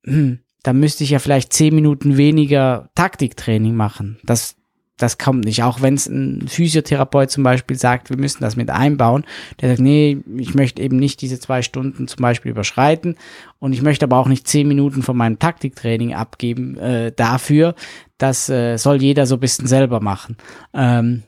hm, 0.04 0.40
da 0.62 0.72
müsste 0.72 1.04
ich 1.04 1.10
ja 1.10 1.18
vielleicht 1.18 1.52
zehn 1.52 1.74
Minuten 1.74 2.16
weniger 2.16 2.90
Taktiktraining 2.94 3.74
machen. 3.74 4.18
Das, 4.24 4.56
das 5.02 5.18
kommt 5.18 5.44
nicht. 5.44 5.62
Auch 5.62 5.82
wenn 5.82 5.94
es 5.94 6.06
ein 6.06 6.46
Physiotherapeut 6.48 7.30
zum 7.30 7.42
Beispiel 7.42 7.76
sagt, 7.76 8.10
wir 8.10 8.16
müssen 8.16 8.42
das 8.42 8.56
mit 8.56 8.70
einbauen, 8.70 9.24
der 9.60 9.70
sagt, 9.70 9.80
nee, 9.80 10.18
ich 10.36 10.54
möchte 10.54 10.82
eben 10.82 10.96
nicht 10.96 11.20
diese 11.22 11.40
zwei 11.40 11.62
Stunden 11.62 12.08
zum 12.08 12.22
Beispiel 12.22 12.50
überschreiten 12.50 13.16
und 13.58 13.72
ich 13.72 13.82
möchte 13.82 14.04
aber 14.04 14.18
auch 14.18 14.28
nicht 14.28 14.46
zehn 14.48 14.68
Minuten 14.68 15.02
von 15.02 15.16
meinem 15.16 15.38
Taktiktraining 15.38 16.14
abgeben 16.14 16.76
äh, 16.78 17.12
dafür. 17.12 17.74
Das 18.18 18.48
äh, 18.48 18.76
soll 18.76 19.02
jeder 19.02 19.26
so 19.26 19.36
ein 19.36 19.40
bisschen 19.40 19.66
selber 19.66 20.00
machen. 20.00 20.36
Ähm, 20.74 21.22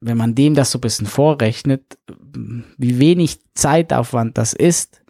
wenn 0.00 0.16
man 0.16 0.34
dem 0.34 0.54
das 0.54 0.72
so 0.72 0.78
ein 0.78 0.80
bisschen 0.80 1.06
vorrechnet, 1.06 1.98
wie 2.76 2.98
wenig 2.98 3.38
Zeitaufwand 3.54 4.36
das 4.36 4.52
ist, 4.52 5.01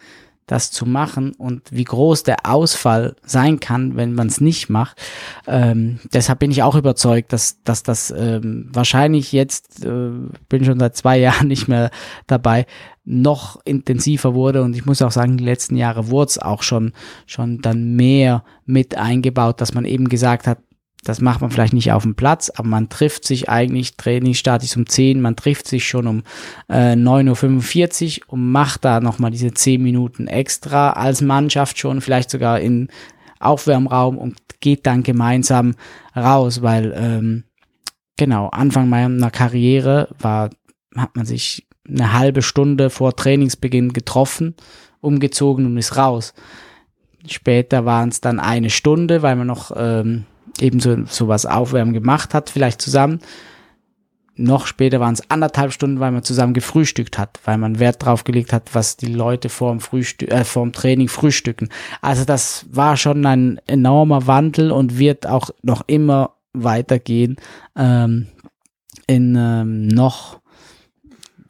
das 0.46 0.70
zu 0.70 0.86
machen 0.86 1.32
und 1.32 1.62
wie 1.70 1.84
groß 1.84 2.24
der 2.24 2.46
Ausfall 2.46 3.16
sein 3.24 3.60
kann, 3.60 3.96
wenn 3.96 4.12
man 4.12 4.26
es 4.26 4.40
nicht 4.40 4.68
macht. 4.68 5.00
Ähm, 5.46 6.00
deshalb 6.12 6.40
bin 6.40 6.50
ich 6.50 6.62
auch 6.62 6.74
überzeugt, 6.74 7.32
dass, 7.32 7.62
dass 7.62 7.82
das 7.82 8.12
ähm, 8.16 8.68
wahrscheinlich 8.72 9.32
jetzt, 9.32 9.84
äh, 9.84 10.10
bin 10.48 10.64
schon 10.64 10.78
seit 10.78 10.96
zwei 10.96 11.18
Jahren 11.22 11.48
nicht 11.48 11.68
mehr 11.68 11.90
dabei, 12.26 12.66
noch 13.04 13.60
intensiver 13.64 14.34
wurde 14.34 14.62
und 14.62 14.76
ich 14.76 14.86
muss 14.86 15.02
auch 15.02 15.10
sagen, 15.10 15.36
die 15.36 15.44
letzten 15.44 15.76
Jahre 15.76 16.10
wurde 16.10 16.30
es 16.30 16.38
auch 16.38 16.62
schon, 16.62 16.92
schon 17.26 17.60
dann 17.60 17.94
mehr 17.94 18.44
mit 18.64 18.96
eingebaut, 18.96 19.60
dass 19.60 19.74
man 19.74 19.84
eben 19.84 20.08
gesagt 20.08 20.46
hat, 20.46 20.58
das 21.04 21.20
macht 21.20 21.40
man 21.40 21.50
vielleicht 21.50 21.72
nicht 21.72 21.90
auf 21.92 22.04
dem 22.04 22.14
Platz, 22.14 22.50
aber 22.50 22.68
man 22.68 22.88
trifft 22.88 23.24
sich 23.24 23.48
eigentlich, 23.48 23.96
Training 23.96 24.34
startet 24.34 24.76
um 24.76 24.86
10, 24.86 25.20
man 25.20 25.34
trifft 25.34 25.66
sich 25.66 25.86
schon 25.86 26.06
um 26.06 26.22
äh, 26.68 26.92
9.45 26.92 28.20
Uhr 28.20 28.32
und 28.34 28.52
macht 28.52 28.84
da 28.84 29.00
nochmal 29.00 29.32
diese 29.32 29.52
10 29.52 29.82
Minuten 29.82 30.28
extra 30.28 30.92
als 30.92 31.20
Mannschaft 31.20 31.78
schon, 31.78 32.00
vielleicht 32.00 32.30
sogar 32.30 32.60
in 32.60 32.88
Aufwärmraum 33.40 34.16
und 34.16 34.36
geht 34.60 34.86
dann 34.86 35.02
gemeinsam 35.02 35.74
raus, 36.14 36.62
weil 36.62 36.94
ähm, 36.96 37.44
genau, 38.16 38.48
Anfang 38.50 38.88
meiner 38.88 39.30
Karriere 39.32 40.08
war, 40.20 40.50
hat 40.96 41.16
man 41.16 41.26
sich 41.26 41.66
eine 41.88 42.12
halbe 42.12 42.42
Stunde 42.42 42.90
vor 42.90 43.16
Trainingsbeginn 43.16 43.92
getroffen, 43.92 44.54
umgezogen 45.00 45.66
und 45.66 45.76
ist 45.78 45.96
raus. 45.96 46.32
Später 47.26 47.84
waren 47.84 48.10
es 48.10 48.20
dann 48.20 48.38
eine 48.38 48.70
Stunde, 48.70 49.22
weil 49.22 49.34
man 49.34 49.48
noch 49.48 49.72
ähm, 49.76 50.26
eben 50.60 50.80
so, 50.80 51.04
so 51.06 51.28
was 51.28 51.46
Aufwärmen 51.46 51.92
gemacht 51.92 52.34
hat, 52.34 52.50
vielleicht 52.50 52.82
zusammen. 52.82 53.20
Noch 54.34 54.66
später 54.66 54.98
waren 54.98 55.12
es 55.12 55.30
anderthalb 55.30 55.72
Stunden, 55.72 56.00
weil 56.00 56.10
man 56.10 56.22
zusammen 56.22 56.54
gefrühstückt 56.54 57.18
hat, 57.18 57.38
weil 57.44 57.58
man 57.58 57.78
Wert 57.78 58.04
drauf 58.04 58.24
gelegt 58.24 58.52
hat, 58.52 58.74
was 58.74 58.96
die 58.96 59.12
Leute 59.12 59.50
vorm 59.50 59.80
Frühstück, 59.80 60.30
äh, 60.30 60.44
vorm 60.44 60.72
Training 60.72 61.08
frühstücken. 61.08 61.68
Also 62.00 62.24
das 62.24 62.64
war 62.70 62.96
schon 62.96 63.24
ein 63.26 63.60
enormer 63.66 64.26
Wandel 64.26 64.70
und 64.70 64.98
wird 64.98 65.26
auch 65.26 65.50
noch 65.62 65.82
immer 65.86 66.36
weitergehen 66.54 67.36
ähm, 67.76 68.28
in 69.06 69.36
ähm, 69.36 69.88
noch 69.88 70.40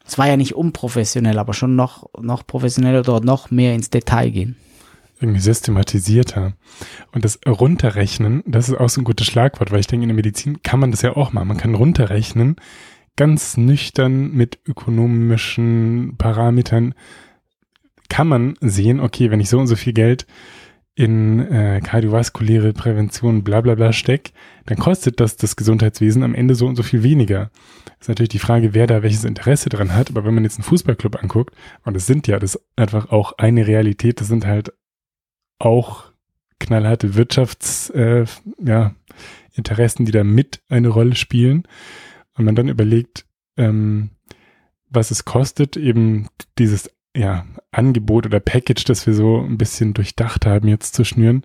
es 0.05 0.19
war 0.19 0.27
ja 0.27 0.37
nicht 0.37 0.55
unprofessionell, 0.55 1.39
aber 1.39 1.55
schon 1.55 1.74
noch, 1.74 2.11
noch 2.20 2.47
professioneller 2.47 3.03
dort 3.03 3.24
noch 3.24 3.51
mehr 3.51 3.74
ins 3.74 3.89
Detail 3.89 4.31
gehen 4.31 4.57
irgendwie 5.23 5.40
systematisierter. 5.40 6.55
Und 7.12 7.24
das 7.24 7.40
Runterrechnen, 7.47 8.43
das 8.47 8.69
ist 8.69 8.77
auch 8.77 8.89
so 8.89 9.01
ein 9.01 9.05
gutes 9.05 9.27
Schlagwort, 9.27 9.70
weil 9.70 9.81
ich 9.81 9.86
denke, 9.86 10.05
in 10.05 10.09
der 10.09 10.16
Medizin 10.16 10.62
kann 10.62 10.81
man 10.81 10.90
das 10.90 11.03
ja 11.03 11.16
auch 11.16 11.32
machen. 11.32 11.49
Man 11.49 11.57
kann 11.57 11.74
runterrechnen, 11.74 12.57
ganz 13.16 13.57
nüchtern 13.57 14.32
mit 14.32 14.59
ökonomischen 14.66 16.16
Parametern 16.19 16.94
kann 18.09 18.28
man 18.28 18.57
sehen, 18.61 19.01
okay, 19.01 19.31
wenn 19.31 19.40
ich 19.40 19.49
so 19.49 19.59
und 19.59 19.69
so 19.69 19.77
viel 19.77 19.94
Geld 19.94 20.27
in 20.94 21.40
äh, 21.40 21.81
kardiovaskuläre 21.82 22.74
Prävention 22.74 23.43
bla 23.43 23.62
bla 23.62 23.74
bla 23.74 23.94
steck, 23.94 24.32
dann 24.66 24.77
kostet 24.77 25.20
das 25.20 25.36
das 25.36 25.57
Gesundheitswesen 25.57 26.23
am 26.23 26.35
Ende 26.35 26.55
so 26.55 26.66
und 26.66 26.77
so 26.77 26.82
viel 26.82 27.03
weniger. 27.03 27.51
Ist 27.99 28.09
natürlich 28.09 28.28
die 28.28 28.39
Frage, 28.39 28.74
wer 28.74 28.86
da 28.86 29.03
welches 29.03 29.24
Interesse 29.24 29.70
dran 29.70 29.94
hat, 29.94 30.11
aber 30.11 30.27
wenn 30.27 30.35
man 30.35 30.44
jetzt 30.44 30.59
einen 30.59 30.65
Fußballclub 30.65 31.23
anguckt, 31.23 31.55
und 31.85 31.97
es 31.97 32.07
sind 32.07 32.27
ja 32.27 32.39
das 32.39 32.61
einfach 32.77 33.11
auch 33.11 33.32
eine 33.39 33.66
Realität, 33.66 34.20
das 34.20 34.28
sind 34.28 34.44
halt 34.44 34.74
auch 35.64 36.05
knallharte 36.59 37.14
Wirtschaftsinteressen, 37.14 38.44
äh, 38.66 38.68
ja, 38.68 38.94
die 39.56 40.12
da 40.12 40.24
mit 40.24 40.62
eine 40.68 40.89
Rolle 40.89 41.14
spielen. 41.14 41.64
Und 42.34 42.44
man 42.44 42.55
dann 42.55 42.68
überlegt, 42.68 43.26
ähm, 43.56 44.10
was 44.89 45.10
es 45.10 45.24
kostet, 45.24 45.76
eben 45.76 46.28
dieses 46.59 46.90
ja, 47.14 47.44
Angebot 47.70 48.26
oder 48.26 48.40
Package, 48.40 48.84
das 48.84 49.06
wir 49.06 49.14
so 49.14 49.40
ein 49.40 49.59
bisschen 49.59 49.94
durchdacht 49.94 50.47
haben, 50.47 50.68
jetzt 50.68 50.94
zu 50.94 51.05
schnüren 51.05 51.44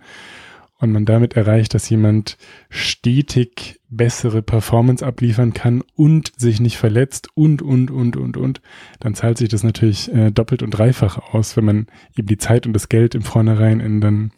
und 0.80 0.91
man 0.91 1.06
damit 1.06 1.35
erreicht, 1.35 1.73
dass 1.73 1.89
jemand 1.89 2.38
stetig 2.69 3.77
bessere 3.89 4.41
Performance 4.41 5.05
abliefern 5.05 5.53
kann 5.53 5.81
und 5.95 6.31
sich 6.38 6.59
nicht 6.59 6.77
verletzt 6.77 7.30
und, 7.35 7.61
und, 7.61 7.89
und, 7.89 8.18
und, 8.18 8.38
und, 8.38 8.61
dann 8.99 9.15
zahlt 9.15 9.38
sich 9.38 9.49
das 9.49 9.64
natürlich 9.64 10.14
äh, 10.14 10.31
doppelt 10.31 10.61
und 10.61 10.72
dreifach 10.72 11.34
aus, 11.34 11.55
wenn 11.55 11.65
man 11.65 11.88
eben 12.15 12.27
die 12.27 12.38
Zeit 12.38 12.68
und 12.68 12.73
das 12.73 12.89
Geld 12.89 13.15
im 13.15 13.22
Vornherein 13.22 13.80
in 13.80 14.01
dann 14.01 14.31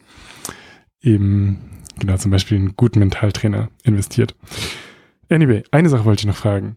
eben, 1.00 1.58
genau, 1.98 2.16
zum 2.16 2.30
Beispiel 2.30 2.58
einen 2.58 2.76
guten 2.76 3.00
Mentaltrainer 3.00 3.70
investiert. 3.82 4.36
Anyway, 5.28 5.64
eine 5.70 5.88
Sache 5.88 6.04
wollte 6.04 6.20
ich 6.20 6.26
noch 6.26 6.36
fragen. 6.36 6.76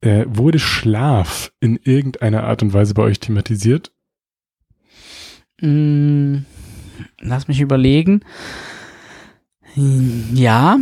Äh, 0.00 0.24
wurde 0.28 0.58
Schlaf 0.58 1.52
in 1.60 1.76
irgendeiner 1.76 2.44
Art 2.44 2.62
und 2.62 2.72
Weise 2.72 2.94
bei 2.94 3.02
euch 3.02 3.20
thematisiert? 3.20 3.92
Mm, 5.60 6.38
lass 7.20 7.48
mich 7.48 7.60
überlegen. 7.60 8.20
Ja, 9.74 10.78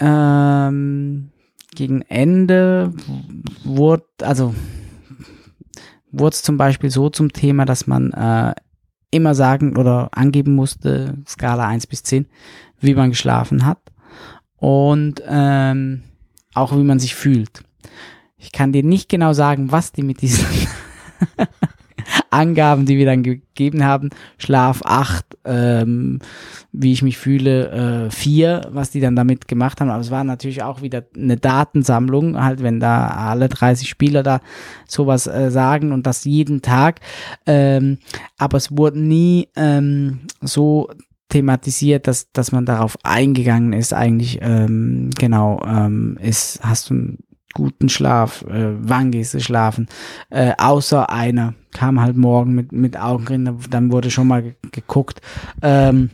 ähm, 0.00 1.30
gegen 1.74 2.02
Ende 2.02 2.92
wurde, 3.64 4.04
also 4.22 4.54
wurde 6.10 6.34
es 6.34 6.42
zum 6.42 6.56
Beispiel 6.56 6.90
so 6.90 7.10
zum 7.10 7.32
Thema, 7.32 7.64
dass 7.64 7.86
man 7.86 8.12
äh, 8.12 8.54
immer 9.10 9.34
sagen 9.34 9.76
oder 9.76 10.10
angeben 10.12 10.54
musste, 10.54 11.18
Skala 11.26 11.66
1 11.66 11.86
bis 11.86 12.02
10, 12.02 12.26
wie 12.80 12.94
man 12.94 13.10
geschlafen 13.10 13.64
hat 13.64 13.80
und 14.56 15.22
ähm, 15.26 16.02
auch 16.54 16.72
wie 16.72 16.82
man 16.82 16.98
sich 16.98 17.14
fühlt. 17.14 17.62
Ich 18.36 18.52
kann 18.52 18.72
dir 18.72 18.82
nicht 18.82 19.08
genau 19.08 19.32
sagen, 19.32 19.72
was 19.72 19.92
die 19.92 20.02
mit 20.02 20.22
diesen 20.22 20.46
Angaben, 22.30 22.86
die 22.86 22.98
wir 22.98 23.06
dann 23.06 23.22
gegeben 23.22 23.84
haben, 23.84 24.10
Schlaf 24.38 24.82
8, 24.84 25.24
ähm, 25.44 26.18
wie 26.72 26.92
ich 26.92 27.02
mich 27.02 27.18
fühle, 27.18 28.06
äh, 28.06 28.10
4, 28.10 28.68
was 28.70 28.90
die 28.90 29.00
dann 29.00 29.16
damit 29.16 29.48
gemacht 29.48 29.80
haben. 29.80 29.90
Aber 29.90 30.00
es 30.00 30.10
war 30.10 30.24
natürlich 30.24 30.62
auch 30.62 30.82
wieder 30.82 31.04
eine 31.16 31.36
Datensammlung, 31.36 32.42
halt 32.42 32.62
wenn 32.62 32.80
da 32.80 33.08
alle 33.08 33.48
30 33.48 33.88
Spieler 33.88 34.22
da 34.22 34.40
sowas 34.86 35.26
äh, 35.26 35.50
sagen 35.50 35.92
und 35.92 36.06
das 36.06 36.24
jeden 36.24 36.62
Tag. 36.62 37.00
Ähm, 37.46 37.98
aber 38.36 38.56
es 38.56 38.76
wurde 38.76 39.00
nie 39.00 39.48
ähm, 39.56 40.20
so 40.40 40.88
thematisiert, 41.28 42.06
dass, 42.06 42.32
dass 42.32 42.52
man 42.52 42.64
darauf 42.64 42.96
eingegangen 43.02 43.72
ist, 43.72 43.92
eigentlich, 43.92 44.38
ähm, 44.40 45.10
genau, 45.18 45.62
ähm, 45.66 46.18
ist, 46.22 46.60
hast 46.62 46.90
du 46.90 47.16
guten 47.54 47.88
Schlaf, 47.88 48.42
äh, 48.42 48.74
wann 48.78 49.10
gehst 49.10 49.34
du 49.34 49.40
schlafen, 49.40 49.88
äh, 50.30 50.52
außer 50.58 51.10
einer 51.10 51.54
kam 51.72 52.00
halt 52.00 52.16
morgen 52.16 52.54
mit, 52.54 52.72
mit 52.72 52.98
Augenringen, 52.98 53.58
dann 53.70 53.92
wurde 53.92 54.10
schon 54.10 54.28
mal 54.28 54.54
geguckt, 54.72 55.20
ähm, 55.62 56.10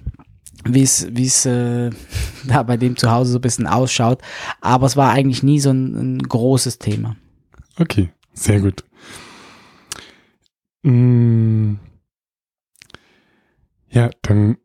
wie 0.65 0.83
es 0.83 1.09
wie 1.11 1.27
es 1.27 1.45
äh, 1.47 1.91
da 2.47 2.63
bei 2.63 2.77
dem 2.77 2.97
zu 2.97 3.11
Hause 3.11 3.33
so 3.33 3.39
ein 3.39 3.43
bisschen 3.43 3.67
ausschaut, 3.67 4.23
aber 4.61 4.87
es 4.87 4.97
war 4.97 5.11
eigentlich 5.13 5.43
nie 5.43 5.61
so 5.61 5.71
ein, 5.71 6.17
ein 6.17 6.19
großes 6.19 6.79
Thema. 6.79 7.17
Okay, 7.79 8.11
sehr 8.33 8.61
gut. 8.61 8.85
Mm. 10.83 11.75
Ja, 13.91 14.11
dann 14.23 14.59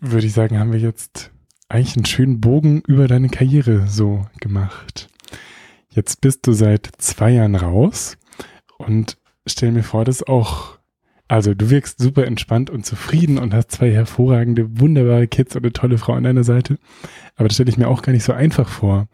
würde 0.00 0.26
ich 0.26 0.32
sagen, 0.32 0.58
haben 0.58 0.72
wir 0.72 0.80
jetzt 0.80 1.32
eigentlich 1.68 1.96
einen 1.96 2.06
schönen 2.06 2.40
Bogen 2.40 2.82
über 2.86 3.08
deine 3.08 3.28
Karriere 3.28 3.86
so 3.88 4.26
gemacht. 4.40 5.08
Jetzt 5.98 6.20
bist 6.20 6.46
du 6.46 6.52
seit 6.52 6.90
zwei 6.98 7.32
Jahren 7.32 7.56
raus 7.56 8.18
und 8.76 9.18
stell 9.48 9.72
mir 9.72 9.82
vor, 9.82 10.04
dass 10.04 10.22
auch, 10.22 10.78
also 11.26 11.54
du 11.54 11.70
wirkst 11.70 11.98
super 11.98 12.24
entspannt 12.24 12.70
und 12.70 12.86
zufrieden 12.86 13.36
und 13.36 13.52
hast 13.52 13.72
zwei 13.72 13.90
hervorragende, 13.90 14.78
wunderbare 14.78 15.26
Kids 15.26 15.56
und 15.56 15.64
eine 15.64 15.72
tolle 15.72 15.98
Frau 15.98 16.12
an 16.12 16.22
deiner 16.22 16.44
Seite. 16.44 16.78
Aber 17.34 17.48
das 17.48 17.56
stelle 17.56 17.70
ich 17.70 17.78
mir 17.78 17.88
auch 17.88 18.02
gar 18.02 18.12
nicht 18.12 18.22
so 18.22 18.32
einfach 18.32 18.68
vor, 18.68 19.08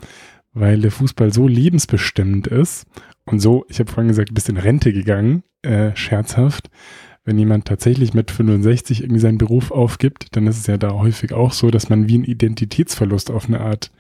weil 0.52 0.82
der 0.82 0.90
Fußball 0.90 1.32
so 1.32 1.48
lebensbestimmend 1.48 2.48
ist 2.48 2.84
und 3.24 3.40
so, 3.40 3.64
ich 3.70 3.80
habe 3.80 3.90
vorhin 3.90 4.08
gesagt, 4.08 4.34
bist 4.34 4.50
in 4.50 4.58
Rente 4.58 4.92
gegangen, 4.92 5.42
äh, 5.62 5.96
scherzhaft. 5.96 6.68
Wenn 7.24 7.38
jemand 7.38 7.64
tatsächlich 7.64 8.12
mit 8.12 8.30
65 8.30 9.00
irgendwie 9.00 9.20
seinen 9.20 9.38
Beruf 9.38 9.70
aufgibt, 9.70 10.36
dann 10.36 10.46
ist 10.46 10.58
es 10.58 10.66
ja 10.66 10.76
da 10.76 10.90
häufig 10.90 11.32
auch 11.32 11.52
so, 11.52 11.70
dass 11.70 11.88
man 11.88 12.08
wie 12.08 12.16
einen 12.16 12.24
Identitätsverlust 12.24 13.30
auf 13.30 13.46
eine 13.48 13.62
Art 13.62 13.90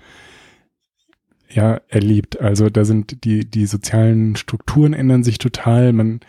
ja, 1.54 1.80
erlebt. 1.88 2.40
Also 2.40 2.68
da 2.68 2.84
sind 2.84 3.24
die, 3.24 3.48
die 3.48 3.66
sozialen 3.66 4.34
Strukturen 4.34 4.92
ändern 4.92 5.22
sich 5.22 5.38
total. 5.38 5.92
Man 5.92 6.20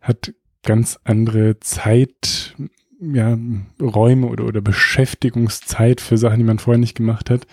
hat 0.00 0.34
ganz 0.64 0.98
andere 1.04 1.60
Zeit, 1.60 2.56
ja, 3.00 3.38
Räume 3.80 4.26
oder, 4.26 4.44
oder 4.44 4.60
Beschäftigungszeit 4.60 6.00
für 6.00 6.18
Sachen, 6.18 6.38
die 6.38 6.44
man 6.44 6.58
vorher 6.58 6.80
nicht 6.80 6.96
gemacht 6.96 7.30
hat. 7.30 7.46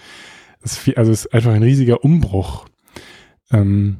viel, 0.65 0.95
also 0.95 1.11
es 1.11 1.25
ist 1.25 1.33
einfach 1.33 1.53
ein 1.53 1.61
riesiger 1.61 2.03
Umbruch. 2.03 2.65
Ähm, 3.51 3.97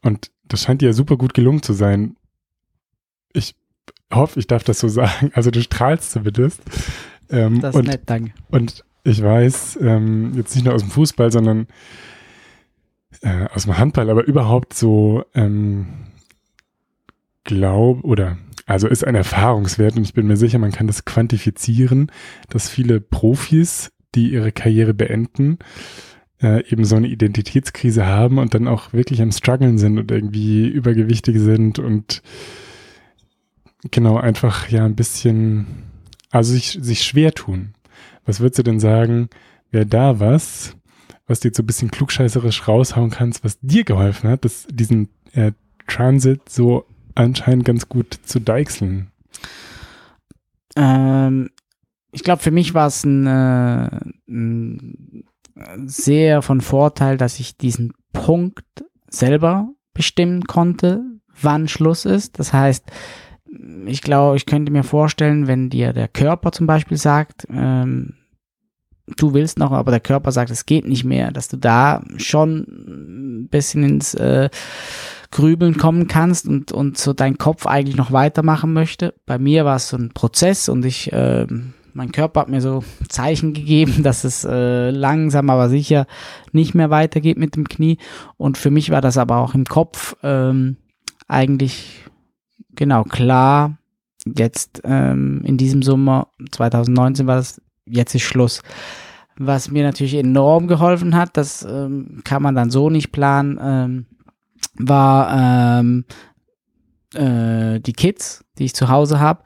und 0.00 0.30
das 0.48 0.62
scheint 0.62 0.80
dir 0.80 0.94
super 0.94 1.18
gut 1.18 1.34
gelungen 1.34 1.62
zu 1.62 1.74
sein. 1.74 2.16
Ich 3.34 3.54
hoffe, 4.12 4.40
ich 4.40 4.46
darf 4.46 4.64
das 4.64 4.80
so 4.80 4.88
sagen. 5.00 5.30
Also 5.34 5.50
du 5.50 5.60
strahlst 5.60 6.10
zumindest. 6.12 6.62
Ähm, 7.28 7.60
das 7.60 7.74
ist 7.74 7.78
und, 7.80 7.88
nett, 7.88 8.02
danke. 8.06 8.32
Und 8.48 8.82
ich 9.04 9.22
weiß, 9.22 9.78
ähm, 9.82 10.32
jetzt 10.34 10.54
nicht 10.54 10.64
nur 10.64 10.74
aus 10.74 10.82
dem 10.82 10.90
Fußball, 10.90 11.30
sondern 11.30 11.66
äh, 13.20 13.46
aus 13.54 13.64
dem 13.64 13.78
Handball, 13.78 14.10
aber 14.10 14.24
überhaupt 14.24 14.74
so 14.74 15.24
ähm, 15.34 15.86
glaub 17.44 18.02
oder 18.02 18.38
also 18.66 18.88
ist 18.88 19.06
ein 19.06 19.14
Erfahrungswert 19.14 19.96
und 19.96 20.04
ich 20.04 20.14
bin 20.14 20.26
mir 20.26 20.38
sicher, 20.38 20.58
man 20.58 20.72
kann 20.72 20.86
das 20.86 21.04
quantifizieren, 21.04 22.10
dass 22.48 22.70
viele 22.70 23.00
Profis, 23.00 23.92
die 24.14 24.32
ihre 24.32 24.52
Karriere 24.52 24.94
beenden, 24.94 25.58
äh, 26.42 26.66
eben 26.70 26.86
so 26.86 26.96
eine 26.96 27.08
Identitätskrise 27.08 28.06
haben 28.06 28.38
und 28.38 28.54
dann 28.54 28.68
auch 28.68 28.94
wirklich 28.94 29.20
am 29.20 29.32
struggeln 29.32 29.76
sind 29.76 29.98
und 29.98 30.10
irgendwie 30.10 30.66
übergewichtig 30.66 31.38
sind 31.38 31.78
und 31.78 32.22
genau 33.90 34.16
einfach 34.16 34.70
ja 34.70 34.86
ein 34.86 34.96
bisschen, 34.96 35.66
also 36.30 36.54
sich, 36.54 36.78
sich 36.80 37.02
schwer 37.02 37.32
tun. 37.34 37.74
Was 38.24 38.40
würdest 38.40 38.58
du 38.58 38.62
denn 38.62 38.80
sagen, 38.80 39.28
wäre 39.70 39.86
da 39.86 40.20
was, 40.20 40.76
was 41.26 41.40
dir 41.40 41.52
so 41.54 41.62
ein 41.62 41.66
bisschen 41.66 41.90
klugscheißerisch 41.90 42.66
raushauen 42.68 43.10
kannst, 43.10 43.44
was 43.44 43.58
dir 43.60 43.84
geholfen 43.84 44.30
hat, 44.30 44.44
dass 44.44 44.66
diesen 44.70 45.08
äh, 45.32 45.52
Transit 45.86 46.48
so 46.48 46.86
anscheinend 47.14 47.64
ganz 47.64 47.88
gut 47.88 48.18
zu 48.24 48.40
deichseln? 48.40 49.10
Ähm, 50.76 51.50
ich 52.12 52.22
glaube, 52.22 52.42
für 52.42 52.50
mich 52.50 52.74
war 52.74 52.86
es 52.86 53.04
ein, 53.04 53.26
äh, 53.26 53.90
ein 54.28 55.24
sehr 55.86 56.42
von 56.42 56.60
Vorteil, 56.60 57.16
dass 57.16 57.40
ich 57.40 57.56
diesen 57.56 57.92
Punkt 58.12 58.84
selber 59.08 59.68
bestimmen 59.92 60.44
konnte, 60.44 61.04
wann 61.40 61.68
Schluss 61.68 62.04
ist. 62.04 62.38
Das 62.38 62.52
heißt, 62.52 62.84
ich 63.86 64.02
glaube, 64.02 64.36
ich 64.36 64.46
könnte 64.46 64.72
mir 64.72 64.84
vorstellen, 64.84 65.46
wenn 65.46 65.70
dir 65.70 65.92
der 65.92 66.08
Körper 66.08 66.52
zum 66.52 66.66
Beispiel 66.66 66.96
sagt, 66.96 67.46
ähm, 67.50 68.14
du 69.16 69.34
willst 69.34 69.58
noch, 69.58 69.72
aber 69.72 69.90
der 69.90 70.00
Körper 70.00 70.32
sagt, 70.32 70.50
es 70.50 70.66
geht 70.66 70.86
nicht 70.86 71.04
mehr, 71.04 71.30
dass 71.30 71.48
du 71.48 71.56
da 71.56 72.02
schon 72.16 72.66
ein 73.44 73.48
bisschen 73.48 73.82
ins 73.84 74.14
äh, 74.14 74.48
Grübeln 75.30 75.76
kommen 75.76 76.08
kannst 76.08 76.46
und, 76.46 76.72
und 76.72 76.96
so 76.96 77.12
dein 77.12 77.38
Kopf 77.38 77.66
eigentlich 77.66 77.96
noch 77.96 78.12
weitermachen 78.12 78.72
möchte. 78.72 79.14
Bei 79.26 79.38
mir 79.38 79.64
war 79.64 79.76
es 79.76 79.88
so 79.88 79.96
ein 79.96 80.10
Prozess 80.14 80.68
und 80.68 80.84
ich, 80.84 81.12
äh, 81.12 81.46
mein 81.92 82.12
Körper 82.12 82.42
hat 82.42 82.48
mir 82.48 82.60
so 82.60 82.82
Zeichen 83.08 83.52
gegeben, 83.52 84.02
dass 84.02 84.24
es 84.24 84.44
äh, 84.44 84.90
langsam 84.90 85.50
aber 85.50 85.68
sicher 85.68 86.06
nicht 86.52 86.74
mehr 86.74 86.90
weitergeht 86.90 87.36
mit 87.36 87.56
dem 87.56 87.68
Knie. 87.68 87.98
Und 88.36 88.58
für 88.58 88.70
mich 88.70 88.90
war 88.90 89.00
das 89.00 89.18
aber 89.18 89.38
auch 89.38 89.54
im 89.54 89.64
Kopf 89.64 90.16
ähm, 90.22 90.76
eigentlich 91.28 92.03
genau 92.76 93.04
klar. 93.04 93.76
Jetzt 94.24 94.80
ähm, 94.84 95.42
in 95.44 95.56
diesem 95.56 95.82
Sommer 95.82 96.28
2019 96.50 97.26
war 97.26 97.36
das 97.36 97.60
jetzt 97.86 98.14
ist 98.14 98.22
Schluss. 98.22 98.62
Was 99.36 99.70
mir 99.70 99.84
natürlich 99.84 100.14
enorm 100.14 100.68
geholfen 100.68 101.16
hat, 101.16 101.36
das 101.36 101.62
ähm, 101.64 102.22
kann 102.24 102.42
man 102.42 102.54
dann 102.54 102.70
so 102.70 102.88
nicht 102.88 103.10
planen, 103.10 103.58
ähm, 103.60 104.06
war 104.76 105.80
ähm, 105.80 106.04
äh, 107.14 107.80
die 107.80 107.92
Kids, 107.92 108.44
die 108.58 108.64
ich 108.64 108.74
zu 108.74 108.88
Hause 108.88 109.20
habe, 109.20 109.42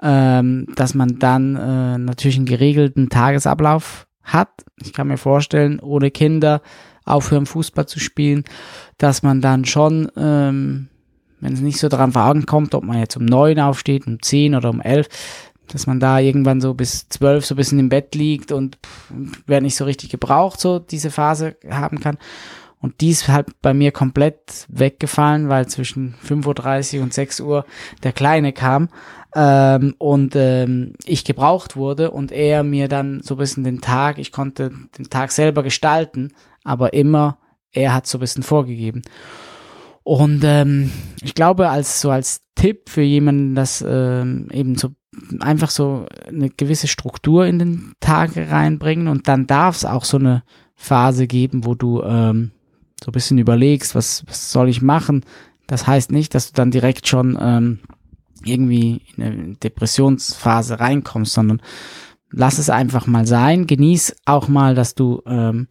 ähm, 0.00 0.66
dass 0.76 0.94
man 0.94 1.18
dann 1.18 1.56
äh, 1.56 1.98
natürlich 1.98 2.36
einen 2.36 2.46
geregelten 2.46 3.08
Tagesablauf 3.08 4.06
hat. 4.22 4.50
Ich 4.80 4.92
kann 4.92 5.08
mir 5.08 5.18
vorstellen, 5.18 5.80
ohne 5.80 6.10
Kinder 6.10 6.62
aufhören 7.04 7.46
Fußball 7.46 7.86
zu 7.86 7.98
spielen, 7.98 8.44
dass 8.98 9.22
man 9.22 9.40
dann 9.40 9.64
schon, 9.64 10.10
ähm, 10.16 10.88
wenn 11.42 11.52
es 11.52 11.60
nicht 11.60 11.78
so 11.78 11.88
daran 11.88 12.46
kommt, 12.46 12.74
ob 12.74 12.84
man 12.84 12.98
jetzt 12.98 13.16
um 13.16 13.24
neun 13.24 13.60
aufsteht, 13.60 14.06
um 14.06 14.22
zehn 14.22 14.54
oder 14.54 14.70
um 14.70 14.80
elf, 14.80 15.08
dass 15.68 15.86
man 15.86 16.00
da 16.00 16.18
irgendwann 16.18 16.60
so 16.60 16.74
bis 16.74 17.08
zwölf 17.08 17.44
so 17.44 17.54
ein 17.54 17.56
bisschen 17.56 17.78
im 17.78 17.88
Bett 17.88 18.14
liegt 18.14 18.52
und 18.52 18.78
wer 19.46 19.60
nicht 19.60 19.76
so 19.76 19.84
richtig 19.84 20.10
gebraucht, 20.10 20.60
so 20.60 20.78
diese 20.78 21.10
Phase 21.10 21.56
haben 21.68 22.00
kann. 22.00 22.16
Und 22.80 23.00
die 23.00 23.10
ist 23.10 23.28
halt 23.28 23.48
bei 23.62 23.74
mir 23.74 23.92
komplett 23.92 24.66
weggefallen, 24.68 25.48
weil 25.48 25.68
zwischen 25.68 26.14
5.30 26.26 26.96
Uhr 26.96 27.02
und 27.04 27.14
6 27.14 27.40
Uhr 27.40 27.64
der 28.02 28.12
Kleine 28.12 28.52
kam 28.52 28.88
ähm, 29.36 29.94
und 29.98 30.34
ähm, 30.34 30.94
ich 31.04 31.24
gebraucht 31.24 31.76
wurde 31.76 32.10
und 32.10 32.32
er 32.32 32.64
mir 32.64 32.88
dann 32.88 33.20
so 33.22 33.34
ein 33.34 33.38
bisschen 33.38 33.62
den 33.62 33.80
Tag, 33.80 34.18
ich 34.18 34.32
konnte 34.32 34.72
den 34.98 35.10
Tag 35.10 35.30
selber 35.30 35.62
gestalten, 35.62 36.32
aber 36.64 36.92
immer 36.92 37.38
er 37.72 37.94
hat 37.94 38.06
so 38.06 38.18
ein 38.18 38.20
bisschen 38.20 38.42
vorgegeben. 38.42 39.02
Und 40.04 40.42
ähm, 40.44 40.90
ich 41.22 41.34
glaube, 41.34 41.70
als 41.70 42.00
so 42.00 42.10
als 42.10 42.40
Tipp 42.54 42.88
für 42.88 43.02
jemanden, 43.02 43.54
das 43.54 43.84
ähm, 43.86 44.48
eben 44.52 44.76
so 44.76 44.90
einfach 45.40 45.70
so 45.70 46.06
eine 46.26 46.50
gewisse 46.50 46.88
Struktur 46.88 47.46
in 47.46 47.58
den 47.58 47.92
Tag 48.00 48.36
reinbringen 48.36 49.08
und 49.08 49.28
dann 49.28 49.46
darf 49.46 49.76
es 49.76 49.84
auch 49.84 50.04
so 50.04 50.16
eine 50.16 50.42
Phase 50.74 51.26
geben, 51.26 51.64
wo 51.64 51.74
du 51.74 52.02
ähm, 52.02 52.50
so 53.02 53.10
ein 53.10 53.12
bisschen 53.12 53.38
überlegst, 53.38 53.94
was, 53.94 54.24
was 54.26 54.50
soll 54.50 54.68
ich 54.68 54.82
machen. 54.82 55.24
Das 55.66 55.86
heißt 55.86 56.12
nicht, 56.12 56.34
dass 56.34 56.48
du 56.48 56.54
dann 56.54 56.70
direkt 56.70 57.06
schon 57.06 57.38
ähm, 57.40 57.80
irgendwie 58.44 59.02
in 59.16 59.22
eine 59.22 59.54
Depressionsphase 59.54 60.80
reinkommst, 60.80 61.32
sondern 61.32 61.62
lass 62.30 62.58
es 62.58 62.70
einfach 62.70 63.06
mal 63.06 63.26
sein. 63.26 63.66
Genieß 63.66 64.16
auch 64.24 64.48
mal, 64.48 64.74
dass 64.74 64.94
du 64.94 65.22
ähm, 65.26 65.68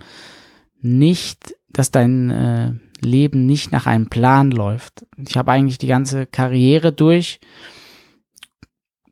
nicht, 0.82 1.56
dass 1.70 1.92
dein 1.92 2.30
äh, 2.30 2.74
Leben 3.02 3.46
nicht 3.46 3.72
nach 3.72 3.86
einem 3.86 4.08
Plan 4.08 4.52
läuft. 4.52 5.06
Ich 5.18 5.38
habe 5.38 5.52
eigentlich 5.52 5.78
die 5.78 5.88
ganze 5.88 6.26
Karriere 6.26 6.92
durch. 6.94 7.40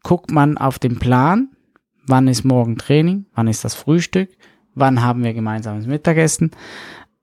Guckt 0.03 0.31
man 0.31 0.57
auf 0.57 0.79
den 0.79 0.99
Plan, 0.99 1.49
wann 2.07 2.27
ist 2.27 2.43
morgen 2.43 2.77
Training, 2.77 3.25
wann 3.33 3.47
ist 3.47 3.63
das 3.63 3.75
Frühstück, 3.75 4.29
wann 4.73 5.01
haben 5.01 5.23
wir 5.23 5.33
gemeinsames 5.33 5.87
Mittagessen, 5.87 6.51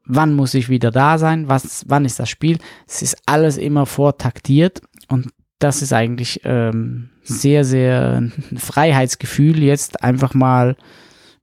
wann 0.05 0.35
muss 0.35 0.55
ich 0.55 0.69
wieder 0.69 0.91
da 0.91 1.19
sein, 1.19 1.49
was, 1.49 1.85
wann 1.89 2.05
ist 2.05 2.19
das 2.19 2.29
Spiel. 2.29 2.59
Es 2.87 3.03
ist 3.03 3.17
alles 3.27 3.57
immer 3.57 3.87
vortaktiert 3.87 4.83
und 5.09 5.31
das 5.59 5.83
ist 5.83 5.93
eigentlich 5.93 6.43
ähm, 6.45 7.11
sehr, 7.23 7.65
sehr 7.65 8.19
ein 8.19 8.59
Freiheitsgefühl, 8.59 9.63
jetzt 9.63 10.05
einfach 10.05 10.35
mal 10.35 10.77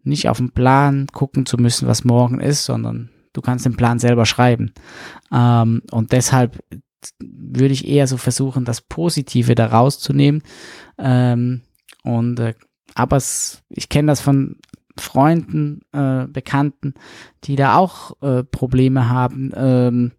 nicht 0.04 0.30
auf 0.30 0.38
den 0.38 0.52
Plan 0.52 1.08
gucken 1.12 1.46
zu 1.46 1.58
müssen, 1.58 1.88
was 1.88 2.04
morgen 2.04 2.40
ist, 2.40 2.66
sondern 2.66 3.10
du 3.34 3.42
kannst 3.42 3.66
den 3.66 3.76
Plan 3.76 4.00
selber 4.00 4.26
schreiben. 4.26 4.74
Ähm, 5.32 5.82
und 5.92 6.12
deshalb 6.12 6.64
würde 7.20 7.74
ich 7.74 7.88
eher 7.88 8.08
so 8.08 8.18
versuchen, 8.18 8.66
das 8.66 8.82
Positive 8.82 9.56
da 9.56 9.68
rauszunehmen. 9.68 10.44
Ähm, 10.98 11.62
und 12.04 12.40
äh, 12.40 12.54
aber 12.96 13.18
es, 13.18 13.64
ich 13.70 13.90
kenne 13.90 14.08
das 14.08 14.22
von 14.22 14.58
Freunden, 14.98 15.82
äh, 15.92 16.28
Bekannten, 16.28 16.94
die 17.46 17.56
da 17.56 17.78
auch 17.78 18.22
äh, 18.22 18.44
Probleme 18.44 19.10
haben. 19.10 19.52
Ähm, 19.56 20.12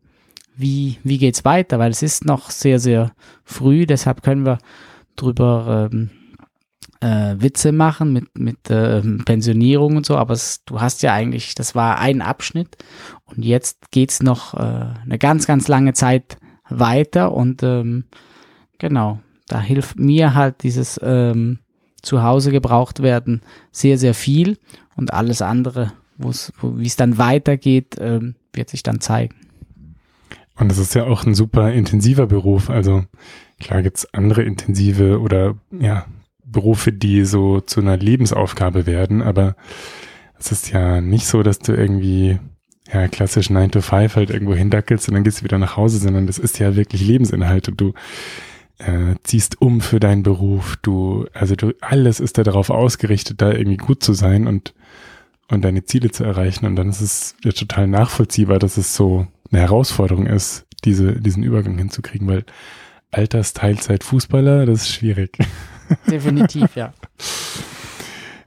wie, 0.56 0.98
wie 1.04 1.18
geht's 1.18 1.44
weiter? 1.44 1.78
Weil 1.78 1.90
es 1.90 2.02
ist 2.02 2.24
noch 2.24 2.50
sehr, 2.50 2.78
sehr 2.78 3.12
früh, 3.44 3.86
deshalb 3.86 4.22
können 4.22 4.44
wir 4.44 4.58
drüber 5.16 5.88
ähm, 5.92 6.10
äh, 7.04 7.36
Witze 7.38 7.72
machen 7.72 8.14
mit, 8.14 8.38
mit 8.38 8.70
äh, 8.70 9.02
Pensionierung 9.24 9.96
und 9.96 10.06
so, 10.06 10.16
aber 10.16 10.32
es, 10.32 10.64
du 10.64 10.80
hast 10.80 11.02
ja 11.02 11.12
eigentlich, 11.12 11.54
das 11.54 11.74
war 11.74 11.98
ein 11.98 12.22
Abschnitt 12.22 12.78
und 13.26 13.44
jetzt 13.44 13.90
geht's 13.90 14.22
noch 14.22 14.54
äh, 14.54 14.86
eine 15.02 15.18
ganz, 15.18 15.46
ganz 15.46 15.68
lange 15.68 15.92
Zeit 15.92 16.38
weiter 16.68 17.32
und 17.32 17.62
ähm, 17.62 18.04
genau, 18.78 19.20
da 19.48 19.60
hilft 19.60 19.98
mir 19.98 20.34
halt 20.34 20.62
dieses 20.62 20.98
ähm, 21.02 21.58
zu 22.00 22.16
gebraucht 22.50 23.02
werden 23.02 23.42
sehr, 23.70 23.98
sehr 23.98 24.14
viel 24.14 24.58
und 24.96 25.12
alles 25.12 25.42
andere, 25.42 25.92
wie 26.16 26.86
es 26.86 26.96
dann 26.96 27.18
weitergeht, 27.18 27.96
ähm, 27.98 28.34
wird 28.54 28.70
sich 28.70 28.82
dann 28.82 29.00
zeigen. 29.00 29.34
Und 30.56 30.70
das 30.70 30.78
ist 30.78 30.94
ja 30.94 31.04
auch 31.04 31.26
ein 31.26 31.34
super 31.34 31.72
intensiver 31.72 32.26
Beruf. 32.26 32.70
Also 32.70 33.04
klar 33.58 33.82
gibt's 33.82 34.06
andere 34.14 34.42
intensive 34.42 35.20
oder 35.20 35.56
ja, 35.72 36.06
Berufe, 36.54 36.92
die 36.92 37.24
so 37.26 37.60
zu 37.60 37.80
einer 37.80 37.98
Lebensaufgabe 37.98 38.86
werden, 38.86 39.20
aber 39.20 39.56
es 40.38 40.50
ist 40.50 40.70
ja 40.72 41.00
nicht 41.00 41.26
so, 41.26 41.42
dass 41.42 41.58
du 41.58 41.72
irgendwie 41.72 42.38
ja, 42.92 43.08
klassisch 43.08 43.50
9 43.50 43.70
to 43.70 43.80
5 43.80 44.16
halt 44.16 44.30
irgendwo 44.30 44.54
hindackelst 44.54 45.08
und 45.08 45.14
dann 45.14 45.24
gehst 45.24 45.40
du 45.40 45.44
wieder 45.44 45.58
nach 45.58 45.76
Hause, 45.76 45.98
sondern 45.98 46.26
das 46.26 46.38
ist 46.38 46.58
ja 46.58 46.76
wirklich 46.76 47.06
Lebensinhalt 47.06 47.68
und 47.68 47.80
du 47.80 47.92
äh, 48.78 49.14
ziehst 49.22 49.60
um 49.60 49.80
für 49.80 50.00
deinen 50.00 50.22
Beruf, 50.22 50.76
du, 50.82 51.26
also 51.32 51.54
du, 51.56 51.72
alles 51.80 52.20
ist 52.20 52.38
da 52.38 52.42
darauf 52.42 52.70
ausgerichtet, 52.70 53.40
da 53.40 53.52
irgendwie 53.52 53.76
gut 53.76 54.02
zu 54.02 54.12
sein 54.12 54.46
und, 54.46 54.74
und 55.48 55.62
deine 55.62 55.84
Ziele 55.84 56.10
zu 56.10 56.24
erreichen 56.24 56.66
und 56.66 56.76
dann 56.76 56.88
ist 56.88 57.00
es 57.00 57.36
ja 57.44 57.52
total 57.52 57.86
nachvollziehbar, 57.86 58.58
dass 58.58 58.76
es 58.76 58.94
so 58.94 59.26
eine 59.50 59.60
Herausforderung 59.60 60.26
ist, 60.26 60.66
diese, 60.84 61.20
diesen 61.20 61.42
Übergang 61.42 61.78
hinzukriegen, 61.78 62.26
weil 62.28 62.44
Altersteilzeit 63.10 64.04
Fußballer, 64.04 64.66
das 64.66 64.82
ist 64.82 64.90
schwierig. 64.90 65.38
Definitiv, 66.10 66.76
ja. 66.76 66.92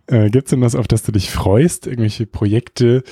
Äh, 0.08 0.30
Gibt 0.30 0.48
es 0.48 0.50
denn 0.52 0.62
was, 0.62 0.76
auf 0.76 0.88
das 0.88 1.04
du 1.04 1.12
dich 1.12 1.30
freust? 1.30 1.88
Irgendwelche 1.88 2.26
Projekte, 2.26 3.04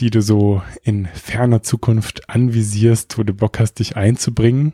die 0.00 0.10
du 0.10 0.20
so 0.20 0.62
in 0.82 1.06
ferner 1.06 1.62
Zukunft 1.62 2.28
anvisierst, 2.28 3.18
wo 3.18 3.22
du 3.22 3.32
Bock 3.32 3.58
hast, 3.58 3.74
dich 3.74 3.96
einzubringen? 3.96 4.72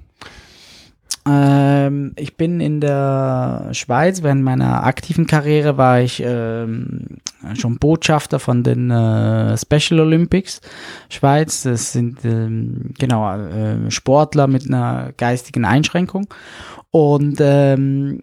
Ähm, 1.24 2.14
ich 2.16 2.36
bin 2.36 2.60
in 2.60 2.80
der 2.80 3.68
Schweiz, 3.72 4.22
während 4.22 4.42
meiner 4.42 4.84
aktiven 4.84 5.28
Karriere 5.28 5.76
war 5.76 6.00
ich 6.00 6.20
ähm, 6.24 7.18
schon 7.54 7.78
Botschafter 7.78 8.40
von 8.40 8.64
den 8.64 8.90
äh, 8.90 9.56
Special 9.56 10.00
Olympics 10.00 10.60
Schweiz. 11.10 11.62
Das 11.62 11.92
sind 11.92 12.24
ähm, 12.24 12.92
genau 12.98 13.36
äh, 13.36 13.88
Sportler 13.90 14.48
mit 14.48 14.66
einer 14.66 15.12
geistigen 15.16 15.64
Einschränkung. 15.64 16.26
Und 16.90 17.38
ähm, 17.40 18.22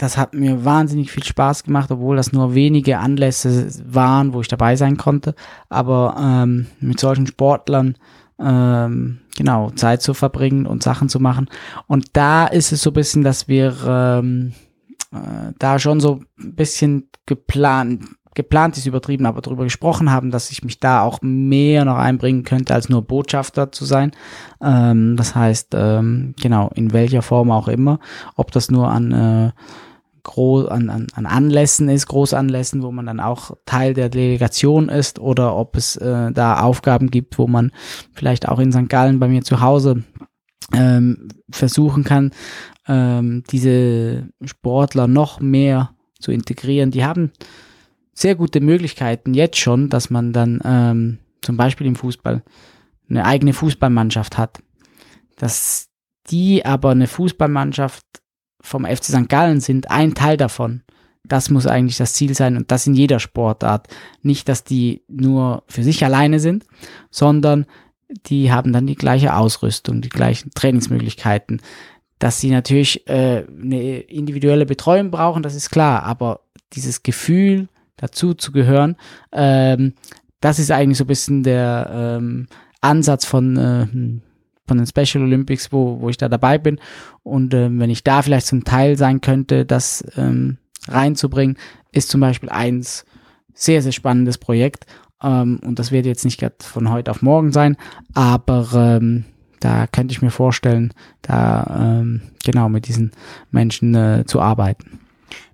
das 0.00 0.16
hat 0.16 0.32
mir 0.32 0.64
wahnsinnig 0.64 1.12
viel 1.12 1.24
Spaß 1.24 1.64
gemacht, 1.64 1.90
obwohl 1.90 2.16
das 2.16 2.32
nur 2.32 2.54
wenige 2.54 2.98
Anlässe 2.98 3.68
waren, 3.84 4.32
wo 4.32 4.40
ich 4.40 4.48
dabei 4.48 4.74
sein 4.74 4.96
konnte. 4.96 5.34
Aber 5.68 6.16
ähm, 6.18 6.68
mit 6.80 6.98
solchen 6.98 7.26
Sportlern 7.26 7.96
ähm, 8.38 9.18
genau 9.36 9.68
Zeit 9.72 10.00
zu 10.00 10.14
verbringen 10.14 10.64
und 10.64 10.82
Sachen 10.82 11.10
zu 11.10 11.20
machen. 11.20 11.50
Und 11.86 12.06
da 12.14 12.46
ist 12.46 12.72
es 12.72 12.80
so 12.80 12.90
ein 12.90 12.94
bisschen, 12.94 13.22
dass 13.24 13.46
wir 13.46 13.76
ähm, 13.86 14.54
äh, 15.12 15.52
da 15.58 15.78
schon 15.78 16.00
so 16.00 16.20
ein 16.38 16.54
bisschen 16.54 17.10
geplant, 17.26 18.02
geplant 18.34 18.78
ist 18.78 18.86
übertrieben, 18.86 19.26
aber 19.26 19.42
darüber 19.42 19.64
gesprochen 19.64 20.10
haben, 20.10 20.30
dass 20.30 20.50
ich 20.50 20.64
mich 20.64 20.80
da 20.80 21.02
auch 21.02 21.18
mehr 21.20 21.84
noch 21.84 21.98
einbringen 21.98 22.44
könnte, 22.44 22.72
als 22.72 22.88
nur 22.88 23.02
Botschafter 23.02 23.70
zu 23.70 23.84
sein. 23.84 24.12
Ähm, 24.62 25.18
das 25.18 25.34
heißt, 25.34 25.74
ähm, 25.74 26.34
genau, 26.40 26.70
in 26.74 26.94
welcher 26.94 27.20
Form 27.20 27.50
auch 27.50 27.68
immer, 27.68 27.98
ob 28.34 28.50
das 28.50 28.70
nur 28.70 28.88
an 28.88 29.12
äh, 29.12 29.50
groß 30.22 30.68
an, 30.68 30.90
an, 30.90 31.06
an 31.14 31.26
Anlässen 31.26 31.88
ist, 31.88 32.06
Großanlässen, 32.06 32.82
wo 32.82 32.90
man 32.92 33.06
dann 33.06 33.20
auch 33.20 33.56
Teil 33.66 33.94
der 33.94 34.08
Delegation 34.08 34.88
ist 34.88 35.18
oder 35.18 35.56
ob 35.56 35.76
es 35.76 35.96
äh, 35.96 36.32
da 36.32 36.60
Aufgaben 36.60 37.10
gibt, 37.10 37.38
wo 37.38 37.46
man 37.46 37.72
vielleicht 38.12 38.48
auch 38.48 38.58
in 38.58 38.72
St. 38.72 38.88
Gallen 38.88 39.18
bei 39.18 39.28
mir 39.28 39.42
zu 39.42 39.60
Hause 39.60 40.04
ähm, 40.72 41.28
versuchen 41.50 42.04
kann, 42.04 42.30
ähm, 42.86 43.44
diese 43.50 44.28
Sportler 44.44 45.06
noch 45.06 45.40
mehr 45.40 45.94
zu 46.20 46.32
integrieren. 46.32 46.90
Die 46.90 47.04
haben 47.04 47.32
sehr 48.12 48.34
gute 48.34 48.60
Möglichkeiten 48.60 49.34
jetzt 49.34 49.58
schon, 49.58 49.88
dass 49.88 50.10
man 50.10 50.32
dann 50.32 50.60
ähm, 50.64 51.18
zum 51.42 51.56
Beispiel 51.56 51.86
im 51.86 51.96
Fußball 51.96 52.42
eine 53.08 53.24
eigene 53.24 53.52
Fußballmannschaft 53.52 54.38
hat. 54.38 54.62
Dass 55.36 55.88
die 56.28 56.64
aber 56.64 56.90
eine 56.90 57.06
Fußballmannschaft 57.06 58.04
vom 58.60 58.84
FC 58.84 59.04
St. 59.04 59.28
Gallen 59.28 59.60
sind 59.60 59.90
ein 59.90 60.14
Teil 60.14 60.36
davon. 60.36 60.82
Das 61.24 61.50
muss 61.50 61.66
eigentlich 61.66 61.96
das 61.96 62.14
Ziel 62.14 62.34
sein 62.34 62.56
und 62.56 62.70
das 62.70 62.86
in 62.86 62.94
jeder 62.94 63.20
Sportart. 63.20 63.88
Nicht, 64.22 64.48
dass 64.48 64.64
die 64.64 65.02
nur 65.08 65.62
für 65.68 65.82
sich 65.82 66.04
alleine 66.04 66.40
sind, 66.40 66.64
sondern 67.10 67.66
die 68.26 68.52
haben 68.52 68.72
dann 68.72 68.86
die 68.86 68.96
gleiche 68.96 69.34
Ausrüstung, 69.34 70.00
die 70.00 70.08
gleichen 70.08 70.50
Trainingsmöglichkeiten. 70.54 71.62
Dass 72.18 72.40
sie 72.40 72.50
natürlich 72.50 73.06
äh, 73.08 73.44
eine 73.48 74.00
individuelle 74.00 74.66
Betreuung 74.66 75.10
brauchen, 75.10 75.42
das 75.42 75.54
ist 75.54 75.70
klar, 75.70 76.02
aber 76.02 76.40
dieses 76.72 77.02
Gefühl, 77.02 77.68
dazu 77.96 78.34
zu 78.34 78.52
gehören, 78.52 78.96
ähm, 79.32 79.94
das 80.40 80.58
ist 80.58 80.70
eigentlich 80.70 80.98
so 80.98 81.04
ein 81.04 81.08
bisschen 81.08 81.42
der 81.42 81.90
ähm, 81.92 82.46
Ansatz 82.80 83.24
von 83.24 83.56
äh, 83.56 83.86
von 84.70 84.78
den 84.78 84.86
Special 84.86 85.24
Olympics, 85.24 85.72
wo, 85.72 86.00
wo 86.00 86.10
ich 86.10 86.16
da 86.16 86.28
dabei 86.28 86.56
bin. 86.56 86.78
Und 87.24 87.52
ähm, 87.54 87.80
wenn 87.80 87.90
ich 87.90 88.04
da 88.04 88.22
vielleicht 88.22 88.46
zum 88.46 88.62
Teil 88.62 88.96
sein 88.96 89.20
könnte, 89.20 89.66
das 89.66 90.04
ähm, 90.16 90.58
reinzubringen, 90.86 91.56
ist 91.90 92.08
zum 92.08 92.20
Beispiel 92.20 92.48
eins 92.50 93.04
sehr, 93.52 93.82
sehr 93.82 93.90
spannendes 93.90 94.38
Projekt. 94.38 94.86
Ähm, 95.24 95.58
und 95.64 95.80
das 95.80 95.90
wird 95.90 96.06
jetzt 96.06 96.24
nicht 96.24 96.38
gerade 96.38 96.54
von 96.60 96.88
heute 96.88 97.10
auf 97.10 97.20
morgen 97.20 97.50
sein, 97.50 97.76
aber 98.14 98.68
ähm, 98.72 99.24
da 99.58 99.88
könnte 99.88 100.12
ich 100.12 100.22
mir 100.22 100.30
vorstellen, 100.30 100.94
da 101.20 101.98
ähm, 102.00 102.20
genau 102.44 102.68
mit 102.68 102.86
diesen 102.86 103.10
Menschen 103.50 103.96
äh, 103.96 104.22
zu 104.24 104.40
arbeiten. 104.40 105.00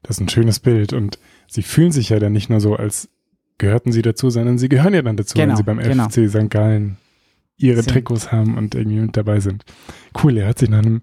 Das 0.03 0.19
ist 0.19 0.21
ein 0.21 0.29
schönes 0.29 0.61
Bild 0.61 0.93
und 0.93 1.19
sie 1.49 1.63
fühlen 1.63 1.91
sich 1.91 2.11
ja 2.11 2.19
dann 2.19 2.35
nicht 2.35 2.51
nur 2.51 2.61
so, 2.61 2.77
als 2.77 3.09
gehörten 3.57 3.93
sie 3.93 4.03
dazu, 4.03 4.29
sondern 4.29 4.59
sie 4.59 4.69
gehören 4.69 4.93
ja 4.93 5.01
dann 5.01 5.17
dazu, 5.17 5.39
genau, 5.39 5.53
wenn 5.53 5.57
sie 5.57 5.63
beim 5.63 5.79
genau. 5.79 6.05
FC 6.11 6.29
St. 6.29 6.51
Gallen 6.51 6.99
ihre 7.57 7.83
sind. 7.83 7.93
Trikots 7.93 8.33
haben 8.33 8.57
und 8.57 8.75
irgendwie 8.75 9.01
mit 9.01 9.17
dabei 9.17 9.41
sind. 9.41 9.65
Cool, 10.23 10.37
er 10.39 10.47
hört 10.47 10.59
sich 10.59 10.69
nach 10.69 10.79
einem 10.79 11.03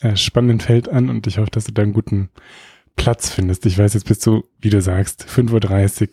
äh, 0.00 0.16
spannenden 0.16 0.60
Feld 0.60 0.88
an 0.88 1.08
und 1.08 1.26
ich 1.26 1.38
hoffe, 1.38 1.50
dass 1.50 1.64
du 1.64 1.72
da 1.72 1.82
einen 1.82 1.92
guten 1.92 2.30
Platz 2.96 3.30
findest. 3.30 3.66
Ich 3.66 3.78
weiß, 3.78 3.94
jetzt 3.94 4.06
bist 4.06 4.26
du, 4.26 4.44
wie 4.60 4.70
du 4.70 4.80
sagst, 4.80 5.26
5.30 5.26 6.02
Uhr, 6.02 6.08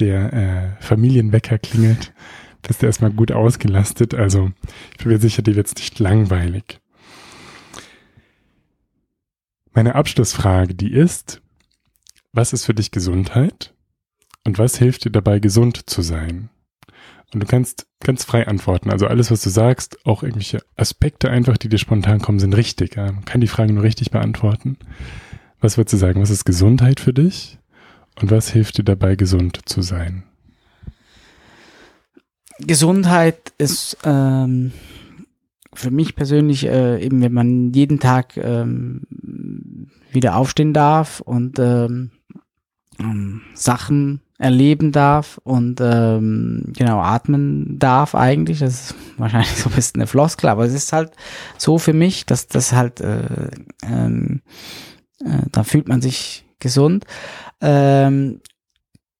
der 0.00 0.32
äh, 0.32 0.82
Familienwecker 0.82 1.58
klingelt. 1.58 2.12
Bist 2.62 2.82
du 2.82 2.86
erstmal 2.86 3.12
gut 3.12 3.32
ausgelastet. 3.32 4.14
Also 4.14 4.52
ich 4.92 4.98
bin 4.98 5.12
mir 5.12 5.18
sicher, 5.18 5.42
dir 5.42 5.54
wird 5.54 5.66
es 5.66 5.74
nicht 5.74 5.98
langweilig. 5.98 6.80
Meine 9.72 9.96
Abschlussfrage, 9.96 10.74
die 10.74 10.92
ist, 10.92 11.42
was 12.32 12.52
ist 12.52 12.64
für 12.64 12.74
dich 12.74 12.90
Gesundheit 12.90 13.74
und 14.44 14.58
was 14.58 14.76
hilft 14.76 15.04
dir 15.04 15.10
dabei, 15.10 15.40
gesund 15.40 15.90
zu 15.90 16.00
sein? 16.00 16.48
Und 17.34 17.42
du 17.42 17.46
kannst 17.46 17.86
ganz 18.00 18.24
frei 18.24 18.46
antworten. 18.46 18.90
Also 18.90 19.08
alles, 19.08 19.30
was 19.32 19.42
du 19.42 19.50
sagst, 19.50 19.98
auch 20.06 20.22
irgendwelche 20.22 20.62
Aspekte 20.76 21.30
einfach, 21.30 21.58
die 21.58 21.68
dir 21.68 21.78
spontan 21.78 22.20
kommen, 22.20 22.38
sind 22.38 22.54
richtig. 22.54 22.94
Ja. 22.94 23.10
Man 23.10 23.24
kann 23.24 23.40
die 23.40 23.48
Frage 23.48 23.72
nur 23.72 23.82
richtig 23.82 24.12
beantworten. 24.12 24.78
Was 25.60 25.76
würdest 25.76 25.94
du 25.94 25.96
sagen? 25.96 26.22
Was 26.22 26.30
ist 26.30 26.44
Gesundheit 26.44 27.00
für 27.00 27.12
dich? 27.12 27.58
Und 28.20 28.30
was 28.30 28.50
hilft 28.50 28.78
dir 28.78 28.84
dabei, 28.84 29.16
gesund 29.16 29.60
zu 29.64 29.82
sein? 29.82 30.22
Gesundheit 32.60 33.52
ist 33.58 33.96
ähm, 34.04 34.70
für 35.74 35.90
mich 35.90 36.14
persönlich 36.14 36.66
äh, 36.66 37.04
eben, 37.04 37.20
wenn 37.20 37.32
man 37.32 37.72
jeden 37.72 37.98
Tag 37.98 38.36
ähm, 38.36 39.88
wieder 40.12 40.36
aufstehen 40.36 40.72
darf 40.72 41.20
und 41.20 41.58
ähm, 41.58 42.12
ähm 43.00 43.42
Sachen 43.54 44.20
erleben 44.44 44.92
darf 44.92 45.40
und 45.42 45.80
ähm, 45.80 46.64
genau 46.76 47.00
atmen 47.00 47.78
darf 47.78 48.14
eigentlich. 48.14 48.58
Das 48.58 48.74
ist 48.74 48.94
wahrscheinlich 49.16 49.56
so 49.56 49.70
ein 49.70 49.74
bisschen 49.74 50.02
eine 50.02 50.06
Floskel, 50.06 50.50
aber 50.50 50.66
es 50.66 50.74
ist 50.74 50.92
halt 50.92 51.12
so 51.56 51.78
für 51.78 51.94
mich, 51.94 52.26
dass 52.26 52.46
das 52.46 52.72
halt, 52.72 53.00
äh, 53.00 53.48
ähm, 53.82 54.42
äh, 55.24 55.46
da 55.50 55.64
fühlt 55.64 55.88
man 55.88 56.02
sich 56.02 56.44
gesund. 56.58 57.06
Ähm, 57.62 58.42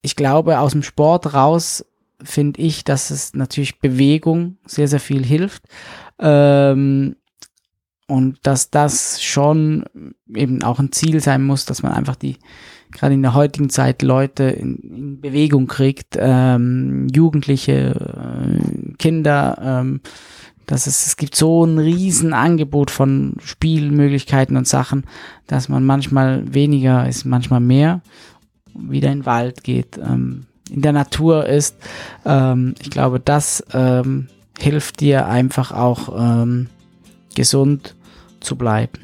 ich 0.02 0.14
glaube, 0.14 0.59
aus 0.59 0.72
dem 0.72 0.82
Sport 0.82 1.32
raus 1.32 1.86
finde 2.22 2.60
ich, 2.60 2.84
dass 2.84 3.09
es 3.09 3.32
natürlich 3.32 3.80
Bewegung 3.80 4.59
sehr, 4.66 4.88
sehr 4.88 5.01
viel 5.01 5.24
hilft. 5.24 5.64
Ähm, 6.18 7.16
und 8.06 8.38
dass 8.42 8.68
das 8.68 9.22
schon 9.22 9.86
eben 10.28 10.62
auch 10.62 10.78
ein 10.78 10.92
Ziel 10.92 11.20
sein 11.20 11.42
muss, 11.42 11.64
dass 11.64 11.82
man 11.82 11.92
einfach 11.92 12.16
die 12.16 12.36
gerade 12.95 13.12
in 13.12 13.23
der 13.23 13.35
heutigen 13.35 13.69
Zeit 13.69 14.01
Leute 14.01 14.45
in, 14.45 14.77
in 14.77 15.21
Bewegung 15.21 15.66
kriegt, 15.66 16.16
ähm, 16.19 17.09
Jugendliche, 17.15 17.93
äh, 17.93 18.93
Kinder, 18.97 19.59
ähm, 19.61 20.01
dass 20.66 20.87
es, 20.87 21.07
es 21.07 21.16
gibt 21.16 21.35
so 21.35 21.65
ein 21.65 21.79
riesen 21.79 22.33
Angebot 22.33 22.91
von 22.91 23.35
Spielmöglichkeiten 23.45 24.57
und 24.57 24.66
Sachen, 24.66 25.05
dass 25.47 25.69
man 25.69 25.85
manchmal 25.85 26.55
weniger 26.55 27.07
ist, 27.07 27.27
manchmal 27.27 27.61
mehr, 27.61 28.01
wieder 28.75 29.12
in 29.12 29.21
den 29.21 29.27
Wald 29.27 29.62
geht, 29.62 29.99
ähm, 29.99 30.47
in 30.71 30.81
der 30.81 30.93
Natur 30.93 31.47
ist. 31.47 31.77
Ähm, 32.25 32.75
ich 32.81 32.91
glaube, 32.91 33.21
das 33.21 33.62
ähm, 33.75 34.29
hilft 34.59 35.01
dir 35.01 35.27
einfach 35.27 35.73
auch 35.73 36.43
ähm, 36.43 36.69
gesund 37.35 37.95
zu 38.41 38.57
bleiben. 38.57 39.01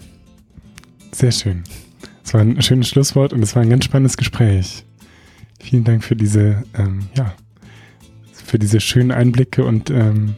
Sehr 1.12 1.32
schön. 1.32 1.64
Das 2.30 2.34
war 2.34 2.42
ein 2.42 2.62
schönes 2.62 2.88
Schlusswort 2.88 3.32
und 3.32 3.42
es 3.42 3.56
war 3.56 3.62
ein 3.62 3.70
ganz 3.70 3.86
spannendes 3.86 4.16
Gespräch. 4.16 4.84
Vielen 5.60 5.82
Dank 5.82 6.04
für 6.04 6.14
diese, 6.14 6.62
ähm, 6.78 7.08
ja, 7.16 7.34
für 8.32 8.56
diese 8.56 8.78
schönen 8.78 9.10
Einblicke 9.10 9.64
und 9.64 9.90
ähm, 9.90 10.36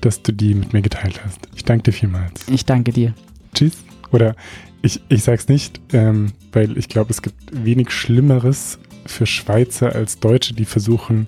dass 0.00 0.22
du 0.22 0.32
die 0.32 0.54
mit 0.54 0.72
mir 0.72 0.80
geteilt 0.80 1.22
hast. 1.22 1.40
Ich 1.54 1.66
danke 1.66 1.82
dir 1.82 1.92
vielmals. 1.92 2.48
Ich 2.48 2.64
danke 2.64 2.90
dir. 2.92 3.12
Tschüss. 3.54 3.84
Oder 4.12 4.34
ich, 4.80 5.02
ich 5.10 5.22
sag's 5.22 5.46
nicht, 5.48 5.78
ähm, 5.92 6.32
weil 6.52 6.78
ich 6.78 6.88
glaube, 6.88 7.10
es 7.10 7.20
gibt 7.20 7.36
wenig 7.52 7.90
Schlimmeres 7.90 8.78
für 9.04 9.26
Schweizer 9.26 9.94
als 9.94 10.20
Deutsche, 10.20 10.54
die 10.54 10.64
versuchen, 10.64 11.26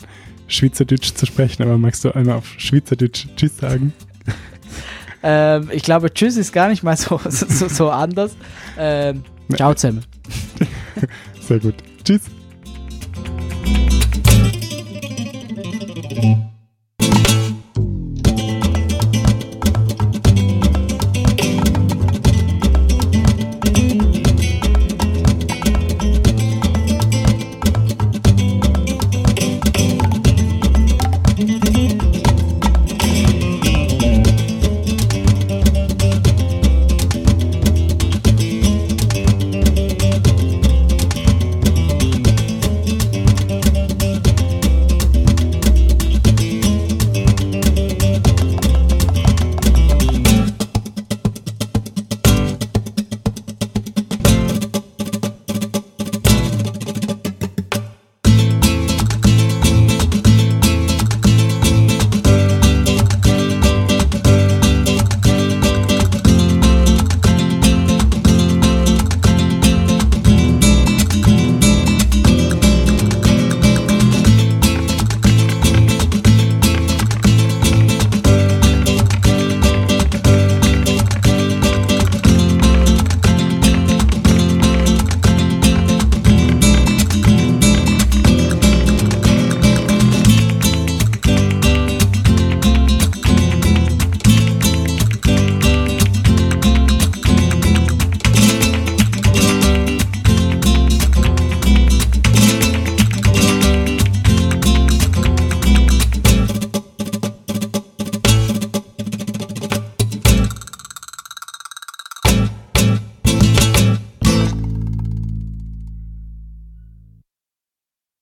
Schweizerdeutsch 0.48 1.12
zu 1.12 1.26
sprechen. 1.26 1.64
Aber 1.64 1.76
magst 1.76 2.02
du 2.06 2.12
einmal 2.12 2.36
auf 2.36 2.46
Schweizerdeutsch 2.56 3.26
Tschüss 3.36 3.58
sagen? 3.58 3.92
ähm, 5.22 5.68
ich 5.70 5.82
glaube, 5.82 6.14
Tschüss 6.14 6.38
ist 6.38 6.54
gar 6.54 6.70
nicht 6.70 6.82
mal 6.82 6.96
so, 6.96 7.20
so, 7.28 7.68
so 7.68 7.90
anders. 7.90 8.34
Ähm, 8.78 9.22
Ciao 9.56 9.74
zusammen. 9.74 10.04
Sehr 11.40 11.58
gut. 11.58 11.74
Tschüss. 12.04 12.22